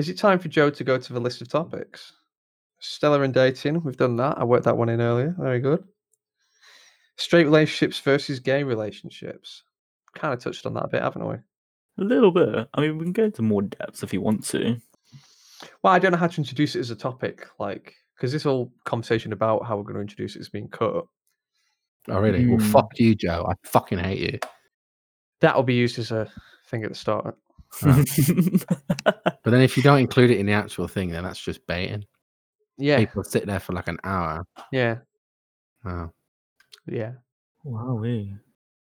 Is 0.00 0.08
it 0.08 0.16
time 0.16 0.38
for 0.38 0.48
Joe 0.48 0.70
to 0.70 0.82
go 0.82 0.96
to 0.96 1.12
the 1.12 1.20
list 1.20 1.42
of 1.42 1.48
topics? 1.48 2.14
Stellar 2.78 3.22
and 3.22 3.34
dating, 3.34 3.82
we've 3.84 3.98
done 3.98 4.16
that. 4.16 4.38
I 4.38 4.44
worked 4.44 4.64
that 4.64 4.78
one 4.78 4.88
in 4.88 4.98
earlier. 5.02 5.34
Very 5.38 5.60
good. 5.60 5.84
Straight 7.18 7.44
relationships 7.44 7.98
versus 8.00 8.40
gay 8.40 8.62
relationships. 8.62 9.62
Kind 10.14 10.32
of 10.32 10.40
touched 10.42 10.64
on 10.64 10.72
that 10.72 10.84
a 10.84 10.88
bit, 10.88 11.02
haven't 11.02 11.28
we? 11.28 11.34
A 11.34 11.42
little 12.02 12.30
bit. 12.30 12.66
I 12.72 12.80
mean, 12.80 12.96
we 12.96 13.04
can 13.04 13.12
go 13.12 13.24
into 13.24 13.42
more 13.42 13.60
depth 13.60 14.02
if 14.02 14.14
you 14.14 14.22
want 14.22 14.42
to. 14.46 14.80
Well, 15.82 15.92
I 15.92 15.98
don't 15.98 16.12
know 16.12 16.16
how 16.18 16.28
to 16.28 16.38
introduce 16.40 16.74
it 16.76 16.80
as 16.80 16.90
a 16.90 16.96
topic, 16.96 17.46
like 17.58 17.94
because 18.16 18.32
this 18.32 18.44
whole 18.44 18.72
conversation 18.86 19.34
about 19.34 19.66
how 19.66 19.76
we're 19.76 19.82
going 19.82 19.96
to 19.96 20.00
introduce 20.00 20.34
it 20.34 20.40
is 20.40 20.48
being 20.48 20.68
cut. 20.68 21.04
Oh, 22.08 22.20
really? 22.20 22.46
Well, 22.46 22.56
Mm. 22.58 22.72
fuck 22.72 22.98
you, 22.98 23.14
Joe. 23.14 23.46
I 23.50 23.52
fucking 23.68 23.98
hate 23.98 24.32
you. 24.32 24.38
That'll 25.42 25.62
be 25.62 25.74
used 25.74 25.98
as 25.98 26.10
a 26.10 26.32
thing 26.68 26.84
at 26.84 26.88
the 26.88 26.94
start. 26.94 27.36
But 29.42 29.52
then 29.52 29.62
if 29.62 29.76
you 29.76 29.82
don't 29.82 29.98
include 30.00 30.30
it 30.30 30.38
in 30.38 30.46
the 30.46 30.52
actual 30.52 30.86
thing, 30.86 31.10
then 31.10 31.24
that's 31.24 31.40
just 31.40 31.66
baiting. 31.66 32.04
Yeah, 32.76 32.98
People 32.98 33.24
sit 33.24 33.46
there 33.46 33.60
for 33.60 33.72
like 33.72 33.88
an 33.88 33.98
hour. 34.04 34.44
yeah, 34.72 34.96
Oh, 35.84 36.10
yeah. 36.86 37.12
wow. 37.64 37.94
We 37.94 38.34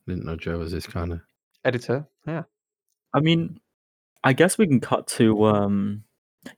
didn't 0.07 0.25
know 0.25 0.37
Joe 0.37 0.59
was 0.59 0.73
this 0.73 0.87
kind 0.87 1.13
of. 1.13 1.21
Editor, 1.65 2.07
yeah. 2.27 2.45
I 3.13 3.21
mean, 3.21 3.61
I 4.25 4.33
guess 4.33 4.57
we 4.59 4.67
can 4.67 4.81
cut 4.81 5.07
to 5.09 5.45
um. 5.47 6.05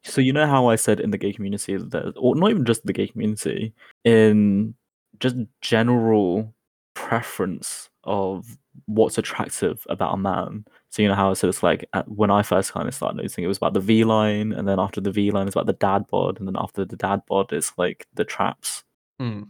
So 0.05 0.21
you 0.21 0.33
know 0.33 0.47
how 0.47 0.69
I 0.69 0.77
said 0.77 1.01
in 1.01 1.11
the 1.11 1.19
gay 1.19 1.33
community 1.33 1.77
that, 1.77 2.15
or 2.17 2.37
not 2.37 2.51
even 2.51 2.65
just 2.65 2.87
the 2.87 2.93
gay 2.93 3.09
community, 3.09 3.75
in 4.05 4.75
just 5.19 5.37
general 5.61 6.55
preference 6.95 7.89
of 8.05 8.57
what's 8.87 9.19
attractive 9.19 9.85
about 9.89 10.15
a 10.15 10.17
man. 10.19 10.65
So 10.93 11.01
you 11.01 11.09
know 11.09 11.15
how 11.15 11.31
I 11.31 11.33
said 11.33 11.49
it's 11.49 11.63
like 11.63 11.89
at, 11.95 12.07
when 12.07 12.31
I 12.31 12.43
first 12.43 12.73
kind 12.73 12.87
of 12.87 12.95
started 12.95 13.17
noticing 13.17 13.43
it 13.45 13.49
was 13.49 13.57
about 13.57 13.73
the 13.73 13.81
V 13.81 14.05
line, 14.05 14.53
and 14.53 14.69
then 14.69 14.79
after 14.79 15.01
the 15.01 15.11
V 15.11 15.31
line 15.31 15.47
it's 15.47 15.57
about 15.57 15.65
the 15.67 15.73
dad 15.73 16.07
bod, 16.09 16.39
and 16.39 16.47
then 16.47 16.57
after 16.59 16.85
the 16.85 16.97
dad 16.97 17.23
bod 17.27 17.51
it's 17.53 17.73
like 17.79 18.07
the 18.15 18.25
traps. 18.27 18.85
Hmm. 19.19 19.45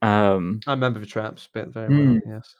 Um, 0.00 0.60
I 0.66 0.70
remember 0.72 1.00
the 1.00 1.06
traps 1.06 1.48
bit 1.52 1.68
very 1.68 1.88
well. 1.88 2.20
Yes, 2.26 2.54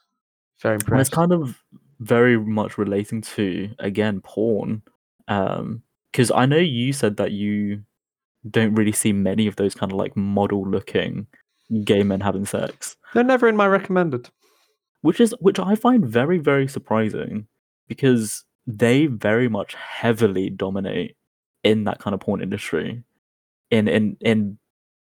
very 0.61 0.75
impressive. 0.75 0.91
and 0.93 1.01
it's 1.01 1.09
kind 1.09 1.31
of 1.31 1.63
very 1.99 2.37
much 2.37 2.77
relating 2.77 3.21
to 3.21 3.69
again 3.79 4.19
porn 4.19 4.81
um 5.29 5.81
because 6.11 6.29
i 6.31 6.45
know 6.45 6.57
you 6.57 6.91
said 6.91 7.15
that 7.15 7.31
you 7.31 7.81
don't 8.51 8.75
really 8.75 8.91
see 8.91 9.13
many 9.13 9.47
of 9.47 9.55
those 9.55 9.73
kind 9.73 9.93
of 9.93 9.97
like 9.97 10.13
model 10.17 10.67
looking 10.69 11.25
gay 11.85 12.03
men 12.03 12.19
having 12.19 12.45
sex 12.45 12.97
They're 13.13 13.23
never 13.23 13.47
in 13.47 13.55
my 13.55 13.65
recommended. 13.65 14.29
which 15.03 15.21
is 15.21 15.33
which 15.39 15.57
i 15.57 15.73
find 15.73 16.05
very 16.05 16.37
very 16.37 16.67
surprising 16.67 17.47
because 17.87 18.43
they 18.67 19.05
very 19.07 19.47
much 19.47 19.75
heavily 19.75 20.49
dominate 20.49 21.15
in 21.63 21.83
that 21.85 21.99
kind 21.99 22.13
of 22.13 22.19
porn 22.19 22.41
industry 22.41 23.03
in 23.71 23.87
in 23.87 24.17
in 24.21 24.57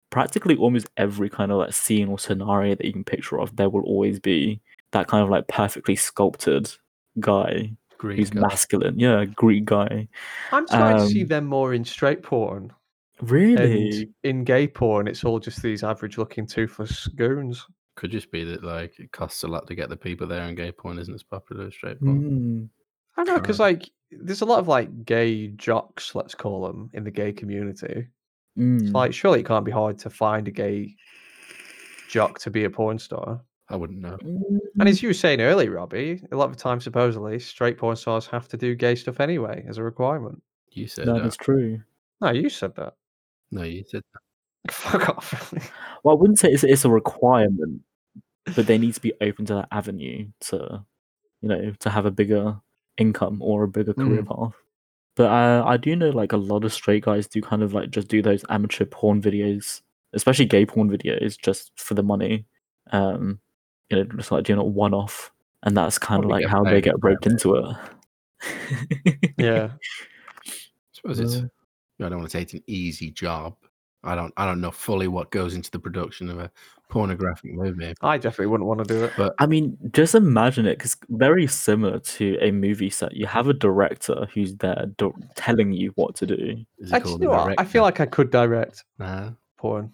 practically 0.09 0.55
almost 0.55 0.87
every 0.97 1.29
kind 1.29 1.51
of 1.51 1.57
like 1.57 1.73
scene 1.73 2.07
or 2.07 2.19
scenario 2.19 2.75
that 2.75 2.85
you 2.85 2.93
can 2.93 3.03
picture 3.03 3.39
of 3.39 3.55
there 3.55 3.69
will 3.69 3.83
always 3.83 4.19
be 4.19 4.61
that 4.91 5.07
kind 5.07 5.23
of 5.23 5.29
like 5.29 5.47
perfectly 5.47 5.95
sculpted 5.95 6.69
guy 7.19 7.71
Greek 7.97 8.17
who's 8.17 8.29
guy. 8.29 8.41
masculine 8.41 8.97
yeah 8.99 9.25
greek 9.25 9.65
guy 9.65 10.07
I'm 10.51 10.67
starting 10.67 10.97
to 10.97 11.07
see 11.07 11.21
Um, 11.23 11.27
them 11.27 11.45
more 11.45 11.73
in 11.73 11.83
straight 11.85 12.21
porn. 12.21 12.71
really 13.21 14.01
And 14.01 14.13
in 14.23 14.43
gay 14.43 14.67
porn, 14.67 15.07
it's 15.07 15.23
all 15.23 15.39
just 15.39 15.61
these 15.61 15.83
average 15.83 16.17
looking 16.17 16.45
toothless 16.45 17.07
goons. 17.07 17.65
Could 17.95 18.11
just 18.11 18.31
be 18.31 18.43
that 18.43 18.63
like 18.63 18.99
it 18.99 19.11
costs 19.11 19.43
a 19.43 19.47
lot 19.47 19.67
to 19.67 19.75
get 19.75 19.89
the 19.89 19.97
people 19.97 20.27
there, 20.27 20.41
and 20.41 20.57
gay 20.57 20.71
porn 20.71 20.97
isn't 20.97 21.13
as 21.13 21.23
popular 21.23 21.67
as 21.67 21.73
straight 21.73 21.99
porn. 21.99 22.21
Mm, 22.21 22.69
I 23.17 23.23
don't 23.23 23.35
know, 23.35 23.41
because 23.41 23.59
like 23.59 23.89
there's 24.11 24.41
a 24.41 24.45
lot 24.45 24.59
of 24.59 24.67
like 24.67 25.05
gay 25.05 25.47
jocks, 25.49 26.15
let's 26.15 26.35
call 26.35 26.65
them, 26.65 26.89
in 26.93 27.03
the 27.03 27.11
gay 27.11 27.31
community. 27.31 28.07
mm. 28.57 28.81
It's 28.81 28.91
like 28.91 29.13
surely 29.13 29.41
it 29.41 29.45
can't 29.45 29.65
be 29.65 29.71
hard 29.71 29.97
to 29.99 30.09
find 30.09 30.47
a 30.47 30.51
gay 30.51 30.95
jock 32.09 32.39
to 32.39 32.49
be 32.49 32.63
a 32.63 32.69
porn 32.69 32.97
star. 32.99 33.41
I 33.69 33.75
wouldn't 33.75 34.01
know. 34.01 34.17
And 34.79 34.89
as 34.89 35.01
you 35.01 35.09
were 35.09 35.13
saying 35.13 35.41
earlier, 35.41 35.71
Robbie, 35.71 36.21
a 36.31 36.35
lot 36.35 36.49
of 36.49 36.55
the 36.55 36.61
time 36.61 36.81
supposedly 36.81 37.39
straight 37.39 37.77
porn 37.77 37.95
stars 37.95 38.27
have 38.27 38.47
to 38.49 38.57
do 38.57 38.75
gay 38.75 38.95
stuff 38.95 39.19
anyway 39.19 39.65
as 39.67 39.77
a 39.77 39.83
requirement. 39.83 40.41
You 40.71 40.87
said 40.87 41.07
that. 41.07 41.23
that's 41.23 41.37
true 41.37 41.81
No, 42.21 42.31
you 42.31 42.49
said 42.49 42.75
that. 42.75 42.95
No, 43.51 43.63
you 43.63 43.83
said 43.87 44.01
Fuck 44.71 45.09
off. 45.09 45.53
well 46.03 46.15
i 46.15 46.19
wouldn't 46.19 46.39
say 46.39 46.49
it's, 46.49 46.63
it's 46.63 46.85
a 46.85 46.89
requirement 46.89 47.81
but 48.55 48.67
they 48.67 48.77
need 48.77 48.93
to 48.93 49.01
be 49.01 49.13
open 49.21 49.45
to 49.45 49.55
that 49.55 49.67
avenue 49.71 50.27
to 50.41 50.85
you 51.41 51.49
know 51.49 51.73
to 51.79 51.89
have 51.89 52.05
a 52.05 52.11
bigger 52.11 52.57
income 52.97 53.41
or 53.41 53.63
a 53.63 53.67
bigger 53.67 53.93
career 53.93 54.23
path 54.23 54.53
but 55.15 55.29
uh, 55.31 55.63
i 55.65 55.75
do 55.75 55.95
know 55.95 56.09
like 56.09 56.31
a 56.31 56.37
lot 56.37 56.63
of 56.63 56.73
straight 56.73 57.03
guys 57.03 57.27
do 57.27 57.41
kind 57.41 57.61
of 57.61 57.73
like 57.73 57.89
just 57.89 58.07
do 58.07 58.21
those 58.21 58.45
amateur 58.49 58.85
porn 58.85 59.21
videos 59.21 59.81
especially 60.13 60.45
gay 60.45 60.65
porn 60.65 60.89
videos 60.89 61.37
just 61.37 61.71
for 61.75 61.93
the 61.93 62.03
money 62.03 62.45
um 62.91 63.39
you 63.89 63.97
know 63.97 64.03
just 64.15 64.31
like 64.31 64.45
doing 64.45 64.59
it 64.59 64.65
one 64.65 64.93
off 64.93 65.31
and 65.63 65.75
that's 65.75 65.97
kind 65.97 66.23
of 66.23 66.29
like 66.29 66.45
how 66.45 66.63
they 66.63 66.79
get 66.79 66.95
roped 67.01 67.25
into 67.25 67.55
it 67.55 67.75
yeah. 69.37 69.69
I 69.71 70.51
suppose 70.91 71.19
it's. 71.19 71.35
I 71.35 72.09
don't 72.09 72.19
want 72.19 72.31
to 72.31 72.37
say 72.37 72.41
it's 72.41 72.53
an 72.53 72.63
easy 72.67 73.11
job. 73.11 73.55
I 74.03 74.15
don't. 74.15 74.33
I 74.37 74.45
don't 74.45 74.61
know 74.61 74.71
fully 74.71 75.07
what 75.07 75.31
goes 75.31 75.53
into 75.55 75.71
the 75.71 75.79
production 75.79 76.29
of 76.29 76.39
a 76.39 76.51
pornographic 76.89 77.53
movie. 77.53 77.93
I 78.01 78.17
definitely 78.17 78.47
wouldn't 78.47 78.67
want 78.67 78.79
to 78.79 78.93
do 78.93 79.03
it. 79.05 79.13
But 79.17 79.33
I 79.39 79.45
mean, 79.45 79.77
just 79.91 80.13
imagine 80.15 80.65
it, 80.65 80.77
because 80.77 80.97
very 81.09 81.47
similar 81.47 81.99
to 81.99 82.37
a 82.41 82.51
movie 82.51 82.89
set, 82.89 83.15
you 83.15 83.25
have 83.25 83.47
a 83.47 83.53
director 83.53 84.27
who's 84.33 84.55
there 84.57 84.85
do- 84.97 85.15
telling 85.35 85.71
you 85.73 85.91
what 85.95 86.15
to 86.17 86.25
do. 86.27 86.57
is 86.79 86.91
it 86.91 87.05
I, 87.05 87.09
you 87.09 87.17
know 87.19 87.29
what? 87.29 87.59
I 87.59 87.65
feel 87.65 87.83
like 87.83 87.99
I 87.99 88.05
could 88.05 88.29
direct 88.29 88.83
Nah. 88.99 89.31
porn. 89.57 89.91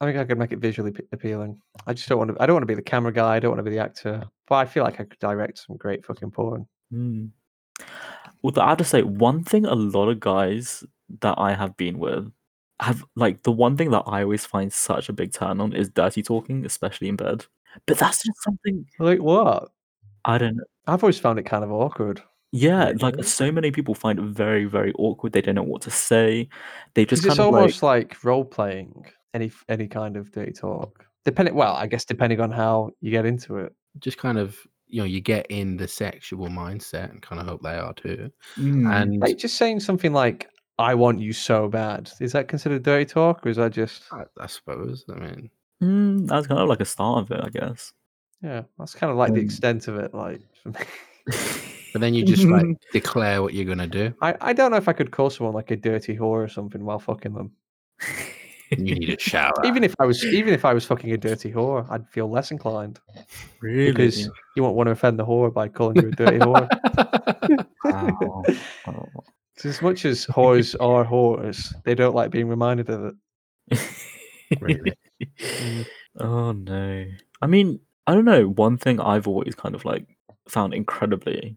I 0.00 0.04
think 0.04 0.16
I 0.18 0.24
could 0.24 0.38
make 0.38 0.52
it 0.52 0.60
visually 0.60 0.92
p- 0.92 1.02
appealing. 1.10 1.60
I 1.86 1.92
just 1.92 2.08
don't 2.08 2.18
want 2.18 2.30
to. 2.36 2.40
I 2.42 2.46
don't 2.46 2.54
want 2.54 2.62
to 2.62 2.66
be 2.68 2.74
the 2.74 2.82
camera 2.82 3.12
guy. 3.12 3.34
I 3.36 3.40
don't 3.40 3.50
want 3.50 3.58
to 3.58 3.68
be 3.68 3.74
the 3.76 3.82
actor. 3.82 4.22
But 4.46 4.54
I 4.56 4.64
feel 4.66 4.84
like 4.84 5.00
I 5.00 5.04
could 5.04 5.18
direct 5.18 5.58
some 5.58 5.76
great 5.76 6.06
fucking 6.06 6.30
porn. 6.30 6.66
Hmm. 6.92 7.26
Well, 8.42 8.52
I 8.60 8.68
have 8.68 8.78
to 8.78 8.84
say, 8.84 9.02
one 9.02 9.42
thing 9.42 9.66
a 9.66 9.74
lot 9.74 10.08
of 10.08 10.20
guys 10.20 10.84
that 11.20 11.34
I 11.38 11.54
have 11.54 11.76
been 11.76 11.98
with 11.98 12.30
have 12.80 13.04
like 13.16 13.42
the 13.42 13.52
one 13.52 13.76
thing 13.76 13.90
that 13.90 14.04
I 14.06 14.22
always 14.22 14.46
find 14.46 14.72
such 14.72 15.08
a 15.08 15.12
big 15.12 15.32
turn 15.32 15.60
on 15.60 15.72
is 15.72 15.88
dirty 15.88 16.22
talking, 16.22 16.64
especially 16.64 17.08
in 17.08 17.16
bed. 17.16 17.44
But 17.86 17.98
that's 17.98 18.22
just 18.24 18.42
something 18.42 18.86
Like 18.98 19.20
what? 19.20 19.70
I 20.24 20.38
don't 20.38 20.56
know. 20.56 20.64
I've 20.86 21.02
always 21.02 21.18
found 21.18 21.38
it 21.38 21.44
kind 21.44 21.64
of 21.64 21.72
awkward. 21.72 22.22
Yeah, 22.50 22.92
like 23.00 23.22
so 23.24 23.52
many 23.52 23.70
people 23.70 23.94
find 23.94 24.18
it 24.18 24.24
very, 24.24 24.64
very 24.64 24.92
awkward. 24.98 25.32
They 25.32 25.42
don't 25.42 25.54
know 25.54 25.62
what 25.62 25.82
to 25.82 25.90
say. 25.90 26.48
They 26.94 27.04
just 27.04 27.22
kind 27.22 27.32
it's 27.32 27.38
of 27.40 27.52
like 27.52 27.60
almost 27.60 27.82
like, 27.82 28.24
role 28.24 28.44
playing 28.44 29.04
any 29.34 29.52
any 29.68 29.86
kind 29.86 30.16
of 30.16 30.32
dirty 30.32 30.52
talk. 30.52 31.04
Depending, 31.24 31.54
well, 31.54 31.74
I 31.74 31.86
guess 31.86 32.06
depending 32.06 32.40
on 32.40 32.50
how 32.50 32.90
you 33.00 33.10
get 33.10 33.26
into 33.26 33.58
it. 33.58 33.74
Just 33.98 34.16
kind 34.16 34.38
of, 34.38 34.56
you 34.86 35.02
know, 35.02 35.04
you 35.06 35.20
get 35.20 35.46
in 35.50 35.76
the 35.76 35.86
sexual 35.86 36.48
mindset 36.48 37.10
and 37.10 37.20
kind 37.20 37.40
of 37.40 37.46
hope 37.46 37.62
they 37.62 37.76
are 37.76 37.92
too. 37.92 38.30
mm, 38.56 38.90
And 38.90 39.20
Like 39.20 39.36
just 39.36 39.56
saying 39.56 39.80
something 39.80 40.14
like 40.14 40.48
"I 40.78 40.94
want 40.94 41.20
you 41.20 41.32
so 41.32 41.68
bad" 41.68 42.10
is 42.20 42.32
that 42.32 42.48
considered 42.48 42.82
dirty 42.82 43.04
talk, 43.04 43.44
or 43.44 43.48
is 43.50 43.56
that 43.56 43.72
just 43.72 44.04
I, 44.12 44.24
I 44.40 44.46
suppose. 44.46 45.04
I 45.10 45.18
mean, 45.18 45.50
mm, 45.82 46.26
that's 46.26 46.46
kind 46.46 46.60
of 46.60 46.68
like 46.68 46.80
a 46.80 46.84
start 46.84 47.18
of 47.22 47.30
it, 47.30 47.44
I 47.44 47.48
guess. 47.50 47.92
yeah? 48.42 48.62
That's 48.78 48.94
kind 48.94 49.10
of 49.10 49.16
like 49.16 49.32
the 49.32 49.40
Um, 49.40 49.44
extent 49.44 49.88
of 49.88 49.96
it. 49.96 50.14
Like, 50.14 50.40
for 50.62 50.70
me. 50.70 50.80
but 51.92 52.00
then 52.00 52.14
you 52.14 52.24
just 52.24 52.44
like 52.44 52.66
declare 52.92 53.42
what 53.42 53.54
you're 53.54 53.64
gonna 53.64 53.86
do. 53.86 54.14
I 54.22 54.36
I 54.40 54.52
don't 54.52 54.70
know 54.70 54.76
if 54.76 54.88
I 54.88 54.92
could 54.92 55.10
call 55.10 55.30
someone 55.30 55.54
like 55.54 55.70
a 55.70 55.76
dirty 55.76 56.16
whore 56.16 56.44
or 56.44 56.48
something 56.48 56.84
while 56.84 56.98
fucking 56.98 57.34
them. 57.34 57.52
You 58.70 58.94
need 58.94 59.08
a 59.08 59.18
shower. 59.18 59.52
Even 59.64 59.82
if 59.82 59.94
I 59.98 60.04
was 60.04 60.22
even 60.24 60.52
if 60.52 60.64
I 60.64 60.74
was 60.74 60.84
fucking 60.84 61.10
a 61.12 61.16
dirty 61.16 61.50
whore, 61.50 61.86
I'd 61.90 62.06
feel 62.08 62.30
less 62.30 62.50
inclined 62.50 63.00
really? 63.62 63.90
because 63.90 64.28
you 64.56 64.62
won't 64.62 64.76
want 64.76 64.88
to 64.88 64.92
offend 64.92 65.18
the 65.18 65.24
whore 65.24 65.52
by 65.52 65.68
calling 65.68 65.96
you 65.96 66.08
a 66.08 66.12
dirty 66.12 66.38
whore. 66.38 66.68
Wow. 67.84 68.42
Oh. 68.86 69.24
'Cause 69.58 69.66
as 69.66 69.82
much 69.82 70.04
as 70.04 70.24
whores 70.26 70.74
are 70.80 71.04
whores, 71.04 71.74
they 71.84 71.94
don't 71.94 72.14
like 72.14 72.30
being 72.30 72.48
reminded 72.48 72.88
of 72.90 73.04
it. 73.06 73.14
Really? 74.60 74.94
Mm. 75.60 75.86
Oh 76.20 76.50
no. 76.52 77.04
I 77.42 77.46
mean, 77.46 77.78
I 78.08 78.14
don't 78.14 78.24
know. 78.24 78.48
One 78.48 78.76
thing 78.76 78.98
I've 79.00 79.28
always 79.28 79.54
kind 79.54 79.74
of 79.76 79.84
like 79.84 80.04
found 80.48 80.74
incredibly 80.74 81.56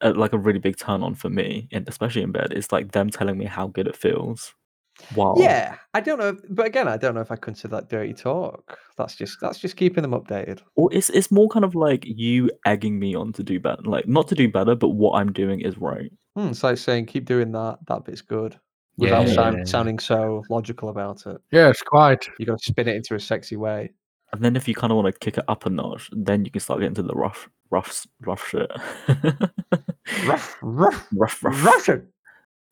uh, 0.00 0.14
like 0.16 0.32
a 0.32 0.38
really 0.38 0.58
big 0.60 0.78
turn 0.78 1.02
on 1.02 1.14
for 1.14 1.28
me, 1.28 1.68
and 1.72 1.86
especially 1.88 2.22
in 2.22 2.32
bed, 2.32 2.52
is 2.54 2.72
like 2.72 2.92
them 2.92 3.10
telling 3.10 3.36
me 3.36 3.44
how 3.44 3.66
good 3.68 3.86
it 3.86 3.96
feels. 3.96 4.54
Wow. 5.14 5.34
Yeah, 5.38 5.76
I 5.94 6.00
don't 6.00 6.18
know, 6.18 6.36
but 6.50 6.66
again, 6.66 6.88
I 6.88 6.96
don't 6.96 7.14
know 7.14 7.20
if 7.20 7.30
I 7.30 7.36
consider 7.36 7.76
that 7.76 7.88
dirty 7.88 8.14
talk. 8.14 8.78
That's 8.96 9.14
just 9.14 9.38
that's 9.40 9.58
just 9.58 9.76
keeping 9.76 10.02
them 10.02 10.12
updated. 10.12 10.60
Or 10.76 10.88
it's 10.92 11.10
it's 11.10 11.30
more 11.30 11.48
kind 11.48 11.64
of 11.64 11.74
like 11.74 12.04
you 12.06 12.50
egging 12.66 12.98
me 12.98 13.14
on 13.14 13.32
to 13.34 13.42
do 13.42 13.60
better. 13.60 13.82
Like 13.84 14.08
not 14.08 14.28
to 14.28 14.34
do 14.34 14.50
better, 14.50 14.74
but 14.74 14.90
what 14.90 15.20
I'm 15.20 15.32
doing 15.32 15.60
is 15.60 15.76
right. 15.78 16.10
Hmm, 16.38 16.50
it's 16.50 16.62
like 16.62 16.78
saying, 16.78 17.06
keep 17.06 17.24
doing 17.24 17.50
that. 17.50 17.78
That 17.88 18.04
bit's 18.04 18.22
good. 18.22 18.56
Without 18.96 19.26
Yeah. 19.26 19.34
sound, 19.34 19.68
sounding 19.68 19.98
so 19.98 20.44
logical 20.48 20.88
about 20.88 21.26
it. 21.26 21.38
Yeah, 21.50 21.68
it's 21.68 21.82
quite. 21.82 22.28
You 22.38 22.46
got 22.46 22.60
to 22.60 22.64
spin 22.64 22.86
it 22.86 22.94
into 22.94 23.16
a 23.16 23.20
sexy 23.20 23.56
way. 23.56 23.90
And 24.32 24.40
then 24.40 24.54
if 24.54 24.68
you 24.68 24.74
kind 24.76 24.92
of 24.92 24.96
want 24.98 25.12
to 25.12 25.18
kick 25.18 25.36
it 25.36 25.44
up 25.48 25.66
a 25.66 25.70
notch, 25.70 26.08
then 26.12 26.44
you 26.44 26.52
can 26.52 26.60
start 26.60 26.78
getting 26.78 26.94
to 26.94 27.02
the 27.02 27.12
rough, 27.14 27.48
rough, 27.70 28.06
rough 28.20 28.46
shit. 28.48 28.70
Ruff, 30.26 30.56
ruff, 30.62 31.08
rough, 31.12 31.42
rough. 31.42 31.64
Russian. 31.64 32.06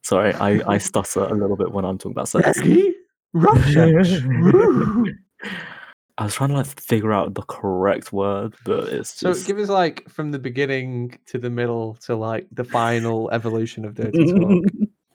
Sorry, 0.05 0.33
I, 0.35 0.75
I 0.75 0.79
stutter 0.89 1.25
a 1.25 1.35
little 1.35 1.57
bit 1.57 1.73
when 1.73 1.85
I'm 1.85 1.99
talking 1.99 2.13
about 2.13 2.29
sex. 2.29 2.59
Becky? 2.61 2.95
Russian? 3.33 5.19
I 6.19 6.25
was 6.25 6.35
trying 6.35 6.51
to 6.51 6.57
like 6.57 6.81
figure 6.81 7.13
out 7.13 7.35
the 7.35 7.43
correct 7.43 8.13
word, 8.13 8.55
but 8.65 8.85
it's 8.85 9.11
just... 9.11 9.19
so 9.19 9.33
just 9.33 9.47
give 9.47 9.59
us 9.59 9.69
like 9.69 10.09
from 10.09 10.31
the 10.31 10.39
beginning 10.39 11.19
to 11.27 11.39
the 11.39 11.51
middle 11.51 11.95
to 12.03 12.17
like 12.17 12.47
the 12.53 12.65
final 12.65 13.31
evolution 13.33 13.85
of 13.85 13.95
Dirty 13.95 14.33
Talk. 14.33 14.65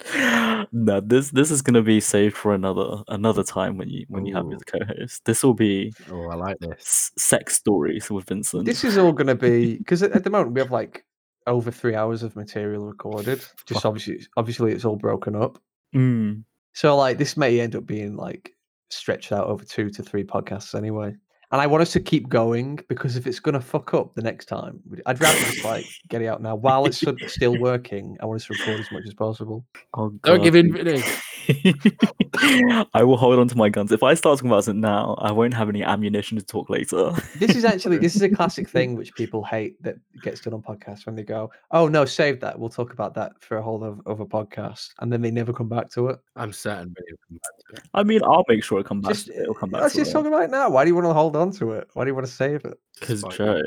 no, 0.72 1.00
this 1.00 1.32
this 1.32 1.50
is 1.52 1.62
gonna 1.62 1.82
be 1.82 2.00
saved 2.00 2.36
for 2.36 2.54
another 2.54 3.04
another 3.08 3.44
time 3.44 3.78
when 3.78 3.90
you 3.90 4.06
when 4.10 4.26
you 4.26 4.36
have 4.36 4.46
me 4.46 4.56
as 4.56 4.62
a 4.62 4.66
co-host. 4.66 5.26
This 5.26 5.44
will 5.44 5.54
be 5.54 5.92
Oh, 6.12 6.28
I 6.30 6.36
like 6.36 6.60
this. 6.60 6.72
s- 6.78 7.12
sex 7.18 7.56
stories 7.56 8.10
with 8.10 8.26
Vincent. 8.26 8.66
This 8.66 8.84
is 8.84 8.98
all 8.98 9.12
going 9.12 9.28
to 9.28 9.36
be 9.36 9.78
because 9.78 10.04
at, 10.04 10.12
at 10.12 10.24
the 10.24 10.30
moment 10.30 10.54
we 10.54 10.62
have 10.62 10.72
like 10.72 11.04
over 11.48 11.72
three 11.72 11.96
hours 11.96 12.24
of 12.24 12.36
material 12.36 12.86
recorded. 12.86 13.44
Just 13.66 13.86
obviously, 13.86 14.26
obviously 14.38 14.72
it's 14.72 14.86
all 14.86 14.96
broken 14.96 15.36
up. 15.36 15.58
Mm. 15.96 16.44
So 16.74 16.96
like 16.96 17.18
this 17.18 17.36
may 17.36 17.60
end 17.60 17.76
up 17.76 17.86
being 17.86 18.16
like 18.16 18.54
stretched 18.94 19.32
out 19.32 19.48
over 19.48 19.64
two 19.64 19.90
to 19.90 20.04
three 20.04 20.24
podcasts 20.24 20.76
anyway. 20.76 21.16
And 21.52 21.60
I 21.60 21.68
want 21.68 21.82
us 21.82 21.92
to 21.94 22.00
keep 22.00 22.30
going 22.30 22.80
because 22.88 23.18
if 23.18 23.28
it's 23.28 23.42
gonna 23.42 23.60
fuck 23.60 23.94
up 23.94 24.16
the 24.16 24.22
next 24.22 24.46
time, 24.46 24.80
I'd 25.06 25.20
rather 25.20 25.38
just 25.40 25.66
like 25.66 25.86
get 26.08 26.22
it 26.22 26.28
out 26.28 26.42
now 26.42 26.56
while 26.56 26.86
it's 26.86 27.04
still 27.28 27.60
working. 27.60 28.18
I 28.22 28.26
want 28.26 28.42
us 28.42 28.48
to 28.48 28.54
record 28.54 28.80
as 28.80 28.92
much 28.92 29.04
as 29.06 29.14
possible. 29.14 29.66
Oh, 29.94 30.12
Don't 30.24 30.44
give 30.44 30.56
in, 30.56 30.72
Vinny. 30.72 31.04
I 32.94 33.04
will 33.04 33.18
hold 33.18 33.40
on 33.40 33.48
to 33.48 33.58
my 33.58 33.70
guns. 33.70 33.92
If 33.92 34.04
I 34.04 34.14
start 34.14 34.38
talking 34.38 34.50
about 34.50 34.68
it 34.68 34.76
now, 34.76 35.16
I 35.20 35.32
won't 35.32 35.54
have 35.54 35.70
any 35.70 35.84
ammunition 35.84 36.38
to 36.38 36.46
talk 36.46 36.70
later. 36.70 37.12
This 37.38 37.56
is 37.56 37.66
actually 37.66 37.98
this 37.98 38.16
is 38.16 38.22
a 38.22 38.30
classic 38.36 38.70
thing 38.70 38.96
which 38.96 39.14
people 39.16 39.44
hate 39.44 39.82
that 39.84 39.96
gets 40.22 40.42
done 40.42 40.54
on 40.54 40.62
podcasts 40.62 41.06
when 41.06 41.16
they 41.16 41.24
go, 41.24 41.52
"Oh 41.72 41.88
no, 41.88 42.06
save 42.06 42.40
that. 42.42 42.58
We'll 42.58 42.70
talk 42.70 42.94
about 42.94 43.14
that 43.16 43.34
for 43.40 43.58
a 43.58 43.62
whole 43.62 43.84
of, 43.84 44.02
of 44.06 44.20
podcast," 44.30 44.90
and 45.00 45.12
then 45.12 45.22
they 45.22 45.32
never 45.32 45.54
come 45.54 45.70
back 45.70 45.90
to 45.92 46.08
it. 46.08 46.20
I'm 46.36 46.54
certain 46.54 46.94
Vinny 46.96 47.12
will 47.12 47.18
come 47.28 47.40
back 47.44 47.58
to 47.58 47.82
it. 47.82 47.90
I 47.94 48.04
mean, 48.04 48.22
I'll 48.24 48.46
make 48.48 48.64
sure 48.64 48.80
it 48.80 48.86
comes 48.86 49.04
back. 49.04 49.14
Just 49.14 49.30
it'll 49.30 49.54
come 49.54 49.70
back 49.70 49.82
let's 49.82 49.96
just 49.96 50.12
it. 50.12 50.14
talk 50.14 50.26
about 50.26 50.44
it 50.44 50.50
now. 50.50 50.70
Why 50.70 50.84
do 50.84 50.90
you 50.90 50.96
want 50.96 51.08
to 51.08 51.14
hold 51.14 51.36
on 51.36 51.52
to 51.54 51.72
it? 51.74 51.88
Why 51.94 52.04
do 52.04 52.10
you 52.10 52.16
want 52.16 52.28
to 52.28 52.34
save 52.34 52.66
it? 52.66 52.78
Because 53.00 53.22
Spite 53.22 53.34
Joe, 53.34 53.62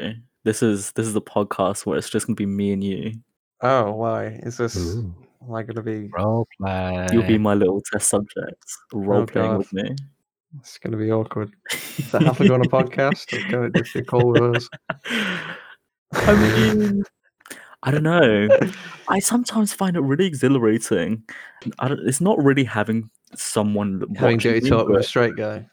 this 0.44 0.62
is 0.62 0.92
this 0.92 1.06
is 1.06 1.16
a 1.16 1.20
podcast 1.20 1.86
where 1.86 1.98
it's 1.98 2.10
just 2.10 2.26
gonna 2.26 2.36
be 2.36 2.46
me 2.46 2.72
and 2.72 2.82
you. 2.82 3.12
Oh, 3.60 3.92
why 3.92 4.26
is 4.42 4.56
this? 4.58 4.76
Ooh. 4.76 5.14
Am 5.46 5.54
I 5.54 5.62
going 5.62 5.76
to 5.76 5.82
be? 5.82 6.08
Role 6.16 6.48
play. 6.58 7.06
You'll 7.12 7.26
be 7.26 7.38
my 7.38 7.54
little 7.54 7.82
test 7.92 8.08
subject, 8.08 8.64
role 8.92 9.26
playing 9.26 9.50
God. 9.50 9.58
with 9.58 9.72
me. 9.72 9.94
It's 10.60 10.78
going 10.78 10.92
to 10.92 10.96
be 10.96 11.10
awkward. 11.12 11.52
Does 11.70 12.12
that 12.12 12.22
have 12.22 12.38
to 12.38 12.48
go 12.48 12.54
on 12.54 12.64
a 12.64 12.68
podcast? 12.68 13.32
Or 13.32 13.48
can 13.50 13.64
it 13.64 13.74
just 13.74 13.92
be 13.92 14.02
call 14.02 14.30
with 14.30 14.56
us? 14.56 14.68
I 16.12 16.34
mean, 16.74 17.04
I 17.82 17.90
don't 17.90 18.04
know. 18.04 18.48
I 19.08 19.18
sometimes 19.18 19.74
find 19.74 19.96
it 19.96 20.00
really 20.00 20.26
exhilarating. 20.26 21.24
I 21.78 21.88
don't, 21.88 22.00
it's 22.08 22.20
not 22.20 22.42
really 22.42 22.64
having 22.64 23.10
someone 23.34 24.00
Having 24.16 24.36
watching 24.36 24.52
dirty 24.52 24.64
me, 24.64 24.70
talk 24.70 24.86
with 24.86 24.96
a 24.96 24.98
but 25.00 25.04
straight 25.04 25.36
guy. 25.36 25.66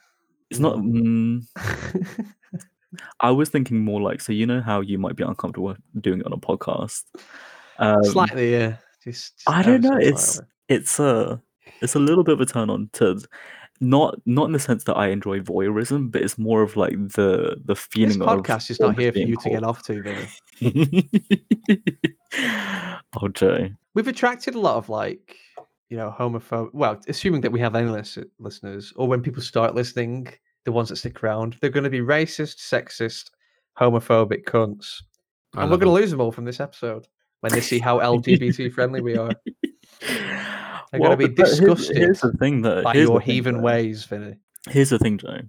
It's 0.50 0.60
not. 0.60 0.78
Mm, 0.78 1.46
I 3.22 3.32
was 3.32 3.48
thinking 3.48 3.80
more 3.80 4.02
like, 4.02 4.20
so 4.20 4.34
you 4.34 4.46
know 4.46 4.62
how 4.62 4.82
you 4.82 4.98
might 4.98 5.16
be 5.16 5.24
uncomfortable 5.24 5.76
doing 6.02 6.20
it 6.20 6.26
on 6.26 6.34
a 6.34 6.38
podcast. 6.38 7.04
Um, 7.80 8.04
Slightly, 8.04 8.52
yeah. 8.52 8.76
Just, 9.04 9.38
just 9.38 9.50
I 9.50 9.62
don't 9.64 9.82
know. 9.82 9.98
It's 9.98 10.40
it's 10.70 11.00
a 11.00 11.42
it's 11.82 11.96
a 11.96 12.00
little 12.00 12.24
bit 12.24 12.34
of 12.34 12.42
a 12.42 12.46
turn 12.46 12.70
on 12.70 12.90
to 12.94 13.20
not 13.82 14.16
not 14.26 14.46
in 14.46 14.52
the 14.52 14.60
sense 14.60 14.84
that 14.86 14.96
I 14.96 15.08
enjoy 15.08 15.40
voyeurism, 15.40 16.12
but 16.12 16.22
it's 16.22 16.38
more 16.38 16.62
of 16.62 16.78
like 16.78 16.94
the 16.94 17.58
the 17.66 17.74
This 17.74 17.86
feeling 17.86 18.22
of 18.22 18.28
podcast 18.28 18.70
is 18.70 18.80
not 18.80 18.98
here 18.98 19.12
for 19.12 19.20
you 19.20 19.36
to 19.38 19.50
get 19.50 19.64
off 19.64 19.84
to, 19.84 20.02
Vinny. 20.04 21.10
oh, 23.22 23.28
Joe. 23.30 23.70
We've 23.96 24.08
attracted 24.08 24.56
a 24.56 24.60
lot 24.60 24.78
of 24.78 24.88
like, 24.88 25.36
you 25.90 25.98
know, 25.98 26.16
homophobic. 26.18 26.70
Well, 26.74 27.02
assuming 27.08 27.42
that 27.42 27.52
we 27.52 27.60
have 27.60 27.76
any 27.76 27.90
lis- 27.90 28.20
listeners, 28.40 28.94
or 28.96 29.08
when 29.08 29.22
people 29.22 29.42
start 29.42 29.74
listening, 29.74 30.28
the 30.64 30.72
ones 30.72 30.90
that 30.90 30.98
stick 30.98 31.24
around, 31.24 31.58
they're 31.60 31.72
going 31.72 31.84
to 31.84 31.90
be 31.90 32.02
racist, 32.02 32.58
sexist, 32.60 33.32
homophobic 33.80 34.44
cunts, 34.46 35.02
I 35.56 35.64
and 35.64 35.72
we're 35.72 35.78
going 35.78 35.94
to 35.94 36.00
lose 36.00 36.12
them 36.12 36.22
all 36.22 36.32
from 36.32 36.46
this 36.46 36.60
episode 36.60 37.08
when 37.42 37.52
they 37.52 37.62
see 37.62 37.80
how 37.80 38.00
LGBT 38.20 38.74
friendly 38.74 39.02
we 39.02 39.18
are 39.18 39.32
They're 40.92 41.00
gonna 41.00 41.16
be 41.18 41.28
but 41.28 41.38
here's- 41.48 41.60
disgusted 41.60 41.98
Here's, 41.98 42.20
the 42.22 42.34
thing, 42.34 42.62
though. 42.62 42.84
by 42.84 42.94
here's 42.94 43.08
your 43.08 43.20
the 43.20 43.26
thing, 43.26 43.34
heathen 43.36 43.56
though. 43.58 43.62
ways, 43.64 44.04
Vinny. 44.06 44.36
Here's 44.70 44.90
the 44.90 45.00
thing, 45.00 45.18
Joe, 45.18 45.40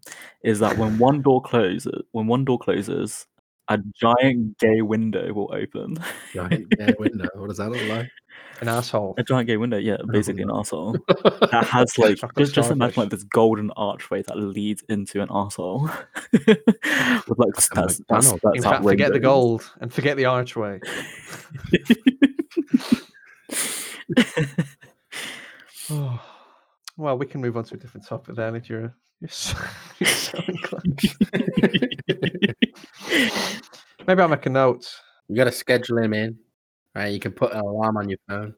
is 0.44 0.58
that 0.60 0.78
when 0.78 0.98
one 0.98 1.20
door 1.20 1.42
closes, 1.42 2.02
when 2.12 2.26
one 2.28 2.44
door 2.44 2.58
closes, 2.58 3.26
a 3.68 3.78
giant 3.94 4.56
gay 4.58 4.82
window 4.82 5.32
will 5.32 5.52
open. 5.52 5.96
Giant 6.32 6.70
gay 6.70 6.94
window. 6.98 7.28
What 7.34 7.48
does 7.48 7.58
that 7.58 7.70
look 7.70 7.82
like? 7.88 8.08
An 8.62 8.68
asshole. 8.68 9.14
a 9.18 9.24
giant 9.24 9.48
gay 9.48 9.56
window, 9.56 9.76
yeah, 9.76 9.96
basically 10.12 10.42
an 10.42 10.50
asshole. 10.52 10.96
That 11.50 11.66
has 11.66 11.98
like 11.98 12.18
just 12.38 12.54
just 12.54 12.70
imagine 12.70 13.02
like 13.02 13.10
this 13.10 13.24
golden 13.24 13.72
archway 13.72 14.22
that 14.22 14.36
leads 14.36 14.82
into 14.88 15.20
an 15.20 15.28
asshole. 15.30 15.90
With 16.32 16.46
like 16.46 17.38
Like 17.38 17.54
that's 17.54 17.68
that's, 17.68 18.00
that's 18.08 18.32
In 18.54 18.62
fact, 18.62 18.84
forget 18.84 19.12
the 19.12 19.18
gold 19.18 19.68
and 19.80 19.92
forget 19.92 20.16
the 20.16 20.26
archway. 20.26 20.80
Oh, 25.90 26.20
well, 26.96 27.18
we 27.18 27.26
can 27.26 27.40
move 27.40 27.56
on 27.56 27.64
to 27.64 27.74
a 27.74 27.78
different 27.78 28.06
topic 28.06 28.36
then 28.36 28.54
if 28.54 28.68
you're, 28.68 28.94
you're, 29.20 29.28
so, 29.28 29.56
you're 29.98 30.08
so 30.08 30.38
inclined. 30.46 31.00
Maybe 34.06 34.22
I'll 34.22 34.28
make 34.28 34.46
a 34.46 34.50
note. 34.50 34.88
You 35.28 35.36
got 35.36 35.44
to 35.44 35.52
schedule 35.52 35.98
him 35.98 36.14
in. 36.14 36.38
Right, 36.94 37.12
you 37.12 37.20
can 37.20 37.32
put 37.32 37.52
an 37.52 37.60
alarm 37.60 37.96
on 37.96 38.08
your 38.08 38.18
phone. 38.28 38.54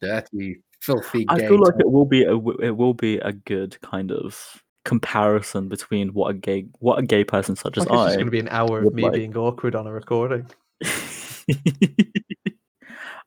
Dirty, 0.00 0.62
filthy. 0.80 1.24
I 1.28 1.38
gay 1.38 1.48
feel 1.48 1.60
like 1.60 1.74
it 1.80 1.90
will 1.90 2.04
be 2.04 2.22
a 2.22 2.32
w- 2.32 2.58
it 2.60 2.76
will 2.76 2.94
be 2.94 3.18
a 3.18 3.32
good 3.32 3.80
kind 3.80 4.12
of 4.12 4.62
comparison 4.84 5.68
between 5.68 6.08
what 6.14 6.30
a 6.30 6.34
gay 6.34 6.66
what 6.78 6.98
a 6.98 7.02
gay 7.02 7.24
person 7.24 7.56
such 7.56 7.76
as 7.76 7.86
Like 7.86 7.92
it's 7.92 8.04
just 8.04 8.12
I 8.12 8.14
going 8.16 8.26
to 8.26 8.30
be 8.30 8.40
an 8.40 8.48
hour 8.48 8.80
of 8.80 8.94
me 8.94 9.02
like. 9.02 9.12
being 9.12 9.36
awkward 9.36 9.74
on 9.74 9.86
a 9.86 9.92
recording. 9.92 10.46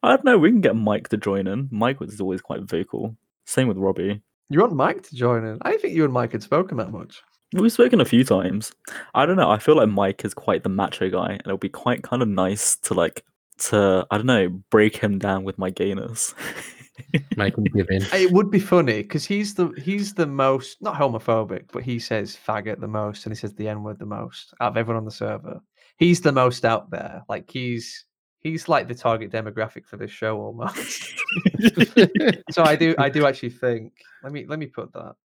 I 0.03 0.09
don't 0.09 0.23
know. 0.23 0.37
We 0.37 0.49
can 0.49 0.61
get 0.61 0.75
Mike 0.75 1.09
to 1.09 1.17
join 1.17 1.47
in. 1.47 1.67
Mike 1.71 1.99
was 1.99 2.19
always 2.19 2.41
quite 2.41 2.61
vocal. 2.63 3.15
Same 3.45 3.67
with 3.67 3.77
Robbie. 3.77 4.21
You 4.49 4.59
want 4.59 4.73
Mike 4.73 5.03
to 5.03 5.15
join 5.15 5.45
in? 5.45 5.59
I 5.61 5.71
didn't 5.71 5.81
think 5.83 5.95
you 5.95 6.03
and 6.03 6.13
Mike 6.13 6.31
had 6.31 6.43
spoken 6.43 6.77
that 6.77 6.91
much. 6.91 7.21
We've 7.53 7.71
spoken 7.71 7.99
a 8.01 8.05
few 8.05 8.23
times. 8.23 8.71
I 9.13 9.25
don't 9.25 9.35
know. 9.35 9.51
I 9.51 9.59
feel 9.59 9.75
like 9.75 9.89
Mike 9.89 10.23
is 10.25 10.33
quite 10.33 10.63
the 10.63 10.69
macho 10.69 11.09
guy, 11.09 11.31
and 11.31 11.41
it'll 11.45 11.57
be 11.57 11.69
quite 11.69 12.01
kind 12.01 12.21
of 12.21 12.27
nice 12.27 12.77
to 12.77 12.93
like 12.93 13.23
to 13.61 14.05
I 14.11 14.17
don't 14.17 14.25
know 14.25 14.49
break 14.69 14.95
him 14.95 15.19
down 15.19 15.43
with 15.43 15.57
my 15.57 15.69
gayness. 15.69 16.33
Make 17.37 17.57
him 17.57 17.63
give 17.63 17.87
in. 17.89 18.03
It 18.13 18.31
would 18.31 18.51
be 18.51 18.59
funny 18.59 19.01
because 19.01 19.25
he's 19.25 19.55
the 19.55 19.69
he's 19.77 20.13
the 20.13 20.27
most 20.27 20.81
not 20.81 20.95
homophobic, 20.95 21.65
but 21.71 21.83
he 21.83 21.99
says 21.99 22.37
faggot 22.47 22.79
the 22.79 22.87
most 22.87 23.25
and 23.25 23.33
he 23.33 23.39
says 23.39 23.53
the 23.53 23.67
n 23.67 23.83
word 23.83 23.99
the 23.99 24.05
most 24.05 24.53
out 24.59 24.71
of 24.71 24.77
everyone 24.77 24.97
on 24.97 25.05
the 25.05 25.11
server. 25.11 25.61
He's 25.97 26.21
the 26.21 26.31
most 26.31 26.65
out 26.65 26.91
there. 26.91 27.23
Like 27.27 27.49
he's 27.49 28.05
he's 28.39 28.67
like 28.67 28.87
the 28.87 28.95
target 28.95 29.31
demographic 29.31 29.85
for 29.85 29.97
this 29.97 30.11
show 30.11 30.39
almost. 30.39 31.13
so 32.51 32.63
I 32.63 32.75
do 32.75 32.93
I 32.97 33.09
do 33.09 33.25
actually 33.25 33.51
think 33.51 33.93
let 34.23 34.31
me 34.31 34.45
let 34.47 34.59
me 34.59 34.67
put 34.67 34.91
that. 34.93 35.15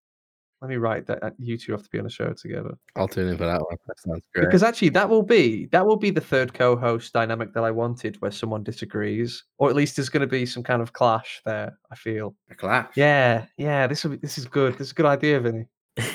Let 0.62 0.68
me 0.70 0.76
write 0.76 1.06
that 1.06 1.22
uh, 1.22 1.30
you 1.38 1.58
two 1.58 1.72
have 1.72 1.82
to 1.82 1.90
be 1.90 1.98
on 1.98 2.06
a 2.06 2.10
show 2.10 2.32
together 2.32 2.76
I'll 2.96 3.06
tune 3.08 3.28
in 3.28 3.36
for 3.36 3.44
that 3.44 3.60
one. 3.60 3.76
That 3.86 4.00
sounds 4.00 4.24
great. 4.34 4.46
because 4.46 4.62
actually 4.62 4.88
that 4.90 5.08
will 5.08 5.22
be 5.22 5.66
that 5.66 5.86
will 5.86 5.96
be 5.96 6.10
the 6.10 6.20
third 6.20 6.54
co-host 6.54 7.12
dynamic 7.12 7.52
that 7.54 7.62
I 7.62 7.70
wanted 7.70 8.20
where 8.22 8.30
someone 8.30 8.62
disagrees 8.62 9.44
or 9.58 9.68
at 9.68 9.76
least 9.76 9.96
there's 9.96 10.08
going 10.08 10.22
to 10.22 10.26
be 10.26 10.46
some 10.46 10.62
kind 10.62 10.80
of 10.80 10.92
clash 10.94 11.42
there. 11.44 11.76
I 11.92 11.94
feel. 11.94 12.34
a 12.50 12.54
clash. 12.54 12.88
Yeah, 12.96 13.44
yeah. 13.58 13.86
This 13.86 14.02
will 14.02 14.12
be, 14.12 14.16
this 14.16 14.38
is 14.38 14.46
good. 14.46 14.72
This 14.74 14.86
is 14.88 14.92
a 14.92 14.94
good 14.94 15.06
idea, 15.06 15.40
Vinny. 15.40 15.66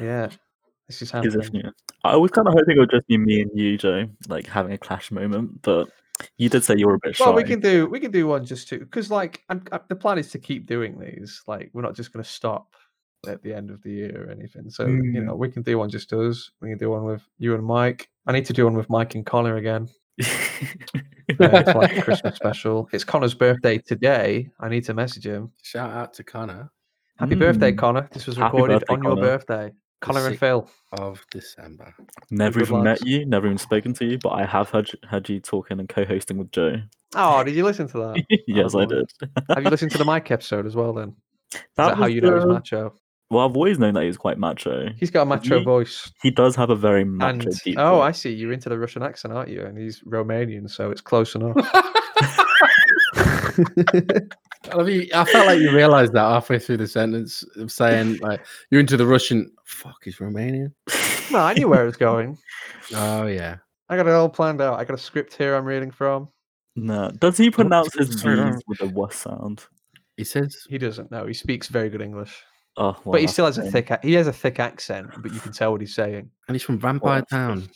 Yeah, 0.00 0.28
this 0.88 1.02
is 1.02 1.02
Is 1.02 1.10
happening. 1.12 1.50
yeah. 1.52 1.70
I 2.04 2.16
was 2.16 2.30
kind 2.30 2.48
of 2.48 2.54
hoping 2.54 2.76
it 2.76 2.80
would 2.80 2.90
just 2.90 3.06
be 3.06 3.18
me 3.18 3.42
and 3.42 3.50
you, 3.54 3.76
Joe, 3.76 4.06
like 4.28 4.46
having 4.46 4.72
a 4.72 4.78
clash 4.78 5.10
moment. 5.10 5.62
But 5.62 5.88
you 6.38 6.48
did 6.48 6.64
say 6.64 6.74
you 6.76 6.86
were 6.86 6.94
a 6.94 6.98
bit 7.02 7.16
shy. 7.16 7.24
Well, 7.24 7.34
we 7.34 7.44
can 7.44 7.60
do 7.60 7.86
we 7.86 8.00
can 8.00 8.10
do 8.10 8.26
one 8.26 8.44
just 8.44 8.68
to 8.68 8.78
because 8.78 9.10
like 9.10 9.42
I'm, 9.48 9.62
i 9.72 9.80
the 9.88 9.96
plan 9.96 10.18
is 10.18 10.30
to 10.32 10.38
keep 10.38 10.66
doing 10.66 10.98
these. 10.98 11.42
Like 11.46 11.70
we're 11.72 11.82
not 11.82 11.94
just 11.94 12.12
going 12.12 12.22
to 12.24 12.30
stop 12.30 12.74
at 13.28 13.42
the 13.42 13.52
end 13.52 13.70
of 13.70 13.82
the 13.82 13.90
year 13.90 14.26
or 14.26 14.30
anything. 14.30 14.70
So 14.70 14.86
you 14.86 15.02
Mm. 15.02 15.24
know 15.26 15.34
we 15.34 15.50
can 15.50 15.62
do 15.62 15.78
one 15.78 15.90
just 15.90 16.12
us. 16.12 16.50
We 16.60 16.70
can 16.70 16.78
do 16.78 16.90
one 16.90 17.04
with 17.04 17.22
you 17.38 17.54
and 17.54 17.64
Mike. 17.64 18.08
I 18.26 18.32
need 18.32 18.46
to 18.46 18.52
do 18.52 18.64
one 18.64 18.74
with 18.74 18.88
Mike 18.90 19.14
and 19.14 19.24
Connor 19.26 19.56
again. 19.56 19.88
Uh, 21.38 21.48
it's 21.52 21.74
like 21.74 21.96
a 21.96 22.02
Christmas 22.02 22.34
special. 22.34 22.88
It's 22.92 23.04
Connor's 23.04 23.34
birthday 23.34 23.78
today. 23.78 24.48
I 24.58 24.68
need 24.68 24.84
to 24.86 24.94
message 24.94 25.24
him. 25.24 25.52
Shout 25.62 25.90
out 25.90 26.12
to 26.14 26.24
Connor 26.24 26.70
Happy 27.18 27.36
birthday, 27.36 27.70
Mm. 27.72 27.78
Connor! 27.78 28.08
This 28.12 28.26
was 28.26 28.36
Happy 28.36 28.56
recorded 28.56 28.80
birthday, 28.80 28.94
on 28.94 29.02
your 29.04 29.14
Connor. 29.14 29.22
birthday. 29.38 29.72
Connor 30.00 30.20
and 30.26 30.32
sick- 30.32 30.40
Phil. 30.40 30.68
of 30.92 31.24
December. 31.30 31.94
never 32.30 32.60
Good 32.60 32.68
even 32.68 32.82
met 32.82 33.04
you, 33.06 33.24
never 33.26 33.46
even 33.46 33.58
spoken 33.58 33.92
to 33.94 34.04
you, 34.04 34.18
but 34.18 34.30
I 34.30 34.44
have 34.46 34.70
heard 34.70 34.90
heard 35.08 35.28
you 35.28 35.40
talking 35.40 35.78
and 35.78 35.88
co-hosting 35.88 36.38
with 36.38 36.50
Joe. 36.52 36.76
Oh, 37.14 37.42
did 37.44 37.54
you 37.54 37.64
listen 37.64 37.86
to 37.88 37.98
that? 37.98 38.24
yes, 38.46 38.74
I 38.74 38.80
oh, 38.82 38.86
boy. 38.86 38.94
did. 38.94 39.12
Have 39.54 39.64
you 39.64 39.70
listened 39.70 39.90
to 39.92 39.98
the 39.98 40.04
Mike 40.12 40.30
episode 40.30 40.66
as 40.66 40.74
well? 40.76 40.92
Then 40.92 41.14
is 41.52 41.60
That 41.76 41.88
that 41.88 41.96
how 41.96 42.04
was 42.04 42.14
you 42.14 42.20
know 42.20 42.36
he's 42.36 42.46
macho? 42.46 42.94
Well, 43.30 43.46
I've 43.48 43.54
always 43.56 43.78
known 43.78 43.94
that 43.94 44.00
he 44.00 44.08
was 44.08 44.16
quite 44.16 44.38
macho. 44.38 44.88
He's 44.96 45.10
got 45.10 45.22
a 45.22 45.24
macho 45.26 45.58
He- 45.58 45.64
voice. 45.64 46.10
He 46.20 46.30
does 46.32 46.56
have 46.56 46.70
a 46.70 46.74
very 46.76 47.04
macho 47.04 47.46
And 47.46 47.60
deep 47.62 47.76
oh, 47.78 48.00
I 48.00 48.10
see. 48.12 48.32
You're 48.32 48.52
into 48.52 48.68
the 48.68 48.78
Russian 48.78 49.02
accent, 49.04 49.32
aren't 49.34 49.50
you? 49.50 49.62
And 49.64 49.78
he's 49.78 50.00
Romanian, 50.02 50.68
so 50.68 50.90
it's 50.90 51.00
close 51.00 51.34
enough. 51.36 51.54
I, 54.70 54.74
love 54.76 54.88
you- 54.88 55.08
I 55.14 55.24
felt 55.24 55.46
like 55.46 55.60
you 55.60 55.72
realised 55.74 56.12
that 56.12 56.20
halfway 56.20 56.58
through 56.58 56.78
the 56.78 56.86
sentence 56.86 57.44
of 57.56 57.70
saying 57.72 58.18
like 58.18 58.44
you're 58.70 58.80
into 58.80 58.96
the 58.96 59.06
Russian. 59.06 59.50
Fuck, 59.64 60.06
is 60.06 60.16
Romanian? 60.16 60.72
no, 61.30 61.38
I 61.38 61.54
knew 61.54 61.68
where 61.68 61.82
it 61.82 61.86
was 61.86 61.96
going. 61.96 62.38
Oh 62.94 63.26
yeah. 63.26 63.56
I 63.88 63.96
got 63.96 64.06
it 64.08 64.12
all 64.12 64.28
planned 64.28 64.60
out. 64.60 64.78
I 64.78 64.84
got 64.84 64.94
a 64.94 64.98
script 64.98 65.34
here 65.36 65.54
I'm 65.54 65.64
reading 65.64 65.90
from. 65.90 66.28
no. 66.76 67.10
Does 67.10 67.36
he 67.36 67.50
pronounce 67.50 67.94
his 67.94 68.20
sorry, 68.20 68.36
no. 68.36 68.50
V's 68.52 68.62
with 68.66 68.80
a 68.80 68.86
w 68.88 69.08
sound? 69.12 69.64
He 70.16 70.24
says 70.24 70.56
He 70.68 70.76
doesn't 70.78 71.10
know. 71.10 71.26
He 71.26 71.34
speaks 71.34 71.68
very 71.68 71.88
good 71.88 72.02
English, 72.02 72.42
Oh, 72.76 72.96
well, 73.04 73.12
but 73.12 73.20
he 73.20 73.26
still 73.28 73.46
has 73.46 73.58
a 73.58 73.70
thick. 73.70 73.90
He 74.02 74.12
has 74.14 74.26
a 74.26 74.32
thick 74.32 74.58
accent, 74.60 75.10
but 75.18 75.32
you 75.32 75.40
can 75.40 75.52
tell 75.52 75.72
what 75.72 75.80
he's 75.80 75.94
saying. 75.94 76.30
and 76.48 76.54
he's 76.54 76.62
from 76.62 76.78
Vampire 76.78 77.20
that's 77.20 77.30
Town. 77.30 77.68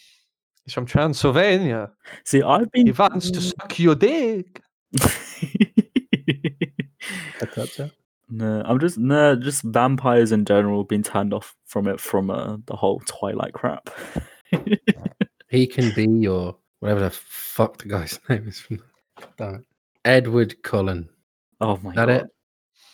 He's 0.64 0.75
from 0.75 0.87
Transylvania. 0.87 1.91
See, 2.25 2.43
I've 2.43 2.71
been. 2.73 2.87
He 2.87 2.93
wants 2.93 3.31
to 3.31 3.41
suck 3.41 3.79
your 3.79 3.95
dick. 3.95 4.61
no, 8.31 8.63
I'm 8.65 8.79
just 8.81 8.99
no, 8.99 9.37
just 9.37 9.63
vampires 9.63 10.33
in 10.33 10.45
general 10.45 10.85
being 10.85 11.03
turned 11.03 11.35
off 11.35 11.55
from 11.67 11.87
it 11.89 12.01
from 12.01 12.31
uh, 12.31 12.57
the 12.67 12.77
whole 12.77 13.01
Twilight 13.07 13.53
crap. 13.53 13.91
He 15.55 15.69
can 15.69 15.93
be 15.95 16.05
your 16.05 16.57
whatever 16.81 16.99
the 17.01 17.11
fuck 17.11 17.79
the 17.79 17.89
guy's 17.89 18.19
name 18.29 18.49
is 18.49 18.59
from 18.59 18.81
Damn 19.37 19.55
it. 19.57 19.65
Edward 20.05 20.61
Cullen. 20.65 21.09
oh 21.61 21.79
my 21.81 21.91
Is 21.91 21.97
that 21.97 22.09
god! 22.09 22.11
it? 22.11 22.27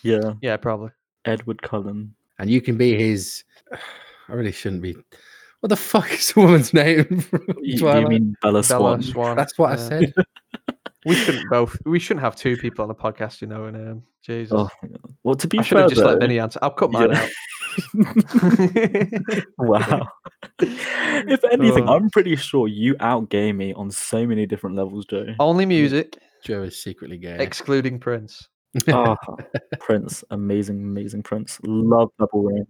Yeah, 0.02 0.32
Yeah, 0.42 0.56
probably. 0.58 0.90
Edward 1.24 1.62
Cullen. 1.62 2.14
And 2.38 2.50
you 2.50 2.60
can 2.60 2.76
be 2.76 2.98
his 2.98 3.44
I 4.28 4.34
really 4.34 4.52
shouldn't 4.52 4.82
be 4.82 4.94
what 5.60 5.70
the 5.70 5.76
fuck 5.76 6.12
is 6.12 6.34
the 6.34 6.40
woman's 6.40 6.74
name? 6.74 7.20
from 7.20 7.46
You, 7.62 7.90
you 7.90 8.08
mean 8.08 8.36
Bella 8.42 8.62
Bella 8.62 8.62
Swan? 8.62 9.02
Swan. 9.02 9.36
That's 9.36 9.56
what 9.56 9.72
I 9.72 9.76
said. 9.76 10.12
We 11.06 11.14
shouldn't 11.14 11.48
both. 11.50 11.76
We 11.86 11.98
shouldn't 11.98 12.22
have 12.24 12.36
two 12.36 12.56
people 12.56 12.82
on 12.82 12.88
the 12.88 12.94
podcast, 12.94 13.40
you 13.40 13.46
know. 13.46 13.64
And 13.64 13.76
um, 13.76 14.02
Jesus, 14.22 14.52
Oh, 14.54 14.68
well, 15.24 15.34
to 15.34 15.46
be 15.48 15.58
I 15.58 15.62
should 15.62 15.76
fair, 15.76 15.82
have 15.82 15.90
just 15.90 16.02
let 16.02 16.12
though- 16.14 16.18
Vinny 16.26 16.38
answer. 16.38 16.58
I'll 16.62 16.70
cut 16.70 16.90
mine 16.92 17.10
Yeah. 17.12 17.22
out. 17.22 17.30
wow. 19.58 20.06
if 20.60 21.44
anything, 21.44 21.88
Oh. 21.88 21.94
I'm 21.96 22.10
pretty 22.10 22.36
sure 22.36 22.68
you 22.68 22.94
outgame 22.96 23.56
me 23.56 23.72
on 23.74 23.90
so 23.90 24.26
many 24.26 24.44
different 24.46 24.76
levels, 24.76 25.06
Joe. 25.06 25.26
Only 25.38 25.66
music, 25.66 26.18
Joe 26.44 26.62
is 26.64 26.82
secretly 26.82 27.16
gay. 27.18 27.36
excluding 27.38 27.98
Prince. 27.98 28.48
Oh, 28.88 29.16
Prince, 29.80 30.22
amazing, 30.30 30.80
amazing 30.82 31.22
Prince. 31.22 31.58
Love 31.64 32.10
Purple 32.18 32.42
Rain. 32.44 32.66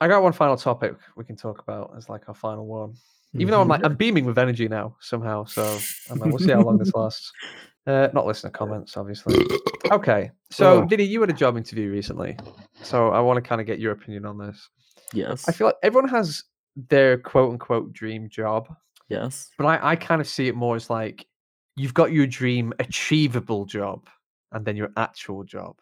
I 0.00 0.08
got 0.08 0.22
one 0.22 0.32
final 0.32 0.56
topic 0.56 0.94
we 1.16 1.24
can 1.24 1.36
talk 1.36 1.60
about 1.60 1.92
as 1.96 2.08
like 2.08 2.28
our 2.28 2.34
final 2.34 2.66
one. 2.66 2.94
Even 3.34 3.52
though 3.52 3.60
I'm 3.60 3.68
like 3.68 3.84
I'm 3.84 3.94
beaming 3.94 4.24
with 4.24 4.38
energy 4.38 4.68
now 4.68 4.96
somehow, 5.00 5.44
so 5.44 5.78
I'm 6.10 6.18
like, 6.18 6.30
we'll 6.30 6.38
see 6.38 6.52
how 6.52 6.62
long 6.62 6.78
this 6.78 6.94
lasts. 6.94 7.30
Uh, 7.86 8.08
not 8.12 8.26
listening 8.26 8.52
to 8.52 8.58
comments, 8.58 8.96
obviously. 8.96 9.44
Okay, 9.90 10.30
so 10.50 10.82
Oh. 10.82 10.84
Diddy, 10.86 11.04
you 11.04 11.20
had 11.20 11.30
a 11.30 11.34
job 11.34 11.56
interview 11.56 11.90
recently, 11.90 12.36
so 12.82 13.08
I 13.10 13.20
want 13.20 13.36
to 13.36 13.46
kind 13.46 13.60
of 13.60 13.66
get 13.66 13.78
your 13.78 13.92
opinion 13.92 14.26
on 14.26 14.38
this. 14.38 14.68
Yes. 15.12 15.48
I 15.48 15.52
feel 15.52 15.66
like 15.66 15.76
everyone 15.82 16.08
has 16.10 16.44
their 16.76 17.18
quote 17.18 17.52
unquote 17.52 17.92
dream 17.92 18.28
job, 18.28 18.74
yes. 19.08 19.50
but 19.58 19.66
I, 19.66 19.92
I 19.92 19.96
kind 19.96 20.20
of 20.20 20.28
see 20.28 20.48
it 20.48 20.54
more 20.54 20.76
as 20.76 20.90
like 20.90 21.26
you've 21.76 21.94
got 21.94 22.12
your 22.12 22.26
dream 22.26 22.72
achievable 22.78 23.64
job 23.64 24.06
and 24.52 24.64
then 24.64 24.76
your 24.76 24.90
actual 24.96 25.44
job. 25.44 25.76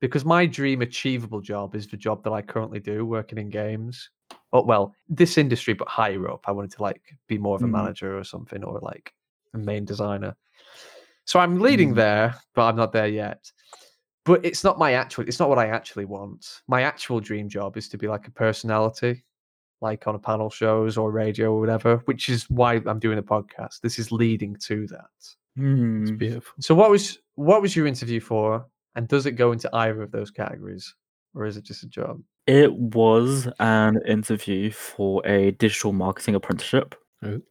Because 0.00 0.24
my 0.24 0.44
dream 0.44 0.82
achievable 0.82 1.40
job 1.40 1.74
is 1.74 1.86
the 1.86 1.96
job 1.96 2.22
that 2.24 2.32
I 2.32 2.42
currently 2.42 2.80
do, 2.80 3.06
working 3.06 3.38
in 3.38 3.48
games. 3.48 4.10
Oh 4.52 4.62
well, 4.62 4.94
this 5.08 5.38
industry, 5.38 5.74
but 5.74 5.88
higher 5.88 6.30
up. 6.30 6.44
I 6.46 6.52
wanted 6.52 6.72
to 6.72 6.82
like 6.82 7.02
be 7.26 7.38
more 7.38 7.56
of 7.56 7.62
a 7.62 7.66
Mm. 7.66 7.72
manager 7.72 8.18
or 8.18 8.24
something, 8.24 8.62
or 8.64 8.80
like 8.80 9.12
a 9.54 9.58
main 9.58 9.84
designer. 9.84 10.36
So 11.24 11.40
I'm 11.40 11.58
leading 11.60 11.92
Mm. 11.92 11.96
there, 11.96 12.34
but 12.54 12.66
I'm 12.68 12.76
not 12.76 12.92
there 12.92 13.08
yet. 13.08 13.50
But 14.24 14.44
it's 14.44 14.64
not 14.64 14.78
my 14.78 14.92
actual. 14.92 15.26
It's 15.28 15.38
not 15.38 15.48
what 15.48 15.58
I 15.58 15.68
actually 15.68 16.04
want. 16.06 16.62
My 16.66 16.82
actual 16.82 17.20
dream 17.20 17.48
job 17.48 17.76
is 17.76 17.88
to 17.90 17.98
be 17.98 18.08
like 18.08 18.26
a 18.26 18.30
personality, 18.30 19.24
like 19.80 20.06
on 20.06 20.14
a 20.14 20.18
panel 20.18 20.50
shows 20.50 20.96
or 20.96 21.10
radio 21.10 21.52
or 21.52 21.60
whatever. 21.60 21.98
Which 22.06 22.28
is 22.28 22.48
why 22.50 22.80
I'm 22.86 22.98
doing 22.98 23.18
a 23.18 23.22
podcast. 23.22 23.80
This 23.80 23.98
is 23.98 24.12
leading 24.12 24.56
to 24.66 24.86
that. 24.88 25.36
Hmm. 25.56 26.02
It's 26.02 26.10
beautiful. 26.10 26.54
So 26.60 26.74
what 26.74 26.90
was 26.90 27.18
what 27.34 27.62
was 27.62 27.74
your 27.76 27.86
interview 27.86 28.20
for, 28.20 28.66
and 28.96 29.08
does 29.08 29.26
it 29.26 29.32
go 29.32 29.52
into 29.52 29.70
either 29.74 30.02
of 30.02 30.10
those 30.12 30.30
categories, 30.30 30.94
or 31.34 31.46
is 31.46 31.56
it 31.56 31.64
just 31.64 31.82
a 31.84 31.88
job? 31.88 32.22
It 32.46 32.74
was 32.74 33.48
an 33.58 34.00
interview 34.06 34.70
for 34.70 35.26
a 35.26 35.52
digital 35.52 35.92
marketing 35.92 36.34
apprenticeship. 36.34 36.94
Oh. 37.22 37.44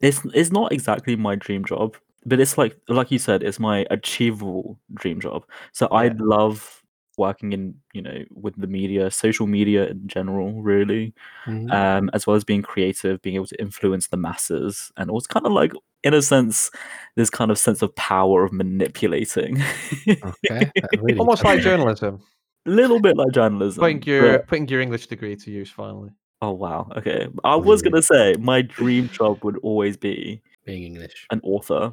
It's 0.00 0.22
it's 0.34 0.50
not 0.52 0.72
exactly 0.72 1.16
my 1.16 1.36
dream 1.36 1.64
job, 1.64 1.96
but 2.26 2.40
it's 2.40 2.58
like 2.58 2.76
like 2.88 3.10
you 3.10 3.18
said, 3.18 3.42
it's 3.42 3.60
my 3.60 3.86
achievable 3.90 4.78
dream 4.94 5.20
job. 5.20 5.44
So 5.72 5.88
I 5.88 6.08
Yeah. 6.08 6.14
love 6.18 6.82
working 7.18 7.52
in 7.52 7.74
you 7.92 8.02
know 8.02 8.24
with 8.32 8.56
the 8.60 8.66
media, 8.66 9.10
social 9.10 9.46
media 9.46 9.86
in 9.88 10.08
general, 10.08 10.62
really, 10.62 11.14
Mhm. 11.46 11.80
um, 11.80 12.10
as 12.14 12.26
well 12.26 12.36
as 12.36 12.44
being 12.44 12.62
creative, 12.62 13.22
being 13.22 13.36
able 13.36 13.46
to 13.48 13.60
influence 13.60 14.08
the 14.08 14.18
masses, 14.18 14.92
and 14.98 15.10
also 15.10 15.28
kind 15.28 15.46
of 15.46 15.52
like 15.52 15.72
in 16.04 16.14
a 16.14 16.22
sense, 16.22 16.70
this 17.16 17.30
kind 17.30 17.50
of 17.50 17.58
sense 17.58 17.82
of 17.82 17.94
power 17.96 18.44
of 18.44 18.52
manipulating. 18.52 19.62
Okay. 20.08 20.70
really 21.00 21.18
Almost 21.18 21.44
like 21.44 21.60
journalism. 21.60 22.20
A 22.66 22.70
little 22.70 23.00
bit 23.00 23.16
like 23.16 23.32
journalism. 23.32 23.80
putting 23.80 24.02
your 24.02 24.38
but- 24.38 24.46
putting 24.48 24.68
your 24.68 24.80
English 24.80 25.06
degree 25.06 25.36
to 25.36 25.50
use 25.50 25.70
finally. 25.70 26.10
Oh 26.42 26.52
wow. 26.52 26.88
Okay. 26.96 27.28
I 27.44 27.56
was 27.56 27.82
gonna 27.82 28.02
say 28.02 28.34
my 28.38 28.62
dream 28.62 29.08
job 29.10 29.44
would 29.44 29.58
always 29.58 29.96
be 29.96 30.40
being 30.64 30.82
English. 30.84 31.26
an 31.30 31.40
author, 31.42 31.92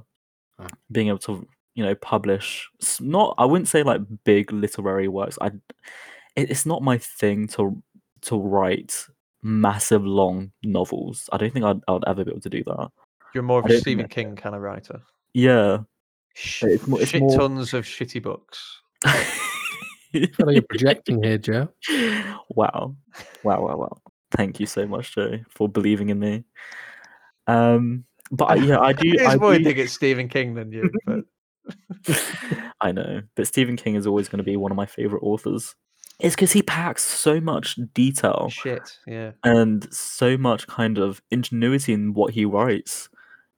Ah. 0.59 0.67
being 0.91 1.07
able 1.09 1.19
to 1.19 1.47
you 1.75 1.83
know 1.83 1.95
publish. 1.95 2.69
Not 3.01 3.35
I 3.37 3.45
wouldn't 3.45 3.67
say 3.67 3.83
like 3.83 4.01
big 4.23 4.51
literary 4.51 5.07
works. 5.09 5.37
I 5.41 5.51
it's 6.35 6.65
not 6.65 6.81
my 6.81 6.97
thing 6.97 7.47
to 7.49 7.81
to 8.21 8.39
write 8.39 9.05
massive 9.43 10.05
long 10.05 10.51
novels. 10.63 11.29
I 11.31 11.37
don't 11.37 11.51
think 11.53 11.65
I'd, 11.65 11.81
I'd 11.87 12.03
ever 12.07 12.23
be 12.25 12.31
able 12.31 12.41
to 12.41 12.49
do 12.49 12.63
that. 12.65 12.89
You're 13.33 13.43
more 13.43 13.59
of 13.59 13.65
I 13.65 13.69
a 13.69 13.71
don't 13.73 13.81
Stephen 13.81 14.07
King 14.07 14.35
kind 14.35 14.55
of 14.55 14.61
writer. 14.61 15.01
Yeah. 15.33 15.79
Sh- 16.35 16.63
it's 16.63 16.87
more- 16.87 17.01
it's 17.01 17.11
shit 17.11 17.21
more- 17.21 17.37
tons 17.37 17.73
of 17.73 17.85
shitty 17.85 18.21
books. 18.21 18.81
I 19.05 19.23
feel 20.11 20.29
like 20.39 20.53
you're 20.53 20.61
projecting 20.63 21.21
here, 21.21 21.37
Joe. 21.37 21.69
wow. 22.49 22.95
Wow, 23.43 23.61
wow, 23.61 23.77
wow. 23.77 23.97
Thank 24.31 24.59
you 24.59 24.65
so 24.65 24.87
much, 24.87 25.15
Joe, 25.15 25.39
for 25.49 25.69
believing 25.69 26.09
in 26.09 26.19
me. 26.19 26.43
Um 27.47 28.05
but 28.31 28.45
I, 28.45 28.55
yeah, 28.55 28.79
I 28.79 28.93
do 28.93 29.09
It's 29.13 29.23
I 29.23 29.35
more 29.37 29.57
do, 29.57 29.63
dig 29.63 29.79
at 29.79 29.89
Stephen 29.89 30.27
King 30.27 30.53
than 30.55 30.71
you, 30.71 30.89
but 31.05 31.23
I 32.81 32.91
know, 32.91 33.21
but 33.35 33.47
Stephen 33.47 33.75
King 33.77 33.95
is 33.95 34.05
always 34.07 34.27
going 34.29 34.37
to 34.39 34.43
be 34.43 34.57
one 34.57 34.71
of 34.71 34.77
my 34.77 34.85
favorite 34.85 35.23
authors. 35.23 35.75
It's 36.19 36.35
because 36.35 36.51
he 36.51 36.61
packs 36.61 37.03
so 37.03 37.39
much 37.39 37.77
detail 37.93 38.49
shit, 38.49 38.97
yeah. 39.05 39.31
and 39.43 39.87
so 39.93 40.37
much 40.37 40.65
kind 40.67 40.97
of 40.97 41.21
ingenuity 41.31 41.93
in 41.93 42.13
what 42.13 42.33
he 42.33 42.43
writes 42.43 43.09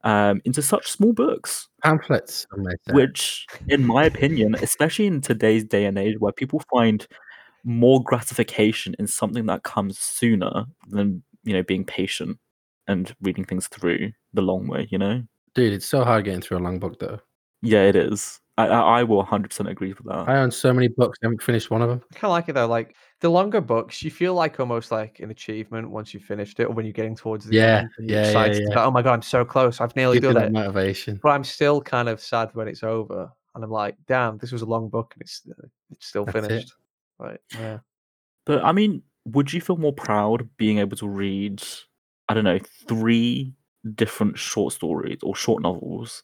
um, 0.04 0.42
into 0.46 0.62
such 0.62 0.90
small 0.90 1.14
books. 1.14 1.68
Pamphlets. 1.84 2.48
I 2.54 2.58
may 2.58 2.72
say. 2.88 2.94
Which, 2.94 3.46
in 3.68 3.86
my 3.86 4.06
opinion, 4.06 4.56
especially 4.56 5.08
in 5.08 5.22
today's 5.22 5.64
day 5.64 5.86
and 5.86 5.98
age 5.98 6.16
where 6.20 6.32
people 6.32 6.62
find 6.72 7.06
more 7.64 8.02
gratification 8.04 8.96
in 9.00 9.08
something 9.08 9.46
that 9.48 9.64
comes 9.64 10.00
sooner 10.00 10.66
than 10.88 11.24
you 11.44 11.54
know 11.54 11.64
being 11.64 11.86
patient 11.86 12.38
and 12.88 13.16
reading 13.22 13.46
things 13.46 13.68
through 13.68 14.12
the 14.34 14.42
long 14.42 14.68
way, 14.68 14.88
you 14.90 14.98
know. 14.98 15.24
Dude, 15.54 15.74
it's 15.74 15.86
so 15.86 16.04
hard 16.04 16.26
getting 16.26 16.42
through 16.42 16.58
a 16.58 16.60
long 16.60 16.80
book, 16.80 17.00
though. 17.00 17.20
Yeah, 17.62 17.84
it 17.84 17.96
is. 17.96 18.40
I 18.58 18.68
I, 18.68 19.00
I 19.00 19.04
will 19.04 19.24
100% 19.24 19.70
agree 19.70 19.94
with 19.94 20.06
that. 20.06 20.28
I 20.30 20.38
own 20.38 20.52
so 20.52 20.74
many 20.74 20.88
books, 20.88 21.18
I 21.22 21.28
haven't 21.28 21.44
finished 21.44 21.72
one 21.72 21.82
of 21.82 21.90
them. 21.90 22.02
I 22.12 22.16
kind 22.16 22.24
of 22.26 22.32
like 22.32 22.50
it 22.50 22.54
though. 22.54 22.68
Like 22.68 22.96
the 23.22 23.30
longer 23.30 23.62
books, 23.62 24.02
you 24.02 24.12
feel 24.12 24.34
like 24.34 24.60
almost 24.60 24.92
like 24.92 25.20
an 25.20 25.30
achievement 25.30 25.90
once 25.90 26.14
you've 26.14 26.24
finished 26.24 26.60
it, 26.60 26.66
or 26.66 26.72
when 26.72 26.86
you're 26.86 26.94
getting 26.94 27.16
towards 27.16 27.46
the 27.46 27.58
Yeah, 27.58 27.80
end. 27.80 27.90
and 27.98 28.10
you're 28.10 28.20
yeah, 28.20 28.32
yeah, 28.32 28.46
yeah. 28.54 28.68
like, 28.70 28.78
oh 28.78 28.92
my 28.92 29.02
god, 29.02 29.14
I'm 29.14 29.22
so 29.22 29.44
close. 29.44 29.82
I've 29.82 29.96
nearly 29.96 30.16
Gives 30.20 30.30
you 30.30 30.34
done 30.34 30.42
that 30.44 30.48
it. 30.50 30.54
motivation. 30.54 31.20
But 31.22 31.30
I'm 31.30 31.44
still 31.44 31.82
kind 31.82 32.08
of 32.08 32.22
sad 32.22 32.50
when 32.54 32.68
it's 32.68 32.84
over, 32.84 33.30
and 33.56 33.64
I'm 33.64 33.72
like, 33.72 33.96
damn, 34.08 34.38
this 34.38 34.52
was 34.52 34.62
a 34.62 34.66
long 34.66 34.90
book, 34.90 35.14
and 35.16 35.22
it's 35.22 35.42
uh, 35.50 35.68
it's 35.92 36.08
still 36.08 36.26
That's 36.26 36.38
it. 36.38 36.48
finished. 36.48 36.74
Right? 37.18 37.40
Yeah. 37.54 37.80
But 38.46 38.64
I 38.64 38.72
mean, 38.72 39.04
would 39.26 39.52
you 39.52 39.62
feel 39.62 39.78
more 39.78 39.94
proud 39.94 40.50
being 40.58 40.80
able 40.80 40.96
to 40.98 41.08
read, 41.08 41.62
I 42.30 42.34
don't 42.34 42.46
know, 42.46 42.60
three 42.88 43.54
different 43.96 44.38
short 44.38 44.74
stories 44.74 45.20
or 45.24 45.36
short 45.36 45.62
novels 45.62 46.24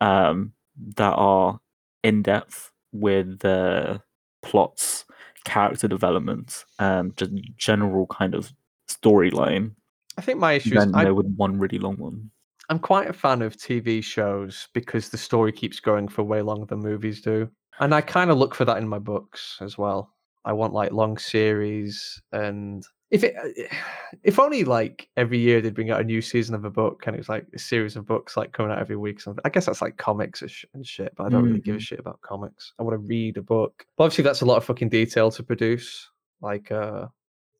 um, 0.00 0.52
that 0.96 1.12
are 1.14 1.60
in 2.04 2.22
depth 2.22 2.72
with 2.92 3.38
the 3.40 4.00
plots, 4.42 5.04
character 5.44 5.88
development, 5.88 6.64
and 6.78 7.16
just 7.16 7.32
general 7.56 8.06
kind 8.06 8.34
of 8.34 8.52
storyline 8.88 9.72
I 10.20 10.22
think 10.22 10.38
my 10.38 10.52
issue 10.52 10.76
is 10.76 10.92
I, 10.92 11.10
with 11.10 11.34
one 11.36 11.58
really 11.58 11.78
long 11.78 11.96
one? 11.96 12.30
I'm 12.68 12.78
quite 12.78 13.08
a 13.08 13.12
fan 13.14 13.40
of 13.40 13.56
TV 13.56 14.04
shows 14.04 14.68
because 14.74 15.08
the 15.08 15.16
story 15.16 15.50
keeps 15.50 15.80
going 15.80 16.08
for 16.08 16.22
way 16.22 16.42
longer 16.42 16.66
than 16.66 16.80
movies 16.80 17.22
do. 17.22 17.48
And 17.78 17.94
I 17.94 18.02
kind 18.02 18.30
of 18.30 18.36
look 18.36 18.54
for 18.54 18.66
that 18.66 18.76
in 18.76 18.86
my 18.86 18.98
books 18.98 19.56
as 19.62 19.78
well. 19.78 20.12
I 20.44 20.52
want 20.52 20.74
like 20.74 20.92
long 20.92 21.16
series 21.16 22.20
and 22.32 22.84
if 23.10 23.24
it 23.24 23.34
uh, 23.36 23.76
if 24.22 24.38
only 24.38 24.64
like 24.64 25.08
every 25.16 25.38
year 25.38 25.60
they'd 25.60 25.74
bring 25.74 25.90
out 25.90 26.00
a 26.00 26.04
new 26.04 26.20
season 26.20 26.54
of 26.54 26.64
a 26.64 26.70
book 26.70 27.04
and 27.06 27.14
it 27.14 27.18
was 27.18 27.28
like 27.28 27.46
a 27.54 27.58
series 27.58 27.96
of 27.96 28.06
books 28.06 28.36
like 28.36 28.52
coming 28.52 28.72
out 28.72 28.78
every 28.78 28.96
week 28.96 29.18
or 29.18 29.20
something. 29.20 29.42
I 29.44 29.48
guess 29.50 29.66
that's 29.66 29.82
like 29.82 29.96
comics 29.96 30.42
and 30.42 30.50
sh- 30.50 30.64
and 30.74 30.86
shit, 30.86 31.12
but 31.16 31.24
I 31.24 31.28
don't 31.28 31.44
really 31.44 31.60
give 31.60 31.76
a 31.76 31.78
Mhm. 31.78 31.82
shit 31.82 31.98
about 32.00 32.20
comics. 32.22 32.72
I 32.78 32.82
want 32.82 32.94
to 32.94 32.98
read 32.98 33.36
a 33.36 33.42
book. 33.42 33.84
But 33.96 34.04
obviously 34.04 34.24
that's 34.24 34.40
a 34.42 34.46
lot 34.46 34.56
of 34.56 34.64
fucking 34.64 34.88
detail 34.90 35.30
to 35.32 35.42
produce 35.42 36.08
like 36.42 36.70
uh 36.72 37.06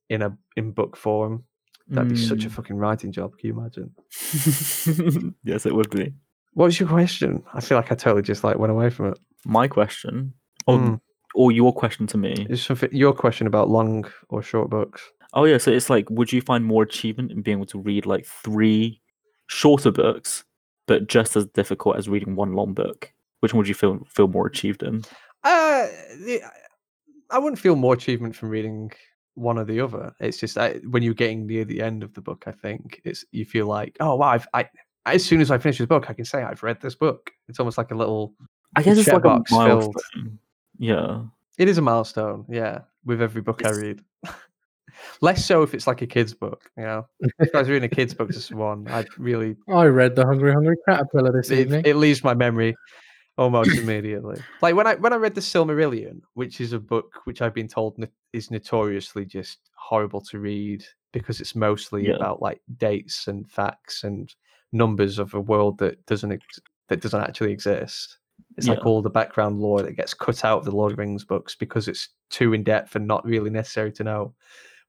in 0.09 0.21
a 0.21 0.37
in 0.57 0.71
book 0.71 0.95
form. 0.97 1.43
That'd 1.87 2.09
be 2.09 2.15
such 2.15 2.45
a 2.45 2.49
Mm. 2.49 2.51
fucking 2.51 2.75
writing 2.77 3.11
job, 3.11 3.37
can 3.37 3.47
you 3.49 3.59
imagine? 3.59 3.91
yes, 5.43 5.65
it 5.65 5.75
would 5.75 5.89
be. 5.89 6.13
What 6.53 6.65
was 6.65 6.79
your 6.79 6.89
question? 6.89 7.43
I 7.53 7.61
feel 7.61 7.77
like 7.77 7.91
I 7.91 7.95
totally 7.95 8.21
just 8.21 8.43
like 8.43 8.57
went 8.57 8.71
away 8.71 8.89
from 8.89 9.07
it. 9.11 9.19
My 9.45 9.67
question, 9.67 10.33
or, 10.67 10.77
Mm. 10.77 11.01
or 11.35 11.51
your 11.51 11.73
question 11.73 12.07
to 12.07 12.17
me. 12.17 12.45
Is 12.49 12.61
something 12.63 12.89
your 12.93 13.13
question 13.13 13.47
about 13.47 13.69
long 13.69 14.05
or 14.29 14.41
short 14.41 14.69
books? 14.69 15.01
Oh 15.33 15.45
yeah, 15.45 15.57
so 15.57 15.71
it's 15.71 15.89
like, 15.89 16.09
would 16.09 16.31
you 16.33 16.41
find 16.41 16.65
more 16.65 16.83
achievement 16.83 17.31
in 17.31 17.41
being 17.41 17.57
able 17.57 17.65
to 17.67 17.79
read 17.79 18.05
like 18.05 18.25
three 18.25 19.01
shorter 19.47 19.91
books, 19.91 20.43
but 20.87 21.07
just 21.07 21.35
as 21.35 21.45
difficult 21.47 21.97
as 21.97 22.09
reading 22.09 22.35
one 22.35 22.53
long 22.53 22.73
book? 22.73 23.11
Which 23.39 23.53
one 23.53 23.59
would 23.59 23.67
you 23.67 23.73
feel 23.73 23.99
feel 24.07 24.27
more 24.27 24.45
achieved 24.47 24.83
in? 24.83 25.03
Uh, 25.43 25.87
the- 26.19 26.41
I 27.29 27.39
wouldn't 27.39 27.59
feel 27.59 27.75
more 27.77 27.93
achievement 27.93 28.35
from 28.35 28.49
reading 28.49 28.91
one 29.35 29.57
or 29.57 29.63
the 29.63 29.79
other. 29.79 30.13
It's 30.19 30.37
just 30.37 30.57
I, 30.57 30.73
when 30.89 31.01
you're 31.01 31.13
getting 31.13 31.47
near 31.47 31.63
the 31.63 31.81
end 31.81 32.03
of 32.03 32.13
the 32.13 32.21
book, 32.21 32.43
I 32.45 32.51
think 32.51 33.01
it's 33.05 33.23
you 33.31 33.45
feel 33.45 33.67
like, 33.67 33.95
oh 34.01 34.15
wow, 34.15 34.27
I've, 34.31 34.47
I 34.53 34.69
as 35.05 35.23
soon 35.23 35.39
as 35.41 35.49
I 35.49 35.57
finish 35.57 35.77
this 35.77 35.87
book, 35.87 36.09
I 36.09 36.13
can 36.13 36.25
say 36.25 36.43
I've 36.43 36.61
read 36.61 36.81
this 36.81 36.93
book. 36.93 37.31
It's 37.47 37.59
almost 37.59 37.77
like 37.77 37.91
a 37.91 37.95
little. 37.95 38.33
I 38.75 38.83
guess 38.83 38.97
it's 38.97 39.07
like 39.07 39.23
a 39.23 39.27
checkbox 39.27 39.47
filled. 39.47 39.95
milestone. 39.95 40.39
Yeah. 40.77 41.21
It 41.57 41.67
is 41.69 41.77
a 41.77 41.81
milestone, 41.81 42.45
yeah. 42.49 42.79
With 43.05 43.21
every 43.21 43.41
book 43.41 43.65
I 43.65 43.71
read. 43.71 44.03
Less 45.21 45.45
so 45.45 45.61
if 45.63 45.73
it's 45.73 45.87
like 45.87 46.01
a 46.01 46.07
kid's 46.07 46.33
book, 46.33 46.69
you 46.77 46.83
know. 46.83 47.07
If 47.39 47.53
I 47.55 47.59
was 47.59 47.69
reading 47.69 47.89
a 47.91 47.95
kid's 47.95 48.13
book, 48.13 48.31
just 48.31 48.51
one, 48.53 48.87
I'd 48.87 49.07
really 49.17 49.55
I 49.73 49.85
read 49.85 50.15
the 50.15 50.25
Hungry 50.25 50.51
Hungry 50.53 50.75
Caterpillar 50.87 51.31
this 51.31 51.49
it, 51.51 51.59
evening. 51.59 51.83
it 51.85 51.95
leaves 51.95 52.23
my 52.23 52.33
memory 52.33 52.75
almost 53.37 53.71
immediately. 53.77 54.41
Like 54.61 54.75
when 54.75 54.87
I 54.87 54.95
when 54.95 55.13
I 55.13 55.17
read 55.17 55.35
the 55.35 55.41
Silmarillion, 55.41 56.21
which 56.33 56.61
is 56.61 56.73
a 56.73 56.79
book 56.79 57.21
which 57.25 57.41
I've 57.41 57.53
been 57.53 57.67
told 57.67 57.97
no- 57.97 58.07
is 58.33 58.51
notoriously 58.51 59.25
just 59.25 59.59
horrible 59.75 60.21
to 60.21 60.39
read 60.39 60.83
because 61.13 61.41
it's 61.41 61.55
mostly 61.55 62.07
Yeah. 62.07 62.15
about 62.15 62.41
like 62.41 62.61
dates 62.77 63.27
and 63.27 63.49
facts 63.49 64.03
and 64.03 64.33
numbers 64.71 65.19
of 65.19 65.33
a 65.33 65.39
world 65.41 65.77
that 65.79 66.05
doesn't 66.05 66.31
ex- 66.31 66.59
that 66.89 67.01
doesn't 67.01 67.21
actually 67.21 67.51
exist. 67.51 68.17
It's 68.57 68.67
like 68.67 68.85
all 68.85 69.01
the 69.01 69.09
background 69.09 69.59
lore 69.59 69.81
that 69.81 69.95
gets 69.95 70.13
cut 70.13 70.43
out 70.43 70.59
of 70.59 70.65
the 70.65 70.71
Lord 70.75 70.91
of 70.91 70.97
the 70.97 71.01
Rings 71.01 71.23
books 71.23 71.55
because 71.55 71.87
it's 71.87 72.09
too 72.29 72.53
in 72.53 72.63
depth 72.63 72.95
and 72.95 73.07
not 73.07 73.23
really 73.25 73.49
necessary 73.49 73.91
to 73.93 74.03
know. 74.03 74.33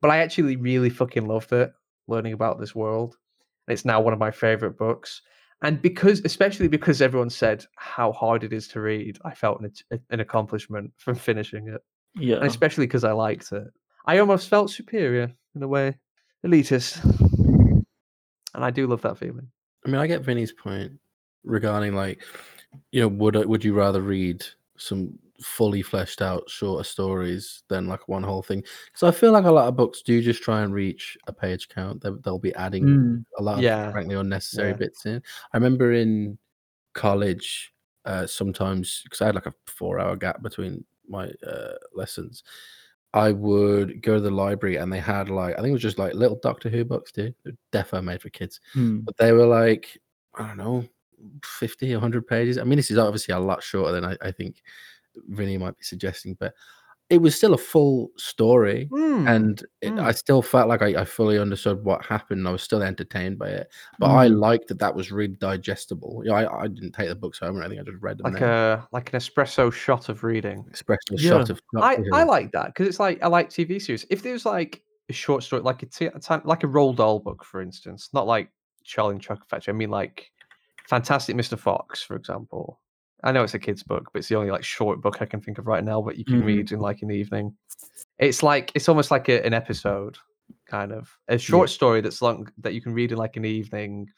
But 0.03 0.11
I 0.11 0.19
actually 0.19 0.57
really 0.57 0.91
fucking 0.91 1.27
loved 1.27 1.53
it, 1.53 1.73
learning 2.09 2.35
about 2.35 2.61
this 2.61 2.75
world. 2.75 3.17
And 3.67 3.73
it's 3.73 3.87
now 3.87 4.01
one 4.01 4.13
of 4.13 4.19
my 4.19 4.31
favorite 4.31 4.77
books. 4.77 5.23
And 5.63 5.81
because, 5.81 6.21
especially 6.25 6.67
because 6.69 7.01
everyone 7.01 7.31
said 7.31 7.65
how 7.77 8.13
hard 8.13 8.43
it 8.43 8.53
is 8.53 8.67
to 8.69 8.81
read, 8.81 9.19
I 9.25 9.33
felt 9.33 9.61
an, 9.61 9.73
an 10.11 10.21
accomplishment 10.21 10.93
from 10.99 11.15
finishing 11.15 11.69
it. 11.69 11.81
Yeah. 12.17 12.37
And 12.37 12.47
especially 12.47 12.87
because 12.87 13.05
I 13.05 13.13
liked 13.13 13.53
it. 13.53 13.69
I 14.05 14.19
almost 14.19 14.49
felt 14.49 14.71
superior 14.71 15.33
in 15.55 15.63
a 15.63 15.69
way, 15.69 15.97
elitist. 16.45 17.03
And 18.55 18.65
I 18.65 18.71
do 18.71 18.89
love 18.89 19.03
that 19.03 19.19
feeling. 19.19 19.49
I 19.87 19.89
mean, 19.89 20.01
I 20.01 20.09
get 20.09 20.23
Vinny's 20.23 20.53
point 20.53 20.93
regarding 21.45 21.95
like, 21.95 22.23
you 22.91 23.01
know, 23.01 23.09
would 23.09 23.37
I- 23.37 23.45
would 23.45 23.65
you 23.65 23.73
rather 23.75 24.01
read 24.01 24.45
some 24.77 25.19
fully 25.43 25.83
fleshed 25.83 26.23
out 26.23 26.49
shorter 26.49 26.85
stories 26.85 27.63
than 27.69 27.87
like 27.89 28.09
one 28.09 28.23
whole 28.23 28.43
thing? 28.43 28.63
Because 28.87 29.03
I 29.03 29.11
feel 29.19 29.33
like 29.33 29.45
a 29.45 29.51
lot 29.53 29.69
of 29.69 29.77
books 29.77 30.03
do 30.03 30.21
just 30.23 30.43
try 30.43 30.63
and 30.63 30.73
reach 30.73 31.17
a 31.27 31.33
page 31.33 31.69
count. 31.69 32.03
They, 32.03 32.11
they'll 32.25 32.39
be 32.39 32.55
adding 32.55 32.85
Mm. 32.85 33.25
a 33.39 33.43
lot 33.43 33.59
of 33.59 33.63
Yeah, 33.63 33.91
frankly 33.93 34.15
unnecessary 34.15 34.71
yeah. 34.71 34.77
bits 34.77 35.07
in. 35.07 35.23
I 35.53 35.57
remember 35.57 35.93
in 35.93 36.39
college, 36.95 37.73
uh, 38.05 38.27
sometimes 38.27 39.03
because 39.05 39.21
I 39.21 39.27
had 39.27 39.35
like 39.35 39.47
a 39.47 39.55
four 39.67 39.99
hour 40.01 40.17
gap 40.17 40.43
between 40.43 40.85
my 41.09 41.31
uh, 41.47 41.75
lessons, 41.95 42.43
I 43.15 43.33
would 43.33 44.03
go 44.03 44.15
to 44.15 44.21
the 44.21 44.31
library 44.31 44.77
and 44.77 44.93
they 44.93 44.99
had 44.99 45.29
like 45.29 45.55
I 45.55 45.57
think 45.59 45.69
it 45.69 45.73
was 45.75 45.83
just 45.83 45.99
like 45.99 46.15
little 46.15 46.39
Doctor 46.43 46.69
Who 46.69 46.85
books, 46.85 47.13
dude. 47.13 47.35
They're 47.45 47.53
defo 47.73 48.03
made 48.03 48.23
for 48.23 48.31
kids, 48.31 48.61
Mm. 48.75 49.05
but 49.05 49.17
they 49.19 49.33
were 49.33 49.47
like 49.47 49.99
I 50.35 50.47
don't 50.49 50.57
know, 50.57 50.85
50, 51.45 51.93
100 51.93 52.27
pages. 52.27 52.57
I 52.59 52.65
mean, 52.65 52.77
this 52.77 52.91
is 52.91 52.97
obviously 52.99 53.35
a 53.35 53.39
lot 53.39 53.63
shorter 53.63 53.93
than 53.93 54.05
I, 54.05 54.17
I 54.23 54.31
think 54.33 54.63
Vinny 55.29 55.59
might 55.59 55.77
be 55.79 55.85
suggesting, 55.85 56.37
but 56.41 56.55
it 57.11 57.21
was 57.21 57.35
still 57.35 57.53
a 57.53 57.59
full 57.59 58.11
story 58.17 58.87
Hmm, 58.91 59.29
and 59.29 59.63
it, 59.83 59.93
Mm. 59.93 60.03
I 60.03 60.13
still 60.13 60.41
felt 60.41 60.69
like 60.69 60.81
I, 60.81 61.01
I 61.03 61.05
fully 61.05 61.39
understood 61.39 61.85
what 61.85 62.03
happened. 62.07 62.39
and 62.39 62.49
I 62.49 62.53
was 62.53 62.63
still 62.63 62.83
entertained 62.83 63.39
by 63.39 63.49
it, 63.49 63.69
but 63.99 64.11
I 64.11 64.29
Mm. 64.29 64.39
liked 64.39 64.69
that 64.69 64.79
that 64.79 64.95
was 64.95 65.13
really 65.13 65.35
digestible. 65.37 66.23
You 66.25 66.31
know, 66.31 66.37
I, 66.37 66.63
I 66.63 66.69
didn't 66.69 66.93
take 66.93 67.09
the 67.11 67.15
books 67.15 67.39
home 67.39 67.59
or 67.59 67.63
anything. 67.63 67.81
I 67.81 67.83
just 67.91 68.03
read 68.03 68.17
them. 68.19 68.33
like 68.33 68.41
there. 68.41 68.73
a 68.75 68.89
like 68.93 69.13
an 69.13 69.19
espresso 69.21 69.71
shot 69.71 70.09
of 70.09 70.25
reading. 70.25 70.65
expression 70.69 71.17
Yeah. 71.19 71.31
shot 71.33 71.51
of 71.51 71.61
I, 71.77 71.99
I 72.15 72.23
like 72.25 72.53
that 72.53 72.67
because 72.69 72.89
it's 72.89 73.01
like 73.01 73.23
I 73.23 73.27
like 73.27 73.51
TV 73.51 73.79
series. 73.81 74.07
If 74.09 74.23
there 74.23 74.33
was 74.33 74.47
like 74.47 74.83
a 75.11 75.13
short 75.13 75.43
story, 75.43 75.61
like 75.63 75.83
a, 75.83 75.87
t- 75.87 76.07
a 76.07 76.19
time, 76.19 76.41
like 76.45 76.65
a 76.65 76.69
Roald 76.69 76.97
Dahl 76.97 77.19
book, 77.19 77.45
for 77.45 77.61
instance, 77.61 78.09
not 78.15 78.27
like 78.27 78.49
Charlie 78.85 79.13
and 79.17 79.21
Chocolate 79.23 79.49
Factory. 79.51 79.75
I 79.75 79.77
mean, 79.77 79.91
like 79.91 80.31
Fantastic 80.89 81.37
Mr. 81.37 81.59
Fox, 81.59 82.03
for 82.03 82.17
example. 82.17 82.81
I 83.23 83.33
know 83.33 83.45
it's 83.45 83.55
a 83.55 83.59
kid's 83.59 83.83
book, 83.83 84.11
but 84.13 84.19
it's 84.21 84.29
the 84.29 84.35
only 84.37 84.51
like 84.51 84.65
short 84.65 85.01
book 85.01 85.19
I 85.21 85.27
can 85.27 85.41
think 85.41 85.59
of 85.59 85.67
right 85.67 85.85
now. 85.85 86.03
But 86.03 86.17
you 86.19 86.25
can 86.25 86.43
Mhm. 86.43 86.47
read 86.47 86.73
in 86.73 86.81
like 86.81 87.03
an 87.03 87.11
evening. 87.11 87.55
It's 88.19 88.43
like 88.43 88.73
it's 88.75 88.89
almost 88.89 89.11
like 89.11 89.29
a, 89.29 89.45
an 89.47 89.55
episode, 89.55 90.19
kind 90.67 90.93
of 90.93 91.17
a 91.29 91.39
short 91.39 91.71
story 91.71 92.01
that's 92.01 92.23
long 92.23 92.49
that 92.59 92.75
you 92.75 92.81
can 92.81 92.93
read 92.95 93.13
in 93.13 93.19
like 93.19 93.37
an 93.37 93.45
evening, 93.45 94.09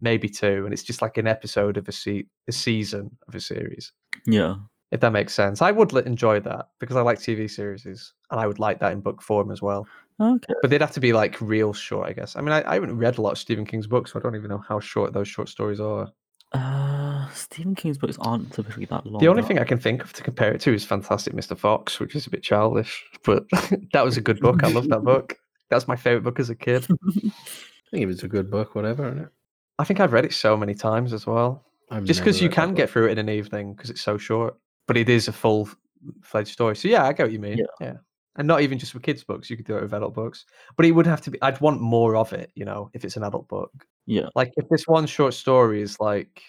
maybe 0.00 0.28
two, 0.28 0.64
and 0.64 0.72
it's 0.72 0.82
just 0.82 1.02
like 1.02 1.16
an 1.18 1.26
episode 1.26 1.76
of 1.76 1.88
a 1.88 1.92
se- 1.92 2.26
a 2.48 2.52
season 2.52 3.10
of 3.28 3.34
a 3.34 3.40
series 3.40 3.92
Yeah. 4.26 4.56
if 4.92 5.00
that 5.00 5.12
makes 5.12 5.32
sense. 5.34 5.60
I 5.62 5.70
would 5.72 5.92
enjoy 6.06 6.40
that 6.40 6.68
because 6.78 6.96
I 6.96 7.00
like 7.02 7.18
TV 7.18 7.48
series, 7.48 7.84
and 8.30 8.40
I 8.40 8.46
would 8.46 8.58
like 8.60 8.78
that 8.80 8.92
in 8.92 9.00
book 9.00 9.20
form 9.22 9.50
as 9.50 9.60
well. 9.62 9.86
Okay. 10.20 10.54
But 10.62 10.70
they'd 10.70 10.80
have 10.80 10.92
to 10.92 11.00
be 11.00 11.12
like 11.12 11.40
real 11.40 11.72
short, 11.72 12.08
I 12.08 12.12
guess. 12.12 12.36
I 12.36 12.40
mean, 12.40 12.52
I, 12.52 12.62
I 12.70 12.74
haven't 12.74 12.96
read 12.96 13.18
a 13.18 13.20
lot 13.22 13.32
of 13.32 13.38
Stephen 13.38 13.64
King's 13.66 13.88
books, 13.88 14.12
so 14.12 14.18
I 14.18 14.22
don't 14.22 14.36
even 14.36 14.48
know 14.48 14.62
how 14.68 14.78
short 14.78 15.12
those 15.12 15.26
short 15.28 15.48
stories 15.48 15.80
are. 15.80 16.08
Uh, 16.52 16.93
Stephen 17.32 17.74
King's 17.74 17.98
books 17.98 18.16
aren't 18.20 18.52
typically 18.52 18.84
that 18.86 19.06
long. 19.06 19.20
the 19.20 19.28
only 19.28 19.42
thing 19.42 19.58
I 19.58 19.64
can 19.64 19.78
think 19.78 20.02
of 20.04 20.12
to 20.14 20.22
compare 20.22 20.52
it 20.52 20.60
to 20.62 20.74
is 20.74 20.84
Fantastic 20.84 21.34
Mr. 21.34 21.56
Fox, 21.56 21.98
which 22.00 22.14
is 22.14 22.26
a 22.26 22.30
bit 22.30 22.42
childish, 22.42 23.02
but 23.24 23.44
that 23.92 24.04
was 24.04 24.16
a 24.16 24.20
good 24.20 24.40
book. 24.40 24.62
I 24.64 24.68
love 24.68 24.88
that 24.88 25.04
book. 25.04 25.36
That's 25.70 25.88
my 25.88 25.96
favorite 25.96 26.22
book 26.24 26.38
as 26.40 26.50
a 26.50 26.54
kid. 26.54 26.86
I 26.90 27.30
think 27.90 28.02
it 28.02 28.06
was 28.06 28.22
a 28.22 28.28
good 28.28 28.50
book, 28.50 28.74
whatever. 28.74 29.06
Isn't 29.08 29.20
it? 29.24 29.28
I 29.78 29.84
think 29.84 30.00
I've 30.00 30.12
read 30.12 30.24
it 30.24 30.32
so 30.32 30.56
many 30.56 30.74
times 30.74 31.12
as 31.12 31.26
well. 31.26 31.64
I've 31.90 32.04
just 32.04 32.20
because 32.20 32.40
you 32.40 32.48
can 32.48 32.74
get 32.74 32.88
through 32.90 33.08
it 33.08 33.12
in 33.12 33.18
an 33.18 33.28
evening 33.28 33.74
because 33.74 33.90
it's 33.90 34.00
so 34.00 34.16
short 34.18 34.56
but 34.86 34.96
it 34.96 35.08
is 35.08 35.28
a 35.28 35.32
full 35.32 35.68
fledged 36.22 36.48
story 36.50 36.74
so 36.76 36.88
yeah 36.88 37.04
i 37.04 37.12
get 37.12 37.24
what 37.24 37.32
you 37.32 37.38
mean 37.38 37.58
Yeah. 37.58 37.64
yeah. 37.80 37.92
and 38.36 38.48
not 38.48 38.62
even 38.62 38.78
just 38.78 38.94
with 38.94 39.02
kids 39.02 39.22
books 39.22 39.50
you 39.50 39.56
could 39.56 39.66
do 39.66 39.76
it 39.76 39.82
with 39.82 39.92
adult 39.92 40.14
books 40.14 40.46
but 40.76 40.86
it 40.86 40.92
would 40.92 41.06
have 41.06 41.20
to 41.22 41.30
be 41.30 41.40
i'd 41.42 41.60
want 41.60 41.80
more 41.82 42.16
of 42.16 42.32
it 42.32 42.50
you 42.54 42.64
know 42.64 42.90
if 42.94 43.04
it's 43.04 43.16
an 43.18 43.22
adult 43.22 43.48
book 43.48 43.70
Yeah. 44.06 44.28
like 44.34 44.52
if 44.56 44.66
this 44.70 44.86
one 44.88 45.06
short 45.06 45.34
story 45.34 45.82
is 45.82 46.00
like 46.00 46.42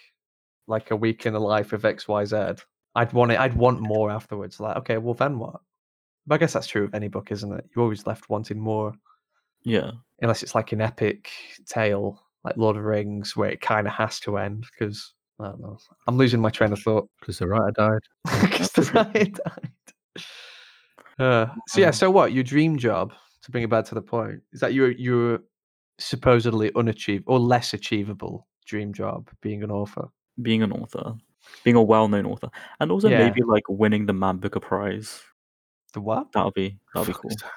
like 0.67 0.91
a 0.91 0.95
week 0.95 1.25
in 1.25 1.33
the 1.33 1.39
life 1.39 1.73
of 1.73 1.81
xyz 1.83 2.61
i'd 2.95 3.13
want 3.13 3.31
it 3.31 3.39
i'd 3.39 3.53
want 3.55 3.79
more 3.81 4.09
afterwards 4.11 4.59
like 4.59 4.75
okay 4.77 4.97
well 4.97 5.13
then 5.13 5.37
what 5.39 5.59
but 6.27 6.35
i 6.35 6.37
guess 6.37 6.53
that's 6.53 6.67
true 6.67 6.85
of 6.85 6.93
any 6.95 7.07
book 7.07 7.31
isn't 7.31 7.53
it 7.53 7.65
you're 7.75 7.83
always 7.83 8.05
left 8.07 8.29
wanting 8.29 8.59
more 8.59 8.93
Yeah. 9.63 9.91
unless 10.21 10.43
it's 10.43 10.55
like 10.55 10.71
an 10.71 10.81
epic 10.81 11.29
tale 11.67 12.21
like 12.43 12.57
lord 12.57 12.75
of 12.77 12.83
the 12.83 12.89
rings 12.89 13.35
where 13.35 13.49
it 13.49 13.61
kind 13.61 13.87
of 13.87 13.93
has 13.93 14.19
to 14.21 14.37
end 14.37 14.65
because 14.71 15.13
I 15.37 15.47
don't 15.47 15.59
know. 15.59 15.77
I'm 16.07 16.15
losing 16.15 16.39
my 16.39 16.49
train 16.49 16.71
of 16.71 16.79
thought. 16.79 17.09
because 17.19 17.39
the 17.39 17.47
writer 17.49 17.71
died. 17.75 17.99
Because 18.41 18.71
the 18.71 18.83
writer 18.93 19.25
died. 19.43 19.71
Uh, 21.19 21.47
so 21.67 21.81
yeah, 21.81 21.87
Um, 21.87 21.93
so 21.93 22.09
what? 22.09 22.31
Your 22.31 22.43
dream 22.45 22.77
job, 22.77 23.11
to 23.41 23.51
bring 23.51 23.63
it 23.65 23.69
back 23.69 23.83
to 23.85 23.95
the 23.95 24.01
point, 24.01 24.41
is 24.53 24.61
that 24.61 24.73
you're 24.73 24.91
you're 24.91 25.39
supposedly 25.97 26.71
unachievable 26.75 27.33
or 27.33 27.39
less 27.39 27.73
achievable 27.73 28.47
dream 28.65 28.93
job 28.93 29.29
being 29.41 29.61
an 29.61 29.71
author. 29.71 30.07
Being 30.41 30.63
an 30.63 30.71
author, 30.71 31.15
being 31.63 31.75
a 31.75 31.81
well-known 31.83 32.25
author, 32.25 32.49
and 32.79 32.91
also 32.91 33.09
Yeah. 33.09 33.19
maybe 33.19 33.41
like 33.43 33.63
winning 33.69 34.05
the 34.05 34.13
Man 34.13 34.37
Booker 34.37 34.59
Prize. 34.59 35.21
The 35.93 36.01
what? 36.01 36.31
That'll 36.33 36.51
be 36.51 36.77
that'll 36.93 37.05
be 37.07 37.13
Fuck 37.13 37.21
cool. 37.23 37.31
is 37.31 37.37
that? 37.37 37.51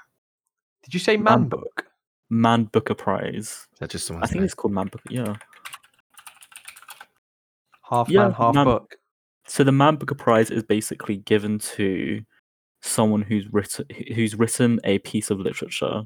Did 0.85 0.95
you 0.95 1.01
say 1.01 1.17
Man 1.17 1.41
man 1.41 1.49
book? 1.49 1.87
Man 2.31 2.65
Booker 2.65 2.95
Prize. 2.95 3.35
Is 3.73 3.79
that 3.81 3.91
just 3.91 4.05
I 4.07 4.09
someone's 4.09 4.31
think 4.31 4.41
name? 4.41 4.45
it's 4.45 4.55
called 4.55 4.73
Man 4.75 4.87
Booker. 4.87 5.09
Yeah. 5.11 5.35
Half 7.89 8.09
Yeah, 8.09 8.23
man, 8.25 8.33
half 8.33 8.55
man- 8.55 8.65
book. 8.65 8.97
So 9.47 9.65
the 9.65 9.73
Man 9.73 9.97
Booker 9.97 10.15
Prize 10.15 10.51
is 10.51 10.63
basically 10.63 11.17
given 11.19 11.59
to 11.59 12.23
someone 12.83 13.23
who's 13.23 13.51
written 13.53 13.87
who's 14.15 14.35
written 14.37 14.79
a 14.85 14.99
piece 15.01 15.31
of 15.31 15.41
literature 15.41 16.03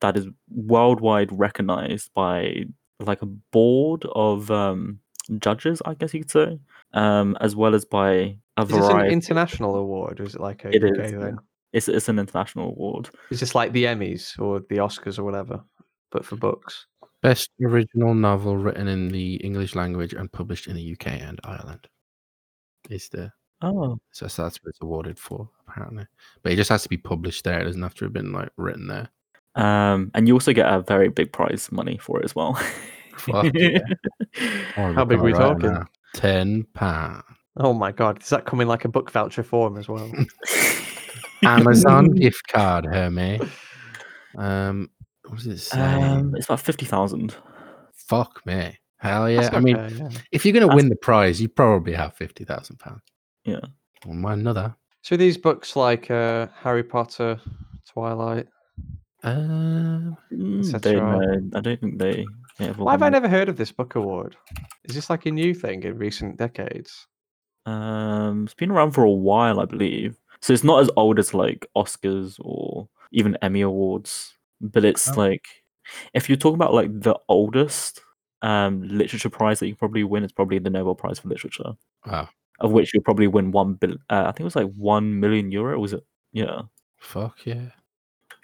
that 0.00 0.16
is 0.16 0.26
worldwide 0.48 1.28
recognized 1.36 2.10
by 2.14 2.64
like 3.00 3.20
a 3.20 3.26
board 3.26 4.04
of 4.14 4.50
um, 4.50 5.00
judges, 5.38 5.82
I 5.84 5.94
guess 5.94 6.14
you 6.14 6.20
could 6.20 6.30
say, 6.30 6.58
um, 6.94 7.36
as 7.40 7.54
well 7.56 7.74
as 7.74 7.84
by 7.84 8.38
a 8.56 8.62
Is 8.62 8.68
this 8.68 8.88
an 8.88 9.06
international 9.06 9.76
award 9.76 10.20
or 10.20 10.24
is 10.24 10.34
it 10.34 10.40
like 10.40 10.64
a 10.64 10.74
It 10.74 10.82
UK 10.82 10.98
is, 11.06 11.12
yeah. 11.12 11.20
thing? 11.20 11.38
it's 11.72 11.88
it's 11.88 12.08
an 12.08 12.18
international 12.18 12.70
award. 12.70 13.10
Is 13.30 13.40
this 13.40 13.54
like 13.54 13.72
the 13.72 13.84
Emmys 13.84 14.38
or 14.38 14.60
the 14.60 14.76
Oscars 14.78 15.18
or 15.18 15.24
whatever, 15.24 15.62
but 16.10 16.24
for 16.24 16.36
books? 16.36 16.86
Best 17.22 17.50
original 17.62 18.14
novel 18.14 18.56
written 18.56 18.86
in 18.88 19.08
the 19.08 19.34
English 19.36 19.74
language 19.74 20.12
and 20.14 20.30
published 20.32 20.66
in 20.68 20.76
the 20.76 20.92
UK 20.92 21.08
and 21.20 21.40
Ireland. 21.44 21.88
Is 22.90 23.08
the 23.08 23.32
Oh, 23.60 23.98
so 24.12 24.28
so 24.28 24.44
that's 24.44 24.58
what 24.62 24.70
it's 24.70 24.78
awarded 24.82 25.18
for 25.18 25.50
apparently, 25.68 26.06
but 26.42 26.52
it 26.52 26.56
just 26.56 26.70
has 26.70 26.84
to 26.84 26.88
be 26.88 26.96
published 26.96 27.44
there. 27.44 27.60
It 27.60 27.64
doesn't 27.64 27.82
have 27.82 27.94
to 27.96 28.04
have 28.04 28.12
been 28.12 28.32
like 28.32 28.50
written 28.56 28.86
there. 28.86 29.08
um, 29.56 30.10
and 30.14 30.28
you 30.28 30.34
also 30.34 30.52
get 30.52 30.72
a 30.72 30.80
very 30.80 31.08
big 31.08 31.32
prize 31.32 31.70
money 31.72 31.98
for 31.98 32.20
it 32.20 32.24
as 32.24 32.34
well. 32.36 32.58
Fuck 33.18 33.52
yeah. 33.54 33.78
How 34.74 35.04
big 35.04 35.18
are 35.18 35.22
we 35.22 35.32
talking? 35.32 35.76
Ten 36.14 36.64
pound. 36.74 37.22
Oh 37.56 37.72
my 37.74 37.90
god, 37.92 38.20
does 38.20 38.28
that 38.30 38.44
come 38.46 38.60
in 38.60 38.68
like 38.68 38.84
a 38.84 38.88
book 38.88 39.10
voucher 39.10 39.42
form 39.42 39.76
as 39.78 39.88
well? 39.88 40.10
Amazon 41.42 42.10
gift 42.14 42.46
card, 42.48 42.84
Hermes. 42.86 43.42
Um, 44.36 44.90
what 45.26 45.36
does 45.38 45.46
it 45.46 45.58
say? 45.58 45.78
um, 45.80 46.34
it's 46.36 46.46
about 46.46 46.60
fifty 46.60 46.86
thousand. 46.86 47.34
Fuck 47.94 48.44
me. 48.46 48.78
Hell 48.98 49.30
yeah. 49.30 49.42
That's 49.42 49.54
I 49.54 49.60
mean, 49.60 49.76
okay, 49.76 49.94
yeah. 49.96 50.08
if 50.32 50.44
you're 50.44 50.52
gonna 50.54 50.66
That's- 50.66 50.76
win 50.82 50.88
the 50.88 50.96
prize, 50.96 51.40
you 51.40 51.48
probably 51.48 51.92
have 51.94 52.14
fifty 52.14 52.44
thousand 52.44 52.78
pounds. 52.78 53.02
Yeah. 53.44 53.60
Well, 54.04 54.14
my 54.14 54.32
another. 54.34 54.74
So 55.02 55.16
these 55.16 55.36
books 55.38 55.76
like 55.76 56.10
uh, 56.10 56.48
Harry 56.60 56.82
Potter, 56.82 57.40
Twilight. 57.92 58.46
Um, 59.24 60.16
Mm, 60.32 60.60
Et 60.74 60.82
they, 60.82 60.90
cetera. 60.92 61.18
no, 61.18 61.58
I 61.58 61.60
don't 61.60 61.80
think 61.80 61.98
they. 61.98 62.24
All 62.60 62.86
Why 62.86 62.92
have 62.92 63.02
I 63.02 63.08
never 63.08 63.28
heard 63.28 63.48
of 63.48 63.56
this 63.56 63.72
book 63.72 63.94
award? 63.94 64.36
Is 64.84 64.94
this 64.94 65.10
like 65.10 65.26
a 65.26 65.30
new 65.30 65.54
thing 65.54 65.82
in 65.84 65.96
recent 65.98 66.36
decades? 66.36 67.06
Um, 67.66 68.44
it's 68.44 68.54
been 68.54 68.70
around 68.70 68.92
for 68.92 69.04
a 69.04 69.10
while, 69.10 69.60
I 69.60 69.64
believe. 69.64 70.18
So 70.40 70.52
it's 70.52 70.64
not 70.64 70.80
as 70.80 70.90
old 70.96 71.18
as 71.18 71.34
like 71.34 71.66
Oscars 71.76 72.36
or 72.40 72.88
even 73.12 73.36
Emmy 73.42 73.60
awards, 73.60 74.34
but 74.60 74.84
it's 74.84 75.10
Oh. 75.10 75.14
like 75.14 75.46
if 76.14 76.28
you're 76.28 76.36
talking 76.38 76.54
about 76.56 76.74
like 76.74 76.90
the 77.00 77.16
oldest 77.28 78.00
um 78.42 78.82
literature 78.82 79.28
prize 79.30 79.58
that 79.60 79.66
you 79.66 79.72
can 79.74 79.78
probably 79.78 80.04
win, 80.04 80.22
it's 80.24 80.32
probably 80.32 80.58
the 80.58 80.70
Nobel 80.70 80.94
Prize 80.94 81.18
for 81.18 81.28
Literature, 81.28 81.72
wow. 82.06 82.28
of 82.60 82.70
which 82.72 82.92
you'll 82.94 83.02
probably 83.02 83.26
win 83.26 83.50
one 83.50 83.74
bill. 83.74 83.96
Uh, 84.10 84.22
I 84.26 84.32
think 84.32 84.40
it 84.40 84.44
was 84.44 84.56
like 84.56 84.72
one 84.74 85.18
million 85.20 85.50
euro. 85.50 85.78
Was 85.80 85.92
it? 85.92 86.04
Yeah. 86.32 86.62
Fuck 86.98 87.44
yeah. 87.46 87.70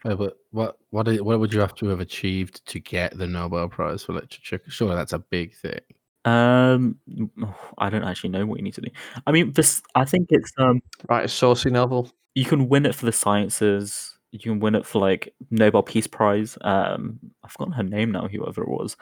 Wait, 0.05 0.19
but 0.19 0.37
what 0.51 0.79
what 0.91 1.07
what 1.25 1.41
would 1.41 1.53
you 1.53 1.61
have 1.61 1.75
to 1.77 1.87
have 1.87 2.01
achieved 2.01 2.65
to 2.67 2.79
get 2.79 3.17
the 3.17 3.27
Nobel 3.27 3.69
Prize 3.69 4.05
for 4.05 4.13
Literature? 4.13 4.61
Surely 4.69 4.95
that's 4.97 5.15
a 5.15 5.19
big 5.19 5.55
thing. 5.55 5.81
Um, 6.25 6.99
I 7.79 7.91
don't 7.91 8.05
actually 8.05 8.31
know 8.31 8.47
what 8.47 8.59
you 8.59 8.65
need 8.65 8.75
to 8.75 8.83
do. 8.83 8.91
I 9.27 9.33
mean, 9.33 9.53
this. 9.53 9.83
I 9.95 10.05
think 10.05 10.29
it's 10.31 10.53
um. 10.59 10.83
Write 11.09 11.25
a 11.25 11.29
saucy 11.29 11.71
novel. 11.71 12.11
you 12.35 12.45
can 12.45 12.69
win 12.69 12.87
it 12.87 12.95
for 12.95 13.07
the 13.07 13.13
sciences. 13.13 14.19
You 14.31 14.41
can 14.41 14.61
win 14.61 14.75
it 14.75 14.85
for 14.85 15.01
like 15.01 15.33
Nobel 15.51 15.83
Peace 15.83 16.07
Prize. 16.07 16.59
Um, 16.63 17.19
I've 17.43 17.53
forgotten 17.53 17.75
her 17.75 17.83
name 17.83 18.13
now. 18.13 18.29
Whoever 18.29 18.63
it 18.63 18.69
was, 18.69 18.97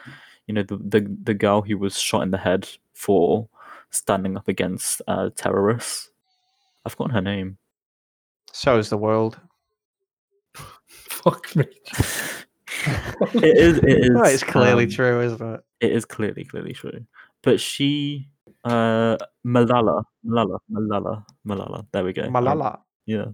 you 0.46 0.54
know, 0.54 0.62
the 0.62 0.76
the 0.76 1.16
the 1.24 1.34
girl 1.34 1.62
who 1.62 1.78
was 1.78 1.98
shot 1.98 2.22
in 2.22 2.30
the 2.30 2.38
head 2.38 2.68
for 2.92 3.48
standing 3.90 4.36
up 4.36 4.46
against 4.48 5.02
uh, 5.08 5.30
terrorists. 5.34 6.10
I've 6.84 6.92
forgotten 6.92 7.14
her 7.14 7.22
name. 7.22 7.58
So 8.52 8.78
is 8.78 8.90
the 8.90 8.98
world. 8.98 9.40
Fuck 11.24 11.54
me. 11.56 11.64
it 13.34 13.56
is. 13.58 13.78
It 13.78 13.84
is. 14.04 14.10
Right, 14.10 14.34
it's 14.34 14.42
clearly 14.42 14.84
um, 14.84 14.90
true, 14.90 15.20
isn't 15.22 15.40
it? 15.54 15.60
It 15.80 15.92
is 15.92 16.04
clearly 16.04 16.44
clearly 16.44 16.72
true. 16.72 17.04
But 17.42 17.60
she, 17.60 18.28
uh, 18.64 19.16
Malala, 19.46 20.04
Malala, 20.26 20.58
Malala, 20.70 21.24
Malala. 21.46 21.86
There 21.92 22.04
we 22.04 22.12
go. 22.12 22.22
Um, 22.22 22.32
Malala. 22.32 22.78
Yeah. 23.06 23.26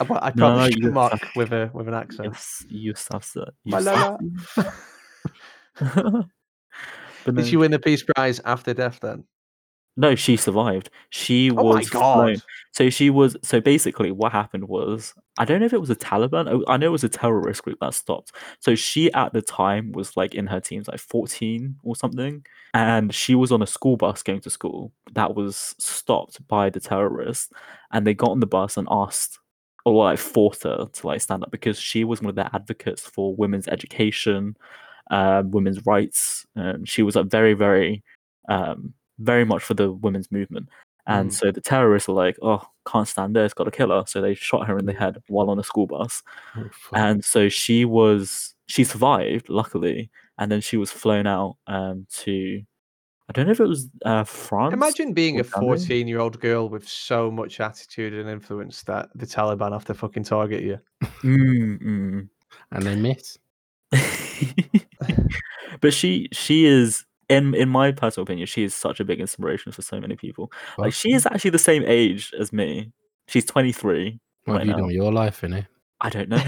I, 0.00 0.04
I 0.08 0.32
No, 0.36 0.64
you 0.66 0.90
mark 0.92 1.12
have- 1.12 1.30
with 1.36 1.52
a 1.52 1.70
with 1.74 1.88
an 1.88 1.94
accent. 1.94 2.28
Yes, 2.32 2.64
Yousafzai. 2.72 3.50
Malala. 3.66 4.18
Yousafzai. 4.20 4.72
but 7.24 7.34
Did 7.34 7.34
no, 7.34 7.42
she 7.42 7.56
win 7.56 7.70
the 7.72 7.78
Peace 7.78 8.02
Prize 8.04 8.40
after 8.44 8.72
death 8.74 9.00
then? 9.00 9.24
No, 9.96 10.14
she 10.16 10.36
survived. 10.36 10.90
She 11.10 11.50
Oh 11.52 11.62
was 11.62 11.88
flown. 11.88 12.36
So 12.72 12.90
she 12.90 13.10
was. 13.10 13.36
So 13.42 13.60
basically, 13.60 14.10
what 14.10 14.32
happened 14.32 14.68
was, 14.68 15.14
I 15.38 15.44
don't 15.44 15.60
know 15.60 15.66
if 15.66 15.72
it 15.72 15.80
was 15.80 15.90
a 15.90 15.96
Taliban. 15.96 16.48
oh, 16.50 16.64
I 16.66 16.76
know 16.76 16.86
it 16.86 16.90
was 16.90 17.04
a 17.04 17.08
terrorist 17.08 17.62
group 17.62 17.78
that 17.80 17.94
stopped. 17.94 18.32
So 18.58 18.74
she, 18.74 19.12
at 19.12 19.32
the 19.32 19.42
time, 19.42 19.92
was 19.92 20.16
like 20.16 20.34
in 20.34 20.48
her 20.48 20.60
teens, 20.60 20.88
like 20.88 20.98
fourteen 20.98 21.76
or 21.84 21.94
something, 21.94 22.44
and 22.72 23.14
she 23.14 23.36
was 23.36 23.52
on 23.52 23.62
a 23.62 23.66
school 23.66 23.96
bus 23.96 24.24
going 24.24 24.40
to 24.40 24.50
school 24.50 24.92
that 25.12 25.36
was 25.36 25.76
stopped 25.78 26.46
by 26.48 26.70
the 26.70 26.80
terrorists, 26.80 27.52
and 27.92 28.04
they 28.04 28.14
got 28.14 28.30
on 28.30 28.40
the 28.40 28.46
bus 28.46 28.76
and 28.76 28.88
asked, 28.90 29.38
or 29.84 30.04
like 30.04 30.18
forced 30.18 30.64
her 30.64 30.88
to 30.92 31.06
like 31.06 31.20
stand 31.20 31.44
up 31.44 31.52
because 31.52 31.78
she 31.78 32.02
was 32.02 32.20
one 32.20 32.30
of 32.30 32.34
their 32.34 32.50
advocates 32.52 33.02
for 33.02 33.36
women's 33.36 33.68
education, 33.68 34.56
uh, 35.12 35.44
women's 35.46 35.86
rights. 35.86 36.44
Um, 36.56 36.84
she 36.84 37.04
was 37.04 37.14
like 37.14 37.26
very, 37.26 37.54
very 37.54 38.02
um, 38.48 38.92
very 39.18 39.44
much 39.44 39.62
for 39.62 39.74
the 39.74 39.92
women's 39.92 40.30
movement. 40.32 40.68
And 41.06 41.30
Mm. 41.30 41.34
so 41.34 41.50
the 41.52 41.60
terrorists 41.60 42.08
were 42.08 42.14
like, 42.14 42.36
oh, 42.40 42.62
can't 42.86 43.06
stand 43.06 43.36
this, 43.36 43.52
got 43.52 43.64
to 43.64 43.70
kill 43.70 43.90
her. 43.90 44.04
So 44.06 44.20
they 44.22 44.34
shot 44.34 44.66
her 44.66 44.78
in 44.78 44.86
the 44.86 44.94
head 44.94 45.22
while 45.28 45.50
on 45.50 45.58
a 45.58 45.62
school 45.62 45.86
bus. 45.86 46.22
Oh. 46.56 46.68
And 46.94 47.22
so 47.24 47.48
she 47.50 47.84
was, 47.84 48.54
she 48.66 48.84
survived, 48.84 49.48
luckily. 49.50 50.10
And 50.38 50.50
then 50.50 50.60
she 50.62 50.76
was 50.78 50.90
flown 50.90 51.26
out 51.26 51.56
um, 51.66 52.06
to, 52.20 52.62
I 53.28 53.32
don't 53.32 53.44
know 53.46 53.52
if 53.52 53.60
it 53.60 53.68
was 53.68 53.88
uh, 54.06 54.24
France. 54.24 54.72
Imagine 54.72 55.12
being 55.12 55.40
a 55.40 55.44
14 55.44 56.08
year 56.08 56.20
old 56.20 56.40
girl 56.40 56.70
with 56.70 56.88
so 56.88 57.30
much 57.30 57.60
attitude 57.60 58.14
and 58.14 58.28
influence 58.28 58.82
that 58.84 59.10
the 59.14 59.26
Taliban 59.26 59.72
have 59.72 59.84
to 59.84 59.94
fucking 59.94 60.24
target 60.24 60.62
you. 60.62 60.78
Mm, 61.22 62.28
and 62.72 62.82
they 62.82 62.96
miss. 62.96 63.38
mm. 63.92 64.84
but 65.80 65.92
she, 65.92 66.28
she 66.32 66.64
is, 66.64 67.04
in 67.28 67.54
in 67.54 67.68
my 67.68 67.92
personal 67.92 68.24
opinion, 68.24 68.46
she 68.46 68.64
is 68.64 68.74
such 68.74 69.00
a 69.00 69.04
big 69.04 69.20
inspiration 69.20 69.72
for 69.72 69.82
so 69.82 70.00
many 70.00 70.16
people. 70.16 70.52
Like 70.78 70.92
she 70.92 71.12
is 71.12 71.24
mm. 71.24 71.32
actually 71.32 71.50
the 71.50 71.58
same 71.58 71.84
age 71.86 72.32
as 72.38 72.52
me. 72.52 72.92
She's 73.28 73.44
23. 73.44 74.18
What 74.44 74.58
have 74.58 74.66
you 74.66 74.72
now. 74.72 74.78
done 74.78 74.86
with 74.86 74.96
your 74.96 75.12
life, 75.12 75.40
innit? 75.40 75.66
I 76.00 76.10
don't 76.10 76.28
know. 76.28 76.42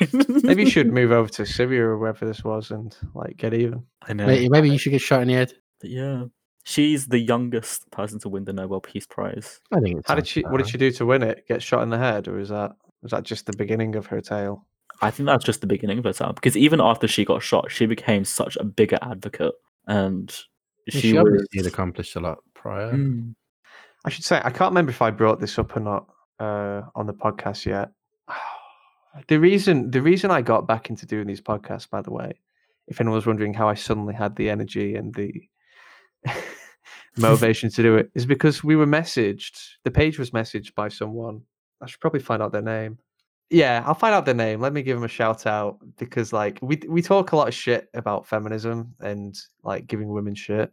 Maybe 0.44 0.64
you 0.64 0.70
should 0.70 0.92
move 0.92 1.10
over 1.10 1.28
to 1.30 1.44
Syria 1.44 1.84
or 1.84 1.98
wherever 1.98 2.24
this 2.24 2.44
was 2.44 2.70
and 2.70 2.96
like 3.14 3.36
get 3.36 3.54
even. 3.54 3.84
I 4.02 4.12
know. 4.12 4.26
Maybe, 4.26 4.48
maybe 4.48 4.70
you 4.70 4.78
should 4.78 4.90
get 4.90 5.00
shot 5.00 5.22
in 5.22 5.28
the 5.28 5.34
head. 5.34 5.52
but 5.80 5.90
yeah, 5.90 6.24
she's 6.64 7.08
the 7.08 7.18
youngest 7.18 7.90
person 7.90 8.20
to 8.20 8.28
win 8.28 8.44
the 8.44 8.52
Nobel 8.52 8.80
Peace 8.80 9.06
Prize. 9.06 9.58
I 9.72 9.80
think. 9.80 9.98
It 9.98 10.04
How 10.06 10.14
did 10.14 10.28
she? 10.28 10.40
about 10.40 10.52
What 10.52 10.58
did 10.58 10.68
she 10.68 10.78
do 10.78 10.92
to 10.92 11.06
win 11.06 11.22
it? 11.22 11.44
Get 11.48 11.62
shot 11.62 11.82
in 11.82 11.90
the 11.90 11.98
head, 11.98 12.28
or 12.28 12.38
is 12.38 12.50
that 12.50 12.72
was 13.02 13.10
that 13.10 13.24
just 13.24 13.46
the 13.46 13.56
beginning 13.56 13.96
of 13.96 14.06
her 14.06 14.20
tale? 14.20 14.66
I 15.02 15.10
think 15.10 15.26
that's 15.26 15.44
just 15.44 15.60
the 15.60 15.66
beginning 15.66 15.98
of 15.98 16.04
her 16.04 16.12
tale 16.12 16.32
because 16.32 16.56
even 16.56 16.80
after 16.80 17.08
she 17.08 17.24
got 17.24 17.42
shot, 17.42 17.70
she 17.70 17.86
became 17.86 18.24
such 18.24 18.56
a 18.56 18.64
bigger 18.64 18.98
advocate, 19.02 19.54
and 19.86 20.34
Yeah, 20.86 21.00
she, 21.00 21.00
She, 21.00 21.12
was. 21.14 21.46
had 21.54 21.66
accomplished 21.66 22.16
a 22.16 22.20
lot 22.20 22.38
prior. 22.54 22.92
Mm, 22.92 23.34
I 24.04 24.10
should 24.10 24.24
say 24.24 24.36
I 24.44 24.50
can't 24.50 24.70
remember 24.70 24.90
if 24.90 25.02
I 25.02 25.10
brought 25.10 25.40
this 25.40 25.58
up 25.58 25.76
or 25.76 25.80
not 25.80 26.06
uh, 26.38 26.82
on 26.94 27.06
the 27.06 27.14
podcast 27.14 27.66
yet. 27.66 27.90
The 29.26 29.40
reason 29.40 29.90
the 29.90 30.00
reason 30.00 30.30
I 30.30 30.40
got 30.40 30.68
back 30.68 30.88
into 30.88 31.04
doing 31.04 31.26
these 31.26 31.40
podcasts, 31.40 31.90
by 31.90 32.00
the 32.00 32.12
way, 32.12 32.32
if 32.86 33.00
anyone 33.00 33.16
was 33.16 33.26
wondering 33.26 33.52
how 33.52 33.68
I 33.68 33.74
suddenly 33.74 34.14
had 34.14 34.36
the 34.36 34.48
energy 34.48 34.94
and 34.94 35.12
the 35.12 35.32
motivation 37.16 37.70
to 37.70 37.82
do 37.82 37.96
it, 37.96 38.08
is 38.14 38.24
because 38.24 38.62
we 38.62 38.76
were 38.76 38.86
messaged. 38.86 39.58
The 39.82 39.90
page 39.90 40.16
was 40.16 40.30
messaged 40.30 40.76
by 40.76 40.90
someone. 40.90 41.42
I 41.82 41.86
should 41.86 41.98
probably 41.98 42.20
find 42.20 42.40
out 42.40 42.52
their 42.52 42.62
name. 42.62 42.98
Yeah, 43.50 43.82
I'll 43.84 43.94
find 43.94 44.14
out 44.14 44.24
their 44.24 44.34
name. 44.34 44.60
Let 44.60 44.72
me 44.72 44.82
give 44.82 44.96
them 44.96 45.04
a 45.04 45.08
shout 45.08 45.44
out 45.44 45.78
because 45.98 46.32
like 46.32 46.58
we 46.62 46.80
we 46.88 47.02
talk 47.02 47.32
a 47.32 47.36
lot 47.36 47.48
of 47.48 47.54
shit 47.54 47.88
about 47.94 48.26
feminism 48.26 48.94
and 49.00 49.36
like 49.64 49.88
giving 49.88 50.08
women 50.08 50.34
shit. 50.34 50.72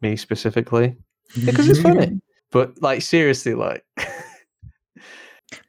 Me 0.00 0.16
specifically. 0.16 0.96
Because 1.44 1.68
it's 1.68 1.80
funny. 1.80 2.20
But 2.50 2.80
like 2.80 3.02
seriously, 3.02 3.54
like 3.54 3.84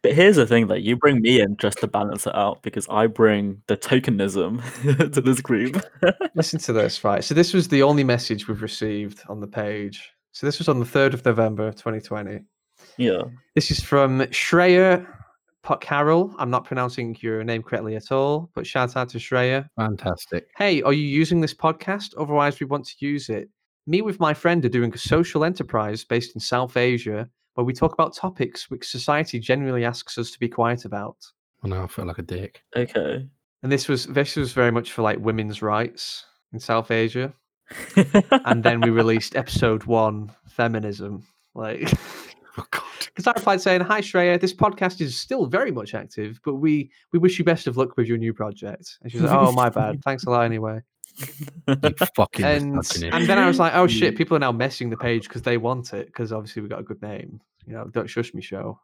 But 0.02 0.14
here's 0.14 0.36
the 0.36 0.46
thing: 0.46 0.68
that 0.68 0.82
you 0.84 0.96
bring 0.96 1.22
me 1.22 1.42
in 1.42 1.58
just 1.58 1.80
to 1.80 1.88
balance 1.88 2.28
it 2.28 2.36
out 2.36 2.62
because 2.62 2.88
I 2.90 3.08
bring 3.08 3.62
the 3.68 3.78
tokenism 3.78 4.62
to 5.14 5.22
this 5.22 5.42
group. 5.42 5.84
listen 6.36 6.60
to 6.60 6.74
this, 6.74 7.04
right? 7.04 7.24
So 7.24 7.34
this 7.34 7.54
was 7.54 7.68
the 7.68 7.84
only 7.84 8.04
message 8.04 8.48
we've 8.48 8.62
received 8.62 9.22
on 9.30 9.40
the 9.40 9.48
page. 9.48 10.12
So 10.32 10.46
this 10.46 10.60
was 10.60 10.68
on 10.68 10.80
the 10.80 10.86
3rd 10.86 11.14
of 11.14 11.26
November 11.26 11.72
2020. 11.72 12.42
yeah. 12.98 13.24
This 13.56 13.72
is 13.72 13.82
from 13.82 14.20
Shreya 14.26 15.08
Carroll. 15.82 16.34
I'm 16.38 16.50
not 16.50 16.66
pronouncing 16.66 17.18
your 17.20 17.44
name 17.44 17.64
correctly 17.64 17.96
at 17.96 18.12
all, 18.12 18.50
but 18.54 18.68
shout 18.68 18.96
out 18.96 19.10
to 19.10 19.18
Shreya. 19.18 19.68
Fantastic. 19.76 20.48
Hey, 20.58 20.82
are 20.84 20.94
you 20.94 21.06
using 21.06 21.42
this 21.42 21.54
podcast? 21.54 22.14
Otherwise, 22.18 22.60
we 22.60 22.66
want 22.66 22.86
to 22.86 22.96
use 23.00 23.30
it. 23.30 23.50
Me 23.88 24.02
with 24.02 24.20
my 24.20 24.34
friend 24.34 24.64
are 24.66 24.70
doing 24.70 24.94
a 24.94 24.98
social 24.98 25.44
enterprise 25.44 26.04
based 26.04 26.36
in 26.36 26.40
South 26.40 26.78
Asia 26.78 27.30
where 27.56 27.66
we 27.66 27.74
talk 27.74 27.94
about 27.94 28.16
topics 28.16 28.70
which 28.70 28.88
society 28.88 29.40
generally 29.40 29.86
asks 29.86 30.18
us 30.18 30.32
to 30.32 30.40
be 30.40 30.48
quiet 30.48 30.86
about. 30.86 31.18
Oh, 31.22 31.70
well, 31.70 31.80
now 31.80 31.84
I 31.86 31.88
feel 31.88 32.06
like 32.06 32.20
a 32.20 32.24
dick. 32.24 32.62
Okay. 32.76 33.28
And 33.64 33.72
this 33.72 33.88
was 33.88 34.06
this 34.08 34.36
was 34.36 34.54
very 34.54 34.72
much 34.72 34.92
for 34.92 35.02
like 35.02 35.20
women's 35.20 35.62
rights 35.62 36.26
in 36.54 36.60
South 36.60 36.92
Asia, 36.92 37.34
and 38.46 38.64
then 38.64 38.82
we 38.82 38.92
released 38.92 39.36
episode 39.36 39.86
one, 39.86 40.32
feminism. 40.48 41.26
Like, 41.56 41.92
Because 43.06 43.28
I 43.28 43.32
replied 43.32 43.62
saying, 43.62 43.82
"Hi 43.82 44.02
Shreya, 44.02 44.40
this 44.40 44.54
podcast 44.54 45.02
is 45.02 45.18
still 45.18 45.46
very 45.46 45.72
much 45.72 45.94
active, 45.94 46.40
but 46.44 46.56
we 46.56 46.92
we 47.12 47.20
wish 47.20 47.38
you 47.40 47.46
best 47.46 47.68
of 47.68 47.78
luck 47.78 47.98
with 47.98 48.08
your 48.08 48.18
new 48.18 48.34
project." 48.34 48.98
And 49.02 49.12
she 49.12 49.20
was 49.20 49.30
like, 49.30 49.40
"Oh, 49.40 49.52
my 49.52 49.70
bad. 49.70 50.02
Thanks 50.06 50.24
a 50.26 50.30
lot 50.30 50.42
anyway." 50.42 50.82
Fucking 52.16 52.46
And 52.46 52.76
and 53.04 53.28
then 53.28 53.38
I 53.38 53.48
was 53.48 53.60
like, 53.60 53.74
"Oh 53.76 53.88
shit, 53.88 54.18
people 54.18 54.36
are 54.36 54.40
now 54.40 54.52
messing 54.52 54.90
the 54.90 54.98
page 54.98 55.28
because 55.28 55.42
they 55.42 55.58
want 55.58 55.94
it 55.94 56.08
because 56.08 56.32
obviously 56.32 56.62
we 56.62 56.68
got 56.68 56.80
a 56.80 56.84
good 56.84 57.02
name, 57.02 57.40
you 57.66 57.74
know, 57.74 57.86
Don't 57.86 58.08
Shush 58.08 58.34
Me 58.34 58.42
Show." 58.42 58.80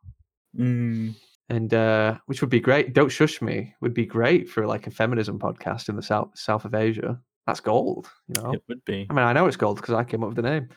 Mm, 0.57 1.15
and 1.49 1.73
uh, 1.73 2.17
which 2.27 2.41
would 2.41 2.49
be 2.49 2.59
great. 2.59 2.93
Don't 2.93 3.09
shush 3.09 3.41
me 3.41 3.75
would 3.81 3.93
be 3.93 4.05
great 4.05 4.49
for 4.49 4.65
like 4.65 4.87
a 4.87 4.91
feminism 4.91 5.39
podcast 5.39 5.89
in 5.89 5.95
the 5.95 6.01
south 6.01 6.29
south 6.35 6.65
of 6.65 6.73
Asia. 6.73 7.19
That's 7.47 7.59
gold, 7.59 8.09
you 8.27 8.41
know. 8.41 8.53
it 8.53 8.63
would 8.69 8.85
be. 8.85 9.07
I 9.09 9.13
mean, 9.13 9.25
I 9.25 9.33
know 9.33 9.47
it's 9.47 9.57
gold 9.57 9.77
because 9.77 9.95
I 9.95 10.03
came 10.03 10.23
up 10.23 10.29
with 10.29 10.35
the 10.37 10.43
name, 10.43 10.69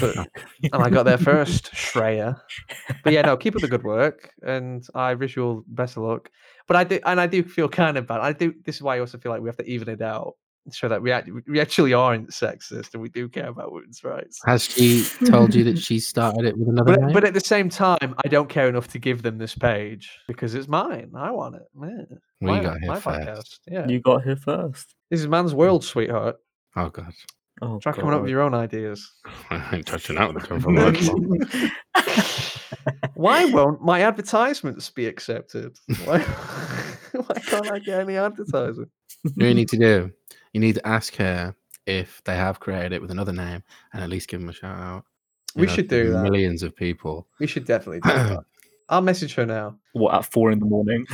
but, 0.00 0.16
and 0.72 0.82
I 0.82 0.90
got 0.90 1.04
there 1.04 1.18
first, 1.18 1.72
Shreya. 1.72 2.40
But 3.02 3.12
yeah, 3.12 3.22
no, 3.22 3.36
keep 3.36 3.54
up 3.56 3.62
the 3.62 3.68
good 3.68 3.82
work, 3.84 4.30
and 4.46 4.86
I 4.94 5.14
wish 5.14 5.36
you 5.36 5.44
all 5.44 5.64
best 5.66 5.96
of 5.96 6.04
luck. 6.04 6.30
But 6.68 6.76
I 6.76 6.84
do, 6.84 7.00
and 7.04 7.20
I 7.20 7.26
do 7.26 7.42
feel 7.42 7.68
kind 7.68 7.96
of 7.98 8.06
bad. 8.06 8.20
I 8.20 8.32
do. 8.32 8.54
This 8.64 8.76
is 8.76 8.82
why 8.82 8.96
I 8.96 9.00
also 9.00 9.18
feel 9.18 9.32
like 9.32 9.40
we 9.42 9.48
have 9.48 9.56
to 9.56 9.64
even 9.66 9.88
it 9.88 10.00
out, 10.02 10.34
so 10.70 10.88
that 10.88 11.02
we 11.02 11.10
act, 11.10 11.28
we 11.48 11.58
actually 11.60 11.92
aren't 11.92 12.30
sexist 12.30 12.92
and 12.94 13.02
we 13.02 13.08
do 13.08 13.28
care 13.28 13.48
about 13.48 13.72
women's 13.72 14.04
rights. 14.04 14.38
Has 14.46 14.62
she 14.64 15.04
told 15.26 15.52
you 15.56 15.64
that 15.64 15.78
she 15.78 15.98
started 15.98 16.44
it 16.44 16.56
with 16.56 16.68
another 16.68 16.92
But, 16.92 17.00
name? 17.00 17.12
but 17.12 17.24
at 17.24 17.34
the 17.34 17.40
same 17.40 17.68
time, 17.68 18.14
I 18.24 18.28
don't 18.28 18.48
care 18.48 18.68
enough 18.68 18.86
to 18.88 19.00
give 19.00 19.22
them 19.22 19.38
this 19.38 19.56
page 19.56 20.16
because 20.28 20.54
it's 20.54 20.68
mine. 20.68 21.10
I 21.16 21.32
want 21.32 21.56
it. 21.56 21.62
Yeah. 21.74 21.88
well, 22.40 22.54
my, 22.54 22.56
you 22.58 22.62
got 22.62 22.78
here 22.78 22.88
my 22.88 23.00
first. 23.00 23.26
podcast. 23.26 23.58
Yeah. 23.66 23.88
You 23.88 23.98
got 24.00 24.22
here 24.22 24.36
first. 24.36 24.94
This 25.10 25.18
is 25.18 25.26
man's 25.26 25.52
world, 25.52 25.82
sweetheart. 25.82 26.36
Oh 26.76 26.90
God. 26.90 27.12
Oh, 27.64 27.78
Try 27.78 27.92
coming 27.92 28.12
up 28.12 28.22
with 28.22 28.30
your 28.30 28.42
own 28.42 28.54
ideas. 28.54 29.08
I 29.50 29.76
ain't 29.76 29.86
touching 29.86 30.16
that 30.16 30.34
with 30.34 30.42
a 30.42 30.46
10 30.48 30.60
from 30.60 30.74
work. 30.74 30.96
Why 33.14 33.44
won't 33.52 33.80
my 33.80 34.00
advertisements 34.00 34.90
be 34.90 35.06
accepted? 35.06 35.78
Why, 36.04 36.18
why 37.12 37.38
can't 37.38 37.70
I 37.70 37.78
get 37.78 38.00
any 38.00 38.16
advertising? 38.16 38.86
You 39.36 39.46
you 39.46 39.54
need 39.54 39.68
to 39.68 39.76
do. 39.76 40.10
You 40.52 40.60
need 40.60 40.74
to 40.74 40.86
ask 40.86 41.14
her 41.16 41.54
if 41.86 42.20
they 42.24 42.34
have 42.34 42.58
created 42.58 42.92
it 42.94 43.00
with 43.00 43.12
another 43.12 43.32
name 43.32 43.62
and 43.92 44.02
at 44.02 44.10
least 44.10 44.28
give 44.28 44.40
them 44.40 44.48
a 44.48 44.52
shout 44.52 44.76
out. 44.76 45.04
You 45.54 45.60
We 45.60 45.66
know, 45.68 45.72
should 45.74 45.88
to 45.90 46.02
do 46.04 46.10
that. 46.10 46.22
Millions 46.22 46.64
of 46.64 46.74
people. 46.74 47.28
We 47.38 47.46
should 47.46 47.64
definitely 47.64 48.00
do 48.00 48.08
that. 48.08 48.40
I'll 48.88 49.02
message 49.02 49.34
her 49.34 49.46
now. 49.46 49.78
What 49.92 50.14
at 50.14 50.24
four 50.32 50.50
in 50.50 50.58
the 50.58 50.66
morning? 50.66 51.06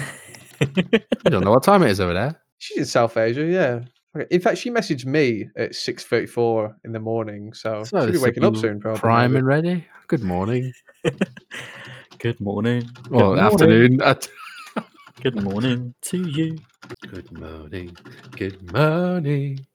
I 0.63 1.29
don't 1.29 1.45
know 1.45 1.51
what 1.51 1.63
time 1.63 1.83
it 1.83 1.91
is 1.91 2.01
over 2.01 2.15
there. 2.15 2.41
She's 2.57 2.79
in 2.79 2.85
South 2.87 3.17
Asia, 3.19 3.45
yeah. 3.45 3.81
Okay. 4.19 4.27
In 4.35 4.41
fact, 4.41 4.59
she 4.59 4.71
messaged 4.71 5.07
me 5.07 5.49
at 5.57 5.75
six 5.75 6.05
thirty-four 6.05 6.77
in 6.85 6.93
the 6.93 7.01
morning, 7.01 7.53
so, 7.53 7.85
So 7.85 8.01
she'll 8.03 8.13
be 8.13 8.19
waking 8.19 8.45
up 8.45 8.57
soon, 8.57 8.81
probably. 8.81 8.99
Prime 9.01 9.37
and 9.37 9.47
ready. 9.47 9.85
Good 10.09 10.23
morning. 10.23 10.73
Good 12.19 12.41
morning. 12.41 12.89
Or 13.11 13.35
Good 13.35 13.39
afternoon. 13.39 14.01
Good 15.23 15.43
morning 15.43 15.95
to 16.03 16.29
you. 16.29 16.59
Good 17.11 17.31
morning. 17.39 17.97
Good 18.33 18.73
morning. 18.73 19.67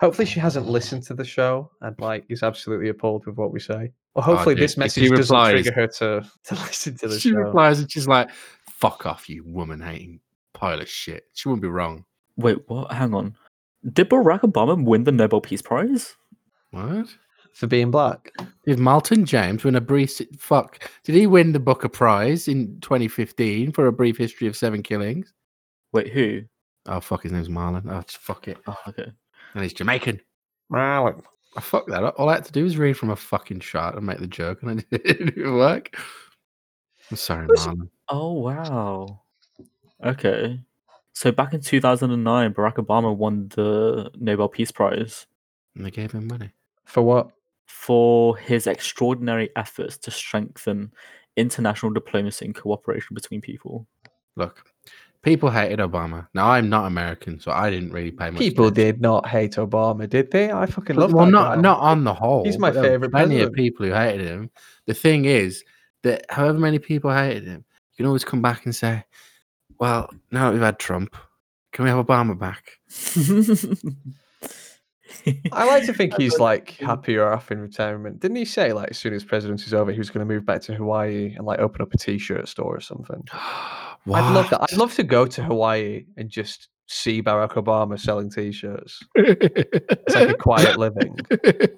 Hopefully, 0.00 0.26
she 0.26 0.40
hasn't 0.40 0.66
listened 0.66 1.02
to 1.04 1.14
the 1.14 1.24
show 1.24 1.70
and 1.82 1.98
like 2.00 2.24
is 2.28 2.42
absolutely 2.42 2.88
appalled 2.88 3.26
with 3.26 3.36
what 3.36 3.52
we 3.52 3.60
say. 3.60 3.92
Or 4.14 4.22
Oh, 4.22 4.22
hopefully, 4.22 4.54
dude, 4.56 4.64
this 4.64 4.72
if 4.72 4.74
she 4.74 4.80
message 4.80 5.10
doesn't 5.10 5.36
replies- 5.36 5.52
trigger 5.64 5.72
her 5.80 5.86
to, 5.86 6.30
to 6.44 6.54
listen 6.54 6.96
to 6.98 7.08
the 7.08 7.18
She 7.20 7.28
show. 7.30 7.34
She 7.34 7.36
replies 7.36 7.78
and 7.80 7.90
she's 7.92 8.08
like, 8.08 8.30
fuck 8.68 9.06
off, 9.06 9.28
you 9.28 9.44
woman 9.44 9.80
hating 9.80 10.20
pile 10.54 10.80
of 10.80 10.88
shit. 10.88 11.24
She 11.34 11.48
wouldn't 11.48 11.62
be 11.62 11.68
wrong. 11.68 12.04
Wait, 12.36 12.58
what? 12.68 12.92
Hang 12.92 13.14
on. 13.14 13.36
Did 13.92 14.10
Barack 14.10 14.40
Obama 14.40 14.82
win 14.84 15.04
the 15.04 15.12
Nobel 15.12 15.40
Peace 15.40 15.62
Prize? 15.62 16.16
What? 16.70 17.08
for 17.52 17.66
being 17.66 17.90
black. 17.90 18.32
Did 18.64 18.78
Malton 18.78 19.24
James 19.24 19.64
win 19.64 19.74
a 19.74 19.80
brief 19.80 20.20
fuck? 20.38 20.88
Did 21.04 21.14
he 21.16 21.26
win 21.26 21.52
the 21.52 21.58
Booker 21.60 21.88
Prize 21.88 22.46
in 22.48 22.78
2015 22.80 23.72
for 23.72 23.86
a 23.86 23.92
brief 23.92 24.16
history 24.16 24.46
of 24.46 24.56
seven 24.56 24.82
killings? 24.82 25.32
Wait, 25.92 26.12
who? 26.12 26.42
Oh 26.86 27.00
fuck, 27.00 27.22
his 27.24 27.32
name's 27.32 27.48
Marlon. 27.48 27.90
Oh 27.90 28.02
fuck 28.08 28.48
it. 28.48 28.58
Oh, 28.66 28.76
okay. 28.88 29.10
And 29.54 29.62
he's 29.62 29.72
Jamaican. 29.72 30.20
Marlon. 30.72 31.22
I 31.56 31.60
fuck 31.60 31.86
that. 31.88 32.04
up. 32.04 32.14
All 32.18 32.28
I 32.28 32.34
had 32.34 32.44
to 32.44 32.52
do 32.52 32.62
was 32.64 32.78
read 32.78 32.96
from 32.96 33.10
a 33.10 33.16
fucking 33.16 33.60
shot 33.60 33.96
and 33.96 34.06
make 34.06 34.20
the 34.20 34.26
joke, 34.28 34.62
and 34.62 34.84
I 34.92 34.96
didn't 34.96 35.52
work. 35.54 35.94
I'm 37.10 37.16
sorry, 37.16 37.46
Was- 37.46 37.66
Marlon. 37.66 37.88
Oh 38.08 38.32
wow. 38.34 39.22
Okay. 40.04 40.60
So 41.12 41.32
back 41.32 41.52
in 41.54 41.60
2009, 41.60 42.54
Barack 42.54 42.74
Obama 42.76 43.14
won 43.14 43.48
the 43.54 44.10
Nobel 44.18 44.48
Peace 44.48 44.70
Prize 44.70 45.26
And 45.76 45.84
they 45.84 45.90
gave 45.90 46.12
him 46.12 46.26
money. 46.26 46.50
For 46.84 47.02
what? 47.02 47.30
for 47.66 48.36
his 48.36 48.66
extraordinary 48.66 49.48
efforts 49.56 49.96
to 49.96 50.10
strengthen 50.10 50.92
international 51.36 51.90
diplomacy 51.92 52.44
and 52.44 52.54
cooperation 52.54 53.14
between 53.14 53.40
people. 53.40 53.86
Look, 54.36 54.64
people 55.22 55.50
hated 55.50 55.78
Obama. 55.78 56.26
Now 56.34 56.50
I'm 56.50 56.68
not 56.68 56.86
American, 56.86 57.38
so 57.40 57.52
I 57.52 57.70
didn't 57.70 57.92
really 57.92 58.10
pay 58.10 58.28
much. 58.30 58.40
People 58.40 58.66
attention. 58.66 58.84
did 58.96 59.00
not 59.00 59.26
hate 59.26 59.52
Obama, 59.52 60.08
did 60.08 60.30
they? 60.30 60.50
I 60.52 60.66
fucking 60.66 60.96
love 60.96 61.14
well, 61.14 61.26
not 61.26 61.54
guy. 61.54 61.60
not 61.62 61.78
on 61.78 62.04
the 62.04 62.12
whole. 62.12 62.44
He's 62.44 62.58
my 62.58 62.70
but 62.70 62.74
there 62.74 62.82
were 62.82 62.88
favourite 62.88 63.10
Plenty 63.12 63.26
president. 63.36 63.48
of 63.48 63.54
people 63.54 63.86
who 63.86 63.92
hated 63.92 64.26
him. 64.26 64.50
The 64.86 64.94
thing 64.94 65.24
is 65.24 65.64
that 66.02 66.26
however 66.28 66.58
many 66.58 66.80
people 66.80 67.12
hated 67.12 67.44
him, 67.44 67.64
you 67.92 67.96
can 67.96 68.06
always 68.06 68.24
come 68.24 68.42
back 68.42 68.66
and 68.66 68.74
say, 68.74 69.04
"Well, 69.80 70.08
now 70.30 70.46
that 70.46 70.52
we've 70.52 70.62
had 70.62 70.78
Trump, 70.78 71.16
can 71.72 71.84
we 71.84 71.90
have 71.90 72.04
Obama 72.06 72.38
back?" 72.38 72.78
I 75.52 75.66
like 75.66 75.84
to 75.86 75.92
think 75.92 76.14
he's 76.16 76.38
like 76.48 76.70
happier 76.78 77.30
off 77.32 77.50
in 77.50 77.58
retirement. 77.60 78.20
Didn't 78.20 78.36
he 78.36 78.44
say 78.44 78.72
like 78.72 78.90
as 78.90 78.98
soon 78.98 79.12
as 79.12 79.24
presidency's 79.24 79.74
over, 79.74 79.90
he 79.92 79.98
was 79.98 80.10
going 80.10 80.26
to 80.26 80.32
move 80.32 80.46
back 80.46 80.62
to 80.62 80.74
Hawaii 80.74 81.34
and 81.36 81.44
like 81.44 81.58
open 81.58 81.82
up 81.82 81.92
a 81.92 81.98
t-shirt 81.98 82.48
store 82.48 82.76
or 82.76 82.80
something? 82.80 83.22
I'd 83.32 84.32
love 84.32 84.48
that. 84.50 84.62
I'd 84.62 84.76
love 84.78 84.94
to 84.94 85.02
go 85.02 85.26
to 85.26 85.42
Hawaii 85.42 86.04
and 86.16 86.30
just 86.30 86.68
see 86.86 87.22
Barack 87.22 87.50
Obama 87.52 87.98
selling 88.00 88.30
t-shirts. 88.30 89.00
It's 89.16 90.14
like 90.14 90.30
a 90.30 90.34
quiet 90.34 90.78
living. 90.78 91.16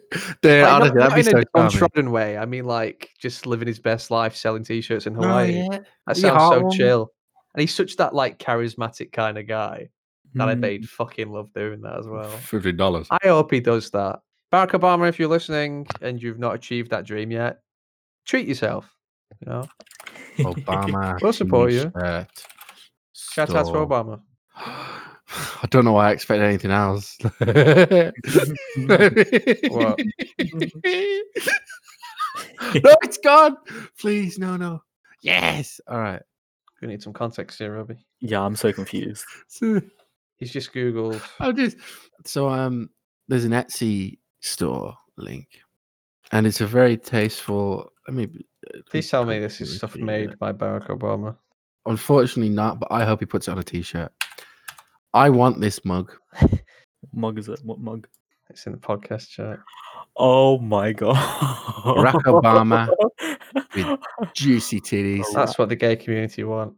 Like, 0.44 0.44
not- 0.44 0.82
honestly, 0.98 1.00
not 1.00 1.14
be 1.14 1.30
in 1.30 1.38
a 1.38 1.42
untrodden 1.54 2.10
way. 2.12 2.36
I 2.36 2.44
mean, 2.44 2.64
like 2.64 3.10
just 3.18 3.46
living 3.46 3.66
his 3.66 3.78
best 3.80 4.10
life, 4.10 4.36
selling 4.36 4.62
t-shirts 4.64 5.06
in 5.06 5.16
Oh, 5.16 5.22
Hawaii. 5.22 5.66
yeah. 5.70 5.78
That 6.06 6.16
sounds 6.16 6.42
so 6.42 6.62
heartwarming. 6.62 6.76
chill. 6.76 7.12
And 7.54 7.60
he's 7.60 7.74
such 7.74 7.96
that 7.96 8.14
like 8.14 8.38
charismatic 8.38 9.12
kind 9.12 9.38
of 9.38 9.46
guy 9.46 9.90
that 10.34 10.48
I 10.48 10.54
bet 10.54 10.72
he'd 10.72 10.80
hmm. 10.82 10.86
fucking 10.86 11.30
love 11.30 11.52
doing 11.52 11.82
that 11.82 11.98
as 11.98 12.06
well. 12.06 12.30
Fifty 12.30 12.72
dollars. 12.72 13.06
I 13.10 13.18
hope 13.24 13.50
he 13.50 13.60
does 13.60 13.90
that. 13.90 14.20
Barack 14.52 14.70
Obama, 14.70 15.08
if 15.08 15.18
you're 15.18 15.28
listening 15.28 15.86
and 16.00 16.22
you've 16.22 16.38
not 16.38 16.54
achieved 16.54 16.90
that 16.90 17.04
dream 17.06 17.30
yet, 17.30 17.60
treat 18.26 18.46
yourself. 18.46 18.94
You 19.40 19.50
know, 19.50 19.68
Obama. 20.38 21.18
We'll 21.22 21.32
support 21.32 21.72
you. 21.72 21.90
shout 23.12 23.54
out 23.54 23.66
to. 23.66 23.72
Obama. 23.72 24.20
I 25.34 25.66
don't 25.70 25.86
know 25.86 25.92
why 25.92 26.08
I 26.08 26.12
expect 26.12 26.42
anything 26.42 26.70
else. 26.70 27.16
What? 29.70 30.00
no, 32.82 32.96
it's 33.02 33.18
gone. 33.18 33.56
Please, 33.98 34.38
no, 34.38 34.56
no. 34.56 34.82
Yes. 35.22 35.80
All 35.86 35.98
right. 35.98 36.22
We 36.82 36.88
need 36.88 37.02
some 37.02 37.12
context 37.12 37.58
here, 37.58 37.76
Robbie. 37.76 38.04
Yeah, 38.20 38.40
I'm 38.42 38.56
so 38.56 38.72
confused. 38.72 39.24
So 39.48 39.80
He's 40.36 40.52
just 40.52 40.72
googled. 40.74 41.22
I'm 41.38 41.56
just 41.56 41.76
so 42.26 42.48
um. 42.48 42.90
There's 43.28 43.44
an 43.44 43.52
Etsy 43.52 44.18
store 44.40 44.94
link, 45.16 45.46
and 46.32 46.44
it's 46.46 46.60
a 46.60 46.66
very 46.66 46.96
tasteful. 46.96 47.92
Let 48.08 48.16
me. 48.16 48.24
uh, 48.74 48.78
Please 48.90 49.08
tell 49.08 49.24
me 49.24 49.38
this 49.38 49.60
is 49.60 49.76
stuff 49.76 49.94
here. 49.94 50.04
made 50.04 50.36
by 50.40 50.52
Barack 50.52 50.88
Obama. 50.88 51.36
Unfortunately, 51.86 52.52
not. 52.52 52.80
But 52.80 52.88
I 52.90 53.04
hope 53.04 53.20
he 53.20 53.26
puts 53.26 53.46
it 53.46 53.52
on 53.52 53.58
a 53.58 53.62
T-shirt. 53.62 54.10
I 55.14 55.30
want 55.30 55.60
this 55.60 55.84
mug. 55.84 56.12
Mug 57.12 57.38
is 57.38 57.48
it? 57.48 57.60
What 57.62 57.78
mug? 57.78 58.08
It's 58.50 58.66
in 58.66 58.72
the 58.72 58.78
podcast 58.78 59.28
chat. 59.28 59.60
Oh 60.24 60.58
my 60.60 60.92
god. 61.02 61.16
Barack 61.84 62.22
Obama 62.22 62.88
with 63.74 63.98
Juicy 64.34 64.80
titties. 64.80 65.24
Oh, 65.26 65.32
that's 65.34 65.58
what 65.58 65.68
the 65.68 65.74
gay 65.76 65.96
community 65.96 66.44
want. 66.44 66.74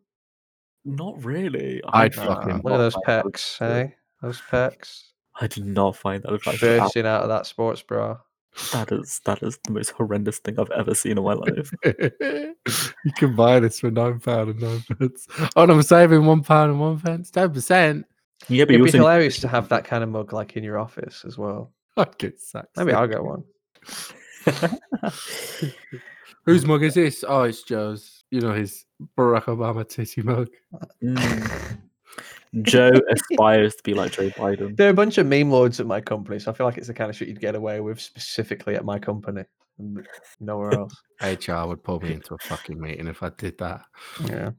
Not 0.86 1.22
really. 1.22 1.82
I'd 1.88 2.16
I- 2.18 2.24
fuck 2.24 2.44
him. 2.46 2.62
Look 2.64 2.72
at 2.72 2.78
those 2.78 2.94
find 2.94 3.04
that 3.06 3.24
pecs, 3.26 3.54
attractive. 3.56 3.88
hey? 3.90 3.94
Those 4.22 4.40
pecs. 4.50 5.02
I 5.40 5.46
did 5.46 5.66
not 5.66 5.94
find 5.94 6.22
that 6.22 6.32
attractive. 6.32 6.80
Bursting 6.80 7.04
out 7.06 7.22
of 7.22 7.28
that 7.28 7.44
sports 7.46 7.82
bra. 7.82 8.16
That 8.72 8.92
is 8.92 9.20
that 9.26 9.42
is 9.42 9.58
the 9.64 9.72
most 9.72 9.90
horrendous 9.90 10.38
thing 10.38 10.58
I've 10.60 10.70
ever 10.70 10.94
seen 10.94 11.18
in 11.18 11.24
my 11.24 11.34
life. 11.34 11.72
you 11.84 13.12
can 13.16 13.34
buy 13.34 13.58
this 13.60 13.80
for 13.80 13.90
nine 13.90 14.20
pound 14.20 14.50
and 14.50 14.60
nine 14.60 14.84
pence. 14.98 15.26
Oh, 15.56 15.64
and 15.64 15.72
I'm 15.72 15.82
saving 15.82 16.24
one 16.24 16.42
pound 16.42 16.70
and 16.70 16.80
one 16.80 16.98
pence, 17.00 17.30
ten 17.30 17.52
percent. 17.52 18.06
Yeah, 18.48 18.64
but 18.64 18.74
It'd 18.74 18.84
be 18.84 18.88
also 18.88 18.98
hilarious 18.98 19.40
to 19.40 19.48
have 19.48 19.68
that 19.70 19.84
kind 19.84 20.02
of 20.04 20.08
mug 20.10 20.32
like 20.32 20.56
in 20.56 20.62
your 20.64 20.78
office 20.78 21.24
as 21.26 21.36
well. 21.36 21.72
I'd 21.96 22.18
get 22.18 22.40
sacked. 22.40 22.76
Maybe 22.76 22.92
I'll 22.92 23.06
get 23.06 23.22
one. 23.22 23.44
Whose 26.44 26.66
mug 26.66 26.82
is 26.82 26.94
this? 26.94 27.24
Oh, 27.26 27.42
it's 27.44 27.62
Joe's. 27.62 28.24
You 28.30 28.40
know 28.40 28.52
his 28.52 28.84
Barack 29.16 29.44
Obama 29.44 29.88
titty 29.88 30.22
mug. 30.22 30.48
Mm. 31.02 31.78
Joe 32.62 32.90
aspires 33.10 33.74
to 33.76 33.82
be 33.82 33.94
like 33.94 34.12
Joe 34.12 34.30
Biden. 34.30 34.76
There 34.76 34.86
are 34.86 34.90
a 34.90 34.94
bunch 34.94 35.18
of 35.18 35.26
meme 35.26 35.50
lords 35.50 35.80
at 35.80 35.86
my 35.86 36.00
company, 36.00 36.38
so 36.38 36.50
I 36.50 36.54
feel 36.54 36.66
like 36.66 36.78
it's 36.78 36.86
the 36.86 36.94
kind 36.94 37.10
of 37.10 37.16
shit 37.16 37.28
you'd 37.28 37.40
get 37.40 37.54
away 37.54 37.80
with 37.80 38.00
specifically 38.00 38.76
at 38.76 38.84
my 38.84 38.98
company, 38.98 39.44
nowhere 40.40 40.72
else. 40.72 40.94
HR 41.22 41.66
would 41.66 41.82
pull 41.82 42.00
me 42.00 42.12
into 42.12 42.34
a 42.34 42.38
fucking 42.38 42.80
meeting 42.80 43.08
if 43.08 43.22
I 43.22 43.30
did 43.30 43.58
that. 43.58 43.82
Yeah, 44.24 44.50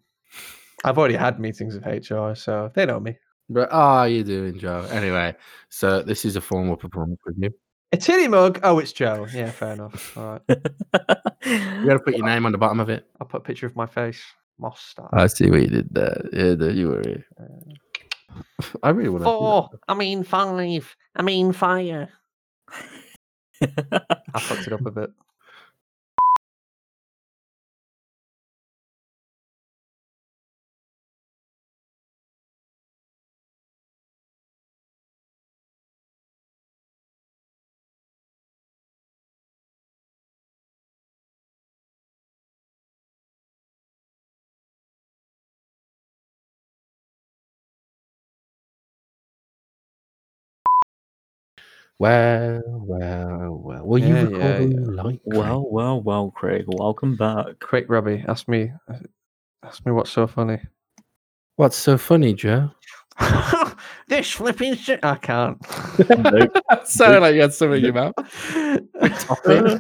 I've 0.84 0.98
already 0.98 1.16
had 1.16 1.40
meetings 1.40 1.76
with 1.76 1.86
HR, 1.86 2.36
so 2.36 2.72
they 2.74 2.86
know 2.86 3.00
me. 3.00 3.18
But 3.50 3.70
oh, 3.72 4.04
you 4.04 4.24
doing, 4.24 4.58
Joe? 4.58 4.88
Anyway, 4.90 5.36
so 5.70 6.02
this 6.02 6.26
is 6.26 6.36
a 6.36 6.42
formal 6.42 6.76
performance 6.76 7.20
review. 7.26 7.52
A 7.92 7.98
titty 7.98 8.28
mug. 8.28 8.60
Oh, 8.64 8.80
it's 8.80 8.92
Joe. 8.92 9.28
Yeah, 9.34 9.52
fair 9.52 9.74
enough. 9.74 10.18
All 10.18 10.34
right, 10.34 10.42
You 11.46 11.86
got 11.86 11.94
to 11.94 12.00
put 12.00 12.18
your 12.18 12.26
name 12.26 12.46
on 12.46 12.52
the 12.52 12.58
bottom 12.58 12.80
of 12.80 12.90
it. 12.90 13.06
I'll 13.22 13.28
put 13.28 13.42
a 13.42 13.44
picture 13.44 13.68
of 13.68 13.76
my 13.76 13.86
face. 13.86 14.22
Moss 14.58 14.82
style. 14.82 15.10
I 15.14 15.28
see 15.28 15.50
what 15.50 15.62
you 15.62 15.68
did 15.68 15.94
there. 15.94 16.30
Yeah, 16.34 16.56
there 16.56 16.72
you 16.72 16.88
were. 16.88 17.24
Uh, 17.40 18.42
I 18.84 18.90
really 18.90 19.10
want 19.10 19.24
to. 19.24 19.26
Four. 19.26 19.70
I 19.88 19.94
mean 19.94 20.24
five. 20.24 20.96
I 21.16 21.22
mean 21.22 21.52
fire. 21.52 22.10
I 23.62 24.40
fucked 24.40 24.68
it 24.68 24.74
up 24.74 24.86
a 24.86 24.92
bit. 24.92 25.10
Well, 51.98 52.62
well, 52.66 53.62
well. 53.64 53.98
Yeah, 53.98 54.08
you 54.08 54.38
yeah, 54.38 54.40
yeah. 54.48 54.58
the 54.58 54.92
light? 54.92 55.22
well, 55.24 55.66
well, 55.70 56.02
well, 56.02 56.32
Craig, 56.32 56.66
welcome 56.68 57.16
back. 57.16 57.58
Quick, 57.62 57.86
Robbie, 57.88 58.22
ask 58.28 58.50
me. 58.50 58.74
Ask 59.64 59.86
me 59.86 59.94
what's 59.94 60.12
so 60.12 60.28
funny. 60.28 60.60
What's 61.56 61.78
so 61.78 61.98
funny, 61.98 62.34
Joe? 62.34 62.70
this 64.10 64.32
flipping 64.32 64.76
shit. 64.76 65.00
I 65.04 65.16
can't. 65.16 65.58
Nope. 66.10 66.58
Sounded 66.86 67.22
like 67.22 67.36
you 67.36 67.42
had 67.42 67.54
something 67.54 67.78
in 67.78 67.86
your 67.86 67.94
mouth. 67.94 68.14
That 69.00 69.06
was 69.12 69.30
awful. 69.30 69.80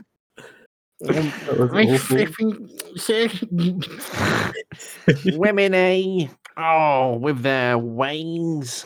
Women, 5.37 5.73
eh? 5.73 6.27
Oh, 6.55 7.17
with 7.17 7.41
their 7.41 7.77
wings. 7.77 8.85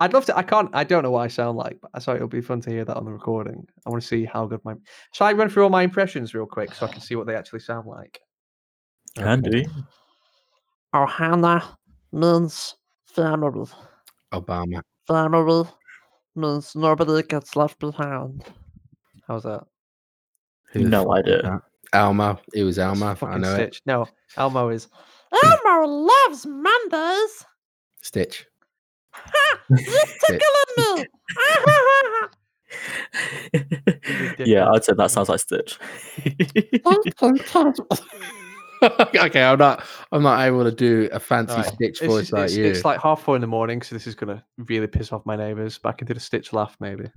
I'd 0.00 0.12
love 0.12 0.24
to. 0.26 0.36
I 0.36 0.42
can't. 0.42 0.70
I 0.74 0.84
don't 0.84 1.02
know 1.02 1.10
what 1.10 1.22
I 1.22 1.28
sound 1.28 1.58
like, 1.58 1.78
but 1.80 1.90
I 1.94 1.98
thought 1.98 2.16
it 2.16 2.22
would 2.22 2.30
be 2.30 2.40
fun 2.40 2.60
to 2.62 2.70
hear 2.70 2.84
that 2.84 2.96
on 2.96 3.04
the 3.04 3.10
recording. 3.10 3.66
I 3.86 3.90
want 3.90 4.00
to 4.00 4.06
see 4.08 4.24
how 4.24 4.46
good 4.46 4.64
my. 4.64 4.74
Shall 5.12 5.26
I 5.26 5.32
run 5.32 5.48
through 5.48 5.64
all 5.64 5.70
my 5.70 5.82
impressions 5.82 6.34
real 6.34 6.46
quick 6.46 6.72
so 6.72 6.86
I 6.86 6.92
can 6.92 7.00
see 7.00 7.16
what 7.16 7.26
they 7.26 7.34
actually 7.34 7.60
sound 7.60 7.86
like? 7.88 8.20
Can 9.16 9.40
do. 9.42 9.64
Oh, 10.94 11.06
Hannah 11.06 11.76
means 12.12 12.76
family. 13.06 13.66
Obama. 14.32 14.82
Family 15.08 15.64
means 16.36 16.76
nobody 16.76 17.22
gets 17.26 17.56
left 17.56 17.78
behind. 17.80 18.44
How's 19.26 19.42
that? 19.42 19.64
Who 20.72 20.80
No 20.88 21.00
fuck 21.00 21.08
was 21.08 21.18
idea. 21.20 21.42
that? 21.42 21.62
Elmo. 21.92 22.38
It 22.54 22.62
was 22.64 22.76
That's 22.76 23.00
Elmo. 23.00 23.12
I 23.12 23.14
fucking 23.14 23.40
know 23.40 23.54
it. 23.56 23.80
No, 23.86 24.06
Elmo 24.36 24.68
is. 24.68 24.86
Elmo 25.44 25.86
loves 25.86 26.46
Mondays. 26.46 27.44
Stitch. 28.02 28.46
You 29.70 29.76
Stitch. 29.78 30.40
tickling 30.40 30.96
me. 30.96 31.06
yeah, 34.46 34.70
I'd 34.70 34.84
say 34.84 34.92
that 34.94 35.10
sounds 35.10 35.28
like 35.28 35.40
Stitch. 35.40 35.78
okay, 39.16 39.42
I'm 39.42 39.58
not. 39.58 39.82
I'm 40.12 40.22
not 40.22 40.40
able 40.46 40.64
to 40.64 40.70
do 40.72 41.08
a 41.12 41.20
fancy 41.20 41.52
Alright, 41.52 41.66
Stitch 41.74 42.00
It's, 42.02 42.06
voice 42.06 42.20
just- 42.22 42.32
like 42.32 42.44
it's, 42.46 42.56
you. 42.56 42.64
it's 42.64 42.84
like 42.84 43.00
half 43.00 43.22
four 43.22 43.34
in 43.34 43.40
the 43.40 43.46
morning, 43.46 43.82
so 43.82 43.94
this 43.94 44.06
is 44.06 44.14
gonna 44.14 44.42
really 44.56 44.86
piss 44.86 45.12
off 45.12 45.26
my 45.26 45.36
neighbours. 45.36 45.78
But 45.78 45.90
I 45.90 45.92
can 45.92 46.06
do 46.06 46.14
the 46.14 46.20
Stitch 46.20 46.52
laugh, 46.52 46.76
maybe. 46.80 47.10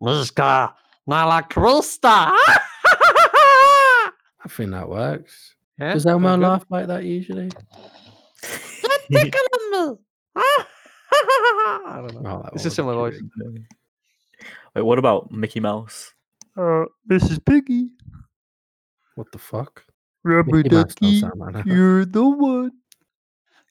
Mishka, 0.00 0.74
Nala 1.06 1.42
Krista. 1.48 2.32
I 4.42 4.48
think 4.48 4.70
that 4.70 4.88
works. 4.88 5.54
Yeah, 5.78 5.94
Does 5.94 6.06
Elmo 6.06 6.36
laugh 6.36 6.64
like 6.70 6.86
that 6.88 7.04
usually? 7.04 7.50
You're 9.10 9.22
tickling 9.24 9.70
me. 9.72 9.96
I 11.66 12.04
don't 12.08 12.22
know. 12.22 12.30
Oh, 12.30 12.42
that 12.44 12.54
it's 12.54 12.64
a 12.64 12.70
similar 12.70 12.94
voice. 13.10 13.20
Wait, 14.74 14.82
what 14.82 14.98
about 14.98 15.30
Mickey 15.30 15.60
Mouse? 15.60 16.14
Uh, 16.56 16.84
Mrs. 17.10 17.44
Piggy, 17.44 17.88
What 19.14 19.30
the 19.32 19.38
fuck? 19.38 19.84
rubber 20.22 20.56
Mickey 20.58 20.74
Mouse 20.74 20.94
don't 20.94 21.14
sound 21.20 21.38
like 21.54 21.64
you're 21.66 22.04
the 22.04 22.28
one. 22.28 22.72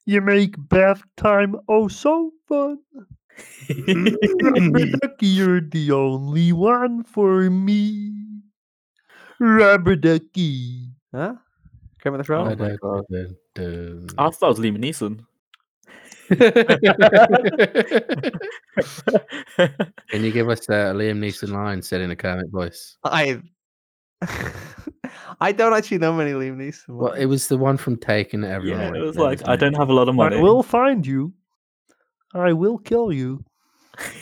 You 0.06 0.22
make 0.22 0.56
bath 0.70 1.04
time 1.18 1.56
oh 1.68 1.88
so 1.88 2.32
fun. 2.48 2.80
Rubber 3.70 4.86
ducky, 5.02 5.28
you're 5.28 5.62
the 5.62 5.92
only 5.92 6.52
one 6.52 7.04
for 7.04 7.50
me. 7.50 8.14
Rubber 9.40 9.96
ducky. 9.96 10.90
Huh? 11.14 11.36
Kermit 12.02 12.20
the 12.20 12.24
Frog? 12.24 12.60
Oh 12.60 12.64
my 12.64 12.76
God. 12.82 13.06
Dun, 13.12 13.36
dun, 13.56 14.08
I 14.18 14.30
thought 14.32 14.58
it 14.58 14.58
was 14.58 14.60
Liam 14.60 14.78
Neeson. 14.78 15.26
Can 20.10 20.24
you 20.24 20.32
give 20.32 20.50
us 20.50 20.68
a 20.70 20.94
Liam 20.94 21.20
Neeson 21.20 21.50
line 21.52 21.82
said 21.82 22.02
in 22.02 22.12
a 22.12 22.16
Kermit 22.16 22.50
voice? 22.52 22.98
I 23.04 23.42
I 25.42 25.52
don't 25.52 25.74
actually 25.74 26.00
know 26.00 26.14
many 26.14 26.32
Liam 26.32 26.58
Neeson. 26.58 26.96
Well, 26.96 27.14
it 27.14 27.26
was 27.26 27.48
the 27.48 27.58
one 27.58 27.78
from 27.78 27.98
Taken 27.98 28.42
that 28.42 28.52
everyone. 28.52 28.96
yeah, 28.96 29.02
it 29.02 29.06
was 29.06 29.18
like 29.18 29.48
I 29.48 29.56
don't 29.56 29.76
have 29.76 29.90
a 29.90 29.94
lot 29.94 30.10
of 30.10 30.16
money. 30.16 30.38
I 30.38 30.42
will 30.42 30.64
find 30.64 31.06
you. 31.06 31.34
I 32.34 32.54
will 32.54 32.78
kill 32.78 33.12
you. 33.12 33.44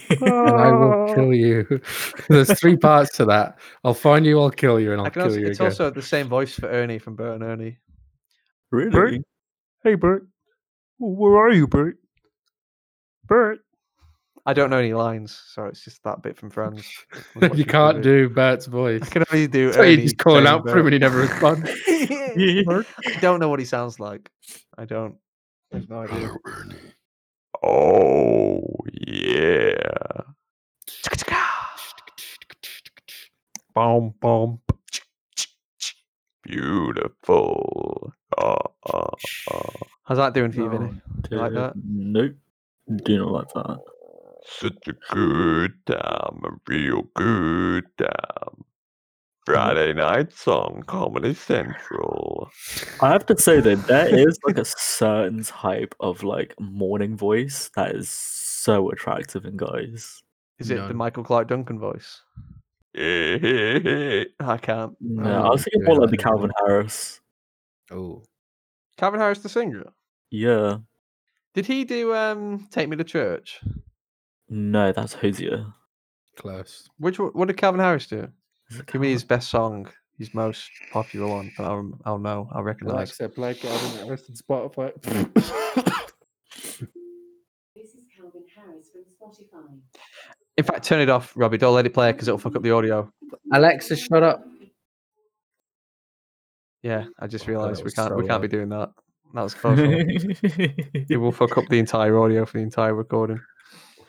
and 0.10 0.24
I 0.30 0.72
will 0.72 1.14
kill 1.14 1.34
you. 1.34 1.66
Ah. 1.72 2.22
There's 2.30 2.60
three 2.60 2.78
parts 2.78 3.16
to 3.18 3.26
that. 3.26 3.60
I'll 3.84 3.94
find 3.94 4.26
you, 4.26 4.40
I'll 4.40 4.50
kill 4.50 4.80
you, 4.80 4.92
and 4.94 5.02
I 5.02 5.06
I'll 5.06 5.12
can 5.12 5.22
kill 5.24 5.32
also, 5.32 5.40
you 5.40 5.48
it's 5.48 5.60
again. 5.60 5.72
also 5.72 5.90
the 5.92 6.02
same 6.02 6.28
voice 6.28 6.54
for 6.54 6.68
Ernie 6.68 7.00
from 7.00 7.16
Bert 7.16 7.36
and 7.36 7.44
Ernie. 7.44 7.78
really? 8.72 9.22
Hey, 9.84 9.96
Bert. 9.96 10.28
Where 11.00 11.38
are 11.38 11.52
you, 11.52 11.68
Bert? 11.68 11.98
Bert. 13.26 13.60
I 14.46 14.54
don't 14.54 14.70
know 14.70 14.78
any 14.78 14.94
lines, 14.94 15.38
so 15.54 15.66
it's 15.66 15.84
just 15.84 16.02
that 16.04 16.22
bit 16.22 16.38
from 16.38 16.50
Friends. 16.50 16.90
You 17.54 17.66
can't 17.66 18.02
do 18.02 18.30
Bert's 18.30 18.66
voice. 18.66 19.02
I 19.04 19.06
can 19.08 19.24
only 19.32 19.48
do. 19.48 19.74
So 19.74 19.82
you 19.82 19.94
Ernie 19.94 20.04
just 20.04 20.18
calling 20.18 20.46
saying 20.46 20.48
out 20.48 20.64
for 20.64 20.78
him 20.78 20.88
and 20.88 20.94
he 20.94 21.00
never 21.00 21.20
responds. 21.20 21.70
I 21.88 23.20
don't 23.20 23.40
know 23.40 23.50
what 23.50 23.60
he 23.60 23.66
sounds 23.66 24.00
like. 24.00 24.30
I 24.78 24.86
don't. 24.86 25.16
I 25.74 25.78
have 25.78 25.90
no 25.90 26.00
idea. 26.00 26.32
Oh 27.62 28.64
yeah. 29.06 29.74
Boom 33.76 34.14
boom. 34.22 34.62
Beautiful. 36.44 38.14
Oh, 38.38 38.58
oh, 38.94 39.10
oh. 39.52 39.70
How's 40.08 40.18
that 40.18 40.34
doing 40.34 40.52
for 40.52 40.62
you, 40.62 40.70
Vinny? 40.70 41.02
Do 41.22 41.36
you 41.36 41.38
like 41.42 41.54
that? 41.54 41.74
Nope. 41.84 42.36
Do 43.04 43.18
not 43.18 43.32
like 43.32 43.50
that. 43.54 43.80
Such 44.46 44.88
a 44.88 44.94
good 45.14 45.74
time, 45.86 46.42
a 46.46 46.52
real 46.72 47.04
good 47.16 47.84
time. 47.98 48.64
Friday 49.46 49.94
night 49.94 50.32
song, 50.34 50.84
Comedy 50.88 51.34
Central. 51.34 52.50
I 53.02 53.10
have 53.10 53.26
to 53.28 53.38
say 53.38 53.60
though, 53.62 53.76
there 53.76 54.08
is 54.28 54.38
like 54.46 54.58
a 54.58 54.66
certain 54.66 55.44
type 55.44 55.94
of 56.00 56.24
like 56.24 56.54
morning 56.60 57.16
voice 57.18 57.70
that 57.76 57.94
is 57.96 58.10
so 58.10 58.90
attractive 58.92 59.46
in 59.46 59.58
guys. 59.58 60.22
Is 60.60 60.70
it 60.72 60.76
No. 60.76 60.88
the 60.88 60.94
Michael 60.94 61.24
Clarke 61.24 61.50
Duncan 61.50 61.80
voice? 61.80 62.22
I 62.98 64.58
can't. 64.62 64.96
No, 65.02 65.30
Oh, 65.30 65.44
I 65.44 65.50
was 65.50 65.64
thinking 65.64 65.82
yeah, 65.82 65.88
more 65.88 66.00
like 66.02 66.10
the 66.12 66.18
Calvin 66.18 66.52
Harris. 66.66 67.20
Oh, 67.92 68.24
Calvin 68.98 69.20
Harris, 69.20 69.40
the 69.40 69.50
singer. 69.50 69.86
Yeah. 70.32 70.78
Did 71.54 71.66
he 71.66 71.84
do 71.86 72.14
um 72.16 72.68
Take 72.72 72.90
Me 72.90 72.96
to 72.98 73.04
Church? 73.04 73.60
No, 74.50 74.92
that's 74.92 75.14
Hozier. 75.14 75.66
close. 76.36 76.88
Which 77.00 77.20
one, 77.20 77.30
what 77.34 77.48
did 77.48 77.58
Calvin 77.58 77.80
Harris 77.82 78.08
do? 78.08 78.28
Is 78.70 78.80
it 78.80 78.86
Give 78.88 79.02
me 79.02 79.12
his 79.12 79.24
best 79.24 79.50
song, 79.50 79.88
his 80.18 80.34
most 80.34 80.70
popular 80.92 81.28
one, 81.28 81.52
and 81.58 81.68
I'll 81.68 81.92
I'll 82.06 82.20
know, 82.20 82.50
I'll 82.54 82.64
recognize. 82.64 82.94
Alexa, 83.20 83.30
play 83.30 83.54
Calvin 83.56 84.06
Harris 84.06 84.24
on 84.30 84.36
Spotify. 84.36 84.92
This 87.76 87.94
is 87.94 88.04
Calvin 88.16 88.44
Harris 88.56 88.90
from 88.92 89.04
Spotify. 89.30 89.80
In 90.58 90.64
fact, 90.64 90.84
turn 90.86 91.00
it 91.02 91.10
off, 91.10 91.34
Robbie. 91.36 91.58
Don't 91.58 91.76
let 91.76 91.86
it 91.86 91.94
play 91.94 92.12
because 92.12 92.28
it'll 92.28 92.40
fuck 92.40 92.56
up 92.56 92.64
the 92.64 92.72
audio. 92.72 93.12
Alexa, 93.54 93.96
shut 93.96 94.24
up. 94.24 94.44
Yeah, 96.84 97.06
I 97.20 97.28
just 97.28 97.46
Oh, 97.48 97.52
realised 97.52 97.84
we 97.84 97.92
can't 97.92 98.16
we 98.16 98.28
can't 98.28 98.42
be 98.42 98.48
doing 98.48 98.70
that. 98.70 98.92
That 99.34 99.42
was 99.42 99.54
close. 99.56 99.78
it 99.80 101.18
will 101.20 101.32
fuck 101.32 101.58
up 101.58 101.66
the 101.70 101.80
entire 101.80 102.18
audio 102.20 102.46
for 102.46 102.58
the 102.58 102.64
entire 102.64 102.94
recording. 102.94 103.40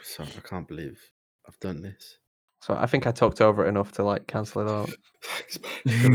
Sorry, 0.02 0.28
I 0.36 0.40
can't 0.48 0.66
believe 0.68 1.00
I've 1.48 1.58
done 1.60 1.82
this. 1.82 2.18
So 2.60 2.74
I 2.74 2.86
think 2.86 3.06
I 3.06 3.12
talked 3.12 3.40
over 3.40 3.64
it 3.64 3.68
enough 3.68 3.92
to 3.92 4.02
like 4.04 4.26
cancel 4.26 4.62
it 4.62 4.70
out. 4.70 4.90
There 5.84 6.10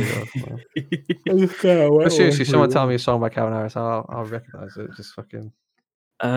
we 1.36 1.48
go. 1.48 1.92
well. 1.92 2.04
But 2.04 2.12
seriously, 2.12 2.46
someone 2.46 2.70
tell 2.70 2.88
me 2.88 2.96
a 2.96 3.00
song 3.00 3.20
by 3.22 3.30
Calvin 3.30 3.54
Harris, 3.54 3.76
I'll, 3.76 4.06
I'll 4.10 4.26
recognize 4.26 4.76
it. 4.78 4.90
Just 4.96 5.14
fucking. 5.14 5.52
Uh, 6.24 6.28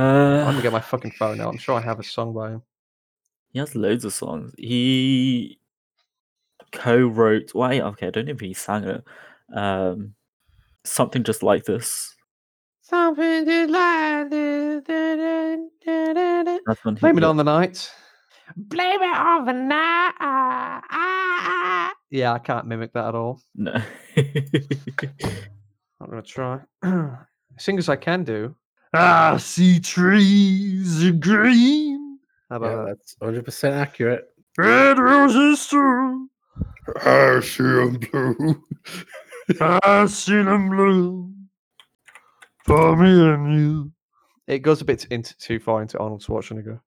I'm 0.47 0.53
gonna 0.53 0.62
get 0.62 0.73
my 0.73 0.81
fucking 0.81 1.12
phone 1.12 1.41
out. 1.41 1.49
I'm 1.53 1.59
sure 1.59 1.77
I 1.77 1.81
have 1.83 2.01
a 2.01 2.05
song 2.05 2.33
by 2.35 2.51
him. 2.53 2.62
he 3.53 3.59
has 3.59 3.75
loads 3.75 4.05
of 4.05 4.12
songs. 4.12 4.53
He 4.59 5.59
co-wrote. 6.73 7.51
Why? 7.53 7.81
Okay, 7.81 8.09
I 8.09 8.11
don't 8.11 8.27
know 8.27 8.33
if 8.33 8.41
he 8.41 8.55
sang 8.55 8.85
it. 8.85 9.05
Um, 9.55 10.15
something 10.85 11.23
just 11.25 11.43
like 11.43 11.65
this. 11.65 12.15
Something 12.83 13.45
just 13.47 13.71
like 13.71 14.31
this. 14.31 14.85
Blame 14.87 15.71
That's 16.67 16.85
when 16.85 16.97
he 16.97 17.07
it 17.07 17.15
wrote- 17.15 17.25
on 17.25 17.37
the 17.37 17.45
night. 17.45 17.91
Blame 18.57 19.03
it 19.03 19.17
on 19.17 19.45
the 19.45 19.53
night. 19.53 20.13
Yeah, 22.11 22.33
I 22.33 22.39
can't 22.39 22.67
mimic 22.67 22.93
that 22.93 23.07
at 23.09 23.15
all. 23.17 23.41
No. 23.57 23.73
I'm 24.17 26.11
gonna 26.11 26.23
try. 26.23 26.61
Sing 27.59 27.79
as 27.79 27.89
I 27.89 27.97
can 27.97 28.23
do. 28.23 28.55
I 28.95 29.37
see 29.39 29.81
trees 29.81 31.05
are 31.05 31.13
green. 31.13 32.19
How 32.49 32.57
about 32.57 32.71
Yeah, 32.71 32.77
that? 32.77 32.87
that's 32.99 33.17
100 33.19 33.45
percent 33.45 33.75
accurate. 33.75 34.27
Red 34.57 34.99
roses 34.99 35.67
too. 35.67 36.31
I 37.05 37.41
see 37.41 37.65
'em 37.65 37.99
blue. 37.99 38.63
I 39.61 40.07
see 40.07 40.43
them 40.43 40.69
blue 40.69 41.33
for 42.65 42.97
me 42.97 43.09
and 43.09 43.55
you. 43.55 43.93
It 44.47 44.61
goes 44.61 44.81
a 44.81 44.85
bit 44.85 45.07
into, 45.11 45.37
too 45.39 45.59
far 45.59 45.83
into 45.83 45.99
Arnold 45.99 46.23
Schwarzenegger. 46.23 46.81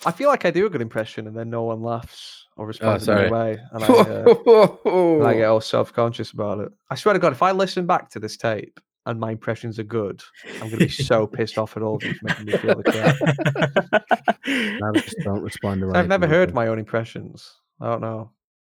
I 0.04 0.10
feel 0.10 0.28
like 0.28 0.44
I 0.44 0.50
do 0.50 0.66
a 0.66 0.70
good 0.70 0.82
impression, 0.82 1.28
and 1.28 1.36
then 1.36 1.48
no 1.48 1.62
one 1.62 1.80
laughs 1.80 2.46
or 2.56 2.66
responds 2.66 3.06
in 3.06 3.16
any 3.16 3.28
Oh, 3.28 3.32
way, 3.32 3.58
and 3.70 3.84
I, 3.84 3.86
uh, 3.86 4.76
and 5.20 5.28
I 5.28 5.34
get 5.34 5.44
all 5.44 5.60
self-conscious 5.60 6.32
about 6.32 6.58
it. 6.58 6.72
I 6.90 6.96
swear 6.96 7.12
to 7.12 7.20
God, 7.20 7.32
if 7.32 7.42
I 7.42 7.52
listen 7.52 7.86
back 7.86 8.10
to 8.10 8.18
this 8.18 8.36
tape 8.36 8.80
and 9.06 9.18
my 9.18 9.32
impressions 9.32 9.78
are 9.78 9.84
good, 9.84 10.22
I'm 10.54 10.60
going 10.60 10.70
to 10.70 10.76
be 10.78 10.88
so 10.88 11.26
pissed 11.26 11.58
off 11.58 11.76
at 11.76 11.82
all 11.82 11.96
of 11.96 12.04
you 12.04 12.14
for 12.14 12.26
making 12.26 12.46
me 12.46 12.52
feel 12.52 12.76
the 12.76 12.84
crap. 12.84 14.02
Now 14.44 14.92
just 14.92 15.16
don't 15.22 15.42
respond 15.42 15.80
to 15.82 15.92
I've 15.94 16.08
never 16.08 16.26
heard 16.26 16.52
my 16.52 16.66
own 16.66 16.78
impressions. 16.78 17.60
I 17.80 17.86
don't 17.86 18.00
know. 18.00 18.32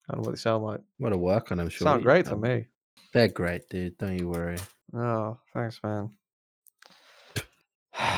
I 0.09 0.13
don't 0.13 0.23
know 0.23 0.27
what 0.27 0.37
they 0.37 0.41
sound 0.41 0.63
like. 0.63 0.79
I'm 0.79 1.03
gonna 1.03 1.17
work 1.19 1.51
on 1.51 1.59
them. 1.59 1.69
Sure, 1.69 1.87
Sound 1.87 2.03
great 2.05 2.27
to 2.27 2.37
me. 2.37 2.67
They're 3.13 3.29
great, 3.29 3.69
dude. 3.69 3.99
Don't 3.99 4.19
you 4.19 4.29
worry. 4.29 4.59
Oh, 4.95 5.39
thanks, 5.53 5.81
man. 5.83 6.11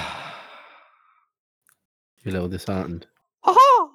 You 2.25 2.33
little 2.33 2.49
disheartened. 2.49 3.07
Aha! 3.45 3.89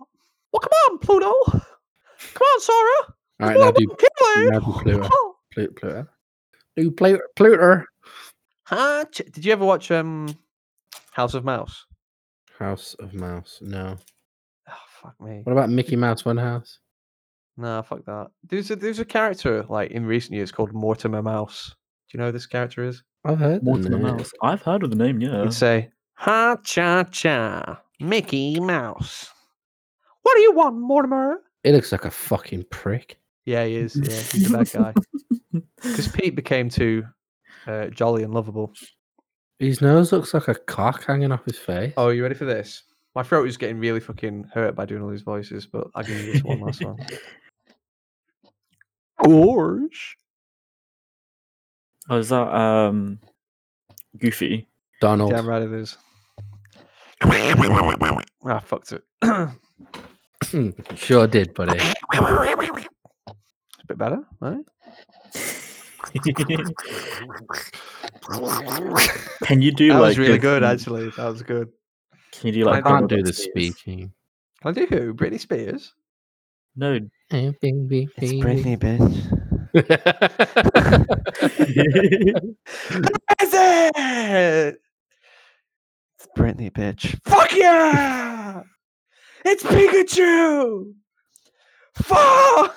Well, 0.51 0.59
come 0.59 0.71
on, 0.89 0.97
Pluto. 0.99 1.33
Come 1.51 2.41
on, 2.41 2.61
Sora. 2.61 3.13
All 3.41 3.47
right, 3.47 3.57
now 3.59 3.71
do 3.71 3.85
kill 3.99 4.49
now 4.49 4.59
do 4.59 4.71
Pluto. 4.81 5.09
Pluto. 5.53 5.73
Pluto. 5.73 6.07
Do 6.77 6.91
Pluto. 6.91 7.23
Pluto. 7.35 7.83
Huh? 8.73 9.05
Ch- 9.11 9.21
Did 9.31 9.45
you 9.45 9.51
ever 9.53 9.65
watch 9.65 9.91
um 9.91 10.35
House 11.11 11.33
of 11.33 11.43
Mouse? 11.45 11.85
House 12.59 12.95
of 12.99 13.13
Mouse. 13.13 13.59
No. 13.61 13.97
Oh, 14.69 14.73
fuck 15.01 15.15
me. 15.19 15.41
What 15.43 15.51
about 15.53 15.69
Mickey 15.69 15.95
Mouse 15.95 16.23
One 16.25 16.37
House? 16.37 16.79
No, 17.57 17.81
fuck 17.83 18.03
that. 18.05 18.27
There's 18.49 18.71
a 18.71 18.75
there's 18.75 18.99
a 18.99 19.05
character 19.05 19.63
like 19.69 19.91
in 19.91 20.05
recent 20.05 20.33
years 20.35 20.51
called 20.51 20.73
Mortimer 20.73 21.21
Mouse. 21.21 21.69
Do 22.09 22.17
you 22.17 22.19
know 22.19 22.27
who 22.27 22.31
this 22.31 22.45
character 22.47 22.83
is? 22.83 23.03
I've 23.25 23.39
heard 23.39 23.61
the 23.61 23.65
Mortimer 23.65 23.97
name. 23.97 24.17
Mouse. 24.17 24.31
I've 24.41 24.61
heard 24.61 24.83
of 24.83 24.89
the 24.89 24.95
name, 24.95 25.21
yeah. 25.21 25.43
He'd 25.43 25.53
say, 25.53 25.91
"Ha 26.15 26.57
cha 26.63 27.03
cha, 27.03 27.81
Mickey 27.99 28.59
Mouse." 28.59 29.29
What 30.23 30.35
do 30.35 30.41
you 30.41 30.53
want, 30.53 30.77
Mortimer? 30.77 31.37
It 31.63 31.73
looks 31.73 31.91
like 31.91 32.05
a 32.05 32.11
fucking 32.11 32.65
prick. 32.71 33.17
Yeah, 33.45 33.65
he 33.65 33.75
is. 33.75 33.95
Yeah, 33.95 34.21
he's 34.31 34.49
a 34.53 34.57
bad 34.57 34.71
guy. 34.71 34.93
Because 35.83 36.07
Pete 36.07 36.35
became 36.35 36.69
too 36.69 37.03
uh, 37.67 37.87
jolly 37.87 38.23
and 38.23 38.33
lovable. 38.33 38.73
His 39.59 39.81
nose 39.81 40.11
looks 40.11 40.33
like 40.33 40.47
a 40.47 40.55
cock 40.55 41.05
hanging 41.05 41.31
off 41.31 41.45
his 41.45 41.57
face. 41.57 41.93
Oh, 41.97 42.09
you 42.09 42.23
ready 42.23 42.35
for 42.35 42.45
this? 42.45 42.83
My 43.15 43.23
throat 43.23 43.47
is 43.47 43.57
getting 43.57 43.79
really 43.79 43.99
fucking 43.99 44.49
hurt 44.53 44.75
by 44.75 44.85
doing 44.85 45.03
all 45.03 45.09
these 45.09 45.21
voices, 45.21 45.67
but 45.67 45.87
I'll 45.95 46.03
give 46.03 46.19
you 46.19 46.33
this 46.33 46.43
one 46.43 46.61
last 46.61 46.83
one. 46.83 46.97
Gorge. 49.23 50.17
Oh, 52.09 52.17
is 52.17 52.29
that 52.29 52.53
um 52.53 53.19
Goofy? 54.17 54.67
Donald. 54.99 55.31
Damn 55.31 55.47
right 55.47 55.61
it 55.61 55.71
is. 55.71 55.97
Ah, 58.45 58.59
fucked 58.59 58.93
it. 58.93 59.03
sure 60.95 61.27
did, 61.27 61.53
buddy. 61.53 61.79
It's 61.79 61.95
a 63.79 63.85
bit 63.87 63.97
better, 63.97 64.23
right? 64.39 64.63
Can 69.43 69.61
you 69.61 69.71
do 69.71 69.89
That 69.89 69.99
like 69.99 70.09
was 70.09 70.17
really 70.19 70.35
if 70.35 70.41
good, 70.41 70.63
actually. 70.63 71.09
That 71.11 71.25
was 71.25 71.41
good. 71.43 71.69
Can 72.31 72.47
you 72.47 72.63
do 72.63 72.69
I 72.69 72.81
can't 72.81 73.07
do 73.07 73.23
the 73.23 73.31
Spears? 73.33 73.49
speaking. 73.75 74.11
Can 74.61 74.69
I 74.69 74.71
do 74.73 74.85
who? 74.87 75.13
Britney 75.13 75.39
Spears? 75.39 75.93
No. 76.75 76.99
Hey, 77.29 77.53
baby, 77.61 78.09
baby. 78.19 78.41
bitch. 78.41 79.15
Is 83.41 83.53
it? 83.53 84.81
It's 86.15 86.27
Britney, 86.37 86.71
bitch. 86.71 87.19
Fuck 87.25 87.55
yeah! 87.55 88.63
It's 89.45 89.63
Pikachu! 89.63 90.93
Fuck! 91.95 92.75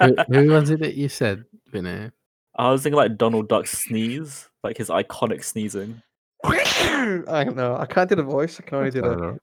who, 0.00 0.16
who 0.28 0.50
was 0.52 0.70
it 0.70 0.80
that 0.80 0.94
you 0.94 1.08
said, 1.08 1.44
Vinny? 1.70 2.10
I 2.56 2.70
was 2.70 2.82
thinking 2.82 2.96
like 2.96 3.16
Donald 3.16 3.48
Duck 3.48 3.66
sneeze, 3.66 4.48
like 4.64 4.76
his 4.76 4.88
iconic 4.88 5.44
sneezing. 5.44 6.02
I 6.44 7.22
don't 7.44 7.56
know. 7.56 7.76
I 7.76 7.86
can't 7.86 8.08
do 8.08 8.16
the 8.16 8.22
voice. 8.22 8.60
I 8.60 8.62
can 8.64 8.78
only 8.78 8.90
do 8.90 9.00
the. 9.02 9.38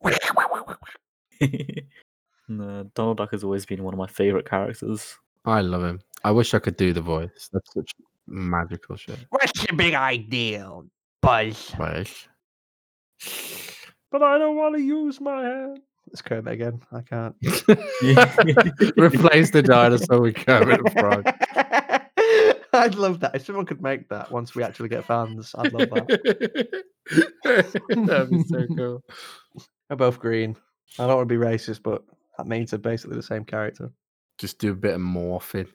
no, 2.48 2.84
Donald 2.96 3.18
Duck 3.18 3.32
has 3.32 3.44
always 3.44 3.66
been 3.66 3.84
one 3.84 3.94
of 3.94 3.98
my 3.98 4.08
favorite 4.08 4.50
characters. 4.50 5.18
I 5.46 5.62
love 5.62 5.84
him. 5.84 6.02
I 6.24 6.32
wish 6.32 6.54
I 6.54 6.60
could 6.60 6.78
do 6.78 6.94
the 6.94 7.02
voice. 7.02 7.50
That's 7.54 7.74
such 7.74 7.94
magical 8.28 8.96
shit. 8.96 9.20
What's 9.30 9.66
your 9.68 9.78
big 9.78 9.94
idea, 9.94 10.70
Buzz? 11.22 11.70
Voice. 11.72 12.28
But 14.12 14.24
I 14.24 14.38
don't 14.38 14.56
want 14.56 14.76
to 14.76 14.82
use 14.82 15.20
my 15.22 15.44
hand. 15.44 15.82
Let's 16.08 16.22
Kermit 16.22 16.54
again. 16.54 16.82
I 16.92 17.02
can't. 17.02 17.36
Replace 18.98 19.52
the 19.52 19.64
dinosaur 19.64 20.22
with 20.22 20.36
Kermit 20.36 20.82
the 20.84 20.92
Frog. 20.92 21.26
I'd 22.84 22.96
love 22.96 23.20
that. 23.22 23.36
If 23.36 23.46
someone 23.46 23.66
could 23.66 23.82
make 23.82 24.10
that 24.10 24.32
once 24.32 24.56
we 24.56 24.64
actually 24.64 24.90
get 24.90 25.06
fans, 25.06 25.54
I'd 25.58 25.74
love 25.74 25.90
that. 25.90 26.84
That'd 27.90 28.30
be 28.30 28.44
so 28.44 28.68
cool. 28.76 29.04
They're 29.90 29.98
both 29.98 30.20
green. 30.20 30.56
I 31.00 31.08
don't 31.08 31.18
want 31.18 31.30
to 31.30 31.40
be 31.40 31.44
racist, 31.44 31.84
but 31.84 32.04
that 32.38 32.48
means 32.48 32.72
they're 32.72 32.80
basically 32.80 33.16
the 33.16 33.24
same 33.24 33.46
character. 33.46 33.92
Just 34.38 34.60
do 34.60 34.72
a 34.72 34.76
bit 34.76 34.96
of 34.96 35.02
morphing. 35.02 35.68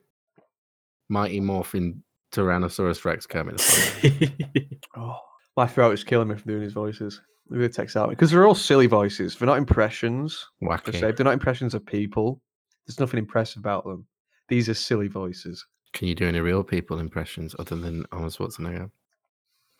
Mighty 1.08 1.40
Morphin 1.40 2.02
Tyrannosaurus 2.32 3.04
Rex 3.04 3.26
Kermit 3.26 3.58
the 3.58 3.62
Frog. 3.62 4.78
Oh, 4.96 5.18
my 5.56 5.66
throat 5.66 5.92
is 5.92 6.04
killing 6.04 6.28
me 6.28 6.36
from 6.36 6.50
doing 6.50 6.62
these 6.62 6.72
voices. 6.72 7.20
It 7.50 7.56
really 7.56 7.68
takes 7.68 7.96
out 7.96 8.10
because 8.10 8.30
they're 8.30 8.46
all 8.46 8.54
silly 8.54 8.86
voices. 8.86 9.36
They're 9.36 9.46
not 9.46 9.58
impressions. 9.58 10.46
Per. 10.62 10.68
Wacky. 10.68 11.00
They're 11.00 11.24
not 11.24 11.32
impressions 11.34 11.74
of 11.74 11.84
people. 11.84 12.40
There's 12.86 13.00
nothing 13.00 13.18
impressive 13.18 13.60
about 13.60 13.84
them. 13.84 14.06
These 14.48 14.68
are 14.68 14.74
silly 14.74 15.08
voices. 15.08 15.64
Can 15.92 16.08
you 16.08 16.14
do 16.14 16.28
any 16.28 16.40
real 16.40 16.62
people 16.62 16.98
impressions 16.98 17.54
other 17.58 17.76
than 17.76 18.06
Arnold 18.12 18.32
Schwarzenegger? 18.32 18.90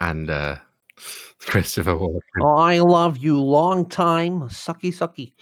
And 0.00 0.30
uh 0.30 0.56
Christopher 1.40 1.94
Walken. 1.94 2.20
I 2.58 2.78
love 2.78 3.18
you 3.18 3.40
long 3.40 3.88
time. 3.88 4.40
Sucky, 4.48 4.92
sucky. 4.92 5.32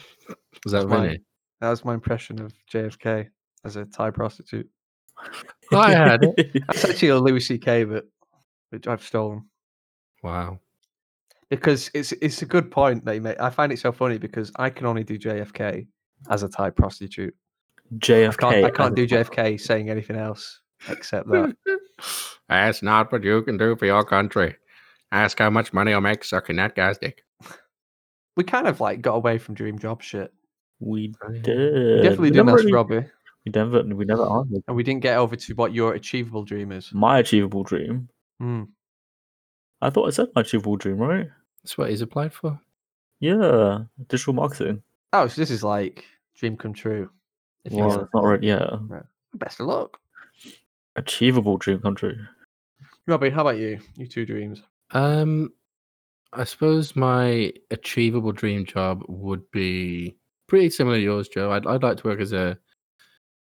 Was 0.64 0.72
that 0.72 0.88
mine. 0.88 1.02
Vinny? 1.02 1.20
That 1.60 1.70
was 1.70 1.84
my 1.84 1.94
impression 1.94 2.40
of 2.40 2.52
JFK 2.72 3.28
as 3.64 3.76
a 3.76 3.84
Thai 3.86 4.10
prostitute. 4.10 4.68
I 5.72 5.90
had 5.90 6.20
it. 6.22 6.62
That's 6.66 6.84
actually 6.84 7.08
a 7.08 7.18
Louis 7.18 7.40
C.K. 7.40 7.84
bit, 7.84 8.04
which 8.70 8.86
I've 8.86 9.02
stolen. 9.02 9.44
Wow. 10.22 10.60
because 11.50 11.90
it's 11.94 12.12
it's 12.12 12.42
a 12.42 12.46
good 12.46 12.70
point 12.70 13.04
they 13.04 13.18
make. 13.20 13.40
I 13.40 13.50
find 13.50 13.72
it 13.72 13.78
so 13.78 13.92
funny 13.92 14.18
because 14.18 14.52
I 14.56 14.70
can 14.70 14.86
only 14.86 15.04
do 15.04 15.18
JFK 15.18 15.86
as 16.30 16.42
a 16.42 16.48
Thai 16.48 16.70
prostitute. 16.70 17.34
I 17.92 17.96
JFK. 17.96 18.38
can't, 18.38 18.64
I 18.66 18.70
can't 18.70 18.94
do 18.94 19.06
JFK 19.06 19.60
saying 19.60 19.90
anything 19.90 20.16
else 20.16 20.60
except 20.88 21.28
that. 21.28 21.54
That's 22.48 22.82
not 22.82 23.10
what 23.12 23.24
you 23.24 23.42
can 23.42 23.56
do 23.58 23.76
for 23.76 23.86
your 23.86 24.04
country. 24.04 24.56
Ask 25.12 25.38
how 25.38 25.50
much 25.50 25.72
money 25.72 25.92
I'll 25.92 26.00
make 26.00 26.24
sucking 26.24 26.56
that 26.56 26.74
guy's 26.74 26.98
dick. 26.98 27.24
we 28.36 28.44
kind 28.44 28.66
of 28.68 28.80
like 28.80 29.00
got 29.00 29.14
away 29.14 29.38
from 29.38 29.54
dream 29.54 29.78
job 29.78 30.02
shit 30.02 30.32
We 30.80 31.14
yeah. 31.32 31.40
did. 31.42 32.02
Definitely 32.02 32.30
we 32.30 32.30
didn't 32.30 32.48
ask 32.50 32.58
really- 32.58 32.72
Robbie, 32.72 33.04
We 33.46 33.52
never, 33.54 33.82
we 33.82 34.04
never 34.04 34.22
answered. 34.30 34.62
and 34.66 34.76
we 34.76 34.82
didn't 34.82 35.00
get 35.02 35.16
over 35.16 35.34
to 35.36 35.54
what 35.54 35.72
your 35.72 35.94
achievable 35.94 36.44
dream 36.44 36.72
is. 36.72 36.90
My 36.92 37.18
achievable 37.18 37.64
dream. 37.64 38.08
Hmm. 38.38 38.64
I 39.80 39.90
thought 39.90 40.08
I 40.08 40.10
said 40.10 40.28
my 40.34 40.42
achievable 40.42 40.76
dream, 40.76 40.98
right? 40.98 41.28
That's 41.62 41.78
what 41.78 41.90
he's 41.90 42.00
applied 42.02 42.32
for. 42.32 42.60
Yeah, 43.20 43.84
digital 44.08 44.32
marketing. 44.34 44.82
Oh, 45.12 45.26
so 45.26 45.40
this 45.40 45.50
is 45.50 45.64
like 45.64 46.04
dream 46.36 46.56
come 46.56 46.72
true. 46.74 47.10
If 47.68 47.74
Well, 47.74 47.88
will. 47.88 48.00
it's 48.04 48.14
not 48.14 48.24
right. 48.24 48.42
Yeah, 48.42 48.76
Best 49.34 49.60
of 49.60 49.66
luck. 49.66 49.98
achievable 50.96 51.56
dream 51.58 51.80
come 51.80 51.94
true. 51.94 52.16
Robbie, 53.06 53.30
how 53.30 53.42
about 53.42 53.58
you? 53.58 53.78
You 53.96 54.06
two 54.06 54.26
dreams. 54.26 54.62
Um, 54.90 55.52
I 56.32 56.44
suppose 56.44 56.96
my 56.96 57.52
achievable 57.70 58.32
dream 58.32 58.64
job 58.66 59.02
would 59.08 59.48
be 59.50 60.16
pretty 60.46 60.70
similar 60.70 60.96
to 60.96 61.02
yours, 61.02 61.28
Joe. 61.28 61.52
I'd 61.52 61.66
I'd 61.66 61.82
like 61.82 61.98
to 61.98 62.06
work 62.08 62.20
as 62.20 62.32
a 62.32 62.58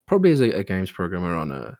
probably 0.08 0.32
as 0.32 0.42
a, 0.42 0.52
a 0.52 0.64
games 0.64 0.92
programmer 0.92 1.36
on 1.36 1.52
a 1.52 1.78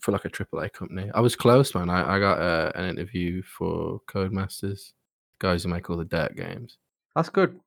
for 0.00 0.12
like 0.12 0.24
a 0.26 0.30
AAA 0.30 0.72
company. 0.72 1.10
I 1.14 1.20
was 1.20 1.34
close, 1.36 1.74
man. 1.74 1.88
I, 1.90 2.16
I 2.16 2.18
got 2.18 2.38
uh, 2.38 2.72
an 2.74 2.88
interview 2.90 3.42
for 3.42 4.00
Codemasters, 4.06 4.92
guys 5.38 5.62
who 5.62 5.70
make 5.70 5.88
all 5.88 5.96
the 5.96 6.04
dirt 6.04 6.36
games, 6.36 6.76
That's 7.16 7.30
good. 7.30 7.58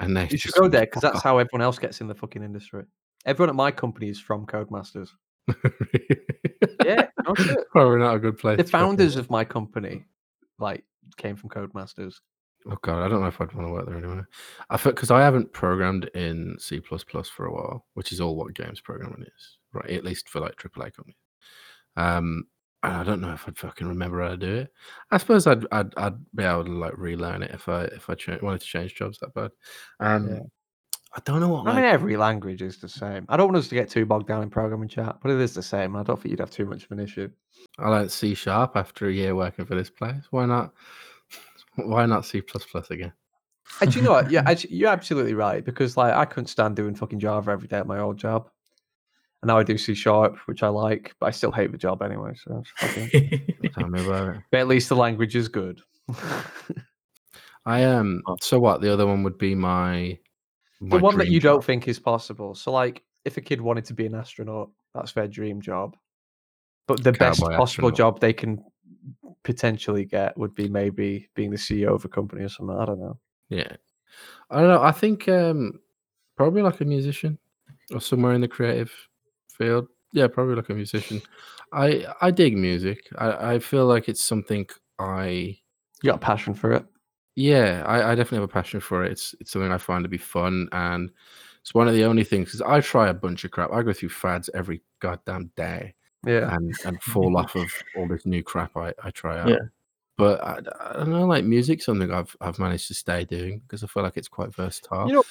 and 0.00 0.16
they 0.16 0.26
You 0.28 0.38
should 0.38 0.54
go 0.54 0.66
there 0.68 0.80
because 0.82 1.02
fuck 1.02 1.12
that's 1.14 1.22
how 1.24 1.38
everyone 1.38 1.62
else 1.62 1.78
gets 1.78 2.00
in 2.00 2.08
the 2.08 2.14
fucking 2.14 2.42
industry. 2.42 2.84
Everyone 3.26 3.50
at 3.50 3.54
my 3.56 3.70
company 3.70 4.08
is 4.08 4.20
from 4.20 4.46
Codemasters. 4.46 5.08
Yeah, 6.84 7.08
no 7.26 7.34
shit. 7.34 7.58
probably 7.70 7.98
not 7.98 8.16
a 8.16 8.18
good 8.18 8.38
place. 8.38 8.58
The 8.58 8.64
founders 8.64 9.16
of 9.16 9.30
my 9.30 9.44
company, 9.44 10.04
like, 10.58 10.84
came 11.16 11.36
from 11.36 11.48
Codemasters. 11.48 12.16
Oh 12.70 12.76
god, 12.82 13.02
I 13.04 13.08
don't 13.08 13.20
know 13.20 13.26
if 13.26 13.40
I'd 13.40 13.52
want 13.52 13.68
to 13.68 13.72
work 13.72 13.86
there 13.86 13.98
anyway. 13.98 14.22
I 14.70 14.76
because 14.76 15.10
I 15.10 15.20
haven't 15.20 15.52
programmed 15.52 16.10
in 16.14 16.56
C 16.58 16.80
for 16.80 17.46
a 17.46 17.52
while, 17.52 17.86
which 17.94 18.12
is 18.12 18.20
all 18.20 18.36
what 18.36 18.54
games 18.54 18.80
programming 18.80 19.22
is, 19.22 19.58
right? 19.72 19.90
At 19.90 20.04
least 20.04 20.28
for 20.28 20.40
like 20.40 20.56
AAA 20.56 20.94
companies. 20.94 21.16
Um, 21.96 22.44
and 22.82 22.94
I 22.94 23.04
don't 23.04 23.20
know 23.20 23.32
if 23.32 23.46
I'd 23.46 23.58
fucking 23.58 23.86
remember 23.86 24.22
how 24.22 24.30
to 24.30 24.36
do 24.36 24.54
it. 24.56 24.72
I 25.10 25.18
suppose 25.18 25.46
I'd 25.46 25.66
I'd, 25.72 25.94
I'd 25.96 26.16
be 26.34 26.44
able 26.44 26.64
to 26.64 26.72
like 26.72 26.96
relearn 26.96 27.42
it 27.42 27.50
if 27.50 27.68
I 27.68 27.84
if 27.84 28.08
I 28.08 28.14
cha- 28.14 28.38
wanted 28.42 28.60
to 28.62 28.66
change 28.66 28.94
jobs 28.94 29.18
that 29.18 29.34
bad. 29.34 29.50
Um, 30.00 30.28
Yeah. 30.28 30.40
I 31.16 31.20
don't 31.24 31.40
know 31.40 31.48
what. 31.48 31.68
I 31.68 31.74
mean, 31.76 31.84
every 31.84 32.16
language 32.16 32.60
is 32.60 32.78
the 32.78 32.88
same. 32.88 33.24
I 33.28 33.36
don't 33.36 33.46
want 33.46 33.58
us 33.58 33.68
to 33.68 33.74
get 33.76 33.88
too 33.88 34.04
bogged 34.04 34.26
down 34.26 34.42
in 34.42 34.50
programming 34.50 34.88
chat, 34.88 35.16
but 35.22 35.30
it 35.30 35.40
is 35.40 35.54
the 35.54 35.62
same. 35.62 35.94
I 35.94 36.02
don't 36.02 36.20
think 36.20 36.30
you'd 36.30 36.40
have 36.40 36.50
too 36.50 36.66
much 36.66 36.84
of 36.84 36.90
an 36.90 36.98
issue. 36.98 37.30
I 37.78 37.88
learned 37.88 38.10
C 38.10 38.34
sharp 38.34 38.72
after 38.76 39.06
a 39.06 39.12
year 39.12 39.36
working 39.36 39.64
for 39.64 39.76
this 39.76 39.90
place. 39.90 40.24
Why 40.30 40.44
not? 40.46 40.72
Why 41.76 42.06
not 42.06 42.24
C 42.26 42.40
plus 42.40 42.64
plus 42.64 42.90
again? 42.90 43.12
Do 43.80 43.90
you 43.90 44.02
know 44.02 44.10
what? 44.12 44.30
Yeah, 44.30 44.42
actu- 44.46 44.68
you're 44.70 44.90
absolutely 44.90 45.34
right 45.34 45.64
because 45.64 45.96
like 45.96 46.12
I 46.14 46.24
couldn't 46.24 46.48
stand 46.48 46.74
doing 46.76 46.94
fucking 46.96 47.20
Java 47.20 47.52
every 47.52 47.68
day 47.68 47.78
at 47.78 47.86
my 47.86 48.00
old 48.00 48.16
job, 48.16 48.50
and 49.42 49.48
now 49.48 49.58
I 49.58 49.62
do 49.62 49.78
C 49.78 49.94
sharp, 49.94 50.36
which 50.46 50.62
I 50.64 50.68
like, 50.68 51.14
but 51.20 51.26
I 51.26 51.30
still 51.30 51.52
hate 51.52 51.70
the 51.70 51.78
job 51.78 52.02
anyway. 52.02 52.32
So, 52.44 52.62
fucking- 52.76 53.54
Tell 53.78 53.88
me 53.88 54.04
about 54.04 54.34
it. 54.36 54.42
but 54.50 54.60
at 54.60 54.68
least 54.68 54.88
the 54.88 54.96
language 54.96 55.36
is 55.36 55.46
good. 55.48 55.80
I 57.66 57.84
um. 57.84 58.22
Oh. 58.26 58.36
So 58.42 58.58
what? 58.58 58.80
The 58.80 58.92
other 58.92 59.06
one 59.06 59.22
would 59.22 59.38
be 59.38 59.54
my. 59.54 60.18
The 60.80 60.98
one 60.98 61.18
that 61.18 61.28
you 61.28 61.40
job. 61.40 61.54
don't 61.54 61.64
think 61.64 61.88
is 61.88 61.98
possible. 61.98 62.54
So, 62.54 62.72
like, 62.72 63.02
if 63.24 63.36
a 63.36 63.40
kid 63.40 63.60
wanted 63.60 63.84
to 63.86 63.94
be 63.94 64.06
an 64.06 64.14
astronaut, 64.14 64.70
that's 64.94 65.12
their 65.12 65.28
dream 65.28 65.60
job. 65.60 65.96
But 66.86 67.02
the 67.02 67.12
best 67.12 67.40
Cowboy 67.40 67.56
possible 67.56 67.88
astronaut. 67.88 67.96
job 67.96 68.20
they 68.20 68.32
can 68.32 68.62
potentially 69.42 70.04
get 70.04 70.36
would 70.36 70.54
be 70.54 70.68
maybe 70.68 71.28
being 71.34 71.50
the 71.50 71.56
CEO 71.56 71.94
of 71.94 72.04
a 72.04 72.08
company 72.08 72.44
or 72.44 72.48
something. 72.48 72.76
I 72.76 72.84
don't 72.84 73.00
know. 73.00 73.18
Yeah. 73.48 73.76
I 74.50 74.60
don't 74.60 74.68
know. 74.68 74.82
I 74.82 74.92
think 74.92 75.28
um 75.28 75.72
probably 76.36 76.62
like 76.62 76.80
a 76.80 76.84
musician 76.84 77.38
or 77.92 78.00
somewhere 78.00 78.32
in 78.34 78.40
the 78.40 78.48
creative 78.48 78.92
field. 79.50 79.86
Yeah, 80.12 80.28
probably 80.28 80.54
like 80.54 80.68
a 80.68 80.74
musician. 80.74 81.22
I 81.72 82.06
I 82.20 82.30
dig 82.30 82.56
music. 82.56 83.08
I, 83.18 83.54
I 83.54 83.58
feel 83.58 83.86
like 83.86 84.08
it's 84.08 84.24
something 84.24 84.66
I 84.98 85.58
You 86.02 86.10
got 86.10 86.16
a 86.16 86.18
passion 86.18 86.54
for 86.54 86.72
it. 86.72 86.84
Yeah, 87.36 87.82
I, 87.86 88.12
I 88.12 88.14
definitely 88.14 88.36
have 88.38 88.50
a 88.50 88.52
passion 88.52 88.80
for 88.80 89.04
it. 89.04 89.12
It's 89.12 89.34
it's 89.40 89.50
something 89.52 89.72
I 89.72 89.78
find 89.78 90.04
to 90.04 90.08
be 90.08 90.18
fun 90.18 90.68
and 90.72 91.10
it's 91.60 91.74
one 91.74 91.88
of 91.88 91.94
the 91.94 92.04
only 92.04 92.24
things 92.24 92.46
because 92.48 92.60
I 92.62 92.80
try 92.80 93.08
a 93.08 93.14
bunch 93.14 93.44
of 93.44 93.50
crap. 93.50 93.72
I 93.72 93.82
go 93.82 93.92
through 93.92 94.10
fads 94.10 94.50
every 94.54 94.82
goddamn 95.00 95.50
day 95.56 95.94
Yeah. 96.26 96.54
and 96.54 96.74
and 96.84 97.02
fall 97.02 97.36
off 97.36 97.54
of 97.56 97.66
all 97.96 98.06
this 98.06 98.26
new 98.26 98.42
crap 98.42 98.76
I, 98.76 98.92
I 99.02 99.10
try 99.10 99.38
out. 99.40 99.48
Yeah. 99.48 99.56
But 100.16 100.40
I, 100.44 100.58
I 100.80 100.92
don't 100.98 101.10
know, 101.10 101.26
like 101.26 101.44
music, 101.44 101.82
something 101.82 102.12
I've 102.12 102.36
I've 102.40 102.58
managed 102.60 102.86
to 102.88 102.94
stay 102.94 103.24
doing 103.24 103.60
because 103.60 103.82
I 103.82 103.88
feel 103.88 104.02
like 104.04 104.16
it's 104.16 104.28
quite 104.28 104.54
versatile. 104.54 105.08
You 105.08 105.14
know, 105.14 105.24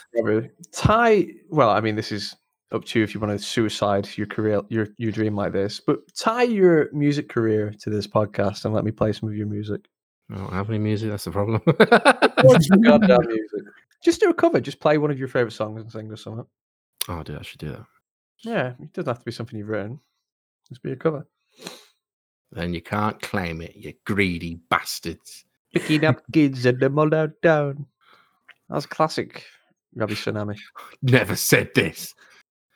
tie. 0.73 1.27
Well, 1.49 1.69
I 1.69 1.79
mean, 1.79 1.95
this 1.95 2.11
is 2.11 2.35
up 2.73 2.83
to 2.85 2.99
you 2.99 3.03
if 3.05 3.13
you 3.13 3.19
want 3.21 3.31
to 3.39 3.45
suicide 3.45 4.09
your 4.17 4.27
career, 4.27 4.61
your 4.69 4.87
your 4.97 5.11
dream 5.13 5.35
like 5.35 5.53
this. 5.53 5.79
But 5.79 5.99
tie 6.15 6.43
your 6.43 6.89
music 6.91 7.29
career 7.29 7.73
to 7.79 7.89
this 7.89 8.07
podcast 8.07 8.65
and 8.65 8.73
let 8.73 8.83
me 8.83 8.91
play 8.91 9.13
some 9.13 9.29
of 9.29 9.35
your 9.37 9.47
music. 9.47 9.85
I 10.31 10.35
don't 10.35 10.53
have 10.53 10.69
any 10.69 10.79
music. 10.79 11.09
That's 11.09 11.25
the 11.25 11.31
problem. 11.31 11.61
What's 11.65 12.69
the 12.69 12.77
goddamn 12.83 13.27
music? 13.27 13.73
Just 14.03 14.19
do 14.19 14.29
a 14.29 14.33
cover. 14.33 14.59
Just 14.59 14.79
play 14.79 14.97
one 14.97 15.11
of 15.11 15.19
your 15.19 15.27
favorite 15.27 15.51
songs 15.51 15.81
and 15.81 15.91
sing 15.91 16.11
or 16.11 16.15
something. 16.17 16.45
oh, 17.09 17.23
dude, 17.23 17.37
I 17.37 17.41
should 17.41 17.59
do 17.59 17.69
that. 17.69 17.85
Yeah, 18.43 18.73
it 18.79 18.93
doesn't 18.93 19.09
have 19.09 19.19
to 19.19 19.25
be 19.25 19.31
something 19.31 19.57
you've 19.57 19.69
written. 19.69 19.99
Just 20.67 20.83
be 20.83 20.91
a 20.91 20.95
cover. 20.95 21.27
Then 22.51 22.73
you 22.73 22.81
can't 22.81 23.21
claim 23.21 23.61
it, 23.61 23.75
you 23.75 23.93
greedy 24.05 24.59
bastards. 24.69 25.45
Picking 25.73 26.05
up 26.05 26.21
kids 26.31 26.65
and 26.65 26.79
them 26.79 26.99
all 26.99 27.13
out 27.15 27.31
down. 27.41 27.85
That's 28.69 28.85
classic 28.85 29.45
Robbie 29.95 30.15
Tsunami. 30.15 30.57
Never 31.01 31.35
said 31.35 31.71
this. 31.73 32.13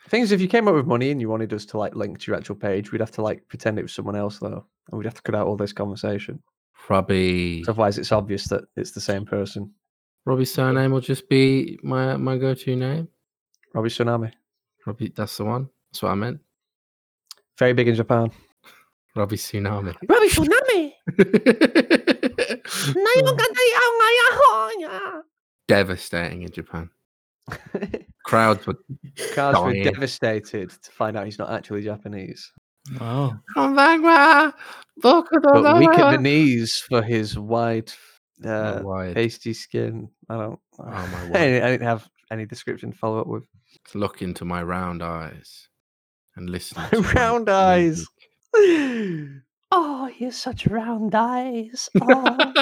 Thing 0.09 0.21
is, 0.21 0.31
if 0.31 0.39
you 0.39 0.47
came 0.47 0.67
up 0.67 0.75
with 0.75 0.87
money 0.87 1.11
and 1.11 1.19
you 1.19 1.29
wanted 1.29 1.53
us 1.53 1.65
to 1.65 1.77
like 1.77 1.95
link 1.95 2.19
to 2.19 2.31
your 2.31 2.37
actual 2.37 2.55
page, 2.55 2.91
we'd 2.91 3.01
have 3.01 3.11
to 3.11 3.21
like 3.21 3.47
pretend 3.49 3.77
it 3.77 3.83
was 3.83 3.93
someone 3.93 4.15
else 4.15 4.39
though, 4.39 4.65
and 4.89 4.97
we'd 4.97 5.05
have 5.05 5.15
to 5.15 5.21
cut 5.21 5.35
out 5.35 5.47
all 5.47 5.57
this 5.57 5.73
conversation. 5.73 6.41
Robbie. 6.89 7.61
'Cause 7.61 7.69
Otherwise, 7.69 7.97
it's 7.97 8.11
obvious 8.11 8.45
that 8.45 8.63
it's 8.75 8.91
the 8.91 9.01
same 9.01 9.25
person. 9.25 9.73
Robbie's 10.25 10.53
surname 10.53 10.91
will 10.91 11.01
just 11.01 11.27
be 11.29 11.79
my 11.83 12.17
my 12.17 12.37
go-to 12.37 12.75
name. 12.75 13.07
Robbie 13.73 13.89
Tsunami. 13.89 14.31
Robbie, 14.85 15.13
that's 15.15 15.37
the 15.37 15.45
one. 15.45 15.69
That's 15.91 16.01
what 16.03 16.11
I 16.11 16.15
meant. 16.15 16.39
Very 17.59 17.73
big 17.73 17.87
in 17.87 17.95
Japan. 17.95 18.31
Robbie 19.15 19.37
Tsunami. 19.37 19.95
Robbie 20.09 20.29
Tsunami! 20.29 20.93
Devastating 25.67 26.43
in 26.43 26.51
Japan. 26.51 26.89
Crowds 28.25 28.65
were 28.67 28.75
Cars 29.33 29.55
were 29.57 29.71
Dying. 29.73 29.83
devastated 29.83 30.69
to 30.69 30.91
find 30.91 31.17
out 31.17 31.25
he's 31.25 31.39
not 31.39 31.49
actually 31.51 31.81
Japanese. 31.83 32.51
Wow. 32.99 33.39
Come 33.53 33.75
back, 33.75 34.01
ma. 34.01 34.51
Look 35.03 35.29
But 35.43 35.77
weak 35.79 35.89
at 35.89 36.11
the 36.11 36.17
knees 36.21 36.77
for 36.89 37.01
his 37.01 37.37
wide, 37.37 37.91
uh, 38.45 38.81
wide. 38.83 39.13
pasty 39.15 39.53
skin. 39.53 40.09
I 40.29 40.37
don't. 40.37 40.59
Oh, 40.79 40.85
my 40.85 40.93
I 40.97 41.23
word. 41.25 41.33
didn't, 41.33 41.63
I 41.63 41.69
didn't 41.71 41.87
have 41.87 42.07
any 42.31 42.45
description 42.45 42.91
to 42.91 42.97
follow 42.97 43.19
up 43.21 43.27
with. 43.27 43.43
Look 43.93 44.21
into 44.21 44.45
my 44.45 44.63
round 44.63 45.03
eyes 45.03 45.67
and 46.35 46.49
listen. 46.49 46.81
to 46.91 47.01
my 47.01 47.11
Round 47.13 47.49
eyes. 47.49 48.05
music. 48.55 49.31
Oh, 49.69 50.05
he 50.05 50.23
has 50.23 50.37
such 50.37 50.65
round 50.67 51.13
eyes. 51.13 51.89
Oh, 52.01 52.53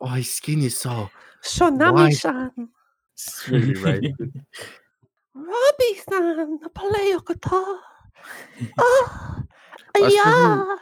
oh, 0.00 0.06
his 0.08 0.32
skin 0.34 0.60
is 0.62 0.76
so 0.76 1.08
Tsunami-san. 1.44 2.68
it's 3.14 3.48
really 3.48 3.74
racist. 3.74 4.16
Robbie-san, 5.34 6.58
play 6.74 7.08
your 7.10 7.20
guitar. 7.20 7.78
Oh, 8.76 9.34
That's 9.36 9.47
yeah. 9.96 10.76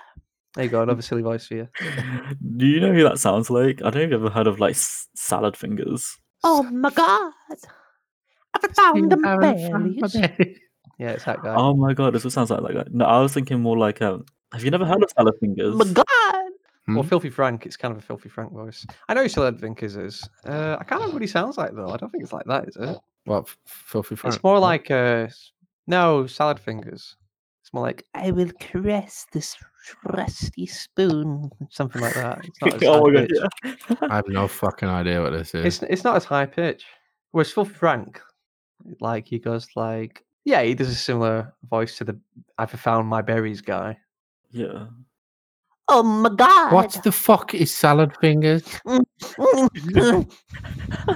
There 0.54 0.64
you 0.64 0.70
go, 0.70 0.82
another 0.82 1.02
silly 1.02 1.22
voice 1.22 1.46
for 1.46 1.54
you. 1.54 1.68
Do 2.57 2.66
you 2.66 2.80
know 2.80 2.92
who 2.92 3.02
that 3.02 3.18
sounds 3.18 3.50
like? 3.50 3.80
I 3.82 3.90
don't 3.90 3.94
know 3.94 4.00
if 4.02 4.11
you've 4.11 4.22
ever 4.24 4.30
heard 4.30 4.46
of 4.46 4.59
like 4.59 4.74
s- 4.74 5.09
salad 5.14 5.57
fingers. 5.57 6.16
Oh 6.44 6.62
my 6.62 6.90
God. 6.90 7.32
I 8.54 8.68
found 8.68 9.12
the 9.12 9.16
berries. 9.16 10.57
Yeah, 10.98 11.11
it's 11.11 11.24
that 11.24 11.42
guy. 11.42 11.54
Oh 11.54 11.74
my 11.74 11.92
god, 11.92 12.14
this 12.14 12.24
what 12.24 12.32
sounds 12.32 12.48
like 12.48 12.62
that 12.62 12.72
guy. 12.72 12.84
No, 12.90 13.04
I 13.04 13.20
was 13.20 13.34
thinking 13.34 13.61
more 13.61 13.76
like 13.76 14.00
um. 14.00 14.24
Have 14.52 14.64
you 14.64 14.70
never 14.70 14.86
heard 14.86 15.02
of 15.02 15.11
salad 15.11 15.34
fingers? 15.40 15.74
My 15.74 15.84
God. 15.84 16.04
Well, 16.88 17.02
Hmm? 17.02 17.09
Filthy 17.09 17.28
Frank, 17.28 17.66
it's 17.66 17.76
kind 17.76 17.92
of 17.92 17.98
a 17.98 18.00
Filthy 18.00 18.30
Frank 18.30 18.50
voice. 18.52 18.86
I 19.07 19.12
know 19.12 19.22
who 19.22 19.28
Salad 19.28 19.61
Fingers 19.61 19.96
is. 19.96 20.26
Uh, 20.46 20.76
I 20.80 20.84
can't 20.84 21.00
remember 21.00 21.14
what 21.16 21.22
he 21.22 21.28
sounds 21.28 21.59
like, 21.59 21.74
though. 21.74 21.90
I 21.90 21.98
don't 21.98 22.11
think 22.11 22.22
it's 22.24 22.32
like 22.32 22.46
that, 22.46 22.68
is 22.68 22.76
it? 22.76 22.96
What 23.24 23.40
f- 23.48 23.59
filthy 23.66 24.14
Frank? 24.16 24.36
It's 24.36 24.42
more 24.44 24.59
like, 24.59 24.90
uh, 24.90 25.26
no, 25.86 26.26
Salad 26.26 26.59
Fingers. 26.61 27.16
It's 27.67 27.73
more 27.73 27.83
like 27.83 28.05
I 28.14 28.31
will 28.31 28.51
caress 28.61 29.27
this 29.33 29.57
rusty 30.05 30.67
spoon. 30.67 31.51
something 31.69 32.01
like 32.01 32.14
that. 32.14 32.39
It's 32.45 32.62
not 32.62 32.83
oh 32.85 33.11
my 33.11 33.27
god, 33.27 33.29
yeah. 33.29 33.97
I 34.09 34.14
have 34.14 34.29
no 34.29 34.47
fucking 34.47 34.89
idea 34.89 35.21
what 35.21 35.33
this 35.33 35.53
is. 35.53 35.64
It's, 35.64 35.83
it's 35.91 36.05
not 36.05 36.14
as 36.14 36.25
high 36.25 36.47
pitch. 36.47 36.85
Whereas 37.33 37.51
Filthy 37.51 37.75
Frank, 37.75 38.21
like, 39.01 39.27
he 39.27 39.41
goes 39.41 39.67
like, 39.75 40.25
yeah, 40.45 40.62
he 40.62 40.75
does 40.75 40.89
a 40.89 40.95
similar 40.95 41.53
voice 41.69 41.99
to 41.99 42.05
the 42.05 42.17
I've 42.57 42.71
found 42.71 43.09
my 43.09 43.21
berries 43.21 43.62
guy. 43.62 43.99
yeah. 44.53 44.87
Oh 45.89 46.05
my 46.05 46.29
God. 46.29 46.73
What 46.73 47.01
the 47.03 47.11
fuck 47.11 47.53
is 47.53 47.75
salad 47.75 48.12
fingers? 48.21 48.62
Mm. 48.87 49.05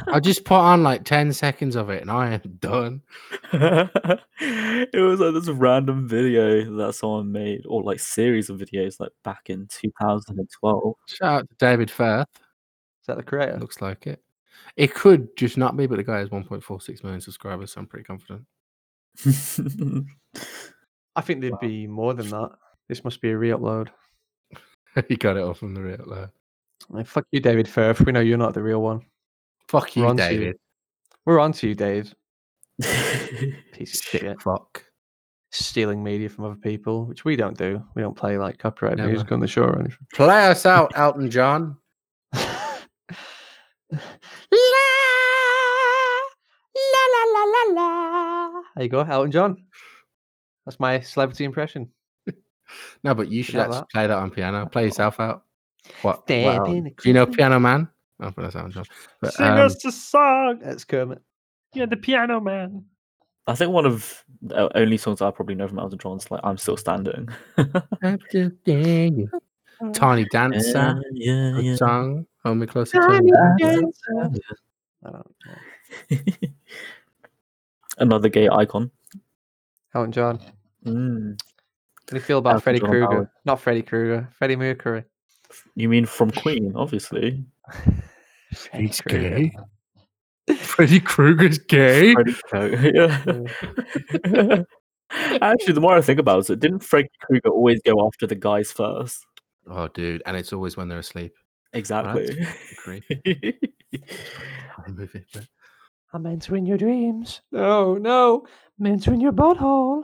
I'll 0.08 0.20
just 0.20 0.44
put 0.44 0.54
on 0.54 0.82
like 0.82 1.04
10 1.04 1.32
seconds 1.32 1.76
of 1.76 1.90
it 1.90 2.02
and 2.02 2.10
I 2.10 2.32
am 2.32 2.58
done. 2.58 3.02
it 3.52 4.90
was 4.94 5.20
like 5.20 5.34
this 5.34 5.48
random 5.48 6.08
video 6.08 6.76
that 6.76 6.94
someone 6.94 7.30
made, 7.30 7.66
or 7.68 7.82
like 7.82 8.00
series 8.00 8.48
of 8.48 8.58
videos, 8.58 9.00
like 9.00 9.12
back 9.22 9.50
in 9.50 9.66
2012. 9.68 10.94
Shout 11.06 11.28
out 11.28 11.48
to 11.48 11.56
David 11.58 11.90
Firth. 11.90 12.28
Is 12.36 13.06
that 13.06 13.16
the 13.16 13.22
creator? 13.22 13.58
Looks 13.58 13.82
like 13.82 14.06
it. 14.06 14.22
It 14.76 14.94
could 14.94 15.36
just 15.36 15.56
not 15.56 15.76
be, 15.76 15.86
but 15.86 15.96
the 15.96 16.04
guy 16.04 16.18
has 16.18 16.28
1.46 16.28 17.02
million 17.02 17.20
subscribers, 17.20 17.72
so 17.72 17.80
I'm 17.80 17.86
pretty 17.86 18.04
confident. 18.04 18.44
I 21.16 21.20
think 21.22 21.40
there'd 21.40 21.60
be 21.60 21.86
more 21.86 22.14
than 22.14 22.30
that. 22.30 22.52
This 22.88 23.04
must 23.04 23.20
be 23.20 23.30
a 23.30 23.36
re-upload. 23.36 23.88
he 25.08 25.16
got 25.16 25.36
it 25.36 25.42
off 25.42 25.58
from 25.58 25.74
the 25.74 25.82
real 25.82 26.04
low. 26.06 26.28
Like, 26.88 27.06
fuck 27.06 27.26
you, 27.30 27.40
David 27.40 27.68
Firth. 27.68 28.00
We 28.00 28.12
know 28.12 28.20
you're 28.20 28.38
not 28.38 28.54
the 28.54 28.62
real 28.62 28.80
one. 28.82 29.02
Fuck 29.68 29.90
We're 29.96 30.02
you, 30.02 30.08
on 30.08 30.16
to 30.16 30.22
you. 30.32 30.38
David. 30.38 30.56
We're 31.26 31.38
on 31.38 31.52
to 31.52 31.68
you, 31.68 31.74
Dave. 31.74 32.14
Piece 33.72 33.94
of 34.00 34.02
shit. 34.02 34.42
Fuck. 34.42 34.84
Stealing 35.52 36.02
media 36.02 36.28
from 36.28 36.44
other 36.44 36.54
people, 36.56 37.04
which 37.06 37.24
we 37.24 37.36
don't 37.36 37.58
do. 37.58 37.82
We 37.94 38.02
don't 38.02 38.16
play 38.16 38.38
like 38.38 38.58
copyright 38.58 38.96
Never. 38.96 39.10
music 39.10 39.30
on 39.32 39.40
the 39.40 39.48
show 39.48 39.62
or 39.64 39.78
anything. 39.78 39.98
Play 40.14 40.46
us 40.48 40.64
out, 40.64 40.92
Elton 40.96 41.30
John. 41.30 41.76
La 42.32 42.40
la 43.92 43.98
la 47.12 47.24
la 47.34 47.44
la. 47.44 47.64
la. 47.74 48.62
There 48.76 48.84
you 48.84 48.88
go, 48.88 49.00
Elton 49.00 49.32
John. 49.32 49.64
That's 50.64 50.78
my 50.80 51.00
celebrity 51.00 51.44
impression. 51.44 51.90
No, 53.02 53.14
but 53.14 53.28
you 53.28 53.42
should 53.42 53.56
actually 53.56 53.78
that. 53.78 53.90
play 53.90 54.06
that 54.06 54.16
on 54.16 54.30
piano. 54.30 54.64
Play 54.64 54.84
yourself 54.84 55.18
out. 55.18 55.42
What? 56.02 56.18
what 56.18 56.26
Dead 56.26 56.56
else? 56.56 56.68
in 56.68 56.86
a 56.86 56.90
Do 56.90 57.08
you 57.08 57.14
know 57.14 57.26
Piano 57.26 57.58
Man? 57.58 57.88
Oh, 58.22 58.30
but 58.30 58.42
that's 58.42 58.56
Elton 58.56 58.72
John. 58.72 58.84
But, 59.20 59.32
Sing 59.34 59.46
um, 59.46 59.58
us 59.58 59.84
a 59.84 59.92
song. 59.92 60.60
That's 60.62 60.84
Kermit. 60.84 61.22
Yeah, 61.72 61.86
the 61.86 61.96
piano 61.96 62.40
man. 62.40 62.84
I 63.46 63.54
think 63.54 63.72
one 63.72 63.86
of 63.86 64.24
the 64.42 64.76
only 64.76 64.96
songs 64.98 65.22
I 65.22 65.30
probably 65.30 65.54
know 65.54 65.68
from 65.68 65.78
Elton 65.78 65.98
John's 65.98 66.30
like 66.30 66.40
"I'm 66.44 66.58
Still 66.58 66.76
Standing." 66.76 67.28
Tiny 69.94 70.26
Dancer. 70.26 71.00
yeah, 71.12 71.52
Good 71.52 71.64
yeah. 71.64 71.76
song. 71.76 72.26
Hold 72.44 72.58
me 72.58 72.66
closer. 72.66 73.00
to 73.00 73.06
Tiny 73.06 73.30
dancer. 73.58 74.40
I 75.04 75.10
don't 75.10 75.34
know. 75.46 76.18
Another 77.98 78.28
gay 78.28 78.48
icon. 78.50 78.90
Elton 79.94 80.12
John. 80.12 80.40
Mm. 80.84 81.40
How 81.40 82.10
do 82.10 82.16
you 82.16 82.20
feel 82.20 82.38
about 82.38 82.50
Elton 82.50 82.62
Freddie 82.62 82.80
John 82.80 82.90
Krueger? 82.90 83.32
Not 83.44 83.60
Freddy 83.60 83.82
Krueger. 83.82 84.28
Freddie 84.38 84.56
Mercury. 84.56 85.04
You 85.74 85.88
mean 85.88 86.06
from 86.06 86.30
Queen, 86.42 86.72
obviously. 86.76 87.44
He's 88.72 89.00
Krueger. 89.00 89.30
gay. 89.38 89.52
Freddy 90.56 91.00
Krueger's 91.00 91.58
gay. 91.58 92.12
Freddy 92.14 92.34
Krueger. 92.44 92.92
Yeah. 94.24 94.62
Actually, 95.42 95.72
the 95.74 95.80
more 95.80 95.96
I 95.96 96.00
think 96.00 96.20
about 96.20 96.48
it, 96.50 96.60
didn't 96.60 96.80
Freddy 96.80 97.08
Krueger 97.22 97.48
always 97.50 97.80
go 97.84 98.06
after 98.06 98.26
the 98.28 98.34
guys 98.36 98.70
first? 98.72 99.24
Oh, 99.68 99.88
dude. 99.88 100.22
And 100.26 100.36
it's 100.36 100.52
always 100.52 100.76
when 100.76 100.88
they're 100.88 100.98
asleep. 101.00 101.32
Exactly. 101.72 102.46
creepy. 102.78 103.58
Funny 104.76 104.92
movie, 104.92 105.24
but- 105.32 105.46
I'm 106.12 106.26
entering 106.26 106.66
your 106.66 106.76
dreams. 106.78 107.40
No, 107.52 107.94
no. 107.96 108.44
I'm 108.80 108.86
entering 108.86 109.20
your 109.20 109.30
butthole. 109.32 110.02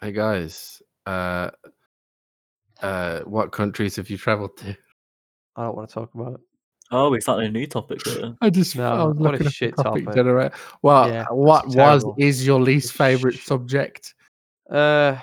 Hey, 0.00 0.12
guys. 0.12 0.82
Uh, 1.06 1.50
uh, 2.82 3.20
what 3.20 3.50
countries 3.52 3.96
have 3.96 4.10
you 4.10 4.18
traveled 4.18 4.56
to? 4.58 4.76
I 5.56 5.64
don't 5.64 5.76
want 5.76 5.88
to 5.88 5.94
talk 5.94 6.14
about 6.14 6.34
it. 6.34 6.40
oh, 6.92 7.10
we 7.10 7.20
started 7.20 7.46
a 7.48 7.50
new 7.50 7.66
topic 7.66 8.00
here. 8.04 8.34
I 8.40 8.50
just 8.50 8.76
No, 8.76 8.92
I 8.92 9.04
was 9.04 9.16
what 9.16 9.32
looking 9.32 9.40
at 9.40 9.44
the 9.46 9.50
shit 9.50 9.76
topic 9.76 10.04
topic. 10.04 10.14
generator. 10.16 10.54
Well, 10.82 11.08
Yeah, 11.08 11.24
what 11.30 11.66
was 11.68 12.04
is 12.18 12.46
your 12.46 12.60
least 12.60 12.92
favorite 12.92 13.34
Shit. 13.34 13.46
subject? 13.46 14.14
Uh, 14.70 15.16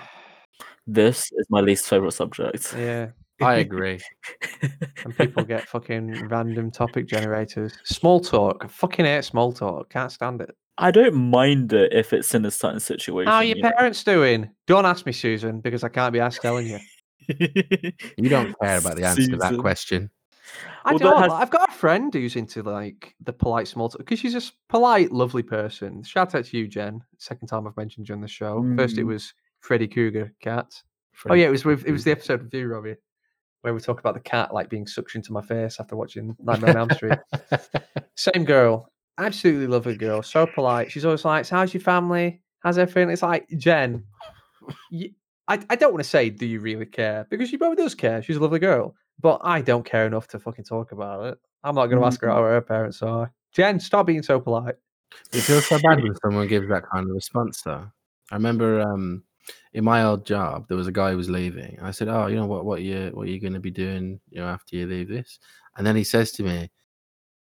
This 0.88 1.32
is 1.32 1.47
my 1.49 1.61
least 1.61 1.88
favorite 1.88 2.11
subject. 2.13 2.73
yeah. 2.78 3.07
I 3.41 3.55
agree. 3.55 3.99
And 5.05 5.15
people 5.17 5.43
get 5.43 5.67
fucking 5.67 6.28
random 6.30 6.71
topic 6.71 7.05
generators. 7.05 7.73
Small 7.84 8.19
talk. 8.19 8.63
I 8.63 8.67
fucking 8.67 9.05
hate 9.05 9.23
small 9.23 9.53
talk. 9.53 9.89
Can't 9.91 10.11
stand 10.11 10.41
it. 10.41 10.55
I 10.78 10.91
don't 10.91 11.15
mind 11.15 11.71
it 11.73 11.93
if 11.93 12.11
it's 12.11 12.34
in 12.36 12.45
a 12.45 12.51
certain 12.51 12.80
situation. 12.80 13.32
How 13.32 13.38
are 13.38 13.43
your 13.43 13.57
you 13.57 13.63
know? 13.63 13.71
parents 13.78 14.03
doing? 14.03 14.49
Don't 14.67 14.86
ask 14.86 15.05
me, 15.05 15.11
Susan, 15.11 15.61
because 15.61 15.84
I 15.84 15.89
can't 15.89 16.11
be 16.11 16.19
asked 16.19 16.41
telling 16.41 16.67
you. 16.67 16.80
You 17.28 18.30
don't 18.30 18.53
care 18.61 18.78
about 18.78 18.97
the 18.97 19.03
answer 19.05 19.26
to 19.28 19.38
that 19.38 19.57
question. 19.57 20.11
I 20.84 20.91
well, 20.91 20.99
don't. 20.99 21.21
Has... 21.23 21.32
I've 21.32 21.49
got 21.49 21.69
a 21.69 21.73
friend 21.73 22.13
who's 22.13 22.36
into 22.36 22.61
like 22.61 23.15
the 23.23 23.34
polite 23.34 23.67
small 23.67 23.89
talk 23.89 23.97
because 23.99 24.19
she's 24.19 24.36
a 24.36 24.38
s- 24.38 24.51
polite, 24.69 25.11
lovely 25.11 25.41
person. 25.41 26.03
Shout 26.03 26.36
out 26.36 26.45
to 26.45 26.57
you, 26.57 26.67
Jen. 26.67 27.01
Second 27.17 27.47
time 27.47 27.65
I've 27.65 27.78
mentioned 27.78 28.07
you 28.07 28.13
on 28.13 28.21
the 28.21 28.28
show. 28.28 28.63
First, 28.76 28.99
it 28.99 29.05
Mm. 29.05 29.07
was 29.07 29.34
Freddy 29.61 29.88
Krueger 29.88 30.34
cat. 30.39 30.71
Oh 31.28 31.34
yeah, 31.34 31.47
it 31.47 31.51
was 31.51 31.65
with 31.65 31.86
it 31.88 31.91
was 31.91 32.03
the 32.03 32.11
episode 32.11 32.43
with 32.43 32.53
you, 32.53 32.67
Robbie, 32.67 32.97
where 33.61 33.73
we 33.73 33.80
talk 33.80 33.99
about 33.99 34.13
the 34.13 34.19
cat 34.19 34.53
like 34.53 34.69
being 34.69 34.86
suctioned 34.86 35.23
to 35.23 35.34
my 35.34 35.41
face 35.41 35.80
after 35.80 35.95
watching 35.95 36.36
Nightmare 36.39 36.71
on 36.71 36.78
Elm 36.78 36.89
Street. 36.91 37.17
Same 38.15 38.45
girl, 38.45 38.91
absolutely 39.18 39.68
lovely 39.68 39.97
girl, 39.97 40.22
so 40.22 40.45
polite. 40.47 40.91
She's 40.91 41.05
always 41.05 41.26
like, 41.26 41.47
"How's 41.47 41.74
your 41.74 41.82
family? 41.82 42.41
How's 42.59 42.78
everything?" 42.78 43.09
It's 43.09 43.22
like 43.22 43.47
Jen. 43.57 44.03
I 45.47 45.59
I 45.70 45.76
don't 45.76 45.93
want 45.93 46.03
to 46.03 46.09
say, 46.09 46.30
do 46.30 46.45
you 46.45 46.59
really 46.59 46.86
care? 46.86 47.28
Because 47.30 47.49
she 47.49 47.57
probably 47.57 47.82
does 47.82 47.95
care. 47.95 48.22
She's 48.22 48.38
a 48.38 48.39
lovely 48.39 48.59
girl, 48.59 48.95
but 49.20 49.41
I 49.43 49.61
don't 49.61 49.86
care 49.86 50.07
enough 50.07 50.28
to 50.30 50.39
fucking 50.39 50.66
talk 50.66 50.91
about 50.91 51.26
it. 51.26 51.38
I'm 51.63 51.76
not 51.76 51.88
going 51.88 51.99
to 51.99 52.05
ask 52.05 52.22
her 52.22 52.30
how 52.30 52.43
her 52.43 52.61
parents 52.61 53.01
are. 53.01 53.32
Jen, 53.51 53.80
stop 53.80 54.05
being 54.05 54.24
so 54.24 54.39
polite. 54.39 54.76
It 55.34 55.41
feels 55.41 55.66
so 55.68 55.80
bad 55.80 56.01
when 56.03 56.16
someone 56.24 56.47
gives 56.47 56.68
that 56.70 56.84
kind 56.91 57.07
of 57.07 57.16
response, 57.16 57.61
though. 57.61 57.88
I 58.32 58.36
remember 58.36 58.82
um, 58.82 59.24
in 59.74 59.84
my 59.84 60.03
old 60.03 60.26
job, 60.26 60.68
there 60.68 60.78
was 60.78 60.88
a 60.88 60.91
guy 60.91 61.11
who 61.11 61.18
was 61.18 61.30
leaving. 61.30 61.78
I 61.82 61.91
said, 61.91 62.07
"Oh, 62.07 62.28
you 62.28 62.36
know 62.36 62.47
what? 62.47 62.66
What 62.66 62.82
you 62.82 63.11
what 63.13 63.28
are 63.28 63.32
you 63.32 63.39
going 63.39 63.53
to 63.53 63.59
be 63.59 63.72
doing? 63.72 64.20
You 64.30 64.41
know, 64.41 64.47
after 64.47 64.76
you 64.76 64.88
leave 64.88 65.09
this?" 65.09 65.39
And 65.78 65.86
then 65.86 65.95
he 65.95 66.03
says 66.03 66.32
to 66.34 66.43
me, 66.43 66.70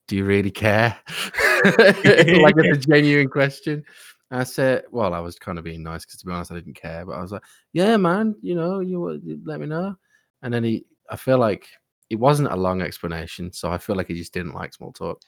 "Do 0.07 0.15
you 0.15 0.25
really 0.25 0.51
care?" 0.51 0.97
like 1.65 2.55
it's 2.57 2.85
a 2.85 2.89
genuine 2.89 3.29
question. 3.29 3.83
I 4.31 4.43
said, 4.43 4.83
"Well, 4.91 5.13
I 5.13 5.19
was 5.19 5.37
kind 5.39 5.57
of 5.57 5.63
being 5.63 5.83
nice 5.83 6.05
because, 6.05 6.19
to 6.21 6.25
be 6.25 6.31
honest, 6.33 6.51
I 6.51 6.55
didn't 6.55 6.75
care." 6.75 7.05
But 7.05 7.13
I 7.13 7.21
was 7.21 7.31
like, 7.31 7.43
"Yeah, 7.73 7.97
man, 7.97 8.35
you 8.41 8.55
know, 8.55 8.79
you, 8.79 9.11
you 9.23 9.39
let 9.45 9.59
me 9.59 9.67
know." 9.67 9.95
And 10.41 10.53
then 10.53 10.63
he, 10.63 10.85
I 11.09 11.15
feel 11.15 11.37
like 11.37 11.67
it 12.09 12.15
wasn't 12.19 12.51
a 12.51 12.55
long 12.55 12.81
explanation, 12.81 13.51
so 13.53 13.71
I 13.71 13.77
feel 13.77 13.95
like 13.95 14.07
he 14.07 14.15
just 14.15 14.33
didn't 14.33 14.53
like 14.55 14.73
small 14.73 14.91
talk. 14.91 15.21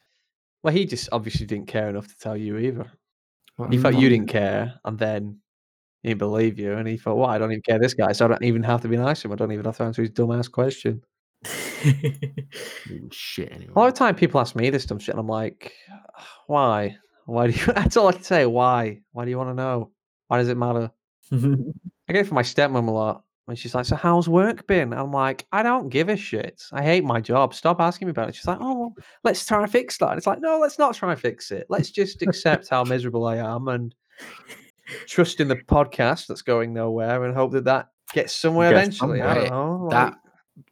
Well, 0.64 0.74
he 0.74 0.86
just 0.86 1.10
obviously 1.12 1.46
didn't 1.46 1.68
care 1.68 1.90
enough 1.90 2.08
to 2.08 2.18
tell 2.18 2.36
you 2.38 2.58
either. 2.58 2.92
Well, 3.58 3.70
He 3.70 3.78
I'm 3.78 3.84
thought 3.84 3.96
you 3.98 4.10
didn't 4.10 4.28
care, 4.30 4.80
and 4.86 4.98
then 5.00 5.40
he 6.04 6.10
didn't 6.10 6.20
believe 6.20 6.60
you, 6.60 6.74
and 6.74 6.88
he 6.88 6.98
thought, 6.98 7.18
"Well, 7.18 7.30
I 7.30 7.38
don't 7.40 7.52
even 7.52 7.64
care 7.64 7.80
this 7.80 7.94
guy, 7.96 8.12
so 8.14 8.26
I 8.26 8.30
don't 8.30 8.44
even 8.44 8.64
have 8.64 8.82
to 8.84 8.88
be 8.90 8.98
nice 8.98 9.22
to 9.22 9.28
him. 9.30 9.34
I 9.34 9.36
don't 9.38 9.52
even 9.54 9.66
have 9.66 9.78
to 9.78 9.84
answer 9.84 10.02
his 10.04 10.12
dumbass 10.12 10.52
question." 10.52 11.04
Shit 13.12 13.52
anyway. 13.52 13.74
A 13.76 13.80
lot 13.80 13.88
of 13.88 13.94
time, 13.94 14.16
people 14.16 14.40
ask 14.40 14.56
me 14.56 14.70
this 14.70 14.86
dumb 14.86 15.00
shit, 15.00 15.14
and 15.14 15.20
I'm 15.20 15.28
like, 15.28 15.74
"Why? 16.48 16.98
Why 17.26 17.48
do 17.48 17.54
you?" 17.54 17.66
That's 17.74 17.98
all 17.98 18.08
I 18.08 18.14
can 18.14 18.24
say. 18.24 18.46
Why? 18.46 19.02
Why 19.12 19.26
do 19.26 19.32
you 19.32 19.38
want 19.38 19.50
to 19.50 19.54
know? 19.54 19.92
Why 20.28 20.38
does 20.38 20.50
it 20.50 20.58
matter? 20.58 20.92
I 21.32 22.14
get 22.14 22.22
it 22.22 22.28
from 22.28 22.36
my 22.36 22.44
stepmom 22.44 22.88
a 22.88 22.92
lot. 22.92 23.24
And 23.48 23.58
she's 23.58 23.76
like, 23.76 23.86
"So 23.86 23.96
how's 23.96 24.28
work 24.28 24.66
been?" 24.66 24.92
I'm 24.92 25.12
like, 25.12 25.46
"I 25.52 25.62
don't 25.62 25.90
give 25.90 26.10
a 26.10 26.18
shit. 26.18 26.64
I 26.72 26.82
hate 26.82 27.04
my 27.04 27.22
job. 27.22 27.54
Stop 27.54 27.80
asking 27.80 28.08
me 28.08 28.12
about 28.12 28.30
it." 28.30 28.36
She's 28.36 28.48
like, 28.48 28.58
"Oh, 28.60 28.74
well, 28.74 28.96
let's 29.24 29.46
try 29.46 29.62
and 29.62 29.72
fix 29.72 29.98
that." 30.00 30.10
And 30.10 30.18
it's 30.18 30.26
like, 30.26 30.42
"No, 30.42 30.58
let's 30.60 30.80
not 30.80 30.96
try 30.96 31.12
and 31.12 31.20
fix 31.20 31.52
it. 31.52 31.68
Let's 31.70 31.92
just 31.92 32.22
accept 32.24 32.70
how 32.70 32.84
miserable 32.84 33.26
I 33.28 33.38
am 33.38 33.68
and 33.68 33.94
trust 35.08 35.40
in 35.40 35.48
the 35.48 35.58
podcast 35.58 36.26
that's 36.26 36.42
going 36.42 36.74
nowhere 36.74 37.24
and 37.24 37.36
hope 37.36 37.52
that 37.52 37.66
that 37.66 37.90
gets 38.14 38.34
somewhere 38.34 38.72
Gets 38.72 38.82
eventually." 38.82 39.22
I 39.22 39.34
don't 39.36 39.50
know. 39.50 39.88
That 39.92 40.06
like, 40.06 40.16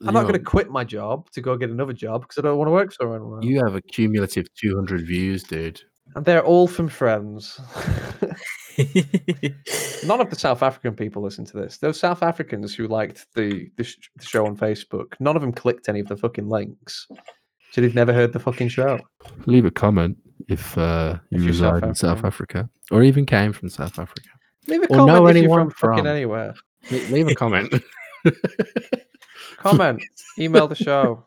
I'm 0.05 0.13
not 0.13 0.21
going 0.21 0.34
to 0.34 0.39
quit 0.39 0.69
my 0.69 0.84
job 0.84 1.29
to 1.31 1.41
go 1.41 1.57
get 1.57 1.69
another 1.69 1.93
job 1.93 2.21
because 2.21 2.38
I 2.38 2.41
don't 2.41 2.57
want 2.57 2.67
to 2.67 2.71
work 2.71 2.93
somewhere 2.93 3.17
anymore. 3.17 3.39
You 3.41 3.61
have 3.63 3.75
a 3.75 3.81
cumulative 3.81 4.47
200 4.55 5.05
views, 5.05 5.43
dude. 5.43 5.81
And 6.15 6.25
they're 6.25 6.43
all 6.43 6.67
from 6.67 6.88
friends. 6.88 7.59
None 10.05 10.21
of 10.21 10.29
the 10.29 10.38
South 10.38 10.61
African 10.61 10.95
people 10.95 11.21
listen 11.21 11.45
to 11.45 11.57
this. 11.57 11.77
Those 11.77 11.99
South 11.99 12.21
Africans 12.21 12.75
who 12.75 12.88
liked 12.88 13.25
the, 13.36 13.69
the, 13.77 13.84
sh- 13.84 14.09
the 14.15 14.25
show 14.25 14.45
on 14.45 14.55
Facebook, 14.55 15.13
none 15.19 15.36
of 15.36 15.41
them 15.41 15.51
clicked 15.51 15.89
any 15.89 15.99
of 15.99 16.07
the 16.07 16.17
fucking 16.17 16.49
links. 16.49 17.07
So 17.71 17.81
they've 17.81 17.95
never 17.95 18.13
heard 18.13 18.34
the 18.34 18.39
fucking 18.39 18.69
show. 18.69 18.99
Leave 19.47 19.65
a 19.65 19.71
comment 19.71 20.17
if 20.47 20.77
uh, 20.77 21.17
you 21.29 21.43
you're 21.43 21.53
South 21.53 21.73
reside 21.73 21.89
in 21.89 21.95
South 21.95 22.23
Africa 22.23 22.69
or 22.91 23.01
even 23.03 23.25
came 23.25 23.53
from 23.53 23.69
South 23.69 23.97
Africa. 23.97 24.29
Leave 24.67 24.84
a 24.84 24.86
Or 24.86 24.97
comment 24.97 25.07
know 25.07 25.27
if 25.27 25.36
you're 25.36 25.43
anyone 25.43 25.69
from 25.71 25.95
fucking 25.95 26.07
anywhere. 26.07 26.53
Le- 26.91 26.97
Leave 27.09 27.27
a 27.27 27.36
comment. 27.36 27.73
Comment, 29.58 30.02
email 30.39 30.68
the 30.68 30.76
show, 30.76 31.26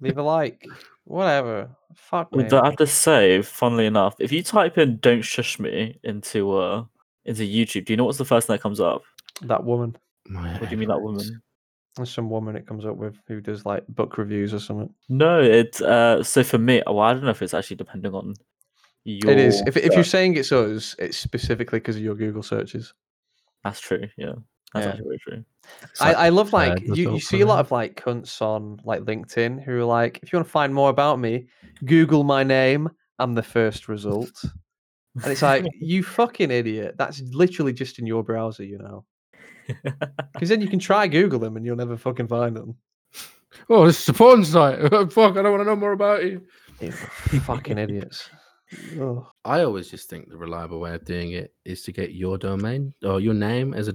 leave 0.00 0.18
a 0.18 0.22
like, 0.22 0.64
whatever. 1.04 1.70
Fuck 1.94 2.34
me. 2.34 2.44
I 2.50 2.66
have 2.66 2.76
to 2.76 2.86
say, 2.86 3.42
funnily 3.42 3.86
enough, 3.86 4.14
if 4.18 4.32
you 4.32 4.42
type 4.42 4.78
in 4.78 4.98
"Don't 4.98 5.22
shush 5.22 5.58
me" 5.58 5.98
into 6.02 6.52
uh 6.56 6.84
into 7.24 7.42
YouTube, 7.42 7.86
do 7.86 7.92
you 7.92 7.96
know 7.96 8.04
what's 8.04 8.18
the 8.18 8.24
first 8.24 8.46
thing 8.46 8.54
that 8.54 8.62
comes 8.62 8.80
up? 8.80 9.02
That 9.42 9.64
woman. 9.64 9.96
My 10.26 10.52
What 10.58 10.68
do 10.68 10.70
you 10.70 10.76
mean 10.76 10.88
that 10.88 11.00
woman? 11.00 11.42
There's 11.96 12.10
some 12.10 12.30
woman 12.30 12.56
it 12.56 12.66
comes 12.66 12.86
up 12.86 12.96
with 12.96 13.16
who 13.26 13.40
does 13.40 13.66
like 13.66 13.84
book 13.88 14.16
reviews 14.16 14.54
or 14.54 14.60
something. 14.60 14.92
No, 15.08 15.40
it's 15.40 15.80
uh. 15.82 16.22
So 16.22 16.44
for 16.44 16.58
me, 16.58 16.82
well, 16.86 17.00
I 17.00 17.12
don't 17.12 17.24
know 17.24 17.30
if 17.30 17.42
it's 17.42 17.54
actually 17.54 17.76
depending 17.76 18.14
on 18.14 18.34
your. 19.04 19.32
It 19.32 19.38
is. 19.38 19.62
If, 19.66 19.76
if 19.76 19.92
you're 19.94 20.04
saying 20.04 20.36
it's 20.36 20.52
us, 20.52 20.94
it's 20.98 21.18
specifically 21.18 21.80
because 21.80 21.96
of 21.96 22.02
your 22.02 22.14
Google 22.14 22.42
searches. 22.42 22.94
that's 23.64 23.80
true. 23.80 24.08
Yeah, 24.16 24.34
that's 24.72 24.86
Yeah. 24.86 24.92
actually 24.92 25.04
very 25.04 25.18
true. 25.18 25.44
It's 25.82 26.00
I, 26.00 26.12
I 26.12 26.28
love 26.30 26.52
like 26.52 26.86
third 26.86 26.96
you, 26.96 27.12
you 27.14 27.20
see 27.20 27.40
a 27.40 27.46
lot 27.46 27.60
of 27.60 27.70
like 27.70 27.96
cunts 28.02 28.40
on 28.42 28.80
like 28.84 29.02
LinkedIn 29.02 29.62
who 29.62 29.78
are 29.78 29.84
like, 29.84 30.20
if 30.22 30.32
you 30.32 30.36
want 30.38 30.46
to 30.46 30.50
find 30.52 30.74
more 30.74 30.90
about 30.90 31.18
me, 31.18 31.46
Google 31.84 32.24
my 32.24 32.42
name. 32.42 32.88
I'm 33.18 33.34
the 33.34 33.42
first 33.42 33.88
result. 33.88 34.44
And 35.22 35.26
it's 35.26 35.42
like, 35.42 35.66
you 35.80 36.02
fucking 36.02 36.50
idiot. 36.50 36.94
That's 36.96 37.20
literally 37.32 37.72
just 37.72 37.98
in 37.98 38.06
your 38.06 38.22
browser, 38.24 38.64
you 38.64 38.78
know. 38.78 39.04
Because 40.32 40.48
then 40.48 40.60
you 40.60 40.68
can 40.68 40.78
try 40.80 41.06
Google 41.06 41.38
them 41.38 41.56
and 41.56 41.64
you'll 41.64 41.76
never 41.76 41.96
fucking 41.96 42.26
find 42.28 42.56
them. 42.56 42.74
Oh, 43.68 43.86
this 43.86 44.00
is 44.02 44.08
a 44.08 44.12
porn 44.12 44.44
site. 44.44 44.80
Fuck, 45.12 45.36
I 45.36 45.42
don't 45.42 45.52
want 45.52 45.60
to 45.60 45.64
know 45.64 45.76
more 45.76 45.92
about 45.92 46.24
you. 46.24 46.42
You 46.80 46.90
fucking 46.90 47.78
idiots. 47.78 48.30
Ugh. 49.00 49.24
I 49.44 49.62
always 49.62 49.88
just 49.88 50.08
think 50.08 50.28
the 50.28 50.36
reliable 50.36 50.80
way 50.80 50.94
of 50.94 51.04
doing 51.04 51.32
it 51.32 51.52
is 51.64 51.82
to 51.82 51.92
get 51.92 52.14
your 52.14 52.38
domain 52.38 52.94
or 53.04 53.20
your 53.20 53.34
name 53.34 53.74
as 53.74 53.88
a 53.88 53.92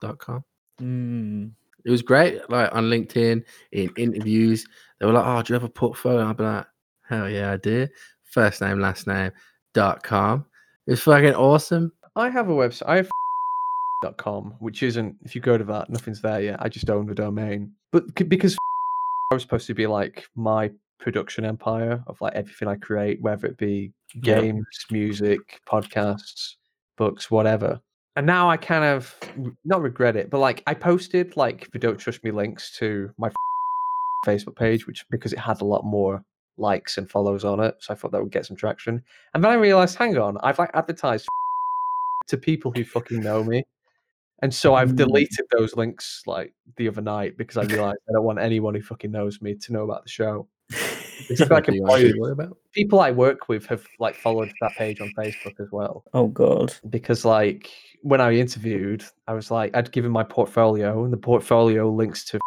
domain.com. 0.00 0.44
Mm. 0.80 1.50
It 1.84 1.90
was 1.90 2.02
great. 2.02 2.48
Like 2.50 2.74
on 2.74 2.84
LinkedIn, 2.84 3.42
in 3.72 3.90
interviews, 3.96 4.66
they 4.98 5.06
were 5.06 5.12
like, 5.12 5.24
Oh, 5.26 5.42
do 5.42 5.52
you 5.52 5.54
have 5.54 5.64
a 5.68 5.68
portfolio? 5.72 6.26
I'd 6.26 6.36
be 6.36 6.44
like, 6.44 6.66
Hell 7.08 7.28
yeah, 7.28 7.52
I 7.52 7.56
do. 7.56 7.88
First 8.24 8.60
name, 8.60 8.80
last 8.80 9.06
name, 9.06 9.32
dot 9.74 10.02
com. 10.02 10.44
It's 10.86 11.00
fucking 11.02 11.34
awesome. 11.34 11.92
I 12.16 12.28
have 12.28 12.48
a 12.48 12.52
website. 12.52 12.86
I 12.88 12.96
have 12.96 13.10
dot 14.02 14.16
com, 14.18 14.54
which 14.58 14.82
isn't. 14.82 15.16
If 15.24 15.34
you 15.34 15.40
go 15.40 15.56
to 15.56 15.64
that, 15.64 15.88
nothing's 15.88 16.20
there 16.20 16.40
yet. 16.42 16.56
I 16.60 16.68
just 16.68 16.90
own 16.90 17.06
the 17.06 17.14
domain. 17.14 17.72
But 17.92 18.04
c- 18.18 18.24
because 18.24 18.54
I 19.30 19.34
was 19.34 19.42
supposed 19.42 19.66
to 19.68 19.74
be 19.74 19.86
like 19.86 20.26
my 20.36 20.70
production 21.00 21.44
empire 21.44 22.02
of 22.08 22.20
like 22.20 22.34
everything 22.34 22.68
I 22.68 22.74
create, 22.76 23.22
whether 23.22 23.46
it 23.46 23.56
be 23.56 23.92
Yeah. 24.14 24.40
games, 24.40 24.66
music, 24.90 25.60
podcasts, 25.66 26.54
books, 26.98 27.30
whatever. 27.30 27.80
And 28.18 28.26
now 28.26 28.50
I 28.50 28.56
kind 28.56 28.82
of 28.84 29.14
not 29.64 29.80
regret 29.80 30.16
it, 30.16 30.28
but 30.28 30.40
like 30.40 30.64
I 30.66 30.74
posted 30.74 31.36
like 31.36 31.70
the 31.70 31.78
Don't 31.78 32.00
Shush 32.00 32.20
Me 32.24 32.32
links 32.32 32.76
to 32.78 33.12
my 33.16 33.30
Facebook 34.26 34.56
page, 34.56 34.88
which 34.88 35.06
because 35.08 35.32
it 35.32 35.38
had 35.38 35.60
a 35.60 35.64
lot 35.64 35.84
more 35.84 36.24
likes 36.56 36.98
and 36.98 37.08
follows 37.08 37.44
on 37.44 37.60
it, 37.60 37.76
so 37.78 37.94
I 37.94 37.96
thought 37.96 38.10
that 38.10 38.20
would 38.20 38.32
get 38.32 38.44
some 38.44 38.56
traction. 38.56 39.04
And 39.34 39.44
then 39.44 39.52
I 39.52 39.54
realized, 39.54 39.94
hang 39.96 40.18
on, 40.18 40.36
I've 40.42 40.58
like 40.58 40.72
advertised 40.74 41.28
to 42.26 42.36
people 42.36 42.72
who 42.72 42.82
fucking 42.82 43.22
know 43.22 43.44
me. 43.44 43.62
And 44.42 44.52
so 44.52 44.74
I've 44.74 44.94
Mm. 44.94 44.96
deleted 44.96 45.46
those 45.56 45.76
links 45.76 46.24
like 46.26 46.52
the 46.76 46.88
other 46.88 47.02
night 47.02 47.36
because 47.38 47.56
I 47.56 47.62
realized 47.72 47.98
I 48.08 48.14
don't 48.14 48.24
want 48.24 48.40
anyone 48.40 48.74
who 48.74 48.82
fucking 48.82 49.12
knows 49.12 49.40
me 49.40 49.54
to 49.54 49.72
know 49.72 49.84
about 49.84 50.02
the 50.02 50.10
show. 50.10 50.48
Like 51.50 51.64
do 51.66 51.74
you 51.74 51.82
want 51.82 52.00
to 52.00 52.06
employees, 52.06 52.14
worry 52.18 52.32
about? 52.32 52.56
people 52.72 53.00
I 53.00 53.10
work 53.10 53.48
with 53.48 53.66
have 53.66 53.84
like 53.98 54.14
followed 54.14 54.52
that 54.60 54.72
page 54.76 55.00
on 55.00 55.12
Facebook 55.16 55.58
as 55.60 55.68
well. 55.72 56.04
oh 56.14 56.28
God. 56.28 56.74
Because 56.90 57.24
like 57.24 57.70
when 58.02 58.20
I 58.20 58.32
interviewed, 58.32 59.04
I 59.26 59.34
was 59.34 59.50
like 59.50 59.76
I'd 59.76 59.90
given 59.92 60.10
my 60.10 60.22
portfolio 60.24 61.04
and 61.04 61.12
the 61.12 61.16
portfolio 61.16 61.90
links 61.90 62.24
to 62.26 62.38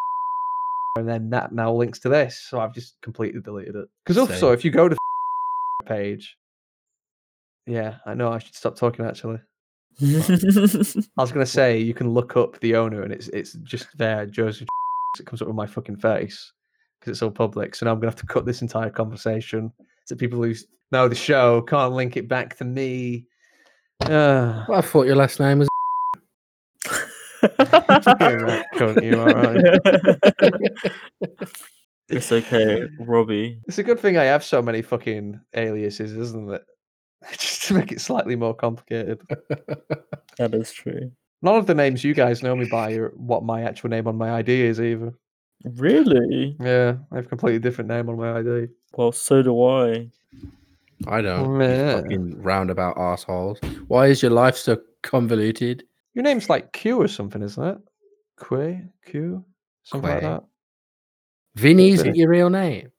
and 0.97 1.07
then 1.07 1.30
that 1.32 1.51
now 1.51 1.74
links 1.74 1.99
to 1.99 2.09
this. 2.09 2.38
So 2.39 2.59
I've 2.59 2.74
just 2.74 2.99
completely 3.01 3.41
deleted 3.41 3.76
it. 3.76 3.88
Because 4.05 4.17
also 4.17 4.51
if 4.51 4.63
you 4.63 4.72
go 4.72 4.88
to 4.89 4.95
the 4.95 5.86
page, 5.86 6.38
yeah, 7.67 7.95
I 8.05 8.13
know 8.13 8.32
I 8.32 8.39
should 8.39 8.55
stop 8.55 8.76
talking 8.78 9.05
actually. 9.05 9.39
I 10.01 10.05
was 11.17 11.32
gonna 11.32 11.45
say 11.45 11.78
you 11.78 11.93
can 11.93 12.09
look 12.09 12.38
up 12.38 12.59
the 12.61 12.76
owner 12.76 13.03
and 13.03 13.11
it's 13.11 13.28
it's 13.30 13.53
just 13.63 13.88
there, 13.97 14.26
Joseph. 14.26 14.67
It 15.19 15.26
comes 15.26 15.41
up 15.41 15.49
with 15.49 15.57
my 15.57 15.67
fucking 15.67 15.97
face 15.97 16.53
because 17.02 17.18
it's 17.18 17.24
all 17.24 17.32
public. 17.32 17.76
So 17.76 17.86
now 17.86 17.91
I'm 17.91 17.99
gonna 17.99 18.12
have 18.12 18.20
to 18.20 18.26
cut 18.26 18.45
this 18.45 18.62
entire 18.62 18.91
conversation 18.91 19.74
so 20.06 20.16
people 20.16 20.41
who 20.41 20.54
know 20.91 21.08
the 21.08 21.16
show 21.16 21.62
can't 21.64 21.93
link 21.93 22.16
it 22.16 22.28
back 22.28 22.56
to 22.58 22.64
me. 22.64 23.26
Uh, 24.02 24.66
Well, 24.68 24.78
I 24.80 24.82
thought 24.82 25.08
your 25.08 25.16
last 25.16 25.39
name 25.39 25.60
was. 25.60 25.68
right, 27.41 28.64
you 29.04 29.20
all 29.20 29.26
right? 29.26 29.80
it's 32.10 32.32
okay, 32.32 32.88
Robbie. 32.99 33.60
It's 33.68 33.80
a 33.80 33.84
good 33.84 33.99
thing 33.99 34.18
I 34.18 34.26
have 34.26 34.43
so 34.43 34.62
many 34.62 34.84
fucking 34.84 35.39
aliases, 35.56 36.16
isn't 36.16 36.52
it? 36.52 36.64
Just 37.32 37.64
to 37.64 37.74
make 37.74 37.91
it 37.91 37.99
slightly 37.99 38.36
more 38.36 38.54
complicated. 38.54 39.22
That 40.38 40.54
is 40.54 40.72
true. 40.72 41.12
None 41.41 41.56
of 41.56 41.66
the 41.66 41.74
names 41.74 42.04
you 42.04 42.14
guys 42.14 42.43
know 42.43 42.56
me 42.56 42.66
by 42.66 42.93
are 42.93 43.10
what 43.16 43.43
my 43.43 43.64
actual 43.64 43.89
name 43.89 44.08
on 44.08 44.18
my 44.18 44.34
ID 44.34 44.62
is 44.62 44.80
either. 44.80 45.14
Really? 45.66 46.55
Yeah, 46.59 46.95
I 47.12 47.16
have 47.18 47.26
a 47.26 47.30
completely 47.30 47.59
different 47.59 47.89
name 47.89 48.09
on 48.09 48.18
my 48.18 48.39
ID. 48.39 48.68
Well, 48.93 49.12
so 49.12 49.41
do 49.41 49.64
I. 49.64 50.09
I 51.07 51.22
don't. 51.22 51.59
you 51.59 52.01
Fucking 52.01 52.41
roundabout 52.41 52.97
assholes. 52.97 53.59
Why 53.88 54.07
is 54.07 54.22
your 54.22 54.32
life 54.32 54.57
so 54.57 54.78
convoluted? 55.01 55.84
Your 56.14 56.24
name's 56.24 56.49
like 56.49 56.74
Q 56.74 57.01
or 57.01 57.07
something, 57.07 57.41
isn't 57.41 57.64
it? 57.64 57.78
Quay? 58.47 58.84
Q? 59.05 59.43
Something 59.84 60.09
like 60.09 60.20
Quay. 60.20 60.28
that. 60.28 60.43
Vinny's 61.55 62.01
Vinny. 62.01 62.20
your 62.20 62.30
real 62.30 62.49
name. 62.49 62.91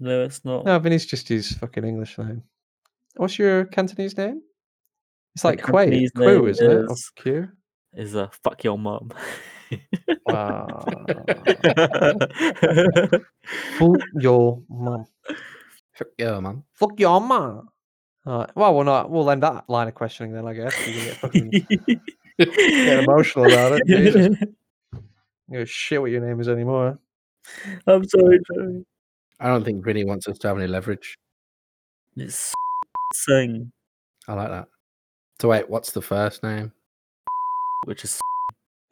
No, 0.00 0.22
it's 0.22 0.44
not. 0.44 0.64
No, 0.64 0.78
Vinny's 0.78 1.06
just 1.06 1.28
his 1.28 1.52
fucking 1.52 1.84
English 1.84 2.18
name. 2.18 2.42
What's 3.16 3.38
your 3.38 3.64
Cantonese 3.66 4.16
name? 4.16 4.42
It's 5.34 5.44
like 5.44 5.62
Quay, 5.64 6.08
Quay, 6.16 6.46
isn't 6.46 6.70
it? 6.70 6.86
Or 6.88 6.96
Q? 7.16 7.48
Is 7.94 8.14
a 8.14 8.30
fuck 8.44 8.62
your 8.64 8.78
mum. 8.78 9.10
Wow. 10.26 10.84
Fuck 13.78 14.00
your 14.20 14.62
mum. 14.68 15.06
Fuck 15.94 16.08
your 16.18 16.40
man. 16.40 16.62
Fuck 16.74 17.00
your 17.00 17.20
mum. 17.20 17.68
Alright, 18.26 18.50
Well, 18.54 18.74
we'll 18.74 18.84
not. 18.84 19.10
We'll 19.10 19.30
end 19.30 19.42
that 19.42 19.68
line 19.68 19.88
of 19.88 19.94
questioning 19.94 20.32
then, 20.32 20.46
I 20.46 20.54
guess. 20.54 20.86
You 20.86 20.92
can 20.92 21.04
get 21.04 21.16
fucking 21.16 21.50
get 22.38 23.04
emotional 23.04 23.46
about 23.46 23.80
it. 23.80 23.86
Jesus. 23.86 24.36
You 25.50 25.58
know, 25.58 25.64
shit 25.64 26.00
what 26.00 26.10
your 26.10 26.20
name 26.20 26.40
is 26.40 26.48
anymore. 26.48 26.98
I'm 27.86 28.06
sorry, 28.06 28.38
Joey. 28.52 28.84
I 29.40 29.48
don't 29.48 29.64
think 29.64 29.84
Vinny 29.84 30.04
wants 30.04 30.28
us 30.28 30.38
to 30.38 30.48
have 30.48 30.58
any 30.58 30.66
leverage. 30.66 31.16
It's 32.16 32.52
sing, 33.14 33.72
I 34.28 34.34
like 34.34 34.50
that. 34.50 34.68
So 35.40 35.48
wait, 35.48 35.68
what's 35.70 35.92
the 35.92 36.02
first 36.02 36.42
name? 36.42 36.72
which 37.84 38.04
is 38.04 38.20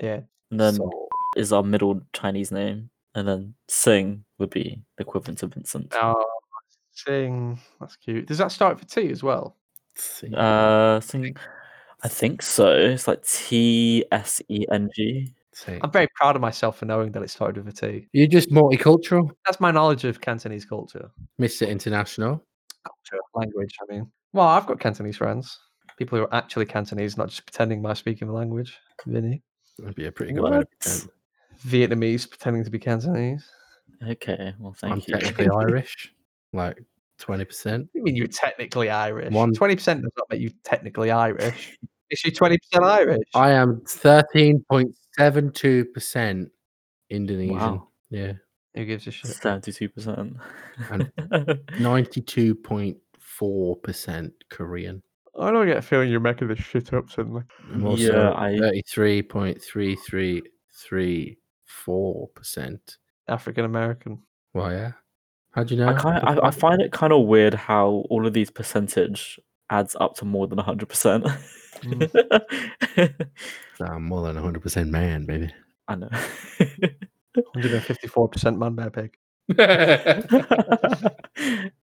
Yeah. 0.01 0.21
And 0.51 0.61
then 0.61 0.75
So- 0.75 1.09
is 1.37 1.53
our 1.53 1.63
middle 1.63 2.01
Chinese 2.13 2.51
name, 2.53 2.91
and 3.15 3.27
then 3.29 3.55
sing 3.69 4.25
would 4.39 4.51
be 4.51 4.83
the 4.97 5.03
equivalent 5.03 5.39
to 5.41 5.47
Vincent. 5.49 5.93
Oh, 5.95 6.25
sing. 6.93 7.59
That's 7.81 7.97
cute. 7.97 8.27
Does 8.27 8.39
that 8.39 8.53
start 8.53 8.79
for 8.79 8.87
T 8.87 9.11
as 9.11 9.23
well? 9.23 9.57
see. 9.97 10.33
Uh, 10.37 11.01
sing. 11.01 11.37
I 12.03 12.09
think 12.09 12.43
so. 12.43 12.71
It's 12.71 13.09
like 13.09 13.23
T 13.27 14.05
S 14.13 14.43
E 14.49 14.67
N 14.71 14.91
G. 14.95 15.35
see. 15.53 15.79
I'm 15.83 15.91
very 15.91 16.07
proud 16.15 16.37
of 16.37 16.43
myself 16.43 16.79
for 16.79 16.85
knowing 16.85 17.13
that 17.13 17.23
it 17.23 17.31
started 17.31 17.65
with 17.65 17.83
a 17.83 17.87
T. 17.89 18.07
You're 18.13 18.27
just 18.27 18.51
multicultural, 18.51 19.31
That's 19.47 19.59
my 19.61 19.71
knowledge 19.71 20.05
of 20.05 20.21
Cantonese 20.21 20.67
culture. 20.67 21.11
Mr. 21.41 21.67
International. 21.67 22.45
Culture, 22.85 23.23
language, 23.35 23.75
I 23.83 23.93
mean. 23.95 24.13
Well, 24.35 24.47
I've 24.47 24.67
got 24.67 24.79
Cantonese 24.81 25.17
friends. 25.17 25.59
People 25.97 26.19
who 26.19 26.25
are 26.25 26.35
actually 26.35 26.67
Cantonese, 26.67 27.17
not 27.17 27.29
just 27.31 27.47
pretending 27.47 27.81
by 27.81 27.95
speaking 27.95 28.29
the 28.29 28.35
language. 28.35 28.79
Vinny. 29.07 29.43
That'd 29.79 29.95
be 29.95 30.07
a 30.07 30.13
pretty 30.13 30.33
good 30.33 30.43
way 30.43 30.51
to 30.51 30.57
What? 30.91 31.07
Vietnamese 31.67 32.29
pretending 32.29 32.65
to 32.65 32.71
be 32.71 32.79
Cantonese. 32.79 33.49
Okay, 34.07 34.55
well, 34.59 34.75
thank 34.79 34.93
I'm 34.93 35.01
thank 35.01 35.09
you. 35.09 35.15
technically 35.29 35.49
Irish, 35.57 36.15
like 36.53 36.83
twenty 37.19 37.45
percent. 37.45 37.89
You 37.95 38.03
mean 38.03 38.15
you're 38.17 38.27
technically 38.27 38.91
Irish? 38.91 39.33
One- 39.33 39.55
Twenty 39.55 39.75
percent 39.77 40.03
does 40.03 40.13
not 40.17 40.27
make 40.31 40.41
you 40.41 40.51
technically 40.65 41.11
Irish. 41.11 41.77
Is 42.11 42.19
she 42.21 42.31
twenty 42.31 42.59
percent 42.59 42.85
Irish? 42.85 43.25
I 43.35 43.51
am 43.53 43.81
thirteen 43.89 44.65
point 44.71 44.97
seven 45.19 45.51
two 45.53 45.87
percent 45.87 46.51
Indonesian. 47.11 47.57
Wow. 47.57 47.89
Yeah, 48.11 48.35
Who 48.75 48.85
gives 48.85 49.07
a 49.09 49.11
shit? 49.11 49.33
Seventy-two 49.33 49.89
percent. 49.89 50.37
And- 50.91 51.61
ninety 51.81 52.21
two 52.21 52.55
point 52.55 52.99
four 53.19 53.77
percent 53.77 54.33
Korean. 54.51 55.03
I 55.39 55.51
don't 55.51 55.67
get 55.67 55.77
a 55.77 55.83
feeling 55.83 56.11
you're 56.11 56.21
making 56.21 56.49
this 56.49 56.59
shit 56.59 56.93
up 56.93 57.11
suddenly. 57.11 57.43
I'm 57.73 57.87
also 57.87 58.03
Yeah, 58.03 58.33
I- 58.33 58.59
thirty 58.59 58.83
three 58.89 59.23
point 59.23 59.63
three 59.63 59.97
three 59.97 60.43
three 60.75 61.39
four 61.65 62.29
percent. 62.29 62.97
African 63.29 63.65
American. 63.65 64.23
Well, 64.55 64.71
yeah. 64.73 64.93
How 65.53 65.65
do 65.65 65.75
you 65.75 65.81
know? 65.81 65.89
I 65.89 65.95
kind 65.95 66.23
What 66.25 66.35
the 66.37 66.43
I, 66.43 66.49
I 66.49 66.51
find 66.51 66.81
it 66.83 66.93
kind 66.93 67.13
of 67.13 67.27
weird 67.27 67.55
how 67.55 68.05
all 68.11 68.27
of 68.27 68.33
these 68.33 68.51
percentage 68.51 69.39
adds 69.71 69.97
up 70.01 70.15
to 70.17 70.25
more 70.25 70.47
than 70.47 70.59
hundred 70.59 70.89
percent. 70.89 71.27
I'm 73.81 74.05
more 74.05 74.27
than 74.27 74.37
hundred 74.37 74.63
percent 74.63 74.91
man, 74.91 75.27
baby. 75.27 75.53
I 75.89 75.95
know. 75.97 76.09
154% 77.57 78.59
man 78.59 78.75
bear 78.75 78.91
pig. 78.91 79.17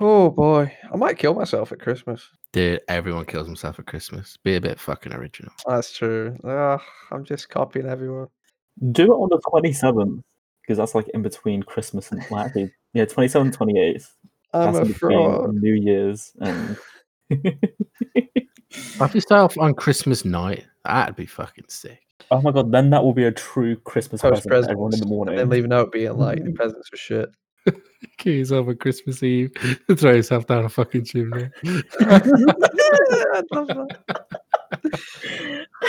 Oh 0.00 0.30
boy, 0.30 0.72
I 0.92 0.96
might 0.96 1.18
kill 1.18 1.34
myself 1.34 1.72
at 1.72 1.80
Christmas. 1.80 2.28
Dude, 2.52 2.80
everyone 2.88 3.24
kills 3.24 3.46
himself 3.46 3.78
at 3.78 3.86
Christmas. 3.86 4.36
Be 4.44 4.56
a 4.56 4.60
bit 4.60 4.78
fucking 4.78 5.12
original. 5.12 5.52
That's 5.66 5.92
true. 5.92 6.36
Ugh, 6.44 6.80
I'm 7.10 7.24
just 7.24 7.48
copying 7.48 7.86
everyone. 7.86 8.28
Do 8.92 9.04
it 9.06 9.16
on 9.16 9.28
the 9.28 9.40
twenty 9.50 9.72
seventh 9.72 10.24
because 10.62 10.78
that's 10.78 10.94
like 10.94 11.08
in 11.14 11.22
between 11.22 11.62
Christmas 11.62 12.12
and 12.12 12.24
well, 12.30 12.40
actually, 12.44 12.70
yeah, 12.92 13.06
27th, 13.06 13.56
28th. 13.56 14.06
I'm 14.52 14.72
That's 14.74 14.90
a 14.90 14.94
fraud. 14.94 15.54
New 15.54 15.74
Year's 15.74 16.32
and 16.40 16.76
Have 18.98 19.14
yourself 19.14 19.56
on 19.58 19.74
Christmas 19.74 20.24
night. 20.26 20.66
That'd 20.84 21.16
be 21.16 21.26
fucking 21.26 21.64
sick. 21.68 22.00
oh 22.30 22.40
my 22.42 22.52
god, 22.52 22.70
then 22.70 22.90
that 22.90 23.02
will 23.02 23.14
be 23.14 23.24
a 23.24 23.32
true 23.32 23.76
Christmas 23.76 24.20
Post 24.20 24.46
present 24.46 24.66
for 24.66 24.70
everyone 24.72 24.90
presents. 24.90 25.02
in 25.02 25.08
the 25.08 25.14
morning. 25.14 25.32
And 25.34 25.40
then 25.40 25.48
leave 25.50 25.64
a 25.64 25.68
note 25.68 25.90
being 25.90 26.16
like, 26.16 26.44
the 26.44 26.52
presents 26.52 26.90
were 26.90 26.98
shit. 26.98 27.30
Kill 28.18 28.32
yourself 28.34 28.68
on 28.68 28.76
Christmas 28.76 29.22
Eve. 29.22 29.50
Throw 29.96 30.12
yourself 30.12 30.46
down 30.46 30.64
a 30.64 30.68
fucking 30.68 31.04
chimney. 31.04 31.50
I'd 31.64 33.44
love 33.52 33.68
that. 33.68 33.98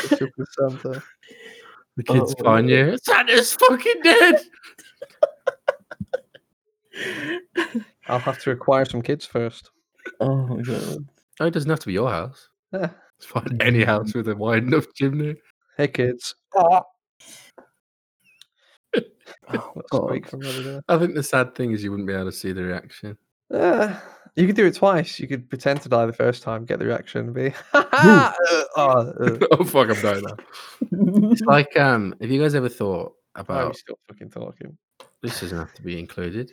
Super 0.08 0.46
Santa. 0.52 1.04
The 1.98 2.04
kids 2.04 2.36
Oh. 2.40 2.44
find 2.44 2.70
you. 2.70 2.98
Santa's 3.04 3.54
fucking 3.54 4.02
dead. 4.04 4.42
I'll 8.08 8.20
have 8.20 8.40
to 8.44 8.52
acquire 8.52 8.86
some 8.86 9.02
kids 9.02 9.26
first. 9.26 9.70
oh 10.20 10.48
my 10.48 10.62
god. 10.62 10.98
Oh, 11.40 11.46
it 11.46 11.52
doesn't 11.52 11.70
have 11.70 11.80
to 11.82 11.88
be 11.88 11.94
your 11.94 12.10
house. 12.10 12.50
Yeah. 12.74 12.90
Just 13.20 13.32
find 13.32 13.62
any 13.62 13.84
house 13.84 14.14
with 14.14 14.28
a 14.30 14.36
wide 14.36 14.64
enough 14.64 14.86
chimney. 14.96 15.36
Hey 15.78 15.88
kids. 15.88 16.36
Oh, 16.56 16.82
Oh, 19.52 19.72
Let's 19.76 19.90
God. 19.90 20.08
squeak 20.08 20.28
from 20.28 20.46
over 20.46 20.62
there. 20.62 20.84
I 20.88 20.98
think 20.98 21.16
the 21.16 21.24
sad 21.24 21.56
thing 21.56 21.72
is 21.72 21.84
you 21.84 21.92
wouldn't 21.92 22.08
be 22.08 22.14
able 22.14 22.26
to 22.26 22.32
see 22.32 22.52
the 22.52 22.64
reaction. 22.64 23.18
Uh, 23.52 24.00
you 24.36 24.46
could 24.46 24.56
do 24.56 24.66
it 24.66 24.76
twice. 24.76 25.20
You 25.20 25.28
could 25.28 25.50
pretend 25.50 25.82
to 25.82 25.90
die 25.90 26.06
the 26.06 26.14
first 26.14 26.44
time, 26.44 26.66
get 26.66 26.80
the 26.80 26.86
reaction, 26.86 27.22
and 27.22 27.34
be, 27.34 27.54
uh, 27.74 28.32
oh, 28.76 29.14
uh. 29.18 29.38
oh 29.52 29.64
fuck, 29.64 29.90
I'm 29.90 30.02
dying 30.02 30.24
now. 30.24 31.30
It's 31.32 31.42
like 31.48 31.78
um, 31.78 32.16
have 32.22 32.30
you 32.30 32.42
guys 32.42 32.56
ever 32.56 32.70
thought 32.70 33.14
about 33.36 33.76
still 33.76 34.00
fucking 34.08 34.30
talking? 34.30 34.78
this 35.22 35.42
doesn't 35.42 35.58
have 35.58 35.74
to 35.74 35.82
be 35.82 36.00
included. 36.00 36.52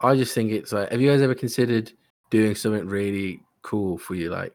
I 0.00 0.14
just 0.16 0.34
think 0.34 0.52
it's 0.52 0.72
like, 0.72 0.90
have 0.90 1.00
you 1.00 1.10
guys 1.10 1.22
ever 1.22 1.34
considered 1.34 1.92
doing 2.30 2.54
something 2.54 2.86
really 2.86 3.40
cool 3.62 3.98
for 3.98 4.14
you, 4.14 4.30
like 4.30 4.54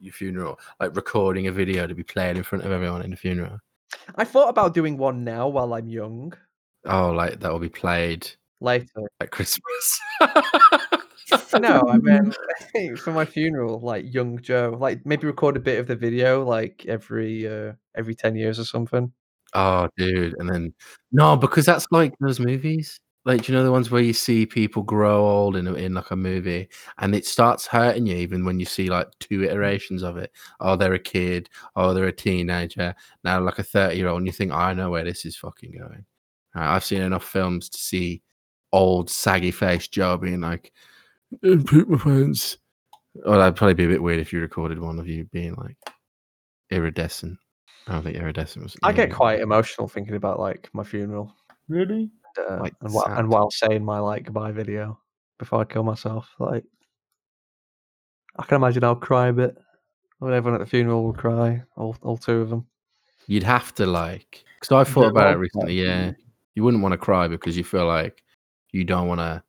your 0.00 0.12
funeral, 0.12 0.58
like 0.80 0.94
recording 0.94 1.46
a 1.46 1.52
video 1.52 1.86
to 1.86 1.94
be 1.94 2.04
played 2.04 2.36
in 2.36 2.42
front 2.42 2.64
of 2.64 2.70
everyone 2.70 3.02
in 3.02 3.10
the 3.10 3.16
funeral? 3.16 3.58
I 4.16 4.24
thought 4.24 4.48
about 4.48 4.74
doing 4.74 4.96
one 4.96 5.24
now 5.24 5.48
while 5.48 5.72
I'm 5.74 5.88
young. 5.88 6.34
Oh, 6.86 7.10
like 7.10 7.40
that 7.40 7.50
will 7.52 7.58
be 7.58 7.68
played 7.68 8.28
Later. 8.60 9.02
at 9.20 9.30
Christmas. 9.30 10.00
No, 11.58 11.82
I 11.88 11.98
mean 11.98 12.32
for 12.96 13.12
my 13.12 13.24
funeral, 13.24 13.80
like 13.80 14.12
young 14.12 14.40
Joe, 14.40 14.76
like 14.78 15.04
maybe 15.06 15.26
record 15.26 15.56
a 15.56 15.60
bit 15.60 15.78
of 15.78 15.86
the 15.86 15.96
video 15.96 16.44
like 16.44 16.84
every 16.86 17.46
uh 17.46 17.72
every 17.96 18.14
ten 18.14 18.36
years 18.36 18.58
or 18.58 18.64
something. 18.64 19.12
Oh, 19.54 19.88
dude, 19.96 20.34
and 20.38 20.48
then 20.48 20.74
no, 21.12 21.36
because 21.36 21.64
that's 21.64 21.86
like 21.90 22.14
those 22.20 22.40
movies. 22.40 22.98
Like, 23.26 23.48
you 23.48 23.54
know 23.54 23.64
the 23.64 23.72
ones 23.72 23.90
where 23.90 24.02
you 24.02 24.12
see 24.12 24.44
people 24.44 24.82
grow 24.82 25.24
old 25.26 25.56
in 25.56 25.66
in 25.76 25.94
like 25.94 26.10
a 26.10 26.16
movie, 26.16 26.68
and 26.98 27.14
it 27.14 27.24
starts 27.24 27.66
hurting 27.66 28.06
you 28.06 28.16
even 28.16 28.44
when 28.44 28.60
you 28.60 28.66
see 28.66 28.90
like 28.90 29.08
two 29.20 29.44
iterations 29.44 30.02
of 30.02 30.18
it. 30.18 30.30
Oh, 30.60 30.76
they're 30.76 30.92
a 30.94 30.98
kid. 30.98 31.48
Oh, 31.76 31.94
they're 31.94 32.06
a 32.06 32.12
teenager. 32.12 32.94
Now, 33.22 33.40
like 33.40 33.58
a 33.58 33.62
thirty-year-old, 33.62 34.18
and 34.18 34.26
you 34.26 34.32
think, 34.32 34.52
I 34.52 34.74
know 34.74 34.90
where 34.90 35.04
this 35.04 35.24
is 35.24 35.36
fucking 35.36 35.72
going. 35.78 36.04
Right, 36.54 36.74
I've 36.74 36.84
seen 36.84 37.02
enough 37.02 37.24
films 37.24 37.68
to 37.70 37.78
see 37.78 38.22
old, 38.72 39.10
saggy-faced 39.10 39.92
Joe 39.92 40.16
being 40.16 40.40
like, 40.40 40.72
"Don't 41.42 41.66
poop 41.66 41.88
my 41.88 41.98
pants." 41.98 42.58
Well, 43.14 43.38
that'd 43.38 43.56
probably 43.56 43.74
be 43.74 43.84
a 43.84 43.88
bit 43.88 44.02
weird 44.02 44.20
if 44.20 44.32
you 44.32 44.40
recorded 44.40 44.78
one 44.80 44.98
of 44.98 45.06
you 45.08 45.24
being 45.26 45.54
like 45.54 45.76
iridescent. 46.70 47.38
I 47.86 47.92
don't 47.92 48.02
think 48.04 48.16
iridescent 48.16 48.62
was. 48.64 48.76
I 48.82 48.92
get 48.92 49.12
quite 49.12 49.40
emotional 49.40 49.88
thinking 49.88 50.16
about 50.16 50.40
like 50.40 50.68
my 50.72 50.82
funeral 50.84 51.32
really? 51.68 52.10
uh, 52.38 52.58
Like, 52.60 52.74
and, 52.80 52.90
whi- 52.92 53.04
sad. 53.06 53.18
and 53.18 53.28
while 53.28 53.50
saying 53.50 53.84
my 53.84 53.98
like 54.00 54.24
goodbye 54.24 54.52
video 54.52 54.98
before 55.38 55.60
I 55.60 55.64
kill 55.64 55.82
myself. 55.84 56.28
Like, 56.38 56.64
I 58.36 58.44
can 58.44 58.56
imagine 58.56 58.84
I'll 58.84 58.96
cry 58.96 59.28
a 59.28 59.32
bit. 59.32 59.56
When 60.18 60.32
everyone 60.32 60.60
at 60.60 60.64
the 60.64 60.70
funeral 60.70 61.04
will 61.04 61.12
cry, 61.12 61.62
all 61.76 61.96
all 62.02 62.16
two 62.16 62.40
of 62.40 62.48
them. 62.50 62.66
You'd 63.26 63.42
have 63.42 63.74
to 63.76 63.86
like, 63.86 64.44
because 64.60 64.72
I 64.74 64.90
thought 64.90 65.02
Yeah, 65.04 65.10
about 65.10 65.34
it 65.34 65.38
recently. 65.38 65.78
like, 65.78 65.86
Yeah, 65.86 66.12
you 66.54 66.62
wouldn't 66.64 66.82
want 66.82 66.92
to 66.92 66.98
cry 66.98 67.28
because 67.28 67.56
you 67.56 67.64
feel 67.64 67.86
like 67.86 68.22
you 68.72 68.84
don't 68.84 69.08
want 69.08 69.20
to 69.20 69.42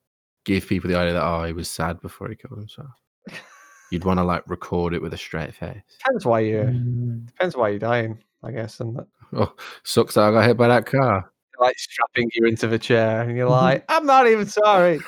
give 0.46 0.68
people 0.68 0.90
the 0.90 0.98
idea 0.98 1.14
that 1.14 1.24
oh 1.24 1.44
he 1.44 1.54
was 1.54 1.70
sad 1.70 2.00
before 2.02 2.30
he 2.30 2.36
killed 2.36 2.58
himself. 2.60 2.90
You'd 3.92 4.04
want 4.06 4.20
to 4.20 4.24
like 4.24 4.44
record 4.48 4.94
it 4.94 5.02
with 5.02 5.14
a 5.14 5.18
straight 5.18 5.54
face. 5.54 5.82
Depends 6.04 6.26
why 6.26 6.40
you 6.42 6.58
Mm. 6.58 7.26
depends 7.28 7.56
why 7.56 7.70
you're 7.70 7.80
dying, 7.80 8.18
I 8.44 8.52
guess, 8.52 8.80
and 8.80 8.96
that 8.98 9.08
Oh, 9.34 9.54
sucks 9.84 10.16
that 10.16 10.24
I 10.26 10.32
got 10.32 10.46
hit 10.46 10.58
by 10.58 10.68
that 10.68 10.86
car. 10.86 11.32
like 11.60 11.78
strapping 11.80 12.30
you 12.34 12.46
into 12.48 12.68
the 12.68 12.78
chair, 12.80 13.22
and 13.22 13.36
you're 13.38 13.48
like, 13.50 13.86
I'm 13.90 14.06
not 14.06 14.28
even 14.28 14.46
sorry. 14.46 15.00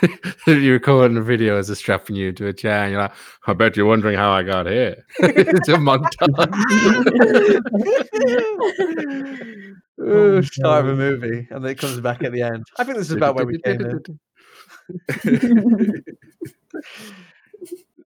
you're 0.47 0.73
recording 0.73 1.17
a 1.17 1.21
video 1.21 1.57
as 1.57 1.67
they're 1.67 1.75
strapping 1.75 2.15
you 2.15 2.31
to 2.33 2.47
a 2.47 2.53
chair, 2.53 2.83
and 2.83 2.91
you're 2.93 3.01
like, 3.01 3.11
I 3.47 3.53
bet 3.53 3.75
you're 3.75 3.85
wondering 3.85 4.17
how 4.17 4.31
I 4.31 4.43
got 4.43 4.65
here. 4.65 5.05
it's 5.19 5.67
a 5.67 5.73
montage. 5.73 6.37
Ooh, 9.99 10.43
start 10.43 10.85
of 10.85 10.91
a 10.91 10.95
movie, 10.95 11.47
and 11.49 11.63
then 11.63 11.71
it 11.71 11.77
comes 11.79 11.99
back 12.01 12.23
at 12.23 12.31
the 12.31 12.41
end. 12.41 12.63
I 12.77 12.83
think 12.83 12.97
this 12.97 13.09
is 13.09 13.15
about 13.15 13.35
where 13.35 13.45
we 13.45 13.59
came 13.59 13.81
in. 13.81 14.03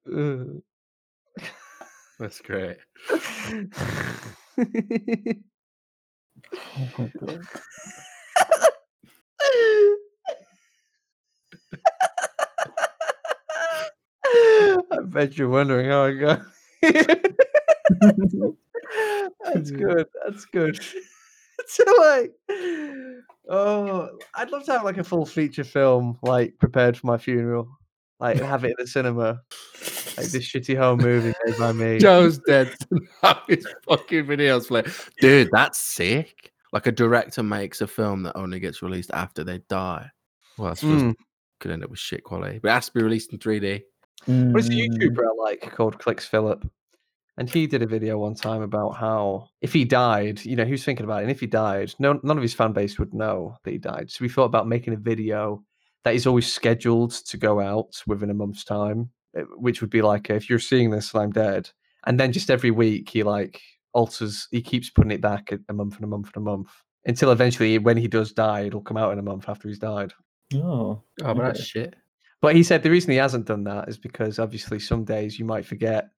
That's 2.19 2.39
great. 2.41 2.77
Oh 6.53 6.87
my 6.97 7.09
god. 7.19 7.47
I 14.23 14.99
bet 15.03 15.37
you're 15.37 15.49
wondering 15.49 15.89
how 15.89 16.05
I 16.05 16.13
got. 16.13 16.41
That's 19.43 19.71
good. 19.71 20.07
That's 20.25 20.45
good. 20.45 20.79
so 21.67 21.83
like, 21.99 22.31
oh, 23.49 24.09
I'd 24.35 24.49
love 24.49 24.63
to 24.65 24.71
have 24.73 24.83
like 24.83 24.97
a 24.97 25.03
full 25.03 25.25
feature 25.25 25.63
film 25.63 26.17
like 26.21 26.57
prepared 26.59 26.97
for 26.97 27.07
my 27.07 27.17
funeral, 27.17 27.67
like 28.19 28.41
have 28.41 28.63
it 28.63 28.69
in 28.69 28.75
the 28.77 28.87
cinema, 28.87 29.41
like 30.17 30.27
this 30.31 30.45
shitty 30.51 30.77
home 30.77 30.99
movie 30.99 31.33
made 31.45 31.57
by 31.57 31.71
me. 31.73 31.99
Joe's 31.99 32.39
dead. 32.39 32.69
so 32.89 32.99
now 33.23 33.41
his 33.47 33.67
fucking 33.87 34.25
videos 34.25 34.67
play. 34.67 34.83
Dude, 35.19 35.49
that's 35.51 35.79
sick. 35.79 36.51
Like 36.73 36.87
a 36.87 36.91
director 36.91 37.43
makes 37.43 37.81
a 37.81 37.87
film 37.87 38.23
that 38.23 38.37
only 38.37 38.59
gets 38.59 38.81
released 38.81 39.11
after 39.13 39.43
they 39.43 39.59
die. 39.69 40.09
Well, 40.57 40.71
I 40.71 40.73
suppose 40.75 41.01
Mm. 41.01 41.15
could 41.59 41.71
end 41.71 41.83
up 41.83 41.89
with 41.89 41.99
shit 41.99 42.23
quality, 42.23 42.59
but 42.59 42.69
it 42.69 42.73
has 42.73 42.87
to 42.87 42.93
be 42.93 43.03
released 43.03 43.33
in 43.33 43.39
3D. 43.39 43.83
What 44.25 44.59
is 44.59 44.69
a 44.69 44.71
Mm. 44.71 44.89
YouTuber 44.97 45.25
I 45.25 45.43
like 45.43 45.75
called 45.75 45.99
Clicks 45.99 46.25
Philip? 46.25 46.65
And 47.37 47.49
he 47.49 47.67
did 47.67 47.81
a 47.81 47.87
video 47.87 48.17
one 48.17 48.35
time 48.35 48.61
about 48.61 48.91
how 48.91 49.47
if 49.61 49.73
he 49.73 49.85
died, 49.85 50.43
you 50.45 50.55
know, 50.55 50.65
he 50.65 50.71
was 50.73 50.83
thinking 50.83 51.05
about 51.05 51.19
it, 51.19 51.23
and 51.23 51.31
if 51.31 51.39
he 51.39 51.47
died, 51.47 51.93
no, 51.99 52.19
none 52.23 52.37
of 52.37 52.41
his 52.41 52.53
fan 52.53 52.73
base 52.73 52.99
would 52.99 53.13
know 53.13 53.55
that 53.63 53.71
he 53.71 53.77
died. 53.77 54.09
So 54.11 54.23
we 54.23 54.29
thought 54.29 54.45
about 54.45 54.67
making 54.67 54.93
a 54.93 54.97
video 54.97 55.63
that 56.03 56.15
is 56.15 56.27
always 56.27 56.51
scheduled 56.51 57.11
to 57.11 57.37
go 57.37 57.59
out 57.59 58.01
within 58.07 58.29
a 58.31 58.33
month's 58.33 58.63
time, 58.63 59.09
eh, 59.35 59.43
which 59.57 59.81
would 59.81 59.89
be 59.91 60.01
like 60.01 60.29
if 60.29 60.49
you're 60.49 60.59
seeing 60.59 60.89
this, 60.89 61.13
and 61.13 61.23
I'm 61.23 61.31
dead, 61.31 61.69
and 62.05 62.19
then 62.19 62.31
just 62.31 62.49
every 62.51 62.71
week 62.71 63.09
he 63.09 63.23
like 63.23 63.61
alters, 63.93 64.47
he 64.51 64.61
keeps 64.61 64.89
putting 64.89 65.11
it 65.11 65.21
back 65.21 65.51
a, 65.51 65.59
a 65.69 65.73
month 65.73 65.95
and 65.95 66.03
a 66.05 66.07
month 66.07 66.27
and 66.27 66.37
a 66.37 66.39
month 66.39 66.69
until 67.05 67.31
eventually, 67.31 67.77
when 67.77 67.97
he 67.97 68.07
does 68.07 68.31
die, 68.31 68.61
it'll 68.61 68.81
come 68.81 68.97
out 68.97 69.11
in 69.11 69.19
a 69.19 69.23
month 69.23 69.49
after 69.49 69.67
he's 69.67 69.79
died. 69.79 70.13
Oh, 70.53 71.01
Oh, 71.23 71.33
but 71.33 71.37
that's 71.43 71.63
shit. 71.63 71.95
But 72.41 72.55
he 72.55 72.63
said 72.63 72.83
the 72.83 72.91
reason 72.91 73.11
he 73.11 73.17
hasn't 73.17 73.45
done 73.45 73.63
that 73.65 73.87
is 73.89 73.97
because 73.97 74.39
obviously 74.39 74.79
some 74.79 75.03
days 75.03 75.39
you 75.39 75.45
might 75.45 75.65
forget, 75.65 76.09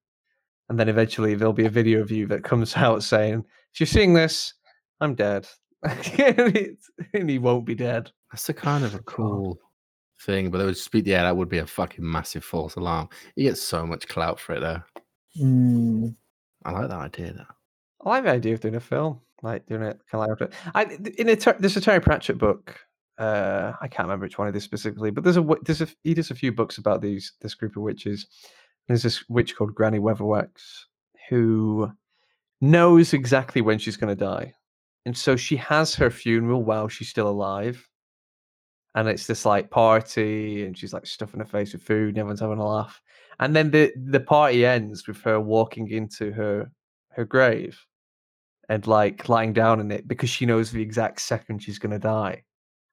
and 0.69 0.79
then 0.79 0.89
eventually 0.89 1.35
there'll 1.35 1.53
be 1.53 1.65
a 1.65 1.69
video 1.69 2.01
of 2.01 2.11
you 2.11 2.27
that 2.27 2.43
comes 2.43 2.75
out 2.77 3.03
saying, 3.03 3.43
"If 3.73 3.79
you're 3.79 3.87
seeing 3.87 4.13
this, 4.13 4.53
I'm 4.99 5.15
dead," 5.15 5.47
and, 5.83 7.29
he 7.29 7.39
won't 7.39 7.65
be 7.65 7.75
dead. 7.75 8.11
That's 8.31 8.49
a 8.49 8.53
kind 8.53 8.83
of 8.83 8.95
a 8.95 8.99
cool 8.99 9.59
thing, 10.21 10.49
but 10.49 10.61
it 10.61 10.65
would 10.65 10.77
speak. 10.77 11.05
Yeah, 11.05 11.23
that 11.23 11.35
would 11.35 11.49
be 11.49 11.59
a 11.59 11.67
fucking 11.67 12.09
massive 12.09 12.43
false 12.43 12.75
alarm. 12.75 13.09
You 13.35 13.49
get 13.49 13.57
so 13.57 13.85
much 13.85 14.07
clout 14.07 14.39
for 14.39 14.55
it, 14.55 14.61
though. 14.61 14.81
Mm, 15.39 16.15
I 16.65 16.71
like 16.71 16.89
that 16.89 16.97
idea. 16.97 17.33
Though. 17.33 18.05
I 18.05 18.09
like 18.09 18.23
the 18.23 18.31
idea 18.31 18.53
of 18.53 18.61
doing 18.61 18.75
a 18.75 18.79
film, 18.79 19.21
like 19.41 19.65
doing 19.65 19.83
it 19.83 19.99
kind 20.09 20.31
of 20.31 20.39
like 20.39 20.53
I 20.73 20.83
in 21.17 21.29
a 21.29 21.35
Ter- 21.35 21.57
there's 21.59 21.77
a 21.77 21.81
Terry 21.81 21.99
Pratchett 21.99 22.37
book. 22.37 22.79
Uh, 23.17 23.73
I 23.79 23.87
can't 23.87 24.07
remember 24.07 24.25
which 24.25 24.37
one 24.37 24.47
of 24.47 24.55
it 24.55 24.57
is 24.57 24.63
specifically, 24.63 25.11
but 25.11 25.23
there's 25.23 25.37
a 25.37 25.45
there's 25.63 25.81
a 25.81 25.87
he 26.03 26.13
does 26.13 26.31
a 26.31 26.35
few 26.35 26.51
books 26.51 26.77
about 26.77 27.01
these 27.01 27.33
this 27.41 27.53
group 27.55 27.75
of 27.75 27.83
witches. 27.83 28.27
There's 28.87 29.03
this 29.03 29.27
witch 29.29 29.55
called 29.55 29.75
Granny 29.75 29.99
Weatherwax 29.99 30.51
who 31.29 31.91
knows 32.61 33.13
exactly 33.13 33.61
when 33.61 33.79
she's 33.79 33.97
going 33.97 34.15
to 34.15 34.25
die, 34.25 34.53
and 35.05 35.17
so 35.17 35.35
she 35.35 35.55
has 35.57 35.95
her 35.95 36.09
funeral 36.09 36.63
while 36.63 36.87
she's 36.87 37.09
still 37.09 37.29
alive. 37.29 37.87
And 38.95 39.07
it's 39.07 39.25
this 39.25 39.45
like 39.45 39.71
party, 39.71 40.65
and 40.65 40.77
she's 40.77 40.93
like 40.93 41.05
stuffing 41.05 41.39
her 41.39 41.45
face 41.45 41.73
with 41.73 41.81
food, 41.81 42.09
and 42.09 42.17
everyone's 42.19 42.41
having 42.41 42.59
a 42.59 42.67
laugh. 42.67 43.01
And 43.39 43.55
then 43.55 43.71
the 43.71 43.91
the 43.95 44.19
party 44.19 44.65
ends 44.65 45.07
with 45.07 45.21
her 45.21 45.39
walking 45.39 45.89
into 45.89 46.31
her 46.31 46.71
her 47.15 47.25
grave 47.25 47.79
and 48.69 48.87
like 48.87 49.29
lying 49.29 49.53
down 49.53 49.79
in 49.79 49.91
it 49.91 50.07
because 50.07 50.29
she 50.29 50.45
knows 50.45 50.71
the 50.71 50.81
exact 50.81 51.21
second 51.21 51.61
she's 51.61 51.79
going 51.79 51.91
to 51.91 51.99
die 51.99 52.43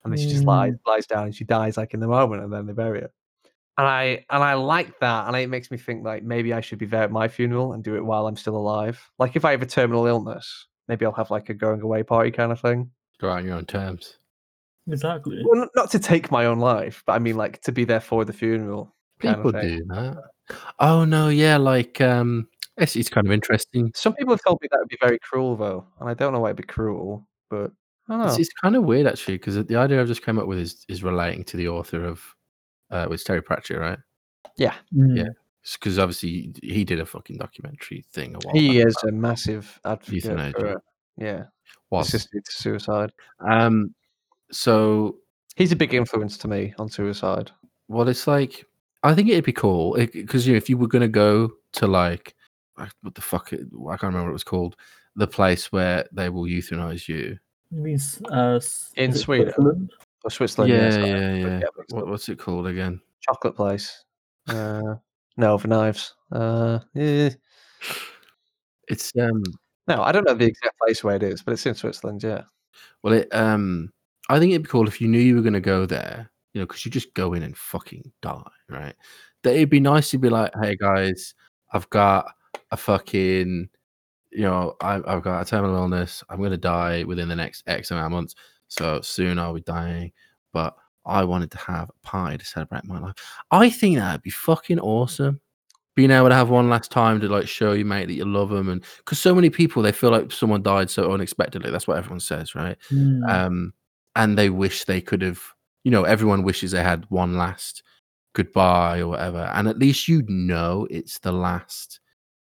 and 0.04 0.12
then 0.12 0.18
she 0.18 0.28
just 0.28 0.44
lies 0.44 0.72
mm. 0.72 0.78
lies 0.86 1.06
down 1.06 1.24
and 1.24 1.34
she 1.34 1.44
dies 1.44 1.76
like 1.76 1.94
in 1.94 2.00
the 2.00 2.08
moment 2.08 2.42
and 2.42 2.52
then 2.52 2.66
they 2.66 2.72
bury 2.72 3.00
her 3.00 3.10
and 3.78 3.86
i 3.86 4.24
and 4.30 4.42
i 4.42 4.54
like 4.54 4.98
that 5.00 5.26
and 5.26 5.36
it 5.36 5.48
makes 5.48 5.70
me 5.70 5.76
think 5.78 6.04
like 6.04 6.22
maybe 6.22 6.52
i 6.52 6.60
should 6.60 6.78
be 6.78 6.86
there 6.86 7.02
at 7.02 7.10
my 7.10 7.28
funeral 7.28 7.72
and 7.72 7.82
do 7.84 7.94
it 7.96 8.04
while 8.04 8.26
i'm 8.26 8.36
still 8.36 8.56
alive 8.56 9.00
like 9.18 9.36
if 9.36 9.44
i 9.44 9.50
have 9.50 9.62
a 9.62 9.66
terminal 9.66 10.06
illness 10.06 10.66
maybe 10.88 11.04
i'll 11.06 11.12
have 11.12 11.30
like 11.30 11.48
a 11.48 11.54
going 11.54 11.80
away 11.80 12.02
party 12.02 12.30
kind 12.30 12.52
of 12.52 12.60
thing 12.60 12.90
Go 13.20 13.28
out 13.28 13.38
on 13.38 13.44
your 13.46 13.56
own 13.56 13.66
terms. 13.66 14.16
exactly. 14.90 15.42
well, 15.44 15.68
not 15.76 15.90
to 15.90 15.98
take 15.98 16.30
my 16.30 16.46
own 16.46 16.58
life 16.58 17.02
but 17.06 17.12
i 17.12 17.18
mean 17.18 17.36
like 17.36 17.60
to 17.62 17.72
be 17.72 17.84
there 17.84 18.00
for 18.00 18.24
the 18.24 18.32
funeral 18.32 18.94
kind 19.20 19.36
People 19.36 19.54
of 19.54 19.62
thing 19.62 19.78
do 19.78 19.84
that. 19.88 20.22
Oh 20.80 21.04
no, 21.04 21.28
yeah, 21.28 21.58
like 21.58 22.00
um, 22.00 22.48
it's, 22.76 22.96
it's 22.96 23.08
kind 23.08 23.24
of 23.26 23.32
interesting. 23.32 23.92
some 23.94 24.14
people 24.14 24.32
have 24.34 24.42
told 24.42 24.58
me 24.62 24.68
that 24.72 24.78
would 24.80 24.88
be 24.88 24.96
very 25.00 25.18
cruel 25.20 25.54
though 25.56 25.86
and 26.00 26.08
i 26.10 26.14
don't 26.14 26.32
know 26.32 26.40
why 26.40 26.48
it'd 26.48 26.56
be 26.56 26.62
cruel 26.64 27.24
but 27.50 27.70
i 28.08 28.12
don't 28.14 28.20
know 28.22 28.26
It's, 28.28 28.38
it's 28.38 28.52
kind 28.54 28.74
of 28.74 28.82
weird 28.84 29.06
actually 29.06 29.34
because 29.36 29.54
the 29.64 29.76
idea 29.76 30.00
I've 30.00 30.08
just 30.08 30.22
come 30.22 30.38
up 30.40 30.46
with 30.48 30.58
is 30.58 30.84
is 30.88 31.04
relating 31.04 31.44
to 31.44 31.56
the 31.56 31.68
author 31.68 32.04
of, 32.04 32.20
uh, 32.90 33.06
with 33.08 33.24
Terry 33.24 33.42
Pratchett, 33.42 33.78
right? 33.78 33.98
yeah 34.56 34.74
Mm, 34.94 35.26
Because 35.74 35.98
obviously 35.98 36.52
he 36.62 36.84
did 36.84 37.00
a 37.00 37.06
fucking 37.06 37.36
documentary 37.38 38.04
thing 38.12 38.34
a 38.34 38.38
while. 38.38 38.54
he 38.54 38.78
back 38.78 38.88
is 38.88 38.96
a 39.08 39.12
massive 39.12 39.78
advocate 39.84 40.14
euthanasia. 40.14 40.58
for 40.58 40.82
yeah 41.16 41.44
was. 41.90 42.08
assisted 42.08 42.42
suicide. 42.48 43.12
Um, 43.40 43.94
so 44.50 45.16
He's 45.56 45.72
a 45.72 45.76
big 45.76 45.92
influence 45.94 46.38
to 46.38 46.48
me 46.48 46.72
on 46.78 46.88
suicide. 46.88 47.50
well, 47.88 48.08
it's 48.08 48.26
like 48.26 48.64
I 49.02 49.14
think 49.14 49.28
it'd 49.28 49.44
be 49.44 49.52
cool 49.52 49.94
because 49.94 50.46
you 50.46 50.52
know, 50.54 50.56
if 50.58 50.68
you 50.70 50.76
were 50.78 50.88
gonna 50.88 51.08
go 51.08 51.50
to 51.74 51.86
like 51.86 52.34
what 53.02 53.14
the 53.14 53.20
fuck 53.20 53.52
I 53.52 53.56
can't 53.56 54.02
remember 54.02 54.22
what 54.24 54.30
it 54.30 54.32
was 54.32 54.44
called, 54.44 54.76
the 55.16 55.26
place 55.26 55.70
where 55.70 56.06
they 56.12 56.28
will 56.30 56.44
euthanize 56.44 57.08
you. 57.08 57.38
it 57.72 57.76
means, 57.78 58.20
uh, 58.30 58.58
In 58.96 59.12
Sweden? 59.12 59.52
Switzerland? 59.52 59.92
Or 60.24 60.30
Switzerland, 60.30 60.72
yeah, 60.72 60.82
yes. 60.84 60.96
I- 60.96 61.06
yeah, 61.06 61.58
yeah. 61.60 61.64
What, 61.90 62.08
what's 62.08 62.28
it 62.28 62.38
called 62.38 62.66
again? 62.66 63.00
Chocolate 63.20 63.56
place. 63.56 64.04
Uh, 64.48 64.96
no, 65.36 65.56
for 65.58 65.68
knives. 65.68 66.14
Uh, 66.32 66.80
yeah. 66.94 67.30
It's 68.88 69.12
um 69.20 69.42
No, 69.88 70.02
I 70.02 70.12
don't 70.12 70.26
know 70.26 70.34
the 70.34 70.46
exact 70.46 70.78
place 70.78 71.02
where 71.04 71.16
it 71.16 71.22
is, 71.22 71.42
but 71.42 71.52
it's 71.52 71.66
in 71.66 71.74
Switzerland. 71.74 72.22
Yeah. 72.22 72.42
well 73.02 73.14
it 73.14 73.28
um 73.34 73.90
I 74.28 74.38
think 74.38 74.50
it'd 74.52 74.64
be 74.64 74.68
cool 74.68 74.88
if 74.88 75.00
you 75.00 75.08
knew 75.08 75.18
you 75.18 75.36
were 75.36 75.42
gonna 75.42 75.60
go 75.60 75.86
there, 75.86 76.30
you 76.52 76.60
know, 76.60 76.66
because 76.66 76.84
you 76.84 76.90
just 76.90 77.14
go 77.14 77.34
in 77.34 77.42
and 77.42 77.56
fucking 77.56 78.10
die, 78.22 78.42
right? 78.68 78.94
That 79.42 79.54
it'd 79.54 79.70
be 79.70 79.80
nice 79.80 80.10
to 80.10 80.18
be 80.18 80.28
like, 80.28 80.52
hey 80.60 80.76
guys, 80.76 81.34
I've 81.72 81.88
got 81.90 82.32
a 82.70 82.76
fucking 82.76 83.68
you 84.32 84.42
know, 84.42 84.76
I, 84.80 85.00
I've 85.06 85.22
got 85.22 85.40
a 85.42 85.44
terminal 85.44 85.74
illness. 85.76 86.22
I'm 86.28 86.38
going 86.38 86.52
to 86.52 86.56
die 86.56 87.02
within 87.02 87.28
the 87.28 87.34
next 87.34 87.64
X 87.66 87.90
amount 87.90 88.06
of 88.06 88.12
months. 88.12 88.36
So 88.70 89.00
soon 89.02 89.38
I'll 89.38 89.54
be 89.54 89.60
dying. 89.60 90.12
But 90.52 90.74
I 91.04 91.24
wanted 91.24 91.50
to 91.52 91.58
have 91.58 91.90
a 91.90 92.06
party 92.06 92.38
to 92.38 92.44
celebrate 92.44 92.84
my 92.84 92.98
life. 92.98 93.14
I 93.50 93.70
think 93.70 93.96
that'd 93.96 94.22
be 94.22 94.30
fucking 94.30 94.80
awesome. 94.80 95.40
Being 95.96 96.10
able 96.12 96.28
to 96.28 96.34
have 96.34 96.50
one 96.50 96.70
last 96.70 96.90
time 96.90 97.20
to 97.20 97.28
like 97.28 97.48
show 97.48 97.72
you, 97.72 97.84
mate, 97.84 98.06
that 98.06 98.14
you 98.14 98.24
love 98.24 98.50
them. 98.50 98.68
And 98.68 98.84
because 98.98 99.18
so 99.18 99.34
many 99.34 99.50
people, 99.50 99.82
they 99.82 99.92
feel 99.92 100.10
like 100.10 100.32
someone 100.32 100.62
died 100.62 100.88
so 100.88 101.12
unexpectedly. 101.12 101.70
That's 101.70 101.86
what 101.86 101.98
everyone 101.98 102.20
says, 102.20 102.54
right? 102.54 102.76
Mm, 102.90 103.28
Um, 103.28 103.74
and 104.16 104.38
they 104.38 104.50
wish 104.50 104.84
they 104.84 105.00
could 105.00 105.22
have, 105.22 105.42
you 105.84 105.90
know, 105.90 106.04
everyone 106.04 106.42
wishes 106.42 106.70
they 106.70 106.82
had 106.82 107.06
one 107.10 107.36
last 107.36 107.82
goodbye 108.34 109.00
or 109.00 109.08
whatever. 109.08 109.50
And 109.54 109.68
at 109.68 109.78
least 109.78 110.08
you'd 110.08 110.30
know 110.30 110.86
it's 110.90 111.18
the 111.18 111.32
last 111.32 112.00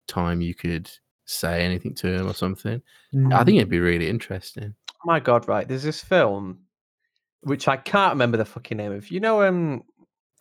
time 0.08 0.40
you 0.40 0.54
could 0.54 0.90
say 1.26 1.64
anything 1.64 1.94
to 1.94 2.08
him 2.08 2.28
or 2.28 2.34
something. 2.34 2.82
I 3.14 3.16
mm. 3.16 3.44
think 3.44 3.58
it'd 3.58 3.68
be 3.68 3.80
really 3.80 4.08
interesting. 4.08 4.74
My 5.04 5.20
God, 5.20 5.46
right. 5.48 5.66
There's 5.66 5.82
this 5.82 6.00
film, 6.02 6.58
which 7.42 7.68
I 7.68 7.76
can't 7.76 8.12
remember 8.12 8.36
the 8.36 8.44
fucking 8.44 8.76
name 8.76 8.92
of. 8.92 9.10
You 9.10 9.20
know, 9.20 9.42
um, 9.42 9.82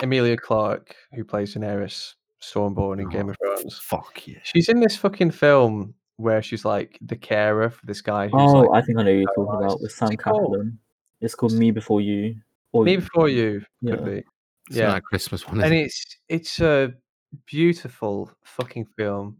Emilia 0.01 0.37
Clarke, 0.37 0.95
who 1.13 1.23
plays 1.23 1.55
Daenerys 1.55 2.13
Stormborn 2.41 3.01
in 3.01 3.09
Game 3.09 3.27
Oh, 3.27 3.31
of 3.31 3.37
Thrones. 3.37 3.79
Fuck 3.83 4.27
yeah. 4.27 4.39
She's 4.43 4.69
in 4.69 4.79
this 4.79 4.95
fucking 4.95 5.31
film 5.31 5.93
where 6.17 6.41
she's 6.41 6.65
like 6.65 6.97
the 7.01 7.15
carer 7.15 7.69
for 7.69 7.85
this 7.85 8.01
guy 8.01 8.25
who's 8.27 8.33
Oh, 8.41 8.61
like 8.61 8.83
I 8.83 8.85
think 8.85 8.97
I 8.99 9.03
know 9.03 9.11
who 9.11 9.17
you're 9.19 9.33
talking 9.35 9.65
about 9.65 9.81
with 9.81 9.91
Sam? 9.91 10.15
Claflin. 10.17 10.77
It's 11.21 11.35
called 11.35 11.53
Me 11.53 11.71
Before 11.71 12.01
You. 12.01 12.35
Or 12.73 12.83
Me 12.83 12.95
Before 12.97 13.29
You 13.29 13.63
could 13.85 13.99
Yeah. 13.99 14.05
be. 14.05 14.23
It's 14.69 14.77
Yeah. 14.77 14.99
Christmas 14.99 15.47
one. 15.47 15.61
And 15.61 15.73
it? 15.73 15.85
it's 15.85 16.17
it's 16.29 16.59
a 16.59 16.93
beautiful 17.45 18.31
fucking 18.43 18.85
film. 18.97 19.37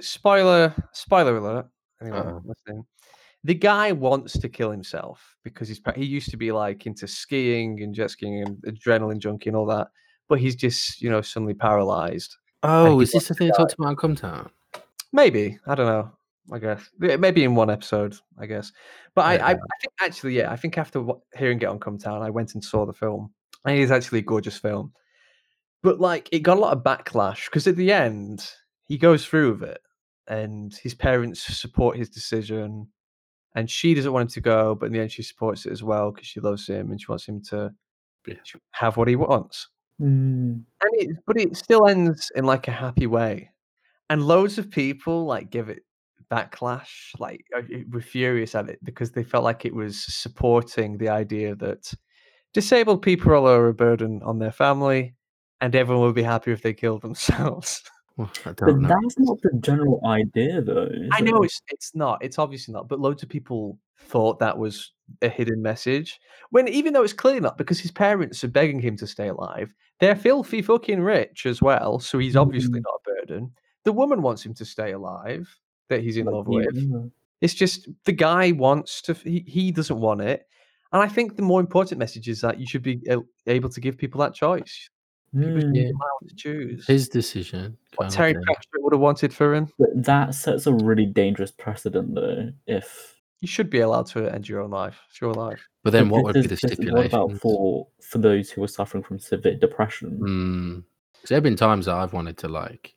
Spoiler 0.00 0.74
spoiler 0.92 1.36
alert. 1.36 1.66
Anyone 2.00 2.26
Uh-oh. 2.26 2.84
The 3.44 3.54
guy 3.54 3.92
wants 3.92 4.38
to 4.38 4.48
kill 4.48 4.70
himself 4.70 5.36
because 5.44 5.68
he's 5.68 5.80
he 5.94 6.04
used 6.04 6.30
to 6.30 6.36
be 6.36 6.52
like 6.52 6.86
into 6.86 7.06
skiing 7.06 7.82
and 7.82 7.94
jet 7.94 8.10
skiing 8.10 8.42
and 8.42 8.56
adrenaline 8.62 9.18
junkie 9.18 9.48
and 9.48 9.56
all 9.56 9.66
that, 9.66 9.88
but 10.28 10.40
he's 10.40 10.56
just 10.56 11.00
you 11.00 11.08
know 11.08 11.20
suddenly 11.20 11.54
paralyzed. 11.54 12.36
Oh, 12.62 13.00
is 13.00 13.12
this 13.12 13.28
the 13.28 13.34
thing 13.34 13.48
die. 13.48 13.56
talked 13.56 13.74
about 13.74 13.88
on 13.88 13.96
Cum 13.96 14.16
Town? 14.16 14.50
Maybe 15.12 15.58
I 15.66 15.74
don't 15.74 15.86
know. 15.86 16.10
I 16.50 16.58
guess 16.58 16.88
maybe 16.98 17.44
in 17.44 17.54
one 17.54 17.70
episode. 17.70 18.16
I 18.38 18.46
guess, 18.46 18.72
but 19.14 19.24
I, 19.24 19.36
I 19.36 19.50
I 19.50 19.54
think 19.54 19.92
actually 20.00 20.36
yeah 20.36 20.50
I 20.50 20.56
think 20.56 20.76
after 20.76 21.04
hearing 21.36 21.60
it 21.60 21.66
on 21.66 21.78
Cum 21.78 21.98
Town, 21.98 22.22
I 22.22 22.30
went 22.30 22.54
and 22.54 22.64
saw 22.64 22.86
the 22.86 22.92
film. 22.92 23.32
And 23.64 23.76
it 23.76 23.82
is 23.82 23.90
actually 23.90 24.20
a 24.20 24.22
gorgeous 24.22 24.56
film, 24.56 24.92
but 25.82 26.00
like 26.00 26.28
it 26.32 26.40
got 26.40 26.56
a 26.56 26.60
lot 26.60 26.76
of 26.76 26.84
backlash 26.84 27.46
because 27.46 27.66
at 27.66 27.76
the 27.76 27.92
end 27.92 28.48
he 28.86 28.96
goes 28.96 29.26
through 29.26 29.52
with 29.52 29.62
it, 29.64 29.80
and 30.28 30.74
his 30.74 30.94
parents 30.94 31.42
support 31.58 31.96
his 31.96 32.08
decision, 32.08 32.88
and 33.58 33.68
she 33.68 33.92
doesn't 33.92 34.12
want 34.12 34.22
him 34.22 34.28
to 34.28 34.40
go, 34.40 34.76
but 34.76 34.86
in 34.86 34.92
the 34.92 35.00
end 35.00 35.10
she 35.10 35.22
supports 35.24 35.66
it 35.66 35.72
as 35.72 35.82
well 35.82 36.12
because 36.12 36.28
she 36.28 36.38
loves 36.38 36.68
him 36.68 36.92
and 36.92 37.00
she 37.00 37.06
wants 37.08 37.26
him 37.26 37.42
to 37.50 37.74
Yeah. 38.24 38.36
have 38.70 38.96
what 38.96 39.08
he 39.08 39.16
wants. 39.16 39.68
Mm, 40.00 40.64
and 40.82 40.92
it 40.92 41.16
but 41.26 41.36
it 41.40 41.56
still 41.56 41.88
ends 41.88 42.30
in 42.36 42.44
like 42.44 42.68
a 42.68 42.70
happy 42.70 43.08
way. 43.08 43.50
And 44.10 44.22
loads 44.22 44.58
of 44.58 44.70
people 44.70 45.26
like 45.26 45.50
give 45.50 45.68
it 45.68 45.82
backlash 46.30 47.10
like 47.18 47.44
uh, 47.56 47.62
were 47.90 48.00
furious 48.00 48.54
at 48.54 48.68
it 48.68 48.78
because 48.84 49.10
they 49.10 49.24
felt 49.24 49.42
like 49.44 49.64
it 49.64 49.74
was 49.74 50.04
supporting 50.04 50.98
the 50.98 51.08
idea 51.08 51.56
that 51.56 51.92
disabled 52.54 53.02
people 53.02 53.32
are 53.48 53.68
a 53.68 53.74
burden 53.74 54.20
on 54.22 54.38
their 54.38 54.52
family 54.52 55.14
and 55.60 55.74
everyone 55.74 56.04
would 56.04 56.14
be 56.14 56.22
happy 56.22 56.52
if 56.52 56.62
they 56.62 56.74
killed 56.74 57.02
themselves 57.02 57.82
Well, 58.18 58.30
But 58.44 58.60
know. 58.60 58.88
that's 58.88 59.18
not 59.18 59.38
the 59.42 59.56
general 59.60 60.00
idea, 60.04 60.60
though. 60.60 60.90
i 61.12 61.20
know 61.20 61.42
it? 61.42 61.46
it's 61.46 61.62
it's 61.68 61.94
not 61.94 62.22
it's 62.22 62.38
obviously 62.38 62.74
not 62.74 62.88
but 62.88 63.00
loads 63.00 63.22
of 63.22 63.28
people 63.30 63.78
thought 64.00 64.38
that 64.40 64.58
was 64.58 64.92
a 65.22 65.28
hidden 65.28 65.62
message 65.62 66.20
when 66.50 66.68
even 66.68 66.92
though 66.92 67.02
it's 67.04 67.12
clearly 67.12 67.40
not 67.40 67.56
because 67.56 67.78
his 67.80 67.90
parents 67.92 68.42
are 68.44 68.48
begging 68.48 68.80
him 68.80 68.96
to 68.96 69.06
stay 69.06 69.28
alive 69.28 69.72
they're 70.00 70.16
filthy 70.16 70.60
fucking 70.62 71.00
rich 71.00 71.46
as 71.46 71.62
well 71.62 71.98
so 71.98 72.18
he's 72.18 72.36
obviously 72.36 72.80
Mm. 72.80 72.84
not 72.84 73.00
a 73.00 73.10
burden 73.26 73.52
The 73.84 73.92
woman 73.92 74.20
wants 74.20 74.44
him 74.44 74.52
to 74.54 74.64
stay 74.64 74.92
alive 74.92 75.48
that 75.88 76.02
he's 76.02 76.16
in 76.18 76.26
Like, 76.26 76.34
love 76.34 76.48
with. 76.48 76.66
yeah. 76.74 77.04
It's 77.40 77.54
just 77.54 77.88
the 78.04 78.12
guy 78.12 78.50
wants 78.52 79.00
to. 79.02 79.14
He, 79.14 79.44
he 79.46 79.70
doesn't 79.72 80.00
want 80.00 80.20
it, 80.22 80.40
and 80.92 81.00
I 81.00 81.08
think 81.08 81.36
the 81.36 81.42
more 81.50 81.60
important 81.60 82.00
message 82.00 82.28
is 82.28 82.40
that 82.40 82.58
you 82.58 82.66
should 82.66 82.82
be 82.82 83.00
able 83.46 83.68
to 83.70 83.80
give 83.80 83.96
people 83.96 84.20
that 84.22 84.34
choice. 84.34 84.90
People 85.34 85.60
should 85.60 85.72
be 85.72 85.80
Mm. 85.84 85.90
allowed 85.90 86.28
to 86.28 86.34
choose. 86.36 86.86
His 86.86 87.08
decision. 87.08 87.76
what 87.96 88.10
Terry 88.10 88.32
thing. 88.32 88.42
Pratchett 88.44 88.70
would 88.78 88.92
have 88.92 89.00
wanted 89.00 89.32
for 89.34 89.54
him. 89.54 89.68
But 89.78 89.88
that 90.04 90.34
sets 90.34 90.66
a 90.66 90.72
really 90.72 91.06
dangerous 91.06 91.50
precedent, 91.50 92.14
though. 92.14 92.50
If 92.66 93.14
You 93.40 93.46
should 93.48 93.70
be 93.70 93.78
allowed 93.80 94.06
to 94.06 94.26
end 94.34 94.48
your 94.48 94.60
own 94.62 94.70
life. 94.70 94.98
It's 95.10 95.20
your 95.20 95.32
life. 95.32 95.60
But 95.84 95.90
then 95.92 96.08
but 96.08 96.14
what 96.16 96.24
would 96.24 96.34
be 96.34 96.42
the 96.42 96.48
this- 96.48 96.60
this- 96.62 96.78
What 96.90 97.06
about 97.06 97.32
for 97.38 97.86
for 98.02 98.18
those 98.18 98.50
who 98.50 98.62
are 98.64 98.68
suffering 98.68 99.04
from 99.04 99.18
severe 99.20 99.54
depression? 99.56 100.18
Mm. 100.18 100.84
'Cause 101.20 101.28
there 101.28 101.36
have 101.36 101.42
been 101.44 101.54
times 101.56 101.86
that 101.86 101.94
I've 101.94 102.12
wanted 102.12 102.36
to 102.38 102.48
like 102.48 102.96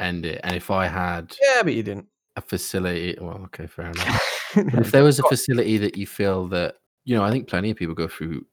end 0.00 0.26
it, 0.26 0.40
and 0.42 0.56
if 0.56 0.70
I 0.70 0.86
had 0.88 1.36
Yeah, 1.42 1.62
but 1.62 1.74
you 1.74 1.82
didn't. 1.84 2.08
a 2.36 2.40
facility, 2.40 3.16
well, 3.20 3.40
okay, 3.46 3.66
fair 3.68 3.90
enough. 3.90 4.24
But 4.74 4.86
if 4.86 4.90
there 4.92 5.04
was 5.04 5.18
a 5.20 5.28
facility 5.28 5.76
that 5.78 5.96
you 5.96 6.06
feel 6.06 6.48
that 6.48 6.76
you 7.04 7.14
know, 7.16 7.22
I 7.22 7.30
think 7.30 7.48
plenty 7.48 7.70
of 7.70 7.76
people 7.76 7.94
go 7.94 8.08
through 8.08 8.44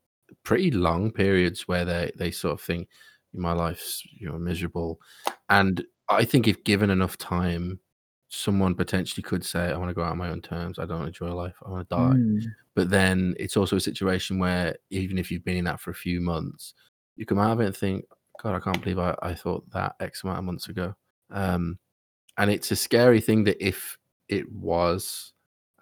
pretty 0.44 0.72
long 0.72 1.12
periods 1.12 1.68
where 1.68 1.86
they 1.86 2.12
they 2.16 2.32
sort 2.32 2.54
of 2.54 2.62
think 2.62 2.88
my 3.34 3.54
life's 3.54 4.04
you 4.12 4.28
know 4.28 4.38
miserable, 4.38 5.00
and 5.50 5.84
I 6.10 6.26
think 6.26 6.48
if 6.48 6.64
given 6.64 6.90
enough 6.90 7.18
time, 7.18 7.80
someone 8.30 8.76
potentially 8.76 9.24
could 9.24 9.46
say, 9.46 9.72
"I 9.72 9.78
want 9.78 9.90
to 9.90 9.94
go 9.94 10.04
out 10.04 10.12
on 10.12 10.18
my 10.18 10.30
own 10.30 10.42
terms. 10.42 10.80
I 10.80 10.86
don't 10.86 11.08
enjoy 11.08 11.32
life. 11.34 11.56
I 11.66 11.70
want 11.70 11.90
to 11.90 11.96
die." 11.96 12.16
Mm. 12.16 12.46
But 12.76 12.90
then 12.90 13.36
it's 13.40 13.58
also 13.58 13.78
a 13.78 13.82
situation 13.82 14.38
where 14.38 14.76
even 14.90 15.18
if 15.18 15.32
you've 15.32 15.46
been 15.46 15.58
in 15.58 15.66
that 15.66 15.80
for 15.80 15.92
a 15.92 15.96
few 15.96 16.20
months, 16.22 16.74
you 17.16 17.26
come 17.26 17.40
out 17.40 17.52
of 17.52 17.62
it 17.62 17.68
and 17.68 17.78
think, 17.78 18.06
God, 18.42 18.56
I 18.56 18.60
can't 18.60 18.82
believe 18.82 19.00
I, 19.00 19.16
I 19.22 19.34
thought 19.34 19.70
that 19.72 19.96
X 20.00 20.24
amount 20.24 20.40
of 20.40 20.46
months 20.46 20.68
ago. 20.68 20.94
Um, 21.32 21.80
and 22.38 22.52
it's 22.52 22.72
a 22.72 22.76
scary 22.76 23.22
thing 23.22 23.46
that 23.46 23.66
if 23.66 23.98
it 24.28 24.52
was 24.52 25.34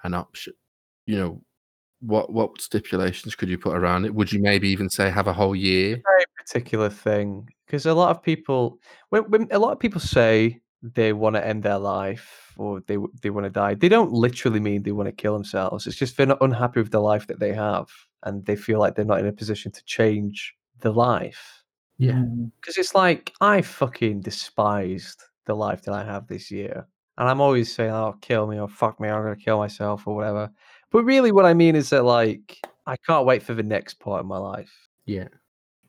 an 0.03 0.13
option, 0.13 0.53
you 1.05 1.17
know, 1.17 1.41
what 2.05 2.31
what 2.31 2.59
stipulations 2.61 3.35
could 3.35 3.49
you 3.49 3.57
put 3.57 3.75
around 3.75 4.05
it? 4.05 4.13
Would 4.13 4.31
you 4.33 4.41
maybe 4.41 4.67
even 4.69 4.89
say 4.89 5.09
have 5.09 5.27
a 5.27 5.33
whole 5.33 5.55
year? 5.55 6.01
very 6.03 6.25
particular 6.37 6.89
thing 6.89 7.47
because 7.65 7.85
a 7.85 7.93
lot 7.93 8.11
of 8.11 8.21
people 8.21 8.77
when, 9.09 9.23
when 9.31 9.47
a 9.51 9.59
lot 9.59 9.71
of 9.71 9.79
people 9.79 10.01
say 10.01 10.59
they 10.81 11.13
want 11.13 11.35
to 11.37 11.47
end 11.47 11.63
their 11.63 11.77
life 11.79 12.53
or 12.57 12.81
they 12.87 12.97
they 13.21 13.29
want 13.29 13.45
to 13.45 13.49
die 13.49 13.73
they 13.73 13.87
don't 13.87 14.11
literally 14.11 14.59
mean 14.59 14.83
they 14.83 14.91
want 14.91 15.07
to 15.07 15.13
kill 15.13 15.31
themselves 15.33 15.87
it's 15.87 15.95
just 15.95 16.17
they're 16.17 16.25
not 16.25 16.41
unhappy 16.41 16.81
with 16.81 16.91
the 16.91 16.99
life 16.99 17.25
that 17.27 17.39
they 17.39 17.53
have 17.53 17.87
and 18.23 18.45
they 18.45 18.57
feel 18.57 18.79
like 18.79 18.93
they're 18.95 19.05
not 19.05 19.19
in 19.21 19.27
a 19.27 19.31
position 19.31 19.71
to 19.71 19.81
change 19.85 20.53
the 20.81 20.91
life 20.91 21.63
Yeah. 21.97 22.15
Mm. 22.15 22.51
because 22.59 22.77
it's 22.77 22.93
like 22.93 23.31
i 23.39 23.61
fucking 23.61 24.19
despised 24.19 25.23
the 25.45 25.55
life 25.55 25.83
that 25.83 25.93
i 25.93 26.03
have 26.03 26.27
this 26.27 26.51
year 26.51 26.85
and 27.17 27.29
i'm 27.29 27.39
always 27.39 27.73
saying 27.73 27.91
oh 27.91 28.17
kill 28.19 28.45
me 28.47 28.59
or 28.59 28.67
fuck 28.67 28.99
me 28.99 29.07
i'm 29.07 29.23
gonna 29.23 29.37
kill 29.37 29.59
myself 29.59 30.05
or 30.05 30.13
whatever 30.15 30.51
but 30.93 31.03
really 31.03 31.31
what 31.33 31.45
i 31.45 31.53
mean 31.53 31.75
is 31.75 31.89
that 31.89 32.03
like 32.05 32.59
i 32.87 32.95
can't 33.05 33.25
wait 33.25 33.43
for 33.43 33.53
the 33.53 33.61
next 33.63 33.95
part 33.99 34.21
of 34.21 34.25
my 34.25 34.37
life 34.37 34.71
Yeah. 35.05 35.27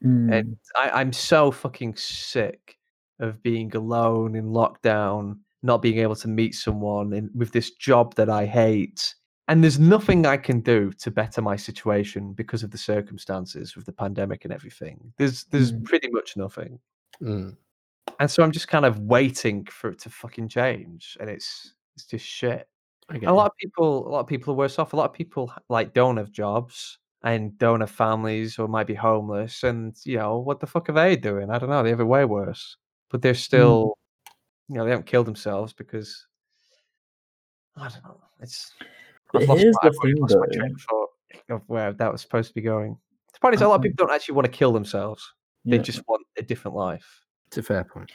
Mm. 0.05 0.33
and 0.37 0.57
I, 0.77 0.91
I'm 1.01 1.13
so 1.13 1.51
fucking 1.53 1.95
sick 1.97 2.77
of 3.21 3.41
being 3.43 3.75
alone 3.77 4.35
in 4.35 4.47
lockdown, 4.47 5.39
not 5.63 5.81
being 5.81 5.99
able 5.99 6.17
to 6.17 6.29
meet 6.29 6.55
someone, 6.55 7.13
and 7.15 7.31
with 7.35 7.53
this 7.53 7.71
job 7.71 8.15
that 8.17 8.29
I 8.29 8.45
hate. 8.45 9.15
And 9.49 9.63
there's 9.63 9.79
nothing 9.79 10.27
I 10.27 10.37
can 10.37 10.61
do 10.61 10.91
to 10.99 11.11
better 11.11 11.41
my 11.41 11.57
situation 11.57 12.33
because 12.35 12.63
of 12.65 12.71
the 12.73 12.77
circumstances 12.77 13.77
with 13.77 13.87
the 13.87 13.93
pandemic 13.93 14.45
and 14.45 14.53
everything. 14.53 15.13
There's 15.17 15.45
there's 15.45 15.73
Mm. 15.73 15.85
pretty 15.85 16.09
much 16.11 16.37
nothing. 16.37 16.81
Mm. 17.23 17.57
And 18.21 18.31
so 18.31 18.43
I'm 18.43 18.53
just 18.53 18.69
kind 18.69 18.85
of 18.85 18.99
waiting 18.99 19.65
for 19.67 19.91
it 19.91 20.01
to 20.01 20.11
fucking 20.11 20.49
change, 20.49 21.17
and 21.21 21.31
it's 21.31 21.73
it's 21.95 22.05
just 22.05 22.27
shit. 22.27 22.69
I 23.09 23.15
And 23.15 23.21
get 23.21 23.29
a 23.29 23.33
you. 23.33 23.37
lot 23.37 23.47
of 23.47 23.57
people, 23.59 24.09
a 24.09 24.11
lot 24.11 24.21
of 24.21 24.27
people 24.27 24.55
are 24.55 24.57
worse 24.57 24.79
off. 24.79 24.93
A 24.93 24.97
lot 24.97 25.11
of 25.11 25.13
people 25.13 25.53
like 25.69 25.93
don't 25.93 26.17
have 26.17 26.33
jobs 26.33 26.99
and 27.23 27.57
don't 27.59 27.81
have 27.81 27.91
families 27.91 28.59
or 28.59 28.69
might 28.69 28.87
be 28.87 28.95
homeless. 28.95 29.63
And 29.63 29.95
you 30.05 30.19
know 30.19 30.39
what 30.39 30.61
the 30.61 30.67
fuck 30.67 30.89
are 30.89 30.93
they 30.93 31.17
doing? 31.17 31.51
I 31.51 31.59
don't 31.59 31.71
know. 31.71 31.83
They 31.83 31.91
have 31.91 32.01
it 32.01 32.05
way 32.05 32.25
worse, 32.25 32.77
but 33.11 33.23
they're 33.23 33.35
mm. 33.35 33.37
still, 33.37 33.99
you 34.69 34.77
know, 34.77 34.85
they 34.85 34.91
haven't 34.91 35.07
killed 35.07 35.27
themselves 35.27 35.73
because 35.73 36.27
I 37.77 37.89
don't 37.89 38.05
know. 38.05 38.21
It's 38.41 38.73
I've 39.35 39.49
lost 39.49 39.65
my- 39.83 39.91
thing, 40.03 40.17
lost 40.19 40.37
my 40.39 40.47
train 40.57 40.77
of 41.51 41.63
where 41.67 41.93
that 41.93 42.13
was 42.13 42.23
supposed 42.23 42.49
to 42.49 42.55
be 42.55 42.63
going. 42.63 42.97
The 43.33 43.41
point 43.41 43.55
is, 43.57 43.61
a 43.61 43.69
lot 43.69 43.77
of 43.77 43.83
people 43.83 44.07
don't 44.07 44.15
actually 44.15 44.37
want 44.37 44.47
to 44.47 44.51
kill 44.53 44.73
themselves. 44.73 45.35
They 45.65 45.77
Yeah. 45.77 45.83
just 45.83 46.07
want 46.07 46.23
a 46.39 46.43
different 46.43 46.77
life. 46.77 47.25
It's 47.49 47.59
a 47.59 47.63
fair 47.63 47.85
point. 47.85 48.13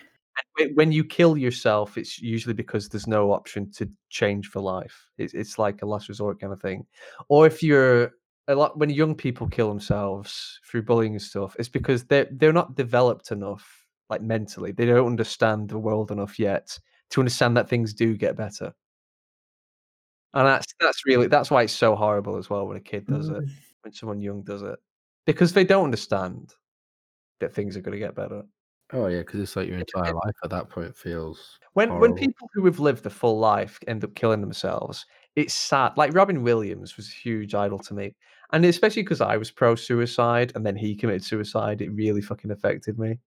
When- 0.75 0.91
you 0.91 1.03
kill 1.03 1.37
yourself, 1.37 1.97
it's 1.97 2.19
usually 2.21 2.53
because 2.53 2.89
there's 2.89 3.07
no 3.07 3.31
option 3.31 3.71
to 3.73 3.89
change 4.09 4.47
for 4.47 4.59
life. 4.61 5.09
It's, 5.17 5.33
it's 5.33 5.57
like 5.59 5.81
a 5.81 5.85
last 5.85 6.09
resort 6.09 6.39
kind 6.39 6.53
of 6.53 6.61
thing. 6.61 6.85
Or 7.29 7.45
if 7.47 7.61
you're 7.63 8.11
a 8.47 8.55
lot 8.55 8.77
when 8.79 8.89
young 8.89 9.13
people 9.15 9.47
kill 9.47 9.69
themselves 9.69 10.59
through 10.65 10.83
bullying 10.83 11.13
and 11.13 11.21
stuff, 11.21 11.55
it's 11.59 11.69
because 11.69 12.03
they're 12.05 12.27
they're 12.31 12.53
not 12.53 12.75
developed 12.75 13.31
enough, 13.31 13.85
like 14.09 14.21
mentally. 14.21 14.71
They 14.71 14.85
don't 14.85 15.05
understand 15.05 15.69
the 15.69 15.77
world 15.79 16.11
enough 16.11 16.39
yet 16.39 16.77
to 17.11 17.21
understand 17.21 17.55
that 17.57 17.69
things 17.69 17.93
do 17.93 18.15
get 18.17 18.35
better. 18.35 18.73
And 20.33 20.45
that's 20.47 20.67
that's 20.79 21.05
really 21.05 21.27
that's 21.27 21.49
why 21.51 21.63
it's 21.63 21.73
so 21.73 21.95
horrible 21.95 22.37
as 22.37 22.49
well 22.49 22.67
when 22.67 22.77
a 22.77 22.81
kid 22.81 23.07
does 23.07 23.29
it, 23.29 23.43
Mm. 23.43 23.49
when 23.81 23.93
someone 23.93 24.21
young 24.21 24.43
does 24.43 24.61
it, 24.61 24.79
because 25.25 25.53
they 25.53 25.63
don't 25.63 25.85
understand 25.85 26.53
that 27.39 27.53
things 27.53 27.75
are 27.77 27.81
going 27.81 27.93
to 27.93 27.99
get 28.05 28.15
better. 28.15 28.43
Oh 28.91 29.07
yeah, 29.07 29.19
because 29.19 29.39
it's 29.39 29.55
like 29.55 29.67
your 29.67 29.77
entire 29.77 30.13
life 30.13 30.35
at 30.43 30.49
that 30.49 30.69
point 30.69 30.95
feels 30.97 31.59
When 31.73 31.89
when 31.99 32.13
people 32.13 32.49
who 32.53 32.65
have 32.65 32.79
lived 32.79 33.05
a 33.05 33.09
full 33.09 33.37
life 33.39 33.79
end 33.87 34.03
up 34.03 34.15
killing 34.15 34.41
themselves, 34.41 35.05
it's 35.35 35.53
sad. 35.53 35.93
Like 35.95 36.13
Robin 36.15 36.41
Williams 36.43 36.97
was 36.97 37.07
a 37.09 37.11
huge 37.13 37.53
idol 37.53 37.77
to 37.79 37.93
me, 37.93 38.15
and 38.51 38.65
especially 38.65 39.03
because 39.03 39.21
I 39.21 39.37
was 39.37 39.51
pro 39.51 39.75
suicide, 39.75 40.51
and 40.55 40.65
then 40.65 40.75
he 40.75 40.95
committed 40.95 41.23
suicide, 41.23 41.81
it 41.81 41.89
really 41.91 42.21
fucking 42.21 42.49
affected 42.51 42.97
me. 42.97 43.19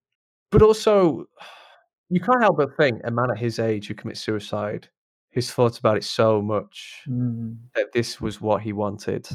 But 0.51 0.63
also, 0.63 1.27
you 2.11 2.21
can't 2.21 2.43
help 2.43 2.59
but 2.59 2.77
think 2.77 3.01
a 3.05 3.11
man 3.13 3.31
at 3.31 3.39
his 3.39 3.59
age 3.61 3.89
who 3.89 3.95
commits 3.95 4.21
suicide, 4.21 4.89
who's 5.33 5.51
thought 5.53 5.79
about 5.79 5.97
it 5.99 6.05
so 6.05 6.43
much 6.43 7.03
Mm. 7.09 7.59
that 7.77 7.93
this 7.93 8.21
was 8.21 8.41
what 8.41 8.63
he 8.63 8.73
wanted, 8.75 9.29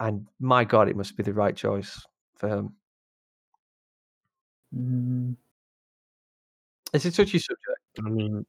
and 0.00 0.28
my 0.40 0.64
God, 0.64 0.88
it 0.88 0.96
must 0.96 1.16
be 1.16 1.22
the 1.24 1.34
right 1.34 1.56
choice 1.56 2.04
for 2.36 2.48
him. 2.48 2.76
Mm. 4.74 5.36
It's 6.92 7.04
such 7.04 7.14
a 7.14 7.24
touchy 7.24 7.38
subject. 7.38 7.80
I 7.98 8.08
mean, 8.08 8.44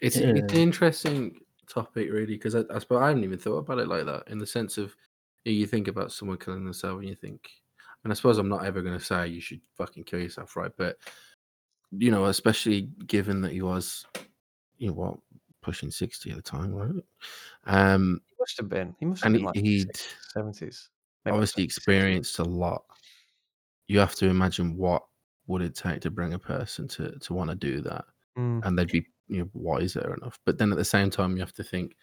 it's 0.00 0.16
It 0.16 0.36
it's 0.36 0.52
an 0.52 0.60
interesting 0.60 1.40
topic, 1.68 2.10
really, 2.10 2.34
because 2.34 2.54
I, 2.54 2.64
I 2.72 2.78
suppose 2.78 3.02
I 3.02 3.08
haven't 3.08 3.24
even 3.24 3.38
thought 3.38 3.58
about 3.58 3.78
it 3.78 3.88
like 3.88 4.06
that. 4.06 4.24
In 4.28 4.38
the 4.38 4.46
sense 4.46 4.78
of, 4.78 4.96
you 5.44 5.66
think 5.66 5.88
about 5.88 6.12
someone 6.12 6.38
killing 6.38 6.64
themselves, 6.64 7.00
and 7.00 7.08
you 7.08 7.14
think, 7.14 7.48
and 8.04 8.12
I 8.12 8.16
suppose 8.16 8.38
I'm 8.38 8.48
not 8.48 8.64
ever 8.64 8.82
going 8.82 8.98
to 8.98 9.04
say 9.04 9.28
you 9.28 9.40
should 9.40 9.60
fucking 9.76 10.04
kill 10.04 10.20
yourself, 10.20 10.56
right? 10.56 10.72
But 10.76 10.96
you 11.90 12.10
know, 12.10 12.26
especially 12.26 12.82
given 13.06 13.40
that 13.42 13.52
he 13.52 13.62
was, 13.62 14.04
you 14.78 14.88
know, 14.88 14.94
what 14.94 15.18
pushing 15.62 15.90
sixty 15.90 16.30
at 16.30 16.36
the 16.36 16.42
time, 16.42 16.74
right? 16.74 17.02
Um, 17.66 18.20
He 18.26 18.34
must 18.38 18.56
have 18.58 18.68
been. 18.68 18.94
He 19.00 19.06
must 19.06 19.24
have 19.24 19.32
been 19.32 19.42
like 19.42 19.56
he'd 19.56 19.96
seventies. 20.32 20.90
obviously 21.26 21.64
experienced 21.64 22.38
a 22.38 22.44
lot. 22.44 22.82
You 23.86 23.98
have 24.00 24.14
to 24.16 24.28
imagine 24.28 24.76
what 24.76 25.02
would 25.48 25.62
it 25.62 25.74
take 25.74 26.00
to 26.02 26.10
bring 26.10 26.34
a 26.34 26.38
person 26.38 26.86
to 26.88 27.18
to 27.18 27.34
want 27.34 27.50
to 27.50 27.56
do 27.56 27.80
that. 27.82 28.04
Mm. 28.38 28.64
and 28.64 28.78
they'd 28.78 28.88
be 28.92 29.04
you 29.26 29.40
know 29.40 29.50
wiser 29.52 30.14
enough. 30.20 30.38
But 30.46 30.58
then 30.58 30.70
at 30.70 30.78
the 30.78 30.84
same 30.84 31.10
time, 31.10 31.34
you 31.36 31.40
have 31.40 31.54
to 31.54 31.64
think 31.64 31.96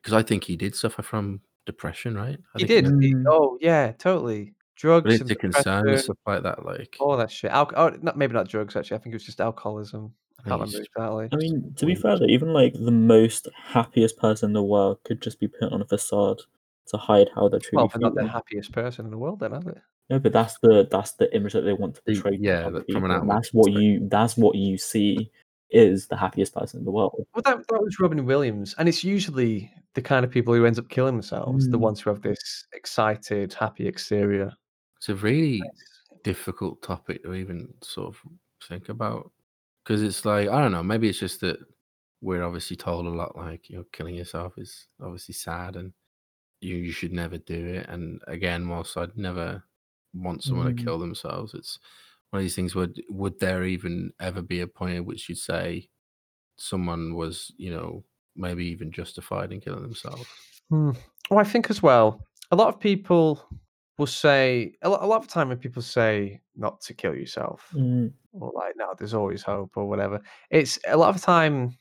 because 0.00 0.14
I 0.14 0.22
think 0.22 0.44
he 0.44 0.56
did 0.56 0.74
suffer 0.74 1.02
from 1.02 1.42
depression, 1.66 2.16
right? 2.16 2.38
I 2.54 2.58
He 2.58 2.64
did. 2.64 2.86
he- 2.86 3.14
Mm. 3.14 3.24
oh 3.28 3.58
yeah, 3.60 3.92
totally. 3.92 4.54
Drugs 4.74 5.20
and 5.20 5.28
Related 5.30 5.38
concerns 5.40 5.86
and 5.86 6.00
stuff 6.00 6.16
like 6.26 6.42
that. 6.44 6.64
Like, 6.64 6.96
all 6.98 7.16
that 7.18 7.30
shit. 7.30 7.52
Alco- 7.52 7.74
oh, 7.76 7.90
not, 8.00 8.16
maybe 8.16 8.32
not 8.32 8.48
drugs 8.48 8.74
actually. 8.74 8.96
I 8.96 9.00
think 9.00 9.12
it 9.12 9.16
was 9.16 9.24
just 9.24 9.40
alcoholism. 9.40 10.14
I 10.38 10.42
I 10.42 10.48
can't 10.48 10.60
remember 10.62 10.78
exactly. 10.78 11.28
I 11.32 11.36
mean, 11.36 11.74
to 11.76 11.86
be 11.86 11.94
fair, 11.94 12.18
though, 12.18 12.24
even 12.26 12.52
like 12.52 12.72
the 12.72 12.90
most 12.90 13.48
happiest 13.54 14.16
person 14.16 14.48
in 14.50 14.52
the 14.54 14.62
world 14.62 14.98
could 15.04 15.20
just 15.22 15.38
be 15.38 15.46
put 15.46 15.72
on 15.72 15.82
a 15.82 15.86
facade 15.86 16.40
to 16.88 16.96
hide 16.96 17.28
how 17.34 17.48
they're 17.48 17.60
truly 17.60 17.82
Well, 17.82 17.88
they're 17.88 18.00
not 18.00 18.14
the 18.16 18.26
happiest 18.26 18.72
person 18.72 19.04
in 19.04 19.10
the 19.12 19.18
world, 19.18 19.40
then, 19.40 19.52
are 19.52 19.60
they? 19.62 19.78
No, 20.10 20.18
but 20.18 20.32
that's 20.32 20.58
the 20.62 20.86
that's 20.90 21.12
the 21.12 21.34
image 21.34 21.52
that 21.54 21.62
they 21.62 21.72
want 21.72 21.94
to 21.96 22.02
portray. 22.02 22.36
yeah, 22.40 22.66
other 22.66 22.80
that- 22.80 22.90
from 22.92 23.04
an 23.04 23.10
people, 23.10 23.12
and 23.12 23.14
outward 23.30 23.34
that's 23.36 23.52
what 23.54 23.72
you 23.72 24.08
that's 24.08 24.36
what 24.36 24.54
you 24.56 24.76
see 24.78 25.30
is 25.70 26.06
the 26.08 26.16
happiest 26.16 26.52
person 26.54 26.80
in 26.80 26.84
the 26.84 26.90
world. 26.90 27.26
Well, 27.34 27.42
that, 27.46 27.66
that 27.68 27.82
was 27.82 27.98
Robin 27.98 28.26
Williams, 28.26 28.74
and 28.78 28.88
it's 28.90 29.02
usually 29.02 29.72
the 29.94 30.02
kind 30.02 30.22
of 30.24 30.30
people 30.30 30.52
who 30.54 30.66
ends 30.66 30.78
up 30.78 30.88
killing 30.90 31.14
themselves, 31.14 31.68
the 31.68 31.78
Mm. 31.78 31.82
ones 31.82 32.00
who 32.00 32.10
have 32.10 32.20
this 32.20 32.66
excited, 32.74 33.54
happy 33.54 33.86
exterior. 33.86 34.52
it's 34.98 35.08
a 35.08 35.14
really 35.14 35.56
It's- 35.56 36.20
difficult 36.24 36.82
topic 36.82 37.22
to 37.24 37.34
even 37.34 37.72
sort 37.82 38.08
of 38.14 38.20
think 38.68 38.88
about 38.90 39.32
because 39.82 40.02
it's 40.02 40.24
like 40.24 40.48
I 40.48 40.60
don't 40.60 40.72
know. 40.72 40.82
Maybe 40.82 41.08
it's 41.08 41.18
just 41.18 41.40
that 41.40 41.58
we're 42.20 42.44
obviously 42.44 42.76
told 42.76 43.06
a 43.06 43.10
lot 43.10 43.34
like 43.36 43.68
you 43.70 43.76
know 43.78 43.84
killing 43.92 44.14
yourself 44.14 44.52
is 44.58 44.86
obviously 45.00 45.34
sad 45.34 45.74
and 45.76 45.92
you 46.60 46.76
you 46.76 46.92
should 46.92 47.12
never 47.12 47.38
do 47.38 47.66
it. 47.66 47.88
And 47.88 48.20
again, 48.28 48.68
whilst 48.68 48.96
I'd 48.96 49.16
never 49.16 49.64
want 50.14 50.42
someone 50.42 50.72
Mm. 50.72 50.76
to 50.78 50.84
kill 50.84 50.98
themselves, 50.98 51.54
it's 51.54 51.78
one 52.30 52.38
of 52.40 52.44
these 52.44 52.54
things. 52.56 52.74
Would 52.74 53.02
would 53.10 53.38
there 53.40 53.64
even 53.64 54.12
ever 54.20 54.42
be 54.42 54.60
a 54.60 54.66
point 54.66 54.96
at 54.96 55.04
which 55.04 55.28
you'd 55.28 55.38
say 55.38 55.88
someone 56.56 57.14
was, 57.14 57.52
you 57.56 57.70
know, 57.70 58.04
maybe 58.36 58.64
even 58.66 58.90
justified 58.92 59.52
in 59.52 59.60
killing 59.60 59.82
themselves. 59.82 60.26
Hmm. 60.70 60.90
Well, 61.30 61.40
I 61.40 61.44
think 61.44 61.70
as 61.70 61.82
well, 61.82 62.24
a 62.50 62.56
lot 62.56 62.68
of 62.68 62.80
people 62.80 63.42
will 63.98 64.06
say 64.06 64.74
a 64.82 64.88
lot, 64.88 65.02
a 65.02 65.06
lot 65.06 65.20
of 65.22 65.28
time 65.28 65.48
when 65.48 65.58
people 65.58 65.82
say 65.82 66.40
not 66.56 66.80
to 66.82 66.94
kill 66.94 67.14
yourself 67.14 67.68
Mm, 67.74 68.12
or 68.32 68.52
like 68.54 68.74
no, 68.76 68.94
there's 68.98 69.14
always 69.14 69.42
hope 69.42 69.76
or 69.76 69.86
whatever. 69.88 70.20
It's 70.50 70.78
a 70.88 70.96
lot 70.96 71.14
of 71.14 71.20
time, 71.20 71.76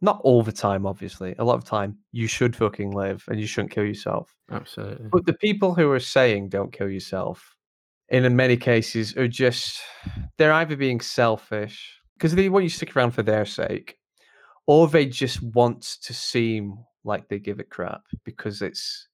not 0.00 0.20
all 0.22 0.42
the 0.42 0.52
time, 0.52 0.86
obviously. 0.86 1.34
A 1.38 1.44
lot 1.44 1.56
of 1.56 1.64
time, 1.64 1.98
you 2.12 2.26
should 2.26 2.56
fucking 2.56 2.92
live 2.92 3.24
and 3.28 3.38
you 3.40 3.46
shouldn't 3.46 3.72
kill 3.72 3.84
yourself. 3.84 4.34
Absolutely. 4.50 5.08
But 5.10 5.26
the 5.26 5.34
people 5.34 5.74
who 5.74 5.90
are 5.90 6.00
saying 6.00 6.48
don't 6.48 6.72
kill 6.72 6.88
yourself, 6.88 7.56
in 8.10 8.36
many 8.36 8.56
cases, 8.56 9.16
are 9.16 9.28
just 9.28 9.80
they're 10.36 10.52
either 10.52 10.76
being 10.76 11.00
selfish 11.00 12.00
because 12.14 12.34
they 12.34 12.48
want 12.48 12.64
you 12.64 12.70
to 12.70 12.76
stick 12.76 12.96
around 12.96 13.12
for 13.12 13.22
their 13.22 13.46
sake, 13.46 13.96
or 14.66 14.88
they 14.88 15.06
just 15.06 15.42
want 15.42 15.82
to 16.02 16.12
seem 16.12 16.78
like 17.04 17.28
they 17.28 17.38
give 17.38 17.60
a 17.60 17.64
crap 17.64 18.02
because 18.24 18.62
it's 18.62 19.08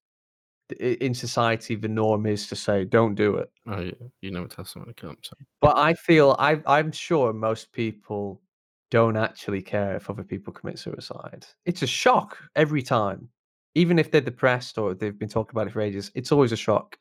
in 0.81 1.15
society 1.15 1.77
the 1.77 1.87
norm 1.87 2.27
is 2.27 2.49
to 2.49 2.57
say 2.57 2.85
don't 2.85 3.15
do 3.15 3.37
it. 3.37 3.51
Oh, 3.69 3.81
yeah. 3.81 3.93
You 4.21 4.33
never 4.33 4.49
tell 4.49 4.65
someone 4.65 4.89
to 4.89 5.01
come. 5.01 5.11
themselves. 5.11 5.45
But 5.61 5.77
I 5.77 5.95
feel 5.95 6.35
I 6.39 6.61
I'm 6.67 6.91
sure 6.91 7.33
most 7.33 7.73
people 7.73 8.43
don't 8.91 9.17
actually 9.17 9.63
care 9.63 9.97
if 9.97 10.09
other 10.09 10.25
people 10.25 10.53
commit 10.53 10.79
suicide. 10.79 11.47
It's 11.65 11.83
a 11.83 11.87
shock 11.87 12.39
every 12.55 12.83
time. 12.83 13.29
Even 13.75 13.99
if 13.99 14.11
they're 14.11 14.23
depressed 14.23 14.79
or 14.79 14.95
they've 14.95 15.19
been 15.19 15.29
talking 15.29 15.51
about 15.53 15.67
it 15.67 15.73
for 15.73 15.83
ages, 15.83 16.11
it's 16.15 16.33
always 16.33 16.51
a 16.51 16.57
shock 16.57 16.97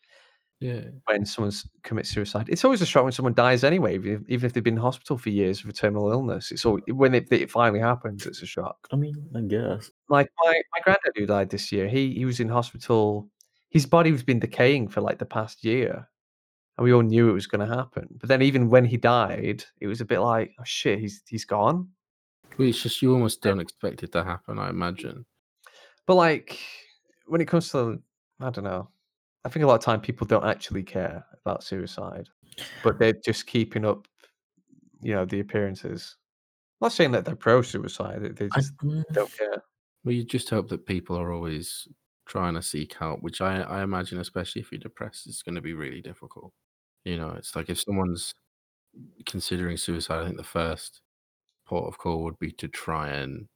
Yeah. 0.61 0.81
when 1.05 1.25
someone 1.25 1.51
commits 1.83 2.09
suicide. 2.09 2.47
It's 2.49 2.63
always 2.63 2.81
a 2.81 2.85
shock 2.85 3.03
when 3.03 3.11
someone 3.11 3.33
dies 3.33 3.63
anyway, 3.63 3.95
even 3.95 4.25
if, 4.27 4.41
they've 4.41 4.63
been 4.63 4.75
in 4.75 4.79
hospital 4.79 5.17
for 5.17 5.29
years 5.29 5.63
with 5.63 5.75
a 5.75 5.77
terminal 5.77 6.11
illness. 6.11 6.51
It's 6.51 6.65
all 6.65 6.79
when 6.87 7.13
it, 7.13 7.27
it 7.31 7.51
finally 7.51 7.81
happens, 7.81 8.25
it's 8.25 8.41
a 8.41 8.45
shock. 8.45 8.87
I 8.91 8.95
mean, 8.95 9.15
I 9.35 9.41
guess. 9.41 9.91
Like 10.07 10.29
my, 10.43 10.61
my 10.73 10.79
granddad 10.83 11.11
who 11.15 11.25
died 11.25 11.49
this 11.49 11.71
year, 11.71 11.87
he 11.87 12.13
he 12.13 12.25
was 12.25 12.39
in 12.39 12.49
hospital. 12.49 13.29
His 13.69 13.85
body 13.85 14.11
was 14.11 14.23
been 14.23 14.39
decaying 14.39 14.87
for 14.87 15.01
like 15.01 15.19
the 15.19 15.25
past 15.25 15.65
year, 15.65 16.07
and 16.77 16.85
we 16.85 16.93
all 16.93 17.01
knew 17.01 17.29
it 17.29 17.33
was 17.33 17.47
going 17.47 17.67
to 17.67 17.75
happen. 17.75 18.07
But 18.19 18.29
then 18.29 18.41
even 18.41 18.69
when 18.69 18.85
he 18.85 18.97
died, 18.97 19.65
it 19.81 19.87
was 19.87 19.99
a 19.99 20.05
bit 20.05 20.19
like, 20.19 20.51
oh 20.59 20.63
shit, 20.63 20.99
he's 20.99 21.21
he's 21.27 21.45
gone. 21.45 21.89
Well, 22.57 22.69
it's 22.69 22.81
just 22.81 23.01
you 23.01 23.13
almost 23.13 23.41
don't 23.41 23.59
expect 23.59 24.03
it 24.03 24.13
to 24.13 24.23
happen, 24.23 24.57
I 24.57 24.69
imagine. 24.69 25.25
But 26.05 26.15
like 26.15 26.59
when 27.27 27.41
it 27.41 27.47
comes 27.47 27.69
to, 27.71 27.99
I 28.39 28.49
don't 28.49 28.63
know, 28.63 28.89
I 29.45 29.49
think 29.49 29.63
a 29.63 29.67
lot 29.67 29.75
of 29.75 29.81
time 29.83 30.01
people 30.01 30.27
don't 30.27 30.45
actually 30.45 30.83
care 30.83 31.25
about 31.33 31.63
suicide, 31.63 32.29
but 32.83 32.99
they're 32.99 33.13
just 33.25 33.47
keeping 33.47 33.85
up, 33.85 34.07
you 35.01 35.13
know, 35.13 35.25
the 35.25 35.39
appearances. 35.41 36.17
I'm 36.81 36.87
not 36.87 36.93
saying 36.93 37.11
that 37.13 37.25
they're 37.25 37.35
pro 37.37 37.61
suicide; 37.63 38.21
they- 38.23 38.29
they 38.29 38.49
I, 38.55 38.61
just 38.61 38.73
mm, 38.83 39.03
don't 39.13 39.33
care. 39.37 39.63
Well, 40.03 40.13
you 40.13 40.23
just 40.23 40.49
hope 40.49 40.69
that 40.69 40.85
people 40.85 41.17
are 41.17 41.31
always 41.31 41.87
trying 42.27 42.53
to 42.55 42.61
seek 42.61 42.93
help, 42.93 43.21
which 43.21 43.41
I, 43.41 43.61
I 43.61 43.83
imagine, 43.83 44.19
especially 44.19 44.61
if 44.61 44.71
you're 44.71 44.79
depressed, 44.79 45.27
is 45.27 45.43
going 45.43 45.55
to 45.55 45.61
be 45.61 45.73
really 45.73 46.01
difficult. 46.01 46.53
You 47.03 47.17
know, 47.17 47.31
it's 47.31 47.55
like 47.55 47.69
if 47.69 47.79
someone's 47.81 48.33
considering 49.25 49.77
suicide, 49.77 50.21
I 50.21 50.25
think 50.25 50.37
the 50.37 50.43
first 50.43 51.01
port 51.65 51.87
of 51.87 51.97
call 51.99 52.23
would 52.25 52.39
be 52.39 52.51
to 52.53 52.67
try 52.69 53.09
and, 53.11 53.47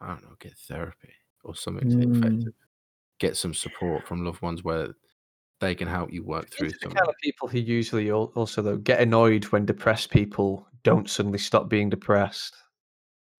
I 0.00 0.08
don't 0.08 0.24
know, 0.24 0.36
get 0.40 0.54
therapy 0.58 1.14
or 1.44 1.56
something 1.56 1.88
to 1.88 1.98
the 2.00 2.08
effect 2.10 2.36
Mm. 2.36 2.48
of 2.48 2.54
get 3.20 3.36
some 3.36 3.54
support 3.54 4.06
from 4.06 4.24
loved 4.24 4.42
ones 4.42 4.64
where 4.64 4.94
they 5.60 5.74
can 5.74 5.88
help 5.88 6.12
you 6.12 6.22
work 6.22 6.50
through 6.50 6.70
the 6.70 6.88
kind 6.88 7.08
of 7.08 7.14
people 7.22 7.48
who 7.48 7.58
usually 7.58 8.10
also 8.10 8.62
though 8.62 8.76
get 8.76 9.00
annoyed 9.00 9.44
when 9.46 9.66
depressed 9.66 10.10
people 10.10 10.66
don't 10.84 11.10
suddenly 11.10 11.38
stop 11.38 11.68
being 11.68 11.90
depressed. 11.90 12.54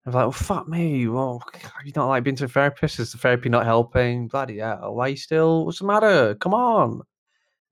I'm 0.06 0.12
like, 0.12 0.26
"Oh 0.26 0.30
fuck 0.30 0.68
me! 0.68 1.06
Well, 1.06 1.42
you 1.84 1.92
not 1.94 2.06
like 2.08 2.24
being 2.24 2.36
to 2.36 2.44
a 2.46 2.48
therapist? 2.48 2.98
Is 2.98 3.12
the 3.12 3.18
therapy 3.18 3.48
not 3.48 3.66
helping? 3.66 4.28
Bloody 4.28 4.58
hell! 4.58 4.94
Why 4.94 5.08
you 5.08 5.16
still? 5.16 5.66
What's 5.66 5.80
the 5.80 5.86
matter? 5.86 6.34
Come 6.36 6.54
on!" 6.54 7.02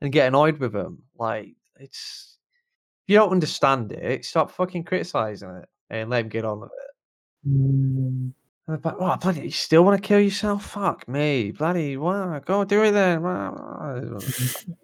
And 0.01 0.12
get 0.12 0.28
annoyed 0.28 0.59
with 0.59 0.73
them. 0.73 1.02
Like 1.18 1.55
it's 1.81 2.39
if 3.06 3.12
you 3.12 3.18
don't 3.18 3.32
understand 3.32 3.93
it, 3.93 4.24
stop 4.24 4.51
fucking 4.51 4.85
criticizing 4.85 5.51
it 5.51 5.68
and 5.90 6.10
let 6.10 6.23
them 6.23 6.28
get 6.28 6.44
on 6.44 6.60
with 6.60 6.70
it. 6.73 7.48
mm, 7.48 8.32
And 8.66 8.82
they're 8.82 8.93
like, 8.93 9.01
"What? 9.01 9.20
Bloody! 9.20 9.43
You 9.43 9.51
still 9.51 9.84
want 9.84 10.02
to 10.02 10.06
kill 10.06 10.20
yourself? 10.20 10.66
Fuck 10.66 11.06
me! 11.09 11.52
Bloody! 11.52 11.97
Wow! 11.97 12.40
Go 12.44 12.64
do 12.64 12.82
it 12.82 12.93
then!" 12.93 13.22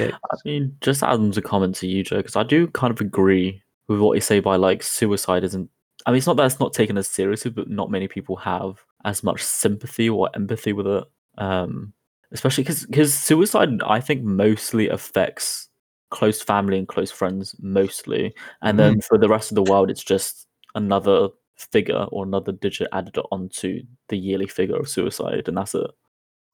I 0.00 0.36
mean, 0.44 0.76
just 0.80 1.02
add 1.02 1.32
to 1.32 1.42
comment 1.42 1.74
to 1.76 1.86
you, 1.86 2.02
Joe, 2.02 2.18
because 2.18 2.36
I 2.36 2.42
do 2.42 2.66
kind 2.68 2.90
of 2.90 3.00
agree 3.00 3.62
with 3.86 4.00
what 4.00 4.14
you 4.14 4.20
say 4.20 4.40
by 4.40 4.56
like 4.56 4.82
suicide 4.82 5.44
isn't. 5.44 5.70
I 6.06 6.10
mean, 6.10 6.18
it's 6.18 6.26
not 6.26 6.36
that 6.36 6.46
it's 6.46 6.60
not 6.60 6.72
taken 6.72 6.96
as 6.96 7.08
seriously, 7.08 7.50
but 7.50 7.68
not 7.68 7.90
many 7.90 8.08
people 8.08 8.36
have 8.36 8.82
as 9.04 9.22
much 9.22 9.42
sympathy 9.42 10.08
or 10.08 10.30
empathy 10.34 10.72
with 10.72 10.86
it. 10.86 11.04
Um, 11.36 11.92
especially 12.32 12.64
because 12.64 12.86
because 12.86 13.14
suicide, 13.14 13.70
I 13.86 14.00
think, 14.00 14.22
mostly 14.22 14.88
affects 14.88 15.68
close 16.10 16.40
family 16.40 16.78
and 16.78 16.88
close 16.88 17.10
friends 17.10 17.54
mostly, 17.60 18.34
and 18.62 18.78
then 18.78 19.00
for 19.00 19.18
the 19.18 19.28
rest 19.28 19.50
of 19.50 19.56
the 19.56 19.70
world, 19.70 19.90
it's 19.90 20.04
just 20.04 20.46
another 20.74 21.28
figure 21.58 22.06
or 22.10 22.24
another 22.24 22.52
digit 22.52 22.88
added 22.92 23.18
onto 23.30 23.82
the 24.08 24.16
yearly 24.16 24.46
figure 24.46 24.76
of 24.76 24.88
suicide, 24.88 25.48
and 25.48 25.56
that's 25.56 25.74
it. 25.74 25.90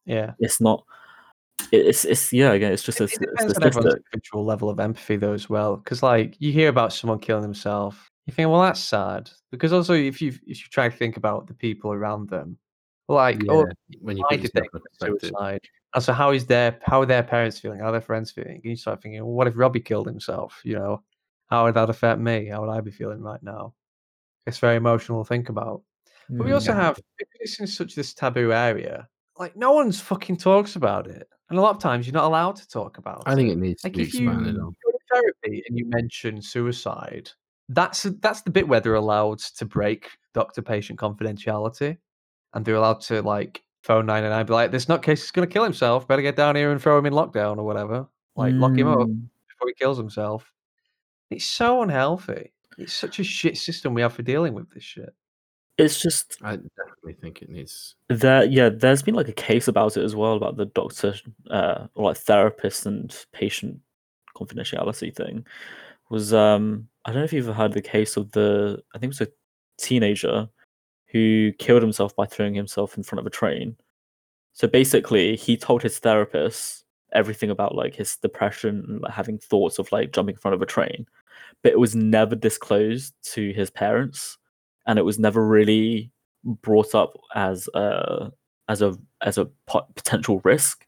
Yeah. 0.06 0.32
It's 0.38 0.60
not. 0.60 0.84
It's 1.72 2.04
it's 2.04 2.32
yeah. 2.32 2.52
Again, 2.52 2.72
it's 2.72 2.82
just 2.82 3.00
a, 3.00 3.04
It, 3.04 3.12
it 3.12 3.28
s- 3.38 3.44
a 3.44 3.54
depends 3.54 3.56
on 3.56 3.62
everyone's 3.66 3.94
individual 4.12 4.44
level 4.44 4.70
of 4.70 4.80
empathy, 4.80 5.16
though, 5.16 5.32
as 5.32 5.48
well. 5.48 5.76
Because, 5.76 6.02
like, 6.02 6.36
you 6.38 6.52
hear 6.52 6.68
about 6.68 6.92
someone 6.92 7.18
killing 7.18 7.42
themselves, 7.42 7.96
you 8.26 8.32
think, 8.34 8.50
well, 8.50 8.60
that's 8.62 8.80
sad. 8.80 9.30
Because 9.50 9.72
also, 9.72 9.94
if 9.94 10.20
you 10.20 10.28
if 10.46 10.60
you 10.60 10.66
try 10.70 10.88
to 10.88 10.96
think 10.96 11.16
about 11.16 11.46
the 11.46 11.54
people 11.54 11.92
around 11.92 12.28
them, 12.28 12.58
like, 13.08 13.42
oh, 13.48 13.66
when 14.00 14.16
you 14.16 14.24
why 14.28 14.36
put 14.36 14.42
did 14.42 14.50
they 14.54 14.60
yourself 14.60 14.74
in 14.74 14.80
commit 14.80 14.82
perspective. 14.98 15.28
suicide? 15.30 15.60
And 15.94 16.02
so, 16.02 16.12
how 16.12 16.32
is 16.32 16.46
their 16.46 16.78
how 16.82 17.00
are 17.02 17.06
their 17.06 17.22
parents 17.22 17.58
feeling? 17.58 17.78
How 17.80 17.86
are 17.86 17.92
their 17.92 18.00
friends 18.00 18.30
feeling? 18.30 18.56
And 18.56 18.64
you 18.64 18.76
start 18.76 19.02
thinking, 19.02 19.20
well, 19.24 19.32
what 19.34 19.46
if 19.46 19.56
Robbie 19.56 19.80
killed 19.80 20.06
himself? 20.06 20.60
You 20.64 20.74
know, 20.74 21.02
how 21.48 21.64
would 21.64 21.74
that 21.74 21.90
affect 21.90 22.20
me? 22.20 22.46
How 22.46 22.60
would 22.62 22.70
I 22.70 22.80
be 22.80 22.90
feeling 22.90 23.20
right 23.22 23.42
now? 23.42 23.74
It's 24.46 24.58
very 24.58 24.76
emotional 24.76 25.22
to 25.24 25.28
think 25.28 25.48
about. 25.48 25.82
But 26.28 26.44
we 26.44 26.50
Mm. 26.50 26.54
also 26.54 26.72
have 26.72 26.96
because 27.18 27.36
it's 27.40 27.60
in 27.60 27.66
such 27.66 27.94
this 27.94 28.14
taboo 28.14 28.52
area. 28.52 29.08
Like, 29.38 29.56
no 29.56 29.72
one's 29.72 30.00
fucking 30.00 30.36
talks 30.36 30.76
about 30.76 31.06
it, 31.06 31.28
and 31.50 31.58
a 31.58 31.62
lot 31.62 31.74
of 31.74 31.82
times 31.82 32.06
you're 32.06 32.14
not 32.14 32.24
allowed 32.24 32.56
to 32.56 32.68
talk 32.68 32.98
about 32.98 33.18
it. 33.20 33.22
I 33.26 33.34
think 33.34 33.48
it. 33.50 33.52
it 33.52 33.58
needs 33.58 33.82
to 33.82 33.90
be 33.90 34.02
if 34.02 34.14
you 34.14 34.28
expanded 34.30 34.56
Mm. 34.56 34.66
on. 34.66 34.76
go 34.84 34.90
to 34.92 34.98
therapy 35.10 35.62
and 35.68 35.78
you 35.78 35.86
mention 35.86 36.40
suicide, 36.40 37.30
that's 37.68 38.04
that's 38.20 38.42
the 38.42 38.50
bit 38.50 38.68
where 38.68 38.80
they're 38.80 38.94
allowed 38.94 39.38
to 39.40 39.64
break 39.66 40.10
doctor-patient 40.34 40.98
confidentiality, 40.98 41.98
and 42.54 42.64
they're 42.64 42.74
allowed 42.76 43.00
to 43.02 43.22
like 43.22 43.62
phone 43.82 44.06
nine 44.06 44.24
and 44.24 44.32
nine, 44.32 44.46
be 44.46 44.52
like, 44.52 44.70
"This 44.70 44.86
nutcase 44.86 45.24
is 45.24 45.30
going 45.30 45.46
to 45.48 45.52
kill 45.52 45.64
himself. 45.64 46.06
Better 46.08 46.22
get 46.22 46.36
down 46.36 46.56
here 46.56 46.70
and 46.70 46.80
throw 46.80 46.98
him 46.98 47.06
in 47.06 47.12
lockdown 47.12 47.58
or 47.58 47.64
whatever. 47.64 48.08
Like 48.36 48.54
lock 48.54 48.76
him 48.76 48.88
up 48.88 48.98
Mm. 49.08 49.28
before 49.48 49.68
he 49.68 49.74
kills 49.74 49.98
himself." 49.98 50.50
It's 51.30 51.44
so 51.44 51.82
unhealthy. 51.82 52.53
It's 52.78 52.92
such 52.92 53.18
a 53.18 53.24
shit 53.24 53.56
system 53.56 53.94
we 53.94 54.02
have 54.02 54.14
for 54.14 54.22
dealing 54.22 54.54
with 54.54 54.70
this 54.70 54.82
shit. 54.82 55.14
It's 55.76 56.00
just 56.00 56.38
I 56.42 56.56
definitely 56.56 57.14
think 57.20 57.42
it 57.42 57.48
needs. 57.48 57.96
there. 58.08 58.44
Yeah, 58.44 58.68
there's 58.68 59.02
been 59.02 59.16
like 59.16 59.28
a 59.28 59.32
case 59.32 59.66
about 59.66 59.96
it 59.96 60.04
as 60.04 60.14
well 60.14 60.34
about 60.34 60.56
the 60.56 60.66
doctor, 60.66 61.14
uh, 61.50 61.86
or 61.94 62.04
like 62.04 62.16
therapist 62.16 62.86
and 62.86 63.14
patient 63.32 63.80
confidentiality 64.36 65.14
thing. 65.14 65.44
Was 66.10 66.32
um, 66.32 66.88
I 67.04 67.10
don't 67.10 67.20
know 67.20 67.24
if 67.24 67.32
you've 67.32 67.48
ever 67.48 67.56
heard 67.56 67.72
the 67.72 67.82
case 67.82 68.16
of 68.16 68.30
the. 68.32 68.82
I 68.94 68.98
think 68.98 69.12
it 69.12 69.18
was 69.18 69.28
a 69.28 69.32
teenager 69.78 70.48
who 71.08 71.52
killed 71.58 71.82
himself 71.82 72.14
by 72.14 72.26
throwing 72.26 72.54
himself 72.54 72.96
in 72.96 73.02
front 73.02 73.20
of 73.20 73.26
a 73.26 73.30
train. 73.30 73.76
So 74.52 74.68
basically, 74.68 75.34
he 75.34 75.56
told 75.56 75.82
his 75.82 75.98
therapist 75.98 76.83
everything 77.14 77.50
about 77.50 77.74
like 77.74 77.94
his 77.94 78.16
depression 78.16 78.84
and 78.88 79.00
like, 79.02 79.12
having 79.12 79.38
thoughts 79.38 79.78
of 79.78 79.90
like 79.92 80.12
jumping 80.12 80.34
in 80.34 80.40
front 80.40 80.54
of 80.54 80.62
a 80.62 80.66
train, 80.66 81.06
but 81.62 81.72
it 81.72 81.78
was 81.78 81.94
never 81.94 82.34
disclosed 82.34 83.14
to 83.32 83.52
his 83.52 83.70
parents, 83.70 84.38
and 84.86 84.98
it 84.98 85.02
was 85.04 85.18
never 85.18 85.46
really 85.46 86.10
brought 86.44 86.94
up 86.94 87.18
as 87.34 87.68
a 87.74 88.30
as 88.68 88.82
a 88.82 88.96
as 89.22 89.38
a 89.38 89.46
pot- 89.66 89.94
potential 89.96 90.40
risk. 90.44 90.86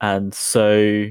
And 0.00 0.34
so, 0.34 1.06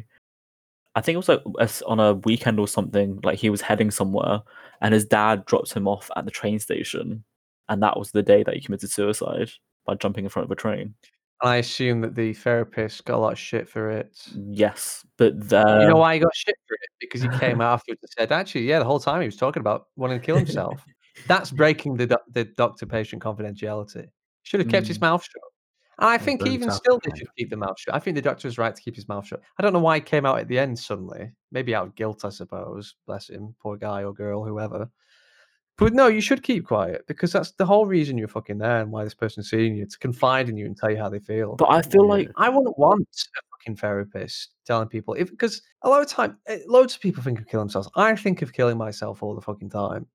I 0.96 1.02
think 1.02 1.16
it 1.16 1.18
was 1.18 1.30
like 1.30 1.42
on 1.86 2.00
a 2.00 2.14
weekend 2.16 2.60
or 2.60 2.68
something. 2.68 3.20
Like 3.24 3.40
he 3.40 3.50
was 3.50 3.62
heading 3.62 3.92
somewhere, 3.92 4.42
and 4.82 4.94
his 4.94 5.06
dad 5.06 5.46
dropped 5.46 5.74
him 5.74 5.88
off 5.88 6.10
at 6.16 6.26
the 6.26 6.32
train 6.32 6.60
station, 6.60 7.24
and 7.70 7.82
that 7.84 7.98
was 7.98 8.12
the 8.12 8.24
day 8.24 8.44
that 8.44 8.56
he 8.56 8.62
committed 8.62 8.92
suicide 8.92 9.52
by 9.86 9.96
jumping 9.96 10.24
in 10.26 10.30
front 10.30 10.46
of 10.46 10.52
a 10.52 10.56
train. 10.56 10.96
I 11.44 11.58
assume 11.58 12.02
that 12.02 12.16
the 12.16 12.34
therapist 12.34 13.04
got 13.06 13.18
a 13.18 13.20
lot 13.20 13.34
of 13.34 13.40
shit 13.40 13.68
for 13.68 13.90
it. 13.92 14.18
Yes, 14.34 15.06
but 15.18 15.50
the 15.50 15.80
you 15.82 15.88
know 15.88 15.98
why 15.98 16.14
he 16.16 16.20
got 16.22 16.34
shit 16.34 16.56
for 16.68 16.76
it? 16.76 16.90
Because 17.00 17.22
he 17.22 17.28
came 17.40 17.60
afterwards 17.62 18.02
and 18.02 18.10
said, 18.18 18.32
actually, 18.32 18.62
yeah, 18.64 18.80
the 18.80 18.86
whole 18.86 19.00
time 19.00 19.22
he 19.22 19.28
was 19.28 19.36
talking 19.36 19.60
about 19.60 19.88
wanting 19.96 20.20
to 20.20 20.26
kill 20.26 20.38
himself. 20.46 20.86
That's 21.28 21.52
breaking 21.52 21.98
the 21.98 22.08
doc- 22.08 22.24
the 22.32 22.46
doctor 22.46 22.86
patient 22.86 23.22
confidentiality. 23.22 24.08
Should 24.44 24.62
have 24.62 24.70
kept 24.70 24.88
his 24.88 24.98
Mm. 24.98 25.02
mouth 25.02 25.24
shut. 25.24 25.42
And 26.00 26.10
I 26.10 26.18
think 26.18 26.42
even 26.48 26.72
still, 26.72 27.00
the 27.04 27.12
they 27.12 27.20
should 27.20 27.28
keep 27.38 27.50
the 27.50 27.58
mouth 27.58 27.80
shut. 27.80 27.94
I 27.94 28.00
think 28.00 28.16
the 28.16 28.22
doctor 28.22 28.48
was 28.48 28.58
right 28.58 28.76
to 28.76 28.82
keep 28.82 28.96
his 28.96 29.08
mouth 29.08 29.28
shut. 29.28 29.42
I 29.60 29.62
don't 29.62 29.74
know 29.74 29.80
why 29.80 29.96
he 29.96 30.02
came 30.02 30.26
out 30.26 30.40
at 30.40 30.48
the 30.48 30.58
end 30.58 30.80
suddenly. 30.80 31.32
Maybe 31.52 31.76
out 31.76 31.88
of 31.88 31.96
guilt, 31.96 32.26
I 32.26 32.30
suppose. 32.30 32.96
Bless 33.06 33.30
him, 33.30 33.54
poor 33.62 33.78
guy 33.78 34.04
or 34.04 34.14
girl, 34.14 34.44
whoever. 34.44 34.90
But 35.78 35.94
no, 35.94 36.08
you 36.08 36.22
should 36.22 36.44
keep 36.44 36.68
quiet 36.68 37.04
because 37.08 37.32
that's 37.32 37.52
the 37.54 37.66
whole 37.66 37.88
reason 37.88 38.18
you're 38.18 38.28
fucking 38.28 38.60
there 38.60 38.82
and 38.82 38.92
why 38.92 39.04
this 39.04 39.16
person's 39.16 39.50
seeing 39.50 39.76
you 39.76 39.88
to 39.88 39.98
confide 39.98 40.48
in 40.48 40.56
you 40.56 40.68
and 40.68 40.78
tell 40.78 40.92
you 40.92 40.98
how 40.98 41.10
they 41.10 41.20
feel. 41.20 41.56
But 41.56 41.72
I 41.72 41.82
feel 41.82 42.04
Yeah. 42.06 42.14
like 42.16 42.32
I 42.38 42.50
wouldn't 42.50 42.78
want 42.78 43.08
a 43.38 43.42
fucking 43.52 43.78
therapist 43.78 44.52
telling 44.66 44.88
people 44.88 45.16
if 45.16 45.32
because 45.32 45.64
a 45.82 45.90
lot 45.90 46.02
of 46.02 46.08
time, 46.08 46.38
eh, 46.46 46.60
loads 46.68 46.94
of 46.96 47.02
people 47.02 47.24
think 47.24 47.40
of 47.40 47.48
killing 47.48 47.66
themselves. 47.66 47.90
I 47.96 48.16
think 48.16 48.44
of 48.44 48.54
killing 48.54 48.78
myself 48.78 49.24
all 49.24 49.34
the 49.34 49.42
fucking 49.42 49.72
time, 49.72 50.06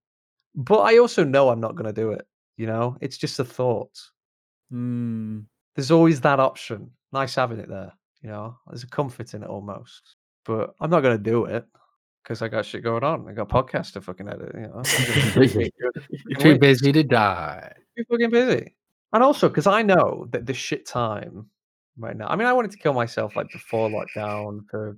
but 0.54 0.78
I 0.80 0.98
also 0.98 1.24
know 1.24 1.48
I'm 1.48 1.60
not 1.60 1.74
going 1.74 1.92
to 1.92 2.00
do 2.00 2.12
it. 2.12 2.26
You 2.56 2.66
know, 2.66 2.96
it's 3.00 3.18
just 3.18 3.38
a 3.40 3.44
thought. 3.44 3.98
mm, 4.72 5.44
There's 5.74 5.90
always 5.90 6.20
that 6.22 6.40
option. 6.40 6.90
Nice 7.12 7.34
having 7.34 7.58
it 7.58 7.68
there. 7.68 7.92
You 8.22 8.30
know, 8.30 8.56
there's 8.66 8.82
a 8.84 8.88
comfort 8.88 9.34
in 9.34 9.42
it 9.42 9.48
almost. 9.48 10.16
But 10.44 10.74
I'm 10.80 10.90
not 10.90 11.00
going 11.00 11.16
to 11.16 11.22
do 11.22 11.44
it 11.46 11.66
because 12.22 12.42
I 12.42 12.48
got 12.48 12.66
shit 12.66 12.82
going 12.82 13.04
on. 13.04 13.28
I 13.28 13.32
got 13.32 13.48
podcasts 13.48 13.92
to 13.92 14.00
fucking 14.00 14.28
edit. 14.28 14.52
You 14.54 14.60
know, 14.62 14.74
I'm 14.76 14.82
gonna 14.82 15.40
make 15.40 15.50
sure 15.52 15.92
that 15.94 16.02
fucking 16.02 16.36
Too 16.38 16.58
busy 16.58 16.92
to 16.92 17.02
die. 17.02 17.72
too 17.96 18.04
fucking 18.10 18.30
busy. 18.30 18.74
And 19.12 19.22
also 19.22 19.48
because 19.48 19.66
I 19.66 19.82
know 19.82 20.26
that 20.30 20.46
the 20.46 20.54
shit 20.54 20.86
time 20.86 21.48
right 21.98 22.16
now. 22.16 22.28
I 22.28 22.36
mean, 22.36 22.46
I 22.46 22.52
wanted 22.52 22.70
to 22.72 22.78
kill 22.78 22.92
myself 22.92 23.36
like 23.36 23.50
before 23.50 23.88
lockdown 23.88 24.60
for 24.70 24.96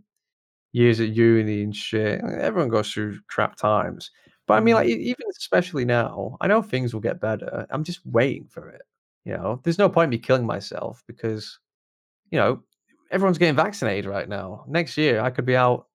years 0.73 1.01
at 1.01 1.09
uni 1.09 1.63
and 1.63 1.75
shit. 1.75 2.21
Everyone 2.21 2.69
goes 2.69 2.93
through 2.93 3.19
crap 3.29 3.57
times. 3.57 4.11
But 4.47 4.55
I 4.55 4.61
mean, 4.61 4.75
like, 4.75 4.89
mm-hmm. 4.89 5.01
e- 5.01 5.05
even 5.05 5.27
especially 5.39 5.85
now, 5.85 6.37
I 6.41 6.49
know 6.49 6.63
things 6.63 6.93
will 6.93 7.01
get 7.01 7.21
better. 7.21 7.67
I'm 7.71 7.85
just 7.85 8.05
waiting 8.05 8.49
for 8.49 8.69
it. 8.69 8.83
You 9.25 9.35
know, 9.35 9.61
there's 9.63 9.79
no 9.79 9.89
point 9.89 10.05
in 10.05 10.11
me 10.11 10.19
killing 10.19 10.47
myself 10.47 11.03
because, 11.07 11.59
you 12.31 12.39
know, 12.39 12.63
everyone's 13.11 13.39
getting 13.39 13.57
vaccinated 13.57 14.07
right 14.07 14.29
now. 14.29 14.65
Next 14.67 14.97
year, 14.97 15.21
I 15.21 15.31
could 15.31 15.45
be 15.45 15.57
out 15.57 15.87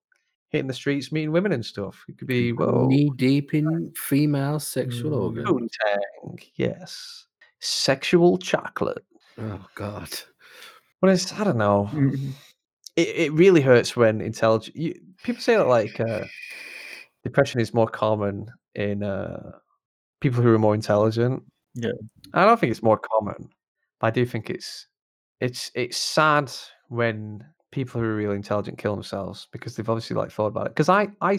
hitting 0.56 0.68
the 0.68 0.74
streets, 0.74 1.12
meeting 1.12 1.32
women 1.32 1.52
and 1.52 1.64
stuff. 1.64 2.04
It 2.08 2.18
could 2.18 2.26
be, 2.28 2.52
whoa, 2.52 2.86
Knee 2.88 3.10
deep 3.16 3.54
in 3.54 3.92
female 3.96 4.58
sexual 4.58 5.12
Mm. 5.12 5.22
organs. 5.46 5.46
poontang. 5.48 6.42
Yes. 6.56 7.26
Sexual 7.60 8.38
chocolate. 8.38 9.04
Oh 9.38 9.64
God. 9.74 10.08
But 11.00 11.10
it's 11.10 11.32
I 11.32 11.44
don't 11.44 11.58
know. 11.58 11.88
mm, 11.92 12.32
It 12.96 13.08
it 13.08 13.32
really 13.32 13.60
hurts 13.60 13.94
when 13.96 14.20
intelligent 14.20 14.74
you, 14.76 14.94
people 15.22 15.42
say 15.42 15.56
that 15.56 15.68
like 15.68 16.00
uh, 16.00 16.24
depression 17.24 17.60
is 17.60 17.74
more 17.74 17.88
common 17.88 18.50
in 18.74 19.02
uh, 19.02 19.52
people 20.20 20.42
who 20.42 20.54
are 20.54 20.58
more 20.58 20.74
intelligent. 20.74 21.42
Yeah. 21.74 21.92
I 22.34 22.44
don't 22.44 22.58
think 22.58 22.70
it's 22.70 22.82
more 22.82 22.98
common, 22.98 23.48
but 24.00 24.06
I 24.06 24.10
do 24.10 24.24
think 24.26 24.48
it's 24.50 24.86
it's 25.40 25.70
it's 25.74 25.96
sad 25.98 26.50
when 26.88 27.44
people 27.76 28.00
who 28.00 28.06
are 28.06 28.16
really 28.16 28.34
intelligent 28.34 28.78
kill 28.78 28.94
themselves 28.94 29.48
because 29.52 29.76
they've 29.76 29.90
obviously 29.90 30.16
like 30.16 30.30
thought 30.30 30.46
about 30.46 30.66
it. 30.66 30.70
Because 30.70 30.88
I 30.88 31.08
I 31.20 31.38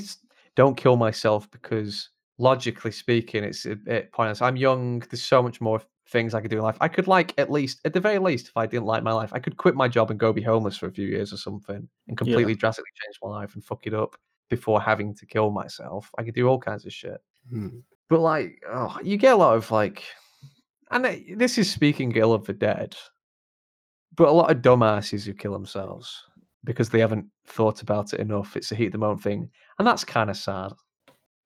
don't 0.55 0.77
kill 0.77 0.95
myself 0.95 1.49
because 1.49 2.09
logically 2.37 2.91
speaking, 2.91 3.43
it's 3.43 3.65
a 3.65 3.75
bit 3.75 4.11
pointless. 4.11 4.43
I'm 4.43 4.55
young. 4.55 4.99
There's 4.99 5.23
so 5.23 5.41
much 5.41 5.59
more 5.59 5.81
things 6.07 6.35
I 6.35 6.41
could 6.41 6.51
do 6.51 6.57
in 6.57 6.63
life. 6.63 6.77
I 6.79 6.89
could 6.89 7.07
like 7.07 7.33
at 7.39 7.51
least, 7.51 7.79
at 7.85 7.93
the 7.93 7.99
very 7.99 8.19
least, 8.19 8.49
if 8.49 8.55
I 8.55 8.67
didn't 8.67 8.85
like 8.85 9.01
my 9.01 9.13
life, 9.13 9.31
I 9.33 9.39
could 9.39 9.57
quit 9.57 9.73
my 9.73 9.87
job 9.87 10.11
and 10.11 10.19
go 10.19 10.31
be 10.31 10.43
homeless 10.43 10.77
for 10.77 10.85
a 10.85 10.91
few 10.91 11.07
years 11.07 11.33
or 11.33 11.37
something, 11.37 11.89
and 12.07 12.17
completely 12.17 12.53
drastically 12.53 12.91
change 13.03 13.17
my 13.23 13.29
life 13.29 13.55
and 13.55 13.63
fuck 13.63 13.87
it 13.87 13.95
up 13.95 14.15
before 14.47 14.79
having 14.79 15.15
to 15.15 15.25
kill 15.25 15.49
myself. 15.49 16.11
I 16.19 16.23
could 16.23 16.35
do 16.35 16.47
all 16.47 16.59
kinds 16.59 16.85
of 16.85 16.93
shit. 16.93 17.19
Hmm. 17.49 17.79
But 18.09 18.19
like, 18.19 18.61
oh, 18.71 18.99
you 19.03 19.17
get 19.17 19.33
a 19.33 19.37
lot 19.37 19.57
of 19.57 19.71
like, 19.71 20.03
and 20.91 21.03
uh, 21.03 21.15
this 21.35 21.57
is 21.57 21.69
speaking 21.69 22.15
ill 22.15 22.31
of 22.31 22.45
the 22.45 22.53
dead, 22.53 22.95
but 24.15 24.27
a 24.27 24.31
lot 24.31 24.51
of 24.51 24.61
dumbasses 24.61 25.25
who 25.25 25.33
kill 25.33 25.53
themselves 25.53 26.23
because 26.63 26.89
they 26.89 26.99
haven't 26.99 27.25
thought 27.45 27.81
about 27.81 28.13
it 28.13 28.19
enough. 28.19 28.55
It's 28.55 28.71
a 28.71 28.75
heat 28.75 28.87
of 28.87 28.91
the 28.93 28.97
moment 28.97 29.23
thing, 29.23 29.49
and 29.79 29.87
that's 29.87 30.03
kind 30.03 30.29
of 30.29 30.37
sad. 30.37 30.73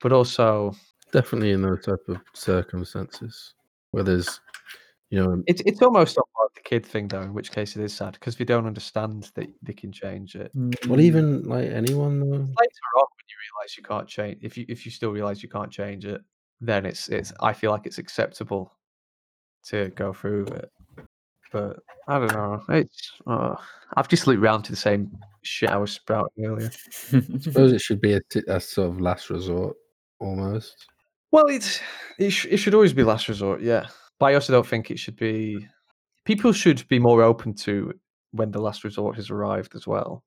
But 0.01 0.11
also, 0.11 0.73
Definitely 1.11 1.51
in 1.51 1.61
those 1.61 1.83
type 1.85 1.99
of 2.07 2.17
circumstances 2.33 3.53
where 3.91 4.03
there's, 4.03 4.39
you 5.09 5.21
know, 5.21 5.43
it's 5.45 5.61
it's 5.65 5.81
almost 5.81 6.15
not 6.15 6.27
like 6.39 6.53
the 6.55 6.61
kid 6.61 6.85
thing 6.85 7.09
though. 7.09 7.21
In 7.21 7.33
which 7.33 7.51
case, 7.51 7.75
it 7.75 7.83
is 7.83 7.93
sad 7.93 8.13
because 8.13 8.37
they 8.37 8.45
don't 8.45 8.65
understand 8.65 9.29
that 9.35 9.49
they 9.61 9.73
can 9.73 9.91
change 9.91 10.35
it. 10.35 10.51
well, 10.55 10.97
mm. 10.97 11.01
even 11.01 11.43
like 11.43 11.69
anyone 11.69 12.19
though. 12.19 12.25
Later 12.25 12.87
on, 12.97 13.07
when 13.11 13.27
you 13.27 13.35
realize 13.51 13.77
you 13.77 13.83
can't 13.83 14.07
change, 14.07 14.39
if 14.41 14.57
you 14.57 14.65
if 14.69 14.85
you 14.85 14.91
still 14.91 15.11
realize 15.11 15.43
you 15.43 15.49
can't 15.49 15.71
change 15.71 16.05
it, 16.05 16.21
then 16.61 16.85
it's 16.85 17.09
it's. 17.09 17.33
I 17.41 17.51
feel 17.51 17.71
like 17.71 17.85
it's 17.85 17.97
acceptable 17.97 18.71
to 19.65 19.89
go 19.89 20.13
through 20.13 20.45
it. 20.45 20.71
But 21.51 21.79
I 22.07 22.19
don't 22.19 22.33
know. 22.33 22.63
It's 22.69 23.11
uh, 23.27 23.55
I've 23.95 24.07
just 24.07 24.27
looped 24.27 24.41
round 24.41 24.65
to 24.65 24.71
the 24.71 24.77
same 24.77 25.11
shit 25.43 25.69
I 25.69 25.77
was 25.77 25.91
sprouting 25.91 26.45
earlier. 26.45 26.71
I 27.13 27.21
suppose 27.39 27.73
it 27.73 27.81
should 27.81 28.01
be 28.01 28.13
a, 28.13 28.21
t- 28.29 28.43
a 28.47 28.59
sort 28.59 28.89
of 28.89 29.01
last 29.01 29.29
resort 29.29 29.75
almost. 30.19 30.87
Well, 31.31 31.47
it's 31.47 31.81
it, 32.19 32.31
sh- 32.31 32.47
it 32.49 32.57
should 32.57 32.73
always 32.73 32.93
be 32.93 33.03
last 33.03 33.27
resort, 33.27 33.61
yeah. 33.61 33.87
But 34.19 34.27
I 34.27 34.33
also 34.35 34.53
don't 34.53 34.67
think 34.67 34.91
it 34.91 34.99
should 34.99 35.17
be. 35.17 35.67
People 36.25 36.53
should 36.53 36.87
be 36.87 36.99
more 36.99 37.23
open 37.23 37.53
to 37.55 37.93
when 38.31 38.51
the 38.51 38.61
last 38.61 38.83
resort 38.83 39.15
has 39.15 39.29
arrived 39.29 39.75
as 39.75 39.87
well. 39.87 40.23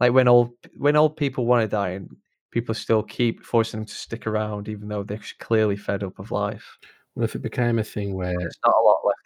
Like 0.00 0.12
when 0.12 0.28
old 0.28 0.50
when 0.76 0.96
old 0.96 1.16
people 1.16 1.46
want 1.46 1.62
to 1.62 1.68
die 1.68 1.90
and 1.90 2.08
people 2.50 2.74
still 2.74 3.02
keep 3.02 3.44
forcing 3.44 3.80
them 3.80 3.86
to 3.86 3.94
stick 3.94 4.26
around, 4.26 4.68
even 4.68 4.88
though 4.88 5.02
they're 5.02 5.20
clearly 5.38 5.76
fed 5.76 6.02
up 6.02 6.18
of 6.18 6.30
life. 6.30 6.78
Well, 7.14 7.24
if 7.24 7.34
it 7.34 7.42
became 7.42 7.78
a 7.78 7.84
thing 7.84 8.14
where, 8.14 8.36
There's 8.36 8.58
not 8.66 8.74
a 8.74 8.84
lot 8.84 9.00
left 9.04 9.18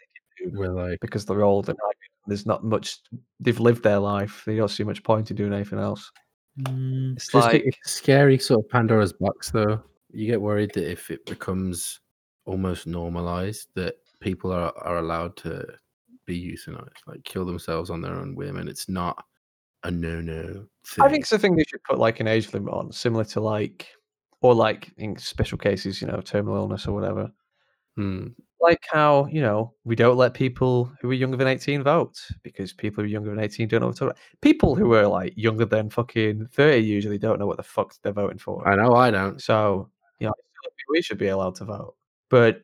they 0.44 0.50
can 0.50 0.74
like, 0.74 1.00
because 1.00 1.24
they're 1.24 1.44
old 1.44 1.68
and 1.68 1.78
like, 1.84 1.96
there's 2.26 2.46
not 2.46 2.64
much. 2.64 2.98
They've 3.40 3.58
lived 3.58 3.82
their 3.82 3.98
life. 3.98 4.42
They 4.46 4.56
don't 4.56 4.68
see 4.68 4.84
much 4.84 5.02
point 5.02 5.30
in 5.30 5.36
doing 5.36 5.52
anything 5.52 5.78
else. 5.78 6.10
Mm, 6.60 7.16
It's 7.16 7.26
just 7.28 7.46
like 7.46 7.62
a, 7.62 7.66
it's 7.66 7.78
a 7.86 7.88
scary 7.88 8.38
sort 8.38 8.64
of 8.64 8.70
Pandora's 8.70 9.12
box, 9.12 9.50
though. 9.50 9.82
You 10.12 10.26
get 10.26 10.40
worried 10.40 10.72
that 10.74 10.90
if 10.90 11.10
it 11.10 11.24
becomes 11.26 12.00
almost 12.44 12.86
normalized, 12.86 13.68
that 13.74 13.96
people 14.20 14.52
are 14.52 14.72
are 14.78 14.98
allowed 14.98 15.36
to 15.38 15.64
be 16.26 16.52
euthanized, 16.52 17.06
like 17.06 17.24
kill 17.24 17.44
themselves 17.44 17.90
on 17.90 18.00
their 18.00 18.14
own 18.14 18.34
whim, 18.34 18.56
and 18.56 18.68
it's 18.68 18.88
not 18.88 19.24
a 19.84 19.90
no 19.90 20.20
no. 20.20 20.66
I 21.00 21.08
think 21.08 21.22
it's 21.22 21.32
a 21.32 21.38
thing 21.38 21.56
they 21.56 21.64
should 21.64 21.82
put 21.84 21.98
like 21.98 22.20
an 22.20 22.26
age 22.28 22.52
limit 22.52 22.74
on, 22.74 22.92
similar 22.92 23.24
to 23.24 23.40
like, 23.40 23.86
or 24.40 24.54
like 24.54 24.90
in 24.96 25.16
special 25.16 25.58
cases, 25.58 26.00
you 26.00 26.08
know, 26.08 26.20
terminal 26.20 26.56
illness 26.56 26.86
or 26.86 26.92
whatever. 26.92 27.30
Hmm. 27.98 28.28
Like 28.60 28.86
how 28.92 29.26
you 29.26 29.40
know 29.40 29.74
we 29.82 29.96
don't 29.96 30.16
let 30.16 30.32
people 30.32 30.92
who 31.00 31.10
are 31.10 31.14
younger 31.14 31.36
than 31.36 31.48
eighteen 31.48 31.82
vote 31.82 32.16
because 32.44 32.72
people 32.72 33.02
who 33.02 33.06
are 33.08 33.10
younger 33.10 33.30
than 33.30 33.40
eighteen 33.40 33.66
don't 33.66 33.80
know 33.80 33.88
what 33.88 33.96
to 33.96 34.04
vote. 34.06 34.16
People 34.40 34.76
who 34.76 34.94
are 34.94 35.08
like 35.08 35.32
younger 35.36 35.64
than 35.64 35.90
fucking 35.90 36.46
thirty 36.52 36.78
usually 36.78 37.18
don't 37.18 37.40
know 37.40 37.46
what 37.46 37.56
the 37.56 37.64
fuck 37.64 37.92
they're 38.02 38.12
voting 38.12 38.38
for. 38.38 38.66
I 38.68 38.76
know 38.76 38.94
I 38.94 39.10
don't. 39.10 39.42
So 39.42 39.90
you 40.20 40.28
know, 40.28 40.30
I 40.30 40.38
feel 40.38 40.60
like 40.64 40.72
we 40.90 41.02
should 41.02 41.18
be 41.18 41.26
allowed 41.26 41.56
to 41.56 41.64
vote, 41.64 41.96
but 42.30 42.62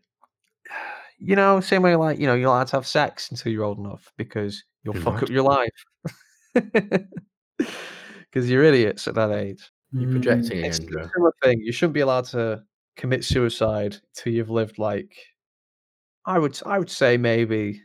you 1.18 1.34
know, 1.34 1.58
same 1.58 1.82
way 1.82 1.96
like 1.96 2.20
you 2.20 2.28
know 2.28 2.34
you're 2.34 2.48
allowed 2.48 2.68
to 2.68 2.76
have 2.76 2.86
sex 2.86 3.32
until 3.32 3.50
you're 3.50 3.64
old 3.64 3.78
enough 3.78 4.12
because 4.16 4.62
you'll 4.84 4.94
You're 4.94 5.02
fuck 5.02 5.24
up 5.24 5.30
your 5.30 5.42
life 5.42 5.84
because 6.54 8.48
you're 8.48 8.62
idiots 8.62 9.08
at 9.08 9.16
that 9.16 9.32
age. 9.32 9.68
You're 9.90 10.10
mm, 10.10 10.12
projecting 10.12 10.64
It's 10.64 10.78
again, 10.78 11.00
a 11.00 11.10
similar 11.12 11.32
thing. 11.42 11.60
You 11.60 11.72
shouldn't 11.72 11.94
be 11.94 12.00
allowed 12.00 12.26
to 12.26 12.62
commit 12.96 13.24
suicide 13.24 13.96
till 14.14 14.32
you've 14.32 14.50
lived 14.50 14.78
like 14.78 15.14
I 16.26 16.38
would 16.38 16.58
I 16.64 16.78
would 16.78 16.90
say 16.90 17.16
maybe 17.16 17.80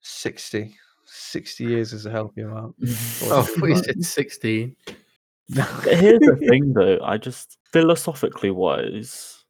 60. 0.00 0.74
60 1.06 1.64
years 1.64 1.92
is 1.92 2.06
a 2.06 2.10
healthy 2.10 2.42
amount. 2.42 2.74
Oh, 3.24 3.46
Or 3.62 3.62
we 3.62 3.74
65. 3.74 3.84
said 3.84 4.04
sixteen. 4.04 4.76
Here's 5.48 6.18
the 6.20 6.36
thing, 6.48 6.72
though. 6.72 6.98
I 7.02 7.16
just 7.18 7.58
philosophically 7.72 8.50
wise, 8.50 9.44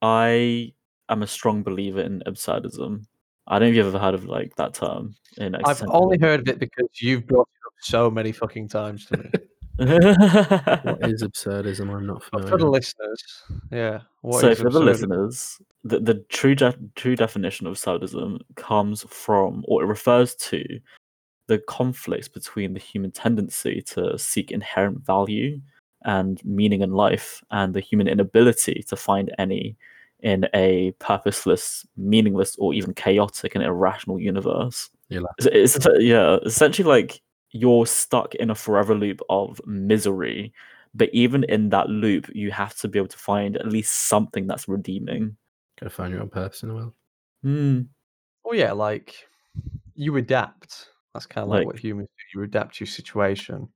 I 0.00 0.72
am 1.08 1.22
a 1.22 1.26
strong 1.26 1.62
believer 1.62 2.00
in 2.00 2.22
absurdism. 2.26 3.04
I 3.46 3.58
don't 3.58 3.66
know 3.66 3.70
if 3.70 3.76
you've 3.76 3.86
ever 3.94 3.98
heard 3.98 4.14
of 4.14 4.24
like 4.24 4.54
that 4.56 4.74
term 4.74 5.14
in 5.36 5.54
I've 5.56 5.82
only 5.88 6.18
heard 6.18 6.40
of 6.40 6.48
it 6.48 6.58
because 6.58 6.88
you've 7.00 7.26
brought 7.26 7.48
it 7.48 7.66
up 7.66 7.72
so 7.80 8.10
many 8.10 8.32
fucking 8.32 8.68
times 8.68 9.06
to 9.06 9.18
me. 9.18 9.30
What 9.76 9.88
is 11.08 11.22
absurdism? 11.22 11.94
I'm 11.94 12.06
not 12.06 12.22
But 12.30 12.48
for 12.48 12.58
the 12.58 12.66
listeners, 12.66 13.22
yeah. 13.70 14.00
What 14.20 14.40
so 14.40 14.54
for 14.54 14.70
the 14.70 14.80
listeners, 14.80 15.60
the, 15.84 16.00
the 16.00 16.14
true 16.28 16.54
de- 16.54 16.78
true 16.94 17.16
definition 17.16 17.66
of 17.66 17.74
absurdism 17.74 18.40
comes 18.56 19.04
from 19.08 19.64
or 19.66 19.82
it 19.82 19.86
refers 19.86 20.34
to 20.36 20.64
the 21.48 21.58
conflicts 21.58 22.28
between 22.28 22.74
the 22.74 22.80
human 22.80 23.10
tendency 23.10 23.82
to 23.82 24.18
seek 24.18 24.50
inherent 24.50 25.04
value 25.04 25.60
and 26.04 26.44
meaning 26.44 26.82
in 26.82 26.92
life 26.92 27.42
and 27.50 27.74
the 27.74 27.80
human 27.80 28.08
inability 28.08 28.84
to 28.88 28.96
find 28.96 29.32
any 29.38 29.76
in 30.20 30.46
a 30.54 30.92
purposeless, 31.00 31.84
meaningless, 31.96 32.54
or 32.56 32.72
even 32.74 32.94
chaotic 32.94 33.54
and 33.54 33.64
irrational 33.64 34.20
universe. 34.20 34.88
It's, 35.38 35.76
it's 35.76 35.86
yeah, 35.98 36.36
essentially 36.44 36.88
like 36.88 37.20
you're 37.52 37.86
stuck 37.86 38.34
in 38.36 38.50
a 38.50 38.54
forever 38.54 38.94
loop 38.94 39.20
of 39.28 39.60
misery. 39.66 40.52
But 40.94 41.08
even 41.14 41.44
in 41.44 41.70
that 41.70 41.88
loop, 41.88 42.28
you 42.34 42.50
have 42.50 42.74
to 42.78 42.88
be 42.88 42.98
able 42.98 43.08
to 43.08 43.16
find 43.18 43.56
at 43.56 43.68
least 43.68 44.08
something 44.08 44.46
that's 44.46 44.68
redeeming. 44.68 45.36
gotta 45.80 45.90
find 45.90 46.12
your 46.12 46.20
own 46.22 46.28
purpose 46.28 46.62
in 46.62 46.68
the 46.68 46.74
world. 46.74 46.92
Hmm. 47.42 47.80
Oh 48.44 48.52
yeah, 48.52 48.72
like 48.72 49.14
you 49.94 50.16
adapt. 50.16 50.88
That's 51.14 51.26
kind 51.26 51.44
of 51.44 51.48
like, 51.50 51.58
Like- 51.60 51.66
what 51.66 51.78
humans 51.78 52.08
do. 52.32 52.38
You 52.38 52.44
adapt 52.44 52.76
to 52.76 52.84
your 52.84 52.90
situation. 52.90 53.68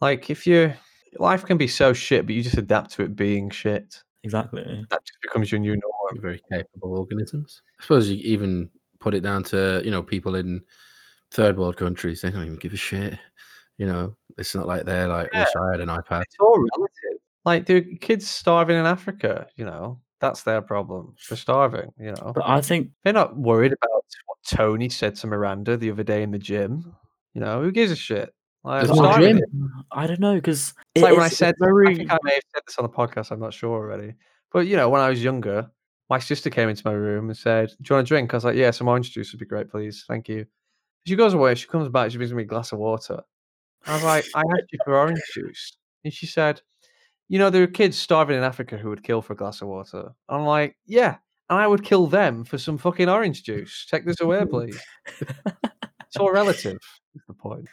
Like 0.00 0.30
if 0.30 0.46
you 0.46 0.72
life 1.18 1.44
can 1.44 1.56
be 1.56 1.68
so 1.68 1.92
shit, 1.92 2.26
but 2.26 2.34
you 2.34 2.42
just 2.42 2.58
adapt 2.58 2.90
to 2.92 3.02
it 3.04 3.14
being 3.16 3.50
shit. 3.50 4.02
exactly. 4.24 4.62
That 4.90 5.04
just 5.04 5.18
becomes 5.22 5.52
your 5.52 5.60
new 5.60 5.72
norm. 5.72 5.82
They're 6.14 6.20
very 6.22 6.42
capable 6.52 6.98
organisms. 6.98 7.62
I 7.78 7.82
suppose 7.82 8.08
you 8.10 8.16
even 8.18 8.68
put 9.00 9.14
it 9.14 9.20
down 9.20 9.42
to 9.44 9.80
you 9.84 9.90
know 9.92 10.02
people 10.02 10.34
in 10.34 10.60
third 11.34 11.58
world 11.58 11.76
countries. 11.76 12.22
They 12.22 12.30
don't 12.30 12.44
even 12.44 12.56
give 12.56 12.72
a 12.72 12.76
shit. 12.76 13.18
You 13.76 13.86
know, 13.86 14.16
it's 14.38 14.54
not 14.54 14.68
like 14.68 14.84
they're 14.84 15.08
like, 15.08 15.32
wish 15.32 15.48
I 15.56 15.72
had 15.72 15.80
an 15.80 15.88
iPad. 15.88 16.22
It's 16.22 16.36
all 16.40 16.58
relative. 16.58 17.20
Like, 17.44 17.66
do 17.66 17.82
kids 17.96 18.28
starving 18.28 18.76
in 18.78 18.86
Africa? 18.86 19.48
You 19.56 19.64
know, 19.64 20.00
that's 20.20 20.44
their 20.44 20.62
problem. 20.62 21.16
They're 21.28 21.36
starving. 21.36 21.90
You 21.98 22.12
know, 22.12 22.32
But 22.34 22.44
I 22.46 22.60
think 22.60 22.90
they're 23.02 23.12
not 23.12 23.36
worried 23.36 23.72
about 23.72 24.04
what 24.26 24.38
Tony 24.46 24.88
said 24.88 25.16
to 25.16 25.26
Miranda 25.26 25.76
the 25.76 25.90
other 25.90 26.04
day 26.04 26.22
in 26.22 26.30
the 26.30 26.38
gym. 26.38 26.94
You 27.34 27.40
know, 27.40 27.60
who 27.60 27.72
gives 27.72 27.90
a 27.90 27.96
shit? 27.96 28.32
Like, 28.62 28.88
I'm 28.88 29.20
gym. 29.20 29.40
I 29.90 30.06
don't 30.06 30.20
know 30.20 30.36
because 30.36 30.72
It's 30.94 31.02
like 31.02 31.12
when 31.12 31.22
I 31.22 31.28
said, 31.28 31.54
I 31.60 31.94
think 31.94 32.10
I 32.10 32.18
may 32.22 32.34
have 32.34 32.42
said 32.54 32.62
this 32.66 32.78
on 32.78 32.84
the 32.84 32.88
podcast. 32.88 33.30
I'm 33.30 33.40
not 33.40 33.52
sure 33.52 33.74
already, 33.74 34.14
but 34.52 34.66
you 34.66 34.76
know, 34.76 34.88
when 34.88 35.02
I 35.02 35.10
was 35.10 35.22
younger, 35.22 35.68
my 36.08 36.18
sister 36.18 36.48
came 36.48 36.68
into 36.68 36.82
my 36.86 36.92
room 36.92 37.28
and 37.28 37.36
said, 37.36 37.68
"Do 37.82 37.90
you 37.90 37.96
want 37.96 38.06
a 38.06 38.08
drink?" 38.08 38.32
I 38.32 38.36
was 38.36 38.44
like, 38.44 38.56
"Yeah, 38.56 38.70
some 38.70 38.88
orange 38.88 39.12
juice 39.12 39.32
would 39.32 39.40
be 39.40 39.46
great, 39.46 39.68
please, 39.68 40.04
thank 40.08 40.28
you." 40.28 40.46
She 41.06 41.16
goes 41.16 41.34
away. 41.34 41.54
She 41.54 41.66
comes 41.66 41.88
back. 41.88 42.10
She 42.10 42.16
brings 42.16 42.32
me 42.32 42.42
a 42.42 42.46
glass 42.46 42.72
of 42.72 42.78
water. 42.78 43.22
I 43.86 43.94
was 43.94 44.04
like, 44.04 44.24
"I 44.34 44.40
asked 44.40 44.72
you 44.72 44.78
for 44.84 44.96
orange 44.96 45.20
juice," 45.34 45.76
and 46.04 46.12
she 46.12 46.26
said, 46.26 46.62
"You 47.28 47.38
know, 47.38 47.50
there 47.50 47.62
are 47.62 47.66
kids 47.66 47.98
starving 47.98 48.36
in 48.38 48.42
Africa 48.42 48.78
who 48.78 48.88
would 48.88 49.02
kill 49.04 49.20
for 49.20 49.34
a 49.34 49.36
glass 49.36 49.60
of 49.60 49.68
water." 49.68 50.12
I'm 50.28 50.44
like, 50.44 50.76
"Yeah, 50.86 51.16
and 51.50 51.58
I 51.58 51.66
would 51.66 51.84
kill 51.84 52.06
them 52.06 52.44
for 52.44 52.56
some 52.58 52.78
fucking 52.78 53.08
orange 53.08 53.42
juice. 53.42 53.86
Take 53.90 54.06
this 54.06 54.20
away, 54.20 54.44
please." 54.50 54.80
it's 55.06 56.16
all 56.18 56.32
relative. 56.32 56.78
Is 57.14 57.22
the 57.28 57.34
point. 57.34 57.68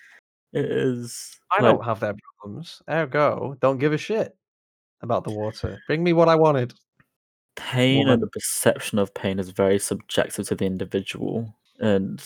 it 0.53 0.66
is. 0.66 1.40
I 1.52 1.64
like, 1.64 1.72
don't 1.72 1.86
have 1.86 2.02
their 2.02 2.16
problems. 2.40 2.82
Ergo, 2.90 3.56
don't 3.62 3.78
give 3.78 3.94
a 3.94 3.98
shit 3.98 4.36
about 5.02 5.24
the 5.24 5.32
water. 5.32 5.80
Bring 5.88 6.03
me 6.03 6.12
what 6.14 6.28
I 6.28 6.36
wanted. 6.36 6.74
pain 7.56 7.99
woman. 7.99 8.14
and 8.16 8.22
the 8.24 8.28
perception 8.28 8.99
of 8.99 9.14
pain 9.14 9.40
is 9.40 9.49
very 9.52 9.80
subjective 9.80 10.48
to 10.48 10.56
the 10.56 10.66
individual 10.66 11.56
and 11.80 12.22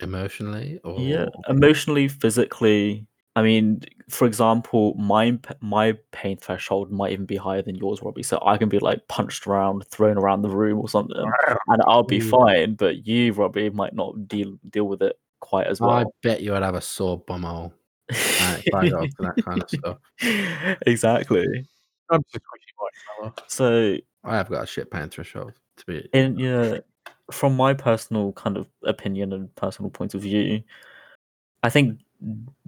Emotionally, 0.00 0.78
or 0.84 1.00
yeah 1.00 1.26
emotionally 1.48 2.06
physically 2.06 3.04
i 3.34 3.42
mean 3.42 3.80
for 4.08 4.26
example 4.26 4.94
my 4.94 5.36
my 5.60 5.92
pain 6.12 6.36
threshold 6.36 6.92
might 6.92 7.10
even 7.10 7.26
be 7.26 7.36
higher 7.36 7.62
than 7.62 7.74
yours 7.74 8.00
robbie 8.00 8.22
so 8.22 8.40
i 8.46 8.56
can 8.56 8.68
be 8.68 8.78
like 8.78 9.06
punched 9.08 9.46
around 9.46 9.84
thrown 9.88 10.16
around 10.16 10.42
the 10.42 10.48
room 10.48 10.78
or 10.78 10.88
something 10.88 11.16
and 11.18 11.82
i'll 11.86 12.04
be 12.04 12.20
Ooh. 12.20 12.30
fine 12.30 12.74
but 12.74 13.06
you 13.06 13.32
robbie 13.32 13.70
might 13.70 13.92
not 13.92 14.28
deal 14.28 14.56
deal 14.70 14.86
with 14.86 15.02
it 15.02 15.18
quite 15.40 15.66
as 15.66 15.80
well. 15.80 15.90
I 15.90 16.02
well 16.02 16.14
bet 16.22 16.42
you 16.42 16.54
I'd 16.54 16.62
have 16.62 16.74
a 16.74 16.80
sore 16.80 17.20
bumhole. 17.22 17.72
Uh, 18.10 18.58
if 18.64 18.74
I 18.74 18.88
got 18.88 19.02
up 19.04 19.10
to 19.10 19.22
that 19.22 19.44
kind 19.44 19.62
of 19.62 19.70
stuff. 19.70 20.78
exactly 20.86 21.46
I'm 22.10 22.22
just 22.32 22.44
squishy 22.44 22.72
white 22.76 23.34
fella. 23.34 23.34
so 23.48 23.96
I 24.24 24.36
have 24.36 24.48
got 24.48 24.64
a 24.64 24.66
shit 24.66 24.90
pain 24.90 25.08
threshold 25.08 25.52
to 25.76 25.86
be. 25.86 26.08
in 26.12 26.38
yeah 26.38 26.78
from 27.30 27.56
my 27.56 27.74
personal 27.74 28.32
kind 28.32 28.56
of 28.56 28.66
opinion 28.84 29.32
and 29.32 29.54
personal 29.56 29.90
point 29.90 30.14
of 30.14 30.22
view 30.22 30.62
i 31.62 31.70
think 31.70 31.98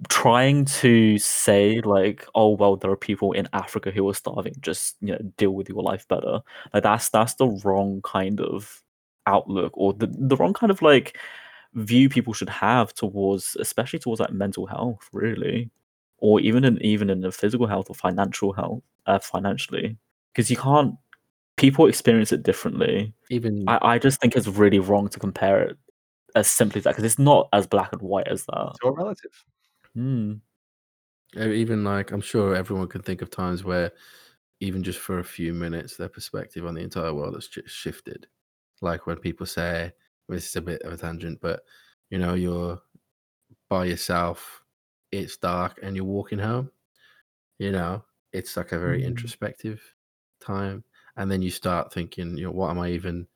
trying 0.07 0.63
to 0.63 1.17
say 1.17 1.81
like 1.81 2.25
oh 2.35 2.49
well 2.49 2.77
there 2.77 2.91
are 2.91 2.97
people 2.97 3.33
in 3.33 3.47
africa 3.53 3.91
who 3.91 4.07
are 4.07 4.13
starving 4.13 4.55
just 4.61 4.95
you 5.01 5.11
know 5.11 5.19
deal 5.37 5.51
with 5.51 5.67
your 5.67 5.83
life 5.83 6.07
better 6.07 6.39
like 6.73 6.83
that's 6.83 7.09
that's 7.09 7.33
the 7.35 7.47
wrong 7.63 8.01
kind 8.03 8.39
of 8.39 8.81
outlook 9.27 9.71
or 9.75 9.93
the, 9.93 10.07
the 10.07 10.37
wrong 10.37 10.53
kind 10.53 10.71
of 10.71 10.81
like 10.81 11.17
view 11.73 12.09
people 12.09 12.33
should 12.33 12.49
have 12.49 12.93
towards 12.93 13.57
especially 13.59 13.99
towards 13.99 14.19
like 14.19 14.31
mental 14.31 14.65
health 14.65 15.07
really 15.11 15.69
or 16.17 16.39
even 16.39 16.63
in 16.63 16.81
even 16.81 17.09
in 17.09 17.21
the 17.21 17.31
physical 17.31 17.67
health 17.67 17.89
or 17.89 17.95
financial 17.95 18.53
health 18.53 18.81
uh, 19.05 19.19
financially 19.19 19.97
because 20.33 20.49
you 20.49 20.57
can't 20.57 20.95
people 21.61 21.87
experience 21.87 22.31
it 22.33 22.43
differently 22.43 23.13
Even 23.29 23.65
I, 23.67 23.79
I 23.93 23.99
just 23.99 24.19
think 24.19 24.35
it's 24.35 24.47
really 24.47 24.79
wrong 24.79 25.07
to 25.09 25.19
compare 25.19 25.61
it 25.63 25.77
as 26.35 26.49
simply 26.49 26.79
as 26.79 26.83
that 26.85 26.91
because 26.91 27.05
it's 27.05 27.19
not 27.19 27.47
as 27.53 27.67
black 27.67 27.93
and 27.93 28.01
white 28.01 28.27
as 28.27 28.45
that. 28.45 28.69
It's 28.71 28.79
all 28.83 28.93
relative. 28.95 29.31
Hmm. 29.95 30.33
Uh, 31.37 31.47
even 31.47 31.83
like 31.83 32.11
I'm 32.11 32.21
sure 32.21 32.55
everyone 32.55 32.87
can 32.87 33.01
think 33.01 33.21
of 33.21 33.29
times 33.29 33.63
where 33.63 33.91
even 34.59 34.83
just 34.83 34.99
for 34.99 35.19
a 35.19 35.23
few 35.23 35.53
minutes 35.53 35.95
their 35.97 36.09
perspective 36.09 36.65
on 36.65 36.73
the 36.75 36.81
entire 36.81 37.13
world 37.13 37.35
has 37.35 37.47
just 37.47 37.69
shifted 37.69 38.27
like 38.81 39.07
when 39.07 39.17
people 39.17 39.45
say 39.45 39.91
this 40.29 40.47
is 40.49 40.55
a 40.57 40.61
bit 40.61 40.81
of 40.83 40.93
a 40.93 40.97
tangent 40.97 41.39
but 41.41 41.61
you 42.09 42.17
know 42.19 42.33
you're 42.33 42.81
by 43.69 43.85
yourself 43.85 44.63
it's 45.11 45.37
dark 45.37 45.79
and 45.83 45.95
you're 45.95 46.05
walking 46.05 46.39
home 46.39 46.71
you 47.59 47.71
know 47.71 48.03
it's 48.33 48.57
like 48.57 48.71
a 48.73 48.79
very 48.79 49.01
Mm. 49.01 49.07
introspective 49.07 49.81
time 50.41 50.83
and 51.17 51.31
then 51.31 51.41
you 51.41 51.51
start 51.51 51.93
thinking 51.93 52.37
you 52.37 52.45
know 52.45 52.51
what 52.51 52.69
am 52.69 52.79
i 52.79 52.89
even 52.89 53.27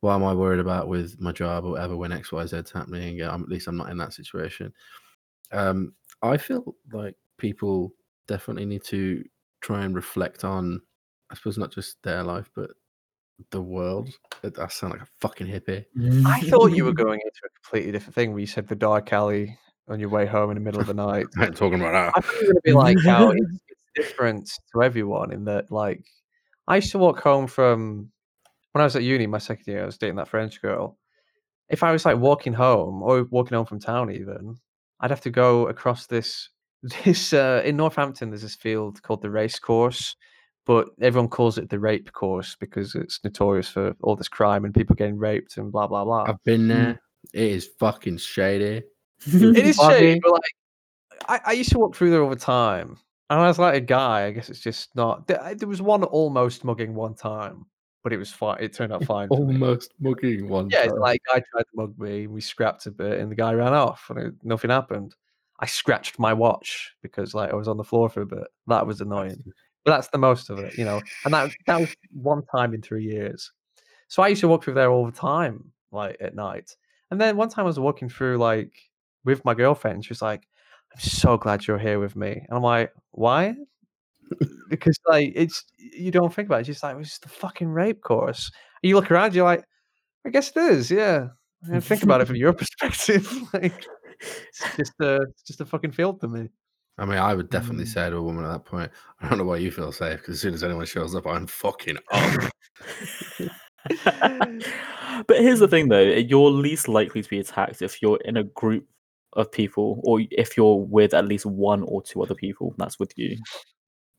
what 0.00 0.14
am 0.14 0.24
i 0.24 0.34
worried 0.34 0.60
about 0.60 0.88
with 0.88 1.20
my 1.20 1.32
job 1.32 1.64
or 1.64 1.72
whatever 1.72 1.96
when 1.96 2.12
X 2.12 2.32
Y 2.32 2.46
Z 2.46 2.56
is 2.56 2.70
happening 2.70 3.20
I'm, 3.22 3.42
at 3.42 3.48
least 3.48 3.66
i'm 3.66 3.76
not 3.76 3.90
in 3.90 3.98
that 3.98 4.12
situation 4.12 4.72
um 5.52 5.92
I 6.22 6.36
feel 6.36 6.74
like 6.92 7.14
people 7.38 7.92
definitely 8.26 8.66
need 8.66 8.84
to 8.84 9.24
try 9.60 9.84
and 9.84 9.94
reflect 9.94 10.44
on, 10.44 10.80
I 11.30 11.34
suppose, 11.34 11.58
not 11.58 11.72
just 11.72 12.02
their 12.02 12.22
life, 12.22 12.50
but 12.54 12.70
the 13.50 13.60
world. 13.60 14.10
That 14.42 14.58
I 14.58 14.68
sound 14.68 14.92
like 14.92 15.02
a 15.02 15.08
fucking 15.20 15.46
hippie. 15.46 15.84
I 16.26 16.40
thought 16.40 16.72
you 16.72 16.84
were 16.84 16.92
going 16.92 17.20
into 17.20 17.40
a 17.44 17.48
completely 17.62 17.92
different 17.92 18.14
thing 18.14 18.30
where 18.30 18.40
you 18.40 18.46
said 18.46 18.68
the 18.68 18.76
dark 18.76 19.12
alley 19.12 19.58
on 19.88 20.00
your 20.00 20.08
way 20.08 20.26
home 20.26 20.50
in 20.50 20.54
the 20.54 20.60
middle 20.60 20.80
of 20.80 20.86
the 20.86 20.94
night. 21.06 21.26
I 21.38 21.46
ain't 21.46 21.56
talking 21.56 21.80
about 21.80 21.94
I 21.94 22.20
that. 22.20 22.24
thought 22.24 22.40
you 22.40 22.48
were 22.48 22.52
going 22.52 22.54
to 22.54 22.60
be 22.64 22.72
like 22.72 22.98
how 23.04 23.30
it's, 23.30 23.40
it's 23.68 23.82
different 23.94 24.50
to 24.72 24.82
everyone 24.82 25.32
in 25.32 25.44
that, 25.44 25.70
like, 25.70 26.04
I 26.68 26.76
used 26.76 26.92
to 26.92 26.98
walk 26.98 27.20
home 27.20 27.46
from 27.46 28.10
when 28.72 28.82
I 28.82 28.84
was 28.84 28.96
at 28.96 29.04
uni, 29.04 29.26
my 29.26 29.38
second 29.38 29.66
year, 29.66 29.82
I 29.82 29.86
was 29.86 29.96
dating 29.96 30.16
that 30.16 30.28
French 30.28 30.60
girl. 30.60 30.98
If 31.70 31.82
I 31.82 31.92
was 31.92 32.04
like 32.04 32.18
walking 32.18 32.52
home 32.52 33.02
or 33.02 33.24
walking 33.24 33.56
home 33.56 33.64
from 33.64 33.80
town, 33.80 34.10
even, 34.10 34.58
I'd 35.00 35.10
have 35.10 35.22
to 35.22 35.30
go 35.30 35.68
across 35.68 36.06
this 36.06 36.50
this 37.04 37.32
uh, 37.32 37.62
in 37.64 37.76
Northampton. 37.76 38.30
There's 38.30 38.42
this 38.42 38.54
field 38.54 39.02
called 39.02 39.22
the 39.22 39.30
race 39.30 39.58
course, 39.58 40.14
but 40.66 40.88
everyone 41.00 41.30
calls 41.30 41.56
it 41.56 41.70
the 41.70 41.78
rape 41.78 42.12
course 42.12 42.56
because 42.60 42.94
it's 42.94 43.18
notorious 43.24 43.68
for 43.68 43.94
all 44.02 44.14
this 44.14 44.28
crime 44.28 44.64
and 44.64 44.74
people 44.74 44.94
getting 44.94 45.16
raped 45.16 45.56
and 45.56 45.72
blah 45.72 45.86
blah 45.86 46.04
blah. 46.04 46.24
I've 46.28 46.44
been 46.44 46.68
there. 46.68 47.00
It 47.32 47.50
is 47.52 47.70
fucking 47.78 48.18
shady. 48.18 48.82
It 49.26 49.56
is 49.56 49.76
shady, 49.88 50.20
but 50.20 50.32
like 50.32 50.42
I, 51.28 51.40
I 51.46 51.52
used 51.52 51.72
to 51.72 51.78
walk 51.78 51.96
through 51.96 52.10
there 52.10 52.22
all 52.22 52.30
the 52.30 52.36
time, 52.36 52.98
and 53.30 53.40
I 53.40 53.46
was 53.48 53.58
like 53.58 53.74
a 53.74 53.80
guy. 53.80 54.26
I 54.26 54.30
guess 54.32 54.50
it's 54.50 54.60
just 54.60 54.94
not. 54.94 55.26
There, 55.26 55.54
there 55.54 55.68
was 55.68 55.82
one 55.82 56.04
almost 56.04 56.64
mugging 56.64 56.94
one 56.94 57.14
time, 57.14 57.66
but 58.02 58.12
it 58.12 58.18
was 58.18 58.30
fine. 58.32 58.58
It 58.60 58.72
turned 58.72 58.92
out 58.92 59.04
fine. 59.06 59.28
Almost 59.28 59.94
mugging 60.00 60.48
one. 60.48 60.68
Time. 60.68 60.80
Yeah, 60.80 60.90
time. 60.90 60.98
like 60.98 61.22
I 61.30 61.42
tried 61.50 61.62
to 61.62 61.66
mug 61.74 61.98
me, 61.98 62.24
and 62.24 62.32
we 62.32 62.40
scrapped 62.40 62.86
a 62.86 62.90
bit, 62.90 63.18
and 63.20 63.30
the 63.30 63.36
guy 63.36 63.52
ran 63.52 63.74
off, 63.74 64.06
and 64.10 64.18
it, 64.18 64.34
nothing 64.42 64.70
happened. 64.70 65.14
I 65.58 65.66
scratched 65.66 66.18
my 66.18 66.32
watch 66.32 66.94
because 67.02 67.34
like 67.34 67.50
I 67.50 67.56
was 67.56 67.68
on 67.68 67.78
the 67.78 67.84
floor 67.84 68.08
for 68.08 68.22
a 68.22 68.26
bit. 68.26 68.46
That 68.66 68.86
was 68.86 69.00
annoying, 69.00 69.42
but 69.84 69.90
that's 69.90 70.08
the 70.08 70.18
most 70.18 70.50
of 70.50 70.58
it, 70.58 70.76
you 70.76 70.84
know. 70.84 71.00
And 71.24 71.32
that 71.34 71.50
that 71.66 71.80
was 71.80 71.94
one 72.12 72.42
time 72.54 72.74
in 72.74 72.82
three 72.82 73.04
years. 73.04 73.52
So 74.08 74.22
I 74.22 74.28
used 74.28 74.40
to 74.42 74.48
walk 74.48 74.64
through 74.64 74.74
there 74.74 74.90
all 74.90 75.06
the 75.06 75.12
time, 75.12 75.72
like 75.90 76.16
at 76.20 76.34
night. 76.34 76.76
And 77.10 77.20
then 77.20 77.36
one 77.36 77.48
time 77.48 77.64
I 77.64 77.68
was 77.68 77.78
walking 77.78 78.08
through 78.08 78.38
like 78.38 78.72
with 79.24 79.44
my 79.44 79.54
girlfriend. 79.54 79.96
And 79.96 80.04
she 80.04 80.10
was 80.10 80.22
like, 80.22 80.46
"I'm 80.96 81.00
so 81.00 81.36
glad 81.36 81.66
you're 81.66 81.78
here 81.78 82.00
with 82.00 82.16
me," 82.16 82.32
and 82.32 82.56
I'm 82.56 82.62
like, 82.62 82.92
"Why?" 83.12 83.54
because 84.68 84.98
like 85.08 85.32
it's 85.36 85.64
you 85.78 86.10
don't 86.10 86.34
think 86.34 86.46
about 86.48 86.56
it. 86.56 86.60
It's 86.62 86.66
just 86.68 86.82
like 86.82 86.96
it's 86.98 87.18
the 87.18 87.28
fucking 87.28 87.68
rape 87.68 88.00
course. 88.02 88.50
And 88.82 88.88
you 88.88 88.96
look 88.96 89.10
around, 89.10 89.34
you're 89.34 89.44
like, 89.44 89.64
I 90.26 90.30
guess 90.30 90.50
it 90.50 90.56
is, 90.56 90.90
yeah. 90.90 91.28
And 91.70 91.82
think 91.84 92.02
about 92.02 92.20
it 92.20 92.26
from 92.26 92.36
your 92.36 92.52
perspective. 92.54 93.32
like 93.52 93.86
it's 94.20 94.76
just 94.76 94.92
a 95.00 95.22
it's 95.22 95.42
just 95.42 95.60
a 95.60 95.64
fucking 95.64 95.92
field 95.92 96.20
to 96.22 96.28
me. 96.28 96.48
I 96.98 97.04
mean, 97.04 97.18
I 97.18 97.34
would 97.34 97.50
definitely 97.50 97.84
Mm. 97.84 97.88
say 97.88 98.10
to 98.10 98.16
a 98.16 98.22
woman 98.22 98.44
at 98.46 98.52
that 98.52 98.64
point, 98.64 98.90
I 99.20 99.28
don't 99.28 99.38
know 99.38 99.44
why 99.44 99.58
you 99.58 99.70
feel 99.70 99.92
safe 99.92 100.18
because 100.20 100.34
as 100.36 100.40
soon 100.40 100.54
as 100.54 100.64
anyone 100.64 100.86
shows 100.86 101.14
up, 101.14 101.26
I'm 101.26 101.46
fucking 101.46 101.98
up. 102.10 102.50
but 105.26 105.38
here's 105.38 105.60
the 105.60 105.68
thing 105.68 105.88
though 105.88 106.00
you're 106.00 106.50
least 106.50 106.88
likely 106.88 107.22
to 107.22 107.28
be 107.28 107.38
attacked 107.38 107.82
if 107.82 108.02
you're 108.02 108.18
in 108.24 108.36
a 108.36 108.44
group 108.44 108.86
of 109.36 109.52
people 109.52 110.00
or 110.02 110.20
if 110.32 110.56
you're 110.56 110.80
with 110.80 111.14
at 111.14 111.26
least 111.28 111.46
one 111.46 111.82
or 111.84 112.02
two 112.02 112.22
other 112.22 112.34
people 112.34 112.74
that's 112.78 112.98
with 112.98 113.12
you 113.16 113.36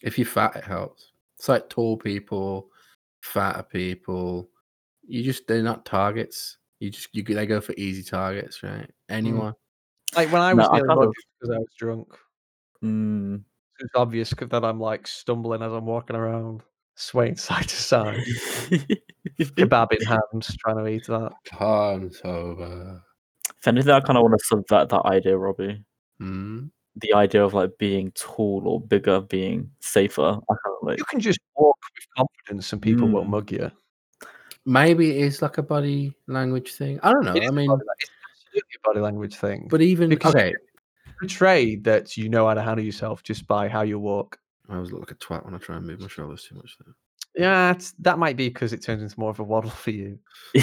if 0.01 0.17
you're 0.17 0.27
fat, 0.27 0.55
it 0.55 0.63
helps. 0.63 1.11
It's 1.37 1.49
like 1.49 1.69
tall 1.69 1.97
people, 1.97 2.69
fatter 3.21 3.63
people. 3.63 4.49
You 5.07 5.23
just 5.23 5.47
they're 5.47 5.63
not 5.63 5.85
targets. 5.85 6.57
You 6.79 6.91
just 6.91 7.09
you 7.13 7.23
they 7.23 7.47
go 7.47 7.59
for 7.61 7.73
easy 7.77 8.03
targets, 8.03 8.61
right? 8.63 8.89
Anyone. 9.09 9.53
Like 10.15 10.31
when 10.31 10.41
I 10.41 10.53
No, 10.53 10.63
was 10.63 10.69
I 10.71 10.77
nearly 10.77 11.07
of- 11.07 11.13
because 11.39 11.55
I 11.55 11.57
was 11.59 11.67
drunk. 11.77 12.07
Mm. 12.83 13.43
It's 13.79 13.95
obvious 13.95 14.33
that 14.39 14.63
I'm 14.65 14.79
like 14.79 15.07
stumbling 15.07 15.61
as 15.61 15.71
I'm 15.71 15.85
walking 15.85 16.15
around, 16.15 16.61
swaying 16.95 17.37
side 17.37 17.67
to 17.67 17.75
side, 17.75 18.19
kebab 19.39 19.93
in 19.93 20.05
hand, 20.05 20.47
trying 20.59 20.77
to 20.77 20.87
eat 20.87 21.07
that. 21.07 21.31
Hands 21.51 22.21
over. 22.23 23.03
If 23.59 23.67
anything 23.67 23.91
i 23.91 23.99
kind 23.99 24.17
of 24.17 24.23
want 24.23 24.33
to 24.37 24.45
subvert 24.45 24.89
that 24.89 25.05
idea 25.05 25.37
robbie 25.37 25.83
Hmm. 26.19 26.65
the 26.95 27.13
idea 27.13 27.43
of 27.45 27.53
like 27.53 27.71
being 27.77 28.11
tall 28.11 28.63
or 28.65 28.81
bigger 28.81 29.21
being 29.21 29.69
safer. 29.79 30.21
I 30.23 30.53
kind 30.63 30.75
of 30.81 30.87
like 30.87 30.97
You 30.97 31.05
can 31.05 31.19
just 31.19 31.39
walk 31.55 31.77
with 31.95 32.07
confidence 32.17 32.73
and 32.73 32.81
people 32.81 33.07
won't 33.07 33.27
Mm. 33.27 33.29
mug 33.29 33.51
you. 33.51 33.71
Maybe 34.65 35.11
it 35.11 35.17
is 35.17 35.41
like 35.43 35.59
a 35.59 35.63
body 35.63 36.13
language 36.27 36.73
thing. 36.73 36.99
I 37.03 37.13
don't 37.13 37.23
know. 37.23 37.35
It 37.35 37.43
is 37.43 37.49
I 37.49 37.53
a 37.53 37.55
mean, 37.55 37.67
body 37.67 37.83
it's 37.99 38.11
absolutely 38.47 38.75
a 38.83 38.87
body 38.87 38.99
language 39.01 39.35
thing. 39.35 39.67
but 39.69 39.81
even 39.83 40.09
because 40.09 40.33
okay. 40.33 40.49
you 40.49 41.13
portray 41.19 41.75
that 41.77 42.17
you 42.17 42.29
know 42.29 42.47
how 42.47 42.55
to 42.55 42.63
handle 42.63 42.83
yourself 42.83 43.21
just 43.21 43.45
by 43.45 43.69
how 43.69 43.83
you 43.83 43.99
walk. 43.99 44.39
I 44.67 44.73
always 44.75 44.91
look 44.91 45.01
like 45.01 45.11
a 45.11 45.15
twat 45.15 45.45
when 45.45 45.53
I 45.53 45.59
try 45.59 45.77
and 45.77 45.85
move 45.85 45.99
my 46.01 46.07
shoulders 46.07 46.43
too 46.49 46.55
much. 46.55 46.75
Though. 46.83 46.93
Yeah, 47.37 47.77
that 47.99 48.17
might 48.17 48.35
be 48.35 48.49
because 48.49 48.73
it 48.73 48.81
turns 48.81 49.03
into 49.03 49.19
more 49.19 49.29
of 49.29 49.39
a 49.39 49.43
waddle 49.43 49.69
for 49.83 49.91
you. 49.91 50.17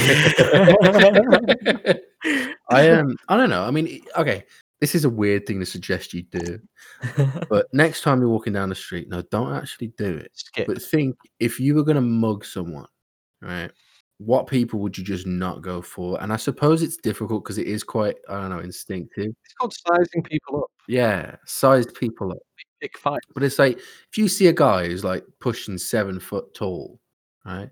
I 2.71 2.71
um, 2.91 3.17
I 3.29 3.37
don't 3.37 3.51
know. 3.51 3.63
I 3.63 3.71
mean, 3.71 4.03
okay, 4.17 4.45
this 4.81 4.95
is 4.95 5.05
a 5.05 5.11
weird 5.11 5.47
thing 5.47 5.61
to 5.61 5.67
suggest 5.67 6.13
you 6.13 6.23
do, 6.23 6.59
but 7.49 7.67
next 7.73 8.03
time 8.03 8.21
you're 8.21 8.29
walking 8.29 8.53
down 8.53 8.69
the 8.69 8.75
street, 8.75 9.09
no, 9.09 9.23
don't 9.31 9.55
actually 9.55 9.93
do 9.97 10.17
it. 10.17 10.31
Skip. 10.35 10.67
But 10.67 10.83
think 10.83 11.17
if 11.39 11.61
you 11.61 11.75
were 11.75 11.85
going 11.85 11.97
to 11.97 12.03
mug 12.03 12.45
someone, 12.45 12.89
right? 13.41 13.71
What 14.19 14.47
people 14.47 14.79
would 14.81 14.97
you 14.97 15.03
just 15.03 15.27
not 15.27 15.61
go 15.61 15.83
for? 15.83 16.23
And 16.23 16.33
I 16.33 16.37
suppose 16.37 16.83
it's 16.83 16.97
difficult 16.97 17.43
because 17.43 17.59
it 17.59 17.67
is 17.67 17.83
quite, 17.83 18.15
I 18.29 18.41
don't 18.41 18.51
know, 18.51 18.61
instinctive. 18.61 19.33
It's 19.45 19.55
called 19.59 19.75
sizing 19.89 20.23
people 20.23 20.61
up. 20.61 20.71
Yeah, 20.87 21.35
sized 21.47 21.95
people 21.95 22.31
up. 22.31 22.39
Pick 22.85 22.99
fight. 22.99 23.23
But 23.33 23.43
it's 23.43 23.59
like 23.59 23.79
if 23.79 24.19
you 24.19 24.29
see 24.29 24.49
a 24.49 24.53
guy 24.53 24.89
who's 24.89 25.05
like 25.05 25.25
pushing 25.41 25.79
seven 25.79 26.21
foot 26.21 26.53
tall, 26.53 27.01
right? 27.47 27.71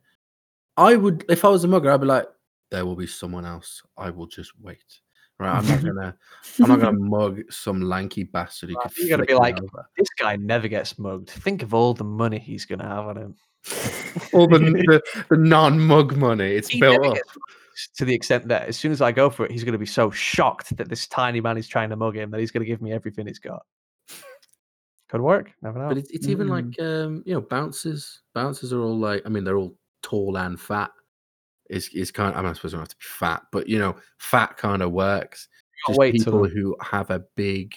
I 0.79 0.97
would, 0.97 1.27
if 1.29 1.45
I 1.45 1.49
was 1.49 1.65
a 1.65 1.69
mugger, 1.69 1.91
I'd 1.91 2.01
be 2.01 2.07
like, 2.07 2.25
there 2.71 2.87
will 2.87 2.97
be 2.97 3.07
someone 3.07 3.45
else. 3.45 3.83
I 3.99 4.09
will 4.09 4.27
just 4.27 4.53
wait. 4.59 4.83
Right? 5.39 5.55
I'm 5.55 5.67
not 5.67 5.83
gonna, 5.85 6.17
I'm 6.63 6.69
not 6.71 6.81
gonna 6.81 6.99
mug 6.99 7.43
some 7.51 7.83
lanky 7.83 8.25
bastard 8.25 8.71
who 8.71 8.77
Right, 8.77 8.97
you 8.97 9.11
gotta 9.11 9.27
be 9.27 9.35
like, 9.35 9.61
over. 9.61 9.87
This 9.99 10.09
guy 10.19 10.37
never 10.37 10.67
gets 10.67 10.99
mugged. 10.99 11.29
Think 11.29 11.63
of 11.63 11.75
all 11.75 11.93
the 11.93 12.05
money 12.05 12.39
he's 12.39 12.65
going 12.65 12.79
to 12.79 12.87
have 12.87 13.05
on 13.05 13.19
him. 13.19 13.35
all 14.33 14.49
the, 14.49 14.61
the, 14.61 15.25
the 15.29 15.37
non-mug 15.37 16.17
money. 16.17 16.55
It's 16.55 16.69
He 16.69 16.81
built 16.81 17.05
up. 17.05 17.19
to 17.97 18.07
the 18.07 18.15
extent 18.15 18.49
that 18.49 18.67
as 18.67 18.79
soon 18.79 18.93
as 18.93 19.03
I 19.03 19.13
go 19.13 19.29
for 19.29 19.45
it, 19.45 19.51
he's 19.51 19.63
going 19.63 19.73
to 19.73 19.79
be 19.79 19.85
so 19.85 20.11
shocked 20.11 20.75
that 20.79 20.89
this 20.89 21.07
tiny 21.07 21.43
man 21.43 21.59
is 21.59 21.69
trying 21.69 21.91
to 21.91 21.97
mug 21.97 22.17
him 22.17 22.31
that 22.31 22.41
he's 22.41 22.51
going 22.51 22.65
to 22.65 22.67
give 22.67 22.81
me 22.81 22.93
everything 22.93 23.27
he's 23.27 23.39
got. 23.39 23.67
Could 25.13 25.21
work. 25.21 25.53
Never 25.61 25.79
know. 25.79 25.89
But 25.89 25.99
it's, 25.99 26.11
it's 26.11 26.27
even 26.27 26.49
Mm. 26.49 26.51
like 26.51 26.81
um, 26.81 27.23
you 27.27 27.35
know, 27.35 27.43
bouncers. 27.43 28.23
Bouncers 28.33 28.73
are 28.73 28.81
all 28.81 28.99
like, 28.99 29.21
I 29.27 29.29
mean, 29.29 29.45
they're 29.45 29.59
all 29.59 29.77
tall 30.03 30.39
and 30.39 30.59
fat. 30.59 30.91
Is 31.69 31.91
is 31.93 32.11
kind. 32.11 32.35
I'm 32.35 32.45
not 32.45 32.57
supposed 32.57 32.73
to 32.73 32.79
have 32.79 32.89
to 32.89 32.97
be 32.97 33.05
fat, 33.05 33.43
but 33.53 33.69
you 33.69 33.79
know, 33.79 33.95
fat 34.17 34.57
kind 34.57 34.81
of 34.81 34.93
works. 34.93 35.49
Just 35.87 35.99
wait 35.99 36.15
people 36.15 36.49
who 36.49 36.75
have 36.81 37.11
a 37.11 37.23
big 37.37 37.75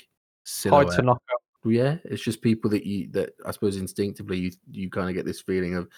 hard 0.65 0.89
to 0.91 1.01
knock 1.01 1.21
out. 1.29 1.69
Yeah, 1.69 1.97
it's 2.05 2.23
just 2.23 2.41
people 2.41 2.69
that 2.69 2.85
you 2.85 3.09
that 3.11 3.33
I 3.45 3.51
suppose 3.51 3.75
instinctively 3.75 4.37
you 4.37 4.51
you 4.71 4.89
kind 4.89 5.09
of 5.09 5.13
get 5.15 5.25
this 5.25 5.41
feeling 5.41 5.75
of 5.75 5.89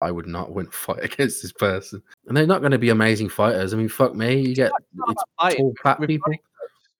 I 0.00 0.12
would 0.12 0.28
not 0.28 0.52
win 0.52 0.68
a 0.68 0.70
fight 0.70 1.02
against 1.02 1.42
this 1.42 1.52
person, 1.52 2.00
and 2.28 2.36
they're 2.36 2.46
not 2.46 2.60
going 2.60 2.70
to 2.70 2.78
be 2.78 2.90
amazing 2.90 3.28
fighters. 3.28 3.74
I 3.74 3.76
mean, 3.76 3.88
fuck 3.88 4.14
me, 4.14 4.38
you 4.38 4.54
get 4.54 4.70
it's 5.08 5.22
fighting, 5.36 5.74
tall 5.82 5.96
fat 5.96 6.06
people. 6.06 6.32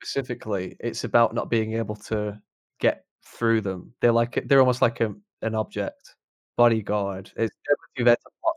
Specifically, 0.02 0.76
it's 0.80 1.04
about 1.04 1.34
not 1.34 1.50
being 1.50 1.74
able 1.74 1.94
to 1.96 2.40
get 2.80 3.05
through 3.34 3.60
them. 3.60 3.92
They're 4.00 4.12
like 4.12 4.42
they're 4.46 4.60
almost 4.60 4.82
like 4.82 5.00
a, 5.00 5.14
an 5.42 5.54
object. 5.54 6.14
Bodyguard. 6.56 7.30
It's 7.36 7.54
there 7.96 8.04
to 8.06 8.16
block 8.42 8.56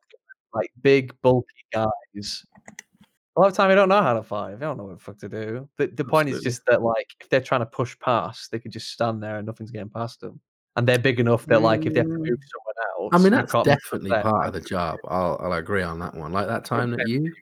like 0.54 0.72
big 0.82 1.14
bulky 1.22 1.48
guys. 1.74 2.46
A 3.36 3.40
lot 3.40 3.48
of 3.48 3.54
time 3.54 3.70
they 3.70 3.76
don't 3.76 3.90
know 3.90 4.02
how 4.02 4.14
to 4.14 4.24
fight. 4.24 4.60
They 4.60 4.66
don't 4.66 4.78
know 4.78 4.86
what 4.86 4.98
the 4.98 5.04
fuck 5.04 5.18
to 5.20 5.30
do. 5.30 5.70
The, 5.78 5.88
the 5.88 6.06
point 6.06 6.30
is 6.30 6.42
just 6.42 6.62
that 6.68 6.82
like 6.82 7.08
if 7.22 7.30
they're 7.30 7.42
trying 7.42 7.62
to 7.62 7.66
push 7.66 7.98
past, 8.00 8.52
they 8.52 8.60
could 8.60 8.72
just 8.72 8.92
stand 8.92 9.22
there 9.22 9.38
and 9.38 9.46
nothing's 9.46 9.72
getting 9.72 9.90
past 9.90 10.22
them. 10.22 10.40
And 10.76 10.88
they're 10.88 11.00
big 11.00 11.20
enough 11.20 11.46
that 11.48 11.62
like 11.62 11.86
if 11.86 11.94
they 11.94 12.00
have 12.00 12.08
to 12.08 12.14
Mm. 12.14 12.30
move 12.30 12.40
someone 12.40 12.76
else, 12.98 13.14
I 13.14 13.18
mean, 13.18 13.34
that's 13.34 13.52
definitely 13.52 14.12
part 14.12 14.48
of 14.48 14.54
the 14.54 14.62
job. 14.62 15.00
I'll 15.08 15.38
I'll 15.42 15.54
agree 15.54 15.84
on 15.84 16.00
that 16.00 16.16
one. 16.16 16.32
Like 16.32 16.48
that 16.48 16.66
time 16.66 16.92
that 16.92 17.08
you 17.08 17.34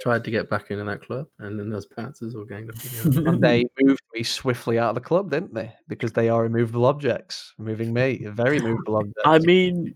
tried 0.00 0.24
to 0.24 0.30
get 0.30 0.50
back 0.50 0.70
into 0.70 0.84
that 0.84 1.02
club, 1.02 1.26
and 1.38 1.58
then 1.58 1.70
those 1.70 1.86
bouncers 1.86 2.34
all 2.34 2.44
ganged 2.44 2.70
up. 2.70 2.76
on 3.06 3.12
you. 3.12 3.26
and 3.28 3.42
they 3.42 3.64
moved 3.82 4.02
me 4.14 4.22
swiftly 4.22 4.78
out 4.78 4.90
of 4.90 4.94
the 4.96 5.00
club, 5.00 5.30
didn't 5.30 5.54
they? 5.54 5.72
Because 5.88 6.12
they 6.12 6.28
are 6.28 6.44
immovable 6.44 6.84
objects, 6.86 7.54
moving 7.58 7.92
me, 7.92 8.26
very 8.30 8.58
movable 8.60 8.96
objects. 8.96 9.22
I 9.24 9.38
mean, 9.40 9.94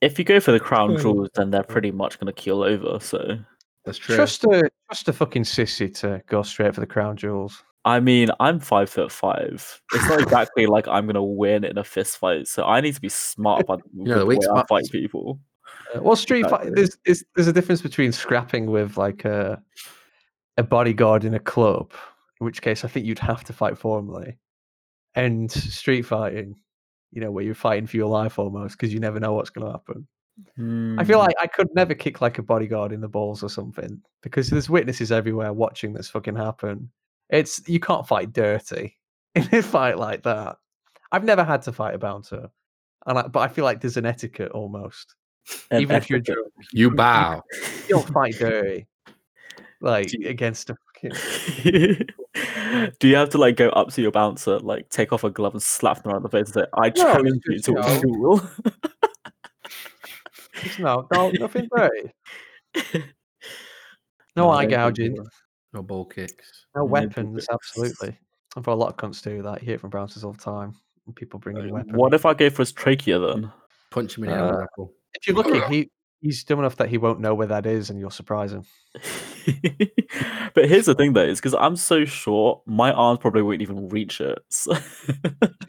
if 0.00 0.18
you 0.18 0.24
go 0.24 0.40
for 0.40 0.52
the 0.52 0.60
crown 0.60 0.98
jewels, 0.98 1.28
then 1.34 1.50
they're 1.50 1.62
pretty 1.62 1.90
much 1.90 2.18
gonna 2.18 2.32
keel 2.32 2.62
over. 2.62 2.98
So 3.00 3.38
That's 3.84 3.98
true. 3.98 4.16
trust 4.16 4.44
a 4.44 4.70
trust 4.88 5.08
a 5.08 5.12
fucking 5.12 5.44
sissy 5.44 5.92
to 6.00 6.22
go 6.26 6.42
straight 6.42 6.74
for 6.74 6.80
the 6.80 6.86
crown 6.86 7.16
jewels. 7.16 7.62
I 7.86 7.98
mean, 8.00 8.28
I'm 8.40 8.60
five 8.60 8.90
foot 8.90 9.10
five. 9.10 9.80
It's 9.94 10.08
not 10.08 10.20
exactly 10.20 10.66
like 10.66 10.86
I'm 10.86 11.06
gonna 11.06 11.24
win 11.24 11.64
in 11.64 11.78
a 11.78 11.84
fist 11.84 12.18
fight, 12.18 12.46
so 12.46 12.64
I 12.64 12.80
need 12.82 12.94
to 12.94 13.00
be 13.00 13.08
smart 13.08 13.62
about 13.62 13.82
know, 13.94 14.02
with 14.04 14.08
the 14.14 14.18
the 14.20 14.26
weak 14.26 14.40
way 14.40 14.46
I 14.46 14.50
spot 14.50 14.68
fight 14.68 14.82
is- 14.82 14.90
people. 14.90 15.40
Well, 15.98 16.16
street 16.16 16.48
fight. 16.48 16.74
There's, 16.74 16.96
there's 17.04 17.24
there's 17.34 17.48
a 17.48 17.52
difference 17.52 17.82
between 17.82 18.12
scrapping 18.12 18.66
with 18.70 18.96
like 18.96 19.24
a 19.24 19.62
a 20.56 20.62
bodyguard 20.62 21.24
in 21.24 21.34
a 21.34 21.40
club, 21.40 21.92
in 22.40 22.44
which 22.44 22.62
case 22.62 22.84
I 22.84 22.88
think 22.88 23.06
you'd 23.06 23.18
have 23.18 23.44
to 23.44 23.52
fight 23.52 23.78
formally, 23.78 24.38
and 25.14 25.50
street 25.50 26.02
fighting. 26.02 26.56
You 27.12 27.20
know, 27.20 27.32
where 27.32 27.44
you're 27.44 27.54
fighting 27.56 27.88
for 27.88 27.96
your 27.96 28.08
life 28.08 28.38
almost 28.38 28.78
because 28.78 28.94
you 28.94 29.00
never 29.00 29.18
know 29.18 29.32
what's 29.32 29.50
going 29.50 29.66
to 29.66 29.72
happen. 29.72 30.06
I 30.98 31.04
feel 31.04 31.18
Hmm. 31.18 31.26
like 31.26 31.36
I 31.40 31.46
could 31.48 31.68
never 31.74 31.92
kick 31.92 32.20
like 32.20 32.38
a 32.38 32.42
bodyguard 32.42 32.92
in 32.92 33.00
the 33.00 33.08
balls 33.08 33.42
or 33.42 33.50
something 33.50 34.00
because 34.22 34.48
there's 34.48 34.70
witnesses 34.70 35.10
everywhere 35.12 35.52
watching 35.52 35.92
this 35.92 36.08
fucking 36.08 36.36
happen. 36.36 36.90
It's 37.28 37.60
you 37.68 37.80
can't 37.80 38.06
fight 38.06 38.32
dirty 38.32 38.96
in 39.34 39.48
a 39.52 39.60
fight 39.62 39.98
like 39.98 40.22
that. 40.22 40.56
I've 41.12 41.24
never 41.24 41.42
had 41.44 41.62
to 41.62 41.72
fight 41.72 41.94
a 41.94 41.98
bouncer, 41.98 42.48
and 43.06 43.18
I, 43.18 43.26
but 43.26 43.40
I 43.40 43.48
feel 43.48 43.64
like 43.64 43.80
there's 43.80 43.96
an 43.96 44.06
etiquette 44.06 44.52
almost. 44.52 45.16
An 45.70 45.82
Even 45.82 45.96
if 45.96 46.08
you're 46.10 46.18
etiquette. 46.18 46.34
drunk, 46.36 46.52
You 46.72 46.90
bow. 46.90 47.42
you 47.88 47.88
don't 47.88 48.08
fight 48.08 48.34
dirty, 48.38 48.86
like 49.80 50.12
you- 50.12 50.28
against 50.28 50.70
a 50.70 50.76
fucking. 51.02 52.06
Do 53.00 53.08
you 53.08 53.16
have 53.16 53.30
to 53.30 53.38
like 53.38 53.56
go 53.56 53.68
up 53.70 53.88
to 53.94 54.02
your 54.02 54.10
bouncer, 54.12 54.58
like 54.60 54.88
take 54.90 55.12
off 55.12 55.24
a 55.24 55.30
glove 55.30 55.54
and 55.54 55.62
slap 55.62 56.02
them 56.02 56.12
around 56.12 56.22
the 56.22 56.28
face 56.28 56.46
and 56.46 56.54
say, 56.54 56.64
"I 56.74 56.88
No, 56.88 56.90
challenge 56.94 57.42
you 57.46 57.54
just, 57.54 57.64
to 57.66 57.72
you 57.72 57.78
a 57.78 58.00
duel"? 58.00 58.50
No, 60.78 61.06
no, 61.12 61.30
nothing 61.30 61.68
dirty. 61.74 62.12
No 64.36 64.44
No, 64.44 64.50
eye 64.50 64.66
they 64.66 64.72
don't 64.76 64.94
do 64.94 65.08
gouging. 65.10 65.26
No 65.72 65.82
ball 65.82 66.04
kicks. 66.04 66.66
no 66.74 66.82
No 66.82 66.84
weapons. 66.86 67.14
bullets. 67.26 67.46
Absolutely. 67.50 68.18
I've 68.56 68.64
got 68.64 68.72
a 68.72 68.74
lot 68.74 68.88
of 68.90 68.96
cunts 68.96 69.22
do 69.22 69.42
that. 69.42 69.60
You 69.62 69.66
hear 69.66 69.74
it 69.76 69.80
from 69.80 69.90
bouncers 69.90 70.22
all 70.24 70.32
the 70.32 70.38
time. 70.38 70.74
People 71.14 71.38
bringing 71.40 71.64
Right. 71.64 71.72
weapons. 71.72 71.96
what 71.96 72.14
if 72.14 72.26
I 72.26 72.34
go 72.34 72.50
for 72.50 72.58
his 72.58 72.72
trachea 72.72 73.18
then? 73.18 73.50
Punch 73.90 74.16
him 74.18 74.24
in 74.24 74.30
the 74.30 74.36
Uh, 74.44 74.62
apple. 74.64 74.92
If 75.14 75.26
you're 75.26 75.36
lucky, 75.36 75.60
oh. 75.60 75.68
he 75.68 75.90
he's 76.20 76.44
dumb 76.44 76.58
enough 76.58 76.76
that 76.76 76.88
he 76.88 76.98
won't 76.98 77.20
know 77.20 77.34
where 77.34 77.46
that 77.46 77.66
is, 77.66 77.90
and 77.90 77.98
you'll 77.98 78.10
surprise 78.10 78.52
him. 78.52 78.64
but 80.54 80.68
here's 80.68 80.86
the 80.86 80.94
thing 80.94 81.12
though, 81.12 81.24
is 81.24 81.38
because 81.38 81.54
I'm 81.54 81.76
so 81.76 82.04
short, 82.04 82.60
my 82.66 82.92
arms 82.92 83.20
probably 83.20 83.42
wouldn't 83.42 83.62
even 83.62 83.88
reach 83.88 84.20
it. 84.20 84.38
So... 84.48 84.76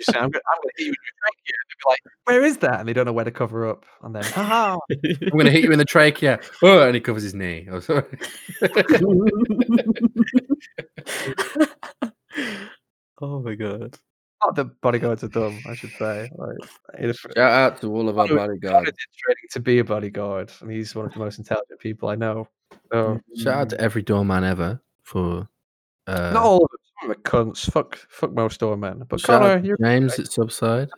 You 0.02 0.06
say, 0.14 0.20
"I'm 0.20 0.32
going 0.32 0.42
to 0.42 0.72
hit 0.78 0.86
you 0.86 0.90
with 0.90 0.98
your 1.06 1.14
trachea," 1.22 1.56
and 1.62 1.68
they'll 1.70 1.78
be 1.78 1.90
like, 1.92 2.00
"Where 2.26 2.44
is 2.44 2.58
that?" 2.58 2.80
And 2.80 2.90
they 2.90 2.94
don't 2.94 3.06
know 3.06 3.14
where 3.14 3.24
to 3.24 3.30
cover 3.30 3.70
up, 3.70 3.86
and 4.02 4.16
then, 4.16 4.24
haha. 4.24 4.80
I'm 4.92 5.30
going 5.30 5.46
to 5.46 5.52
hit 5.52 5.64
you 5.64 5.72
in 5.72 5.78
the 5.78 5.86
trachea. 5.86 6.40
Oh, 6.64 6.88
and 6.88 6.96
he 6.96 7.02
covers 7.02 7.22
his 7.22 7.36
knee. 7.36 7.68
Oh, 7.72 7.80
sorry. 7.82 8.04
oh 13.22 13.42
my 13.42 13.54
god. 13.54 14.00
Not 14.46 14.56
the 14.56 14.66
bodyguards 14.66 15.24
are 15.24 15.28
dumb, 15.28 15.60
I 15.68 15.76
should 15.76 15.92
say. 15.92 16.30
Like, 16.36 17.16
Shout 17.16 17.38
out 17.38 17.82
to 17.82 17.94
all 17.96 18.10
of 18.10 18.18
our 18.18 18.28
Connor- 18.28 18.40
Connor 18.40 18.48
bodyguards. 18.60 18.98
training 19.18 19.48
to 19.52 19.60
be 19.60 19.80
a 19.80 19.84
bodyguard, 19.84 20.52
and 20.62 20.72
he's 20.72 20.96
one 20.96 21.06
of 21.06 21.14
the 21.14 21.20
most 21.20 21.38
intelligent 21.38 21.80
people 21.80 22.10
I 22.10 22.16
know. 22.16 22.48
So, 22.92 23.20
Shout 23.38 23.54
out 23.54 23.70
to 23.70 23.82
every 23.82 24.02
doorman 24.02 24.44
ever 24.44 24.82
for. 25.04 25.48
Uh, 26.08 26.32
not 26.34 26.44
all 26.44 26.64
of 26.66 26.72
them. 26.72 26.80
Some 27.02 27.12
of 27.12 27.18
them 27.24 27.46
are 27.46 27.46
cunts. 27.52 27.72
Fuck, 27.72 27.98
fuck 28.10 28.34
most 28.34 28.60
doormen. 28.60 29.04
But 29.08 29.20
shout 29.20 29.42
out 29.42 29.48
Connor, 29.48 29.62
to 29.62 29.68
you're 29.68 29.78
James 29.78 30.18
at 30.20 30.32
Subside. 30.32 30.90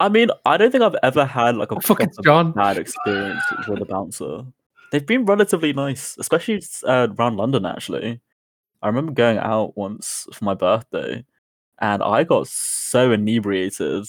I 0.00 0.08
mean, 0.08 0.28
I 0.44 0.56
don't 0.56 0.70
think 0.70 0.82
I've 0.82 0.96
ever 1.02 1.24
had 1.24 1.56
like 1.56 1.70
a 1.72 1.80
fuck, 1.80 2.00
it's 2.00 2.16
proper 2.16 2.24
John. 2.26 2.52
bad 2.52 2.76
experience 2.76 3.42
with 3.68 3.80
a 3.80 3.84
bouncer. 3.84 4.42
They've 4.90 5.06
been 5.06 5.24
relatively 5.24 5.72
nice, 5.72 6.16
especially 6.18 6.62
uh, 6.86 7.08
around 7.18 7.36
London. 7.36 7.64
Actually, 7.64 8.20
I 8.82 8.88
remember 8.88 9.12
going 9.12 9.38
out 9.38 9.76
once 9.76 10.26
for 10.32 10.44
my 10.44 10.54
birthday, 10.54 11.24
and 11.82 12.02
I 12.02 12.24
got 12.24 12.48
so 12.48 13.12
inebriated 13.12 14.06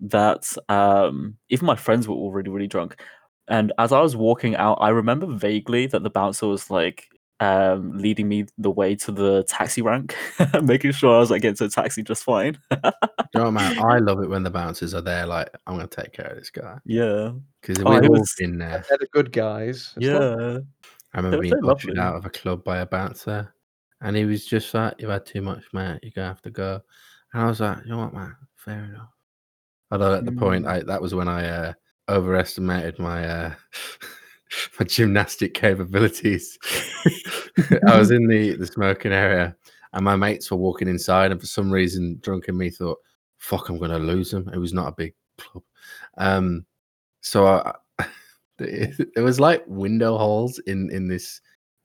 that 0.00 0.54
um, 0.68 1.36
even 1.48 1.66
my 1.66 1.76
friends 1.76 2.06
were 2.06 2.14
all 2.14 2.30
really, 2.32 2.50
really 2.50 2.66
drunk. 2.66 3.00
And 3.48 3.72
as 3.78 3.92
I 3.92 4.00
was 4.00 4.14
walking 4.14 4.54
out, 4.56 4.74
I 4.80 4.90
remember 4.90 5.26
vaguely 5.26 5.86
that 5.86 6.02
the 6.02 6.10
bouncer 6.10 6.46
was 6.46 6.70
like 6.70 7.08
um, 7.40 7.96
leading 7.96 8.28
me 8.28 8.44
the 8.58 8.70
way 8.70 8.94
to 8.96 9.12
the 9.12 9.44
taxi 9.44 9.80
rank, 9.80 10.14
making 10.62 10.92
sure 10.92 11.16
I 11.16 11.18
was 11.18 11.30
like 11.30 11.40
getting 11.42 11.56
to 11.56 11.64
a 11.64 11.68
taxi 11.70 12.02
just 12.02 12.24
fine. 12.24 12.58
You 12.70 12.90
know, 13.34 13.50
man, 13.50 13.78
I 13.78 13.98
love 14.00 14.20
it 14.22 14.28
when 14.28 14.42
the 14.42 14.50
bouncers 14.50 14.92
are 14.94 15.00
there. 15.00 15.24
Like, 15.26 15.48
I'm 15.66 15.76
going 15.76 15.88
to 15.88 16.02
take 16.02 16.12
care 16.12 16.26
of 16.26 16.36
this 16.36 16.50
guy 16.50 16.78
yeah, 16.84 17.30
because 17.62 17.82
Oh, 17.84 17.90
we've 17.92 18.04
it 18.04 18.10
all 18.10 18.18
was- 18.20 18.34
been 18.38 18.58
there. 18.58 18.84
they're 18.88 18.98
the 18.98 19.08
good 19.12 19.32
guys. 19.32 19.94
It's 19.96 20.06
not- 20.06 20.22
yeah. 20.22 20.58
I 21.14 21.16
remember 21.18 21.40
being 21.40 21.54
so 21.62 21.70
ushered 21.70 21.98
out 21.98 22.16
of 22.16 22.26
a 22.26 22.30
club 22.30 22.62
by 22.64 22.78
a 22.78 22.86
bouncer, 22.86 23.54
and 24.00 24.16
he 24.16 24.24
was 24.24 24.46
just 24.46 24.72
like, 24.74 24.94
"You've 24.98 25.10
had 25.10 25.26
too 25.26 25.42
much, 25.42 25.64
mate. 25.72 26.00
You're 26.02 26.12
gonna 26.14 26.28
have 26.28 26.42
to 26.42 26.50
go." 26.50 26.80
And 27.32 27.42
I 27.42 27.46
was 27.46 27.60
like, 27.60 27.78
you 27.84 27.90
know 27.90 27.98
what, 27.98 28.14
man? 28.14 28.34
Fair 28.56 28.84
enough. 28.84 29.10
Although 29.90 30.14
at 30.14 30.24
the 30.24 30.32
point, 30.32 30.64
Mm. 30.64 30.68
I 30.68 30.82
that 30.84 31.02
was 31.02 31.14
when 31.14 31.28
I 31.28 31.48
uh, 31.48 31.72
overestimated 32.08 32.98
my 32.98 33.26
uh, 33.26 33.54
my 34.78 34.86
gymnastic 34.86 35.54
capabilities. 35.54 36.58
I 37.88 37.98
was 37.98 38.10
in 38.12 38.26
the 38.28 38.56
the 38.56 38.66
smoking 38.66 39.12
area, 39.12 39.56
and 39.92 40.04
my 40.04 40.16
mates 40.16 40.50
were 40.50 40.56
walking 40.58 40.88
inside, 40.88 41.32
and 41.32 41.40
for 41.40 41.46
some 41.46 41.70
reason, 41.70 42.18
drunken 42.22 42.56
me 42.56 42.70
thought, 42.70 42.98
"Fuck, 43.38 43.68
I'm 43.68 43.78
gonna 43.78 43.98
lose 43.98 44.30
them." 44.30 44.48
It 44.52 44.58
was 44.58 44.74
not 44.74 44.88
a 44.88 44.96
big 44.96 45.14
club, 45.38 45.64
um, 46.18 46.66
so 47.22 47.46
I, 47.46 47.74
it, 48.58 49.08
it 49.16 49.20
was 49.20 49.40
like 49.40 49.64
window 49.66 50.18
holes 50.18 50.58
in 50.60 50.90
in 50.90 51.08
this 51.08 51.40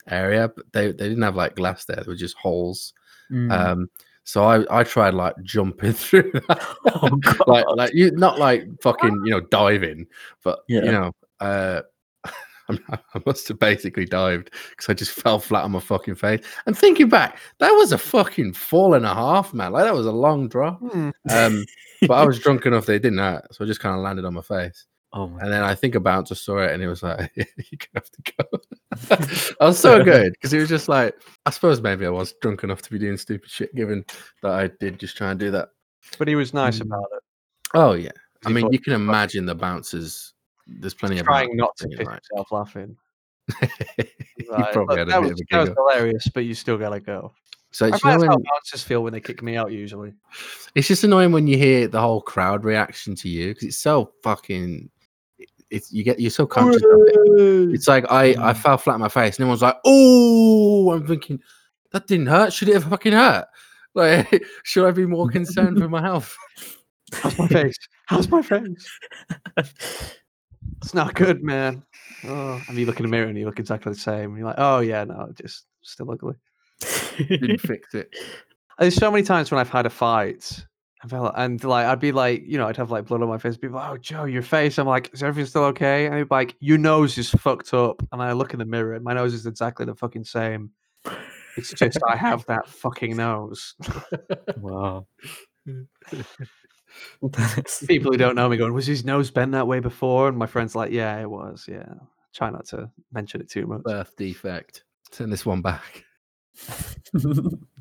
area, 0.07 0.49
but 0.55 0.65
they 0.73 0.87
they 0.87 1.09
didn't 1.09 1.23
have 1.23 1.35
like 1.35 1.55
glass 1.55 1.85
there; 1.85 1.97
they 1.97 2.07
were 2.11 2.15
just 2.15 2.37
holes. 2.37 2.93
Mm. 3.31 3.51
Um, 3.51 3.89
so 4.23 4.43
I 4.43 4.79
I 4.79 4.83
tried 4.83 5.13
like 5.13 5.35
jumping 5.43 5.93
through 5.93 6.31
that. 6.47 6.75
oh 6.85 7.43
like 7.47 7.65
like 7.75 7.93
you 7.93 8.11
not 8.11 8.39
like 8.39 8.65
fucking 8.81 9.21
you 9.25 9.31
know 9.31 9.41
diving, 9.41 10.07
but 10.43 10.59
Yeah. 10.67 10.83
you 10.83 10.91
know 10.91 11.11
uh. 11.39 11.81
I'm- 12.69 12.79
must 13.25 13.49
have 13.49 13.59
basically 13.59 14.05
dived 14.05 14.49
because 14.69 14.87
I 14.87 14.93
just 14.93 15.11
fell 15.11 15.37
flat 15.37 15.65
on 15.65 15.71
my 15.73 15.81
fucking 15.81 16.15
face. 16.15 16.45
And 16.65 16.77
thinking 16.77 17.09
back, 17.09 17.37
that 17.59 17.71
was 17.71 17.91
a 17.91 17.97
fucking 17.97 18.53
fall 18.53 18.93
and 18.93 19.05
a 19.05 19.13
half, 19.13 19.53
man. 19.53 19.73
Like 19.73 19.83
that 19.83 19.93
was 19.93 20.05
a 20.05 20.11
long 20.13 20.47
drop. 20.47 20.79
Hmm. 20.79 21.09
Um, 21.29 21.65
but 22.07 22.13
I 22.13 22.25
was 22.25 22.39
drunk 22.39 22.65
enough 22.65 22.85
that 22.85 22.93
it 22.93 23.01
didn't 23.01 23.17
hurt, 23.19 23.53
so 23.53 23.65
I 23.65 23.67
just 23.67 23.81
kind 23.81 23.95
of 23.97 24.01
landed 24.01 24.23
on 24.23 24.33
my 24.33 24.41
face. 24.41 24.85
Oh 25.13 25.27
my 25.27 25.39
And 25.41 25.51
then 25.51 25.63
I 25.63 25.75
think 25.75 25.95
a 25.95 25.99
bouncer 25.99 26.35
saw 26.35 26.57
it, 26.59 26.71
and 26.71 26.81
he 26.81 26.87
was 26.87 27.03
like, 27.03 27.31
"You 27.35 27.77
have 27.95 28.09
to 28.11 28.33
go." 28.37 28.59
I 29.61 29.65
was 29.65 29.79
so 29.79 30.03
good 30.03 30.33
because 30.33 30.53
it 30.53 30.59
was 30.59 30.69
just 30.69 30.87
like, 30.89 31.15
I 31.45 31.49
suppose 31.49 31.81
maybe 31.81 32.05
I 32.05 32.09
was 32.09 32.33
drunk 32.41 32.63
enough 32.63 32.81
to 32.83 32.91
be 32.91 32.99
doing 32.99 33.17
stupid 33.17 33.49
shit, 33.49 33.73
given 33.75 34.05
that 34.41 34.51
I 34.51 34.67
did 34.79 34.99
just 34.99 35.15
try 35.17 35.31
and 35.31 35.39
do 35.39 35.51
that. 35.51 35.69
But 36.19 36.27
he 36.27 36.35
was 36.35 36.53
nice 36.53 36.79
Mm. 36.79 36.85
about 36.87 37.05
it. 37.15 37.23
Oh 37.73 37.93
yeah, 37.93 38.11
I 38.45 38.49
mean, 38.49 38.71
you 38.71 38.79
can 38.79 38.93
imagine 38.93 39.45
the 39.45 39.55
bouncers. 39.55 40.33
There's 40.67 40.93
plenty 40.93 41.19
of 41.19 41.25
trying 41.25 41.55
not 41.57 41.75
to 41.77 41.85
bouncers 41.85 41.97
piss 41.97 42.07
being 42.07 42.19
yourself 42.31 42.51
laughing. 42.51 42.97
you 43.97 44.51
Right, 44.51 44.73
probably 44.73 44.97
look, 44.97 44.97
had 44.99 45.07
a 45.07 45.11
that, 45.11 45.21
bit 45.21 45.31
was, 45.31 45.41
of 45.41 45.47
that 45.51 45.59
was 45.59 45.69
hilarious, 45.69 46.27
but 46.33 46.41
you 46.45 46.53
still 46.53 46.77
gotta 46.77 46.99
go. 46.99 47.33
So 47.71 47.87
I 47.87 47.89
it's, 47.89 47.99
find 47.99 48.21
you 48.21 48.25
know 48.27 48.31
how 48.31 48.35
when- 48.37 48.45
bouncers 48.53 48.83
feel 48.83 49.03
when 49.03 49.13
they 49.13 49.19
kick 49.19 49.41
me 49.41 49.57
out. 49.57 49.71
Usually, 49.71 50.13
it's 50.75 50.87
just 50.87 51.03
annoying 51.03 51.31
when 51.31 51.47
you 51.47 51.57
hear 51.57 51.87
the 51.87 51.99
whole 51.99 52.21
crowd 52.21 52.63
reaction 52.63 53.15
to 53.15 53.27
you 53.29 53.49
because 53.49 53.63
it's 53.69 53.77
so 53.79 54.13
fucking. 54.23 54.89
It's 55.73 55.91
you 55.91 56.03
get 56.03 56.19
you're 56.19 56.29
so 56.29 56.45
conscious 56.45 56.83
of 56.83 57.01
it. 57.07 57.73
It's 57.73 57.87
like 57.87 58.05
I 58.11 58.29
I 58.39 58.53
Mm. 58.53 58.57
fell 58.57 58.77
flat 58.77 58.93
on 58.95 58.99
my 59.01 59.09
face, 59.09 59.37
and 59.37 59.43
everyone's 59.43 59.61
like, 59.63 59.77
"Oh!" 59.85 60.91
I'm 60.91 61.05
thinking 61.07 61.39
that 61.91 62.07
didn't 62.07 62.27
hurt. 62.27 62.53
Should 62.53 62.69
it 62.69 62.75
have 62.75 62.85
fucking 62.85 63.13
hurt? 63.13 63.45
Like, 63.95 64.43
should 64.63 64.87
I 64.87 64.91
be 64.91 65.05
more 65.05 65.29
concerned 65.29 65.77
for 65.77 65.87
my 65.87 66.01
health? 66.01 66.35
how's 67.13 67.37
my 67.37 67.47
face? 67.47 67.77
How's 68.07 68.27
my 68.29 68.41
face? 68.41 68.89
It's 70.81 70.93
not 70.93 71.13
good, 71.13 71.43
man. 71.43 71.83
Oh, 72.25 72.61
and 72.67 72.77
you 72.77 72.85
look 72.85 72.99
in 72.99 73.03
the 73.03 73.09
mirror 73.09 73.27
and 73.27 73.37
you 73.37 73.45
look 73.45 73.59
exactly 73.59 73.91
the 73.93 73.99
same. 73.99 74.31
And 74.31 74.37
you're 74.37 74.47
like, 74.47 74.55
oh 74.57 74.79
yeah, 74.79 75.03
no, 75.03 75.31
just 75.39 75.65
still 75.81 76.09
ugly. 76.11 76.35
Didn't 77.17 77.59
fix 77.61 77.93
it. 77.93 78.13
There's 78.79 78.95
so 78.95 79.11
many 79.11 79.23
times 79.23 79.51
when 79.51 79.59
I've 79.59 79.69
had 79.69 79.85
a 79.85 79.89
fight. 79.89 80.65
Felt, 81.07 81.33
and 81.35 81.61
like 81.63 81.85
I'd 81.85 81.99
be 81.99 82.11
like, 82.11 82.43
you 82.45 82.57
know, 82.57 82.67
I'd 82.67 82.77
have 82.77 82.91
like 82.91 83.05
blood 83.05 83.21
on 83.21 83.27
my 83.27 83.37
face. 83.37 83.57
People, 83.57 83.79
oh 83.79 83.97
Joe, 83.97 84.23
your 84.23 84.41
face. 84.41 84.77
I'm 84.77 84.87
like, 84.87 85.13
is 85.13 85.21
everything 85.21 85.49
still 85.49 85.65
okay? 85.65 86.05
And 86.05 86.15
they'd 86.15 86.23
be 86.23 86.27
like, 86.31 86.55
your 86.59 86.77
nose 86.77 87.17
is 87.17 87.29
fucked 87.29 87.73
up. 87.73 88.01
And 88.11 88.21
I 88.21 88.31
look 88.31 88.53
in 88.53 88.59
the 88.59 88.65
mirror, 88.65 88.93
and 88.93 89.03
my 89.03 89.13
nose 89.13 89.33
is 89.33 89.45
exactly 89.45 89.85
the 89.85 89.95
fucking 89.95 90.23
same. 90.23 90.71
It's 91.57 91.73
just 91.73 91.99
I 92.09 92.15
have 92.15 92.45
that 92.47 92.67
fucking 92.67 93.17
nose. 93.17 93.75
wow. 94.57 95.05
People 97.87 98.11
who 98.11 98.17
don't 98.17 98.35
know 98.35 98.49
me 98.49 98.57
going, 98.57 98.73
was 98.73 98.87
his 98.87 99.05
nose 99.05 99.31
bent 99.31 99.53
that 99.53 99.67
way 99.67 99.79
before? 99.79 100.29
And 100.29 100.37
my 100.37 100.45
friend's 100.45 100.75
like, 100.75 100.91
yeah, 100.91 101.19
it 101.19 101.29
was. 101.29 101.65
Yeah. 101.67 101.93
Try 102.33 102.49
not 102.49 102.65
to 102.67 102.89
mention 103.11 103.41
it 103.41 103.49
too 103.49 103.67
much. 103.67 103.83
Birth 103.83 104.15
defect. 104.15 104.83
Turn 105.11 105.29
this 105.29 105.45
one 105.45 105.61
back. 105.61 106.05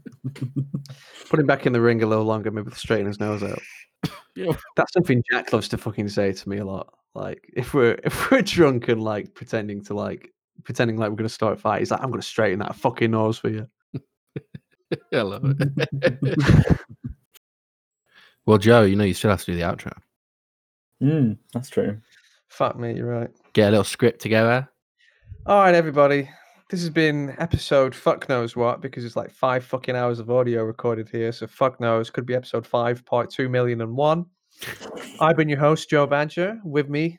Put 1.29 1.41
him 1.41 1.47
back 1.47 1.67
in 1.67 1.73
the 1.73 1.81
ring 1.81 2.03
a 2.03 2.07
little 2.07 2.25
longer, 2.25 2.51
maybe 2.51 2.71
straighten 2.73 3.07
his 3.07 3.21
nose 3.21 3.43
out. 3.43 3.61
Yeah. 4.35 4.55
That's 4.77 4.95
something 4.95 5.23
Jack 5.31 5.53
loves 5.53 5.69
to 5.69 5.77
fucking 5.77 6.09
say 6.09 6.33
to 6.33 6.49
me 6.49 6.57
a 6.57 6.65
lot. 6.65 6.95
Like 7.15 7.53
if 7.55 7.75
we're 7.75 7.99
if 8.03 8.31
we're 8.31 8.41
drunk 8.41 8.89
and 8.89 9.03
like 9.03 9.35
pretending 9.35 9.85
to 9.85 9.95
like 9.95 10.33
pretending 10.65 10.97
like 10.97 11.11
we're 11.11 11.17
gonna 11.17 11.29
start 11.29 11.53
a 11.53 11.57
fight, 11.61 11.81
he's 11.81 11.91
like, 11.91 12.03
I'm 12.03 12.11
gonna 12.11 12.23
straighten 12.23 12.61
that 12.61 12.75
fucking 12.75 13.11
nose 13.11 13.37
for 13.37 13.51
you. 13.51 13.69
I 15.13 15.21
love 15.21 15.45
it. 15.45 16.81
well, 18.47 18.57
Joe, 18.57 18.85
you 18.85 18.97
know 18.97 19.05
you 19.05 19.13
still 19.13 19.31
have 19.31 19.45
to 19.45 19.53
do 19.53 19.55
the 19.55 19.65
outro. 19.65 19.93
Mm, 21.03 21.37
that's 21.53 21.69
true. 21.69 21.99
Fuck 22.49 22.79
me, 22.79 22.95
you're 22.95 23.07
right. 23.07 23.31
Get 23.53 23.69
a 23.69 23.71
little 23.73 23.85
script 23.85 24.23
together. 24.23 24.67
All 25.45 25.61
right, 25.61 25.75
everybody. 25.75 26.31
This 26.73 26.81
has 26.81 26.89
been 26.89 27.37
episode 27.37 27.95
fuck 27.95 28.31
knows 28.31 28.57
what 28.57 28.81
because 28.81 29.05
it's 29.05 29.15
like 29.15 29.31
five 29.31 29.63
fucking 29.63 29.95
hours 29.95 30.19
of 30.19 30.31
audio 30.31 30.65
recorded 30.65 31.07
here. 31.07 31.31
So 31.31 31.47
fuck 31.47 31.79
knows 31.81 32.09
could 32.09 32.25
be 32.25 32.35
episode 32.35 32.67
five, 32.67 33.05
part 33.05 33.29
two 33.29 33.51
million 33.51 33.83
and 33.83 33.95
one. 33.95 34.25
I've 35.21 35.37
been 35.37 35.51
your 35.51 35.59
host, 35.59 35.91
Joe 35.91 36.07
Badger. 36.07 36.59
With 36.65 36.89
me 36.89 37.19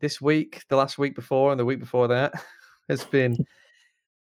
this 0.00 0.20
week, 0.20 0.64
the 0.68 0.76
last 0.76 0.98
week 0.98 1.14
before, 1.14 1.50
and 1.50 1.58
the 1.58 1.64
week 1.64 1.80
before 1.80 2.08
that 2.08 2.34
has 2.90 3.02
been 3.02 3.38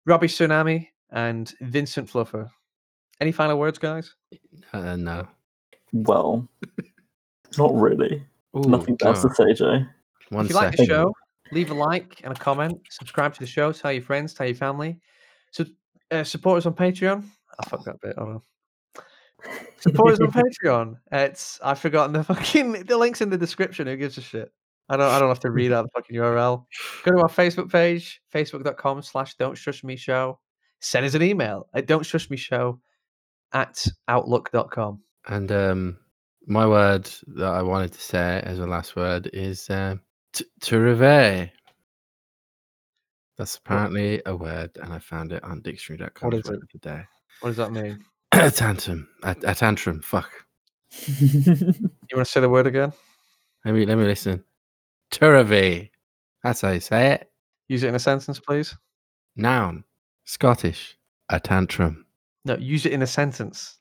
Robbie 0.06 0.26
Surname 0.26 0.88
and 1.10 1.52
Vincent 1.60 2.08
Fluffer. 2.08 2.48
Any 3.20 3.30
final 3.30 3.58
words, 3.58 3.76
guys? 3.78 4.14
Uh, 4.72 4.96
no. 4.96 5.28
Well, 5.92 6.48
not 7.58 7.74
really. 7.74 8.24
Ooh, 8.56 8.62
Nothing 8.62 8.96
else 9.04 9.22
Joe, 9.22 9.28
to 9.28 9.34
say, 9.34 9.52
Joe. 9.52 9.84
One 10.30 10.46
if 10.46 10.50
you 10.52 10.56
like 10.56 10.76
the 10.78 10.86
show, 10.86 11.12
leave 11.52 11.70
a 11.70 11.74
like 11.74 12.20
and 12.24 12.36
a 12.36 12.38
comment. 12.38 12.80
Subscribe 12.90 13.34
to 13.34 13.40
the 13.40 13.46
show. 13.46 13.70
Tell 13.72 13.92
your 13.92 14.02
friends. 14.02 14.34
Tell 14.34 14.46
your 14.46 14.56
family. 14.56 14.98
So, 15.52 15.64
uh, 16.10 16.24
support 16.24 16.58
us 16.58 16.66
on 16.66 16.74
Patreon. 16.74 17.24
I 17.60 17.68
fucked 17.68 17.84
that 17.84 18.00
bit. 18.00 18.16
Support 19.78 20.12
us 20.14 20.20
on 20.20 20.32
Patreon. 20.64 20.96
It's 21.12 21.60
I've 21.62 21.78
forgotten 21.78 22.12
the 22.12 22.24
fucking 22.24 22.84
the 22.84 22.96
links 22.96 23.20
in 23.20 23.30
the 23.30 23.38
description. 23.38 23.86
Who 23.86 23.96
gives 23.96 24.18
a 24.18 24.22
shit? 24.22 24.50
I 24.88 24.96
don't 24.96 25.10
I 25.10 25.18
don't 25.18 25.28
have 25.28 25.40
to 25.40 25.50
read 25.50 25.72
out 25.72 25.84
the 25.84 25.90
fucking 25.94 26.16
URL. 26.16 26.64
Go 27.04 27.12
to 27.12 27.18
our 27.18 27.28
Facebook 27.28 27.70
page, 27.70 28.20
facebook.com 28.34 29.02
slash 29.02 29.34
don't 29.36 29.56
shush 29.56 29.84
me 29.84 29.96
show. 29.96 30.38
Send 30.80 31.06
us 31.06 31.14
an 31.14 31.22
email 31.22 31.68
at 31.74 31.86
don't 31.86 32.04
shush 32.04 32.28
me 32.30 32.36
show 32.36 32.80
at 33.52 33.86
outlook.com. 34.08 35.00
And 35.28 35.52
um, 35.52 35.98
my 36.46 36.66
word 36.66 37.08
that 37.36 37.52
I 37.52 37.62
wanted 37.62 37.92
to 37.92 38.00
say 38.00 38.42
as 38.44 38.58
a 38.58 38.66
last 38.66 38.96
word 38.96 39.30
is 39.32 39.70
um, 39.70 40.00
t-. 40.32 41.50
That's 43.38 43.56
apparently 43.56 44.22
a 44.26 44.36
word, 44.36 44.70
and 44.82 44.92
I 44.92 44.98
found 44.98 45.32
it 45.32 45.42
on 45.42 45.62
dictionary.com. 45.62 46.30
What 46.30 46.38
is 46.38 46.48
it? 46.48 46.54
of 46.54 46.68
the 46.72 46.78
day. 46.78 47.02
What 47.40 47.50
does 47.50 47.56
that 47.56 47.72
mean? 47.72 48.04
a 48.32 48.50
tantrum. 48.50 49.08
A, 49.22 49.36
a 49.44 49.54
tantrum. 49.54 50.00
Fuck. 50.02 50.30
You 52.12 52.18
want 52.18 52.26
to 52.26 52.32
say 52.32 52.40
the 52.40 52.48
word 52.50 52.66
again? 52.66 52.92
Let 53.64 53.74
me 53.74 53.86
let 53.86 53.96
me 53.96 54.04
listen. 54.04 54.44
Tirrivee. 55.10 55.90
That's 56.42 56.60
how 56.60 56.72
you 56.72 56.80
say 56.80 57.12
it. 57.12 57.30
Use 57.68 57.84
it 57.84 57.88
in 57.88 57.94
a 57.94 57.98
sentence, 57.98 58.38
please. 58.38 58.76
Noun. 59.34 59.84
Scottish. 60.24 60.98
A 61.30 61.40
tantrum. 61.40 62.04
No, 62.44 62.56
use 62.56 62.84
it 62.84 62.92
in 62.92 63.00
a 63.00 63.06
sentence. 63.06 63.78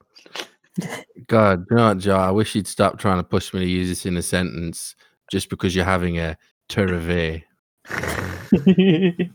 God, 1.28 1.65
you 1.69 1.76
know 1.76 1.90
what, 1.90 1.98
Joe? 1.98 2.15
I 2.15 2.32
wish 2.32 2.56
you'd 2.56 2.68
stop 2.68 2.98
trying 2.98 3.18
to 3.18 3.23
push 3.23 3.53
me 3.53 3.60
to 3.60 3.65
use 3.65 3.90
this 3.90 4.06
in 4.06 4.15
a 4.15 4.22
sentence 4.22 4.95
just 5.32 5.49
because 5.49 5.76
you're 5.76 5.86
having 5.86 6.20
a 6.20 6.38
tirrivee. 6.70 7.44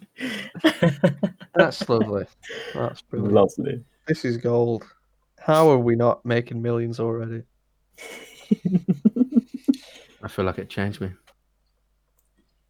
That's 1.55 1.89
lovely. 1.89 2.27
That's 2.74 3.01
brilliant. 3.02 3.35
Lovely. 3.35 3.82
This 4.06 4.24
is 4.24 4.36
gold. 4.36 4.85
How 5.40 5.70
are 5.70 5.78
we 5.78 5.97
not 5.97 6.24
making 6.24 6.62
millions 6.62 7.01
already? 7.01 7.43
I 10.23 10.28
feel 10.28 10.44
like 10.44 10.59
it 10.59 10.68
changed 10.68 11.01
me. 11.01 11.12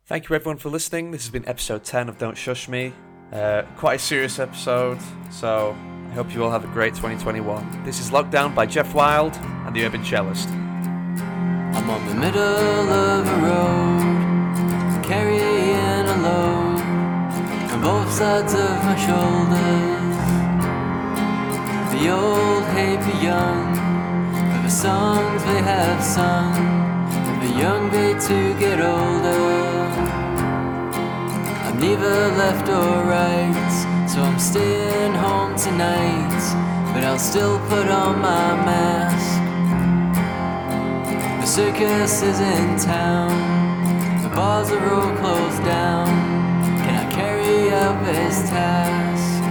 Thank 0.07 0.28
you 0.28 0.36
everyone 0.36 0.59
for 0.59 0.69
listening. 0.69 1.11
This 1.11 1.24
has 1.24 1.31
been 1.31 1.48
episode 1.48 1.82
10 1.82 2.09
of 2.09 2.16
Don't 2.19 2.36
Shush 2.36 2.69
Me. 2.69 2.93
Uh, 3.32 3.62
quite 3.77 3.94
a 3.94 3.98
serious 3.98 4.39
episode, 4.39 4.98
so 5.32 5.77
I 6.09 6.12
hope 6.12 6.32
you 6.32 6.44
all 6.44 6.51
have 6.53 6.62
a 6.62 6.69
great 6.69 6.94
2021. 6.94 7.82
This 7.85 7.98
is 7.98 8.11
Lockdown 8.11 8.55
by 8.55 8.66
Geoff 8.66 8.94
Wilde 8.94 9.35
and 9.35 9.74
the 9.74 9.85
Urban 9.85 10.05
Cellist. 10.05 10.48
I'm 11.77 11.90
on 11.90 12.09
the 12.09 12.15
middle 12.15 12.89
of 12.89 13.28
a 13.28 13.39
road, 13.48 15.05
carrying 15.05 16.07
a 16.07 16.16
load 16.23 16.81
on 17.70 17.81
both 17.82 18.11
sides 18.11 18.55
of 18.55 18.74
my 18.82 18.97
shoulders. 18.97 20.16
The 21.93 22.09
old 22.09 22.65
hate 22.73 23.03
the 23.11 23.19
young, 23.23 23.74
for 24.53 24.62
the 24.62 24.70
songs 24.70 25.44
they 25.44 25.61
have 25.61 26.03
sung, 26.03 26.57
and 27.28 27.43
the 27.47 27.61
young 27.61 27.90
they 27.90 28.12
too 28.27 28.59
get 28.59 28.81
older. 28.81 29.85
I'm 31.66 31.78
neither 31.78 32.16
left 32.40 32.70
or 32.70 33.05
right, 33.05 34.09
so 34.09 34.23
I'm 34.23 34.39
staying 34.39 35.12
home 35.12 35.55
tonight, 35.57 36.40
but 36.94 37.05
I'll 37.05 37.19
still 37.19 37.59
put 37.69 37.86
on 37.89 38.19
my 38.20 38.57
mask. 38.65 39.35
The 41.47 41.52
circus 41.52 42.23
is 42.23 42.40
in 42.40 42.77
town. 42.77 43.31
The 44.24 44.28
bars 44.31 44.68
are 44.73 44.94
all 44.94 45.16
closed 45.18 45.62
down. 45.62 46.09
Can 46.82 47.06
I 47.06 47.09
carry 47.12 47.70
out 47.70 48.05
this 48.05 48.51
task? 48.51 49.44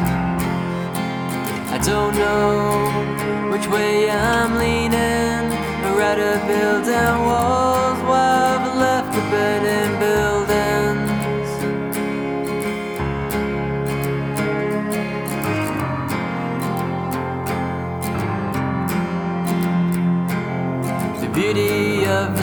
I 1.72 1.78
don't 1.78 2.14
know 2.18 3.50
which 3.50 3.68
way 3.70 4.12
I'm 4.12 4.58
leaning. 4.58 5.48
I'd 5.86 5.96
rather 5.98 6.36
build 6.46 6.84
down 6.84 7.26
walls 7.28 8.00
while 8.04 8.44
I've 8.60 8.78
left 8.78 9.14
the 9.16 9.22
burning 9.32 9.98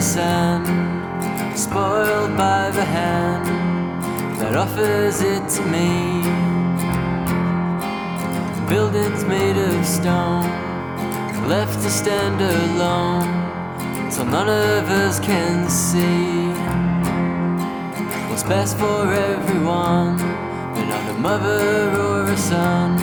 sun, 0.03 0.65
spoiled 1.55 2.35
by 2.35 2.69
the 2.71 2.83
hand 2.83 3.45
that 4.37 4.53
offers 4.53 5.21
it 5.21 5.47
to 5.47 5.61
me. 5.75 6.21
Buildings 8.67 9.23
made 9.23 9.55
of 9.55 9.85
stone, 9.85 10.49
left 11.47 11.81
to 11.81 11.89
stand 11.89 12.41
alone, 12.41 14.11
so 14.11 14.25
none 14.25 14.49
of 14.49 14.89
us 14.89 15.21
can 15.21 15.69
see 15.69 16.49
what's 18.29 18.43
best 18.43 18.77
for 18.77 19.09
everyone, 19.13 20.17
but 20.75 20.85
not 20.85 21.09
a 21.11 21.17
mother 21.17 21.91
or 21.97 22.23
a 22.29 22.37
son. 22.37 22.97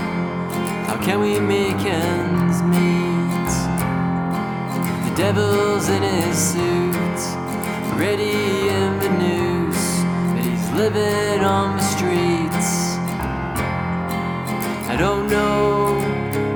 How 0.86 0.98
can 1.02 1.20
we 1.20 1.40
make 1.40 1.82
ends 1.82 2.62
meet? 2.62 2.99
The 5.20 5.26
devil's 5.26 5.88
in 5.90 6.02
his 6.02 6.38
suit, 6.38 7.20
ready 8.00 8.70
in 8.70 8.98
the 9.00 9.10
noose, 9.20 10.00
but 10.32 10.42
he's 10.42 10.70
living 10.70 11.44
on 11.44 11.76
the 11.76 11.82
streets. 11.82 12.96
I 14.88 14.96
don't 14.98 15.28
know 15.28 16.00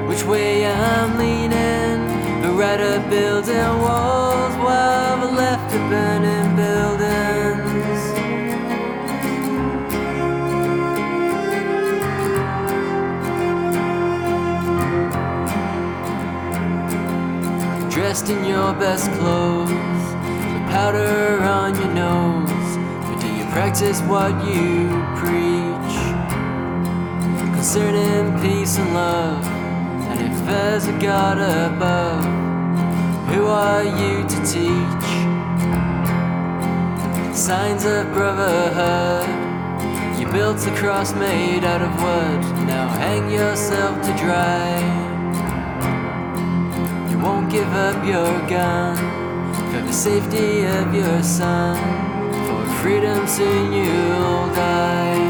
which 0.09 0.24
way 0.24 0.66
I'm 0.66 1.19
leaning, 1.19 2.41
The 2.41 2.49
but 2.49 2.55
rather 2.55 3.01
building 3.11 3.82
walls 3.82 4.57
while 4.57 5.28
I 5.28 5.31
left 5.36 5.70
the 5.70 5.78
burning 5.91 6.24
Dressed 18.15 18.31
in 18.31 18.45
your 18.45 18.73
best 18.74 19.11
clothes, 19.15 19.70
with 19.70 20.66
powder 20.70 21.43
on 21.43 21.74
your 21.74 21.93
nose, 21.93 22.77
but 23.09 23.20
do 23.20 23.27
you 23.27 23.45
practice 23.47 24.01
what 24.03 24.32
you 24.47 24.86
preach? 25.16 25.97
concerning 27.57 28.41
peace 28.41 28.78
and 28.78 28.95
love. 28.95 29.45
And 30.11 30.20
if 30.31 30.47
there's 30.47 30.86
a 30.86 30.97
God 31.01 31.39
above, 31.39 32.24
who 33.35 33.47
are 33.47 33.82
you 33.82 34.23
to 34.23 34.36
teach? 34.47 35.11
Signs 37.36 37.85
of 37.85 38.12
brotherhood. 38.12 39.28
You 40.20 40.31
built 40.31 40.65
a 40.69 40.70
cross 40.77 41.12
made 41.15 41.65
out 41.65 41.82
of 41.82 41.91
wood. 42.01 42.69
Now 42.69 42.86
hang 42.91 43.28
yourself 43.28 44.01
to 44.07 44.16
dry. 44.16 45.03
Won't 47.25 47.51
give 47.51 47.73
up 47.73 48.05
your 48.05 48.33
gun 48.51 48.97
for 49.71 49.81
the 49.81 49.93
safety 49.93 50.67
of 50.67 50.95
your 50.95 51.23
son. 51.23 51.75
For 52.47 52.63
freedom, 52.83 53.27
soon 53.27 53.73
you'll 53.73 54.49
die. 54.55 55.25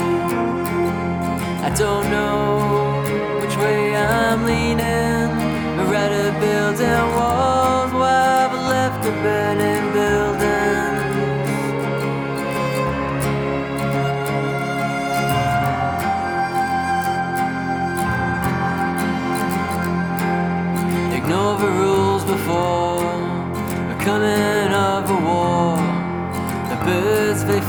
I 1.63 1.71
don't 1.79 2.11
know 2.11 3.01
which 3.41 3.57
way 3.59 3.95
I'm 3.95 4.45
leaning. 4.45 5.31
I'd 5.79 5.89
rather 5.89 6.33
build 6.41 6.79
down 6.79 7.15
walls 7.15 7.93
while 7.93 8.39
I've 8.43 8.59
left 8.75 9.05
the 9.05 9.13
burning 9.23 9.84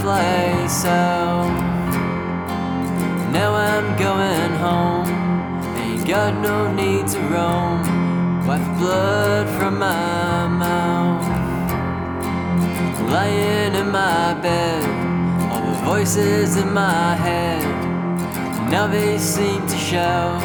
fly 0.06 0.68
south. 0.68 1.50
Now 3.34 3.52
I'm 3.56 3.88
going 3.98 4.52
home. 4.66 5.10
Ain't 5.82 6.06
got 6.08 6.32
no 6.48 6.72
need 6.72 7.08
to 7.08 7.20
roam. 7.34 7.80
Wipe 8.46 8.78
blood 8.78 9.48
from 9.58 9.80
my 9.80 10.48
mouth. 10.48 11.26
Lying 13.10 13.74
in 13.82 13.90
my 13.90 14.36
bed, 14.46 14.84
all 15.52 15.66
the 15.72 15.78
voices 15.92 16.56
in 16.56 16.72
my 16.72 17.16
head. 17.16 17.64
Now 18.70 18.86
they 18.86 19.18
seem 19.18 19.66
to 19.66 19.78
shout. 19.90 20.40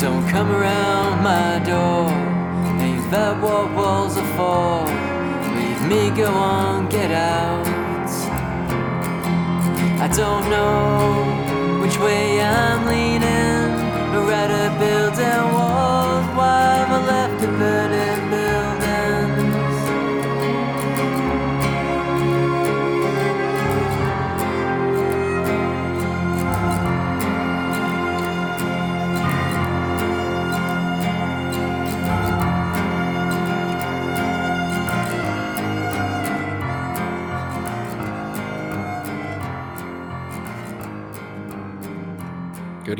Don't 0.00 0.26
come 0.28 0.50
around 0.50 1.22
my 1.22 1.60
door. 1.60 2.10
Ain't 2.82 3.08
that 3.12 3.40
what 3.40 3.72
walls 3.76 4.16
are 4.18 4.32
for? 4.36 5.03
Me 5.88 6.10
go 6.10 6.32
on, 6.32 6.88
get 6.88 7.10
out. 7.10 7.66
I 10.00 10.08
don't 10.08 10.48
know 10.48 11.80
which 11.82 11.98
way 11.98 12.40
I'm 12.40 12.86
leaning. 12.86 13.70
I'd 14.14 14.28
rather 14.28 14.78
build 14.78 15.14
down 15.18 15.52
walls 15.52 16.26
while 16.38 16.86
I 16.96 17.06
left 17.06 17.40
the 17.42 17.48
burning 17.48 18.30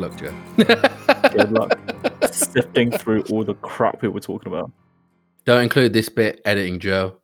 luck, 0.09 0.19
Joe. 0.19 0.35
Good 0.57 1.53
luck 1.53 1.79
sifting 2.33 2.91
through 2.91 3.23
all 3.31 3.45
the 3.45 3.55
crap 3.55 4.03
we 4.03 4.09
were 4.09 4.21
talking 4.21 4.53
about. 4.53 4.71
Don't 5.45 5.63
include 5.63 5.93
this 5.93 6.09
bit 6.09 6.41
editing, 6.45 6.79
Joe. 6.79 7.19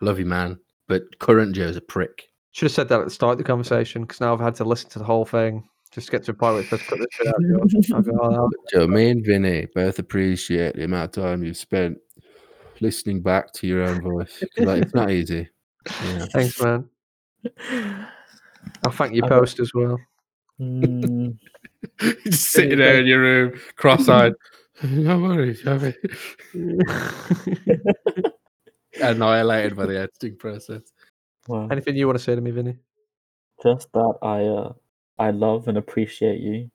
Love 0.00 0.18
you, 0.18 0.26
man. 0.26 0.58
But 0.86 1.18
current 1.18 1.54
Joe's 1.54 1.76
a 1.76 1.80
prick. 1.80 2.28
Should 2.52 2.66
have 2.66 2.72
said 2.72 2.88
that 2.88 3.00
at 3.00 3.04
the 3.04 3.10
start 3.10 3.32
of 3.32 3.38
the 3.38 3.44
conversation 3.44 4.02
because 4.02 4.20
now 4.20 4.32
I've 4.32 4.40
had 4.40 4.54
to 4.56 4.64
listen 4.64 4.90
to 4.90 4.98
the 4.98 5.04
whole 5.04 5.24
thing 5.24 5.64
just 5.90 6.10
get 6.10 6.24
to 6.24 6.32
a 6.32 6.34
point 6.34 6.54
where 6.54 6.62
it 6.62 6.68
says 6.68 6.82
cut 6.82 6.98
this 6.98 7.06
shit 7.10 7.28
out. 7.28 7.34
George." 7.50 7.88
Go, 8.06 8.18
"Oh. 8.22 8.50
Joe, 8.70 8.86
me 8.86 9.10
and 9.10 9.24
Vinny 9.24 9.66
both 9.74 9.98
appreciate 9.98 10.76
the 10.76 10.84
amount 10.84 11.16
of 11.16 11.22
time 11.24 11.42
you've 11.42 11.56
spent 11.56 11.98
listening 12.80 13.22
back 13.22 13.52
to 13.54 13.66
your 13.66 13.82
own 13.82 14.02
voice. 14.02 14.44
Like, 14.58 14.82
it's 14.82 14.94
not 14.94 15.10
easy. 15.10 15.48
Yeah. 16.04 16.26
Thanks, 16.32 16.62
man. 16.62 16.88
I'll 18.84 18.92
thank 18.92 19.14
you 19.14 19.22
post 19.22 19.58
as 19.60 19.72
well. 19.74 19.98
Mm, 20.60 21.38
Just 22.24 22.50
sitting 22.50 22.78
there 22.78 23.00
in 23.00 23.06
your 23.06 23.20
room, 23.20 23.60
cross-eyed. 23.76 24.32
no 24.82 25.18
worries. 25.18 25.64
no. 25.64 25.92
Annihilated 29.00 29.76
by 29.76 29.86
the 29.86 29.98
editing 30.00 30.36
process. 30.36 30.82
well, 31.46 31.68
Anything 31.70 31.96
you 31.96 32.06
want 32.06 32.18
to 32.18 32.24
say 32.24 32.34
to 32.34 32.40
me, 32.40 32.50
Vinny? 32.50 32.76
just 33.62 33.92
that 33.92 34.14
I 34.22 34.44
uh, 34.44 34.72
I 35.18 35.30
love 35.30 35.68
and 35.68 35.78
appreciate 35.78 36.40
you, 36.40 36.70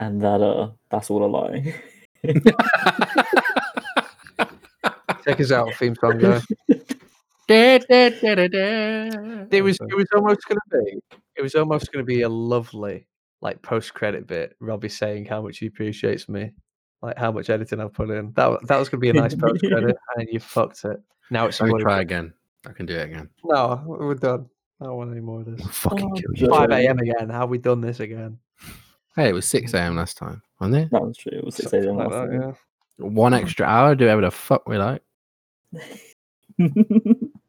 and 0.00 0.20
that 0.20 0.40
uh, 0.42 0.70
that's 0.90 1.10
all 1.10 1.24
a 1.24 1.26
lie. 1.26 1.74
Check 5.24 5.40
us 5.40 5.52
out, 5.52 5.72
theme 5.74 5.94
song 6.00 6.18
guy. 6.18 6.40
it 7.48 7.86
It 9.52 9.62
was 9.62 9.78
it 9.80 9.94
was 9.96 10.06
almost 10.14 10.40
gonna 10.48 10.60
be 10.70 11.00
it 11.36 11.42
was 11.42 11.54
almost 11.54 11.92
gonna 11.92 12.04
be 12.04 12.22
a 12.22 12.28
lovely 12.28 13.06
like 13.42 13.60
post 13.60 13.92
credit 13.92 14.26
bit, 14.26 14.56
Robbie 14.60 14.88
saying 14.88 15.26
how 15.26 15.42
much 15.42 15.58
he 15.58 15.66
appreciates 15.66 16.28
me, 16.28 16.52
like 17.02 17.18
how 17.18 17.30
much 17.30 17.50
editing 17.50 17.80
I've 17.80 17.92
put 17.92 18.08
in. 18.10 18.32
That 18.32 18.66
that 18.68 18.78
was 18.78 18.88
gonna 18.88 19.00
be 19.00 19.10
a 19.10 19.12
nice 19.12 19.34
post 19.36 19.62
credit, 19.62 19.96
and 20.16 20.28
you 20.30 20.40
fucked 20.40 20.84
it. 20.84 21.02
Now 21.30 21.46
it's 21.46 21.60
Let 21.60 21.70
me 21.72 21.80
try 21.82 22.00
again. 22.00 22.32
I 22.66 22.72
can 22.72 22.86
do 22.86 22.96
it 22.96 23.10
again. 23.10 23.28
No, 23.44 23.82
we're 23.84 24.14
done. 24.14 24.48
I 24.80 24.84
don't 24.86 24.96
want 24.96 25.10
any 25.10 25.20
more 25.20 25.40
of 25.40 25.46
this. 25.46 25.66
fucking 25.66 26.10
Oh, 26.10 26.14
kill 26.14 26.30
you. 26.34 26.48
Five 26.48 26.70
a.m. 26.70 26.98
again. 26.98 27.28
How 27.28 27.40
have 27.40 27.50
we 27.50 27.58
done 27.58 27.80
this 27.80 28.00
again? 28.00 28.38
Hey, 29.14 29.28
it 29.28 29.32
was 29.32 29.46
6 29.46 29.74
a.m. 29.74 29.96
last 29.96 30.16
time, 30.16 30.40
wasn't 30.60 30.84
it? 30.84 30.90
that 30.90 31.02
was 31.02 31.16
true. 31.16 31.32
It 31.36 31.44
was 31.44 31.56
six 31.56 31.70
Something 31.70 31.88
a.m. 31.90 31.96
like 31.98 32.10
last 32.10 32.30
that, 32.30 32.32
night. 32.38 32.54
yeah. 32.98 33.06
One 33.06 33.34
extra 33.34 33.66
hour, 33.66 33.94
do 33.94 34.04
whatever 34.06 34.22
the 34.22 34.30
fuck 34.30 34.68
we 34.68 34.78
like. 34.78 35.02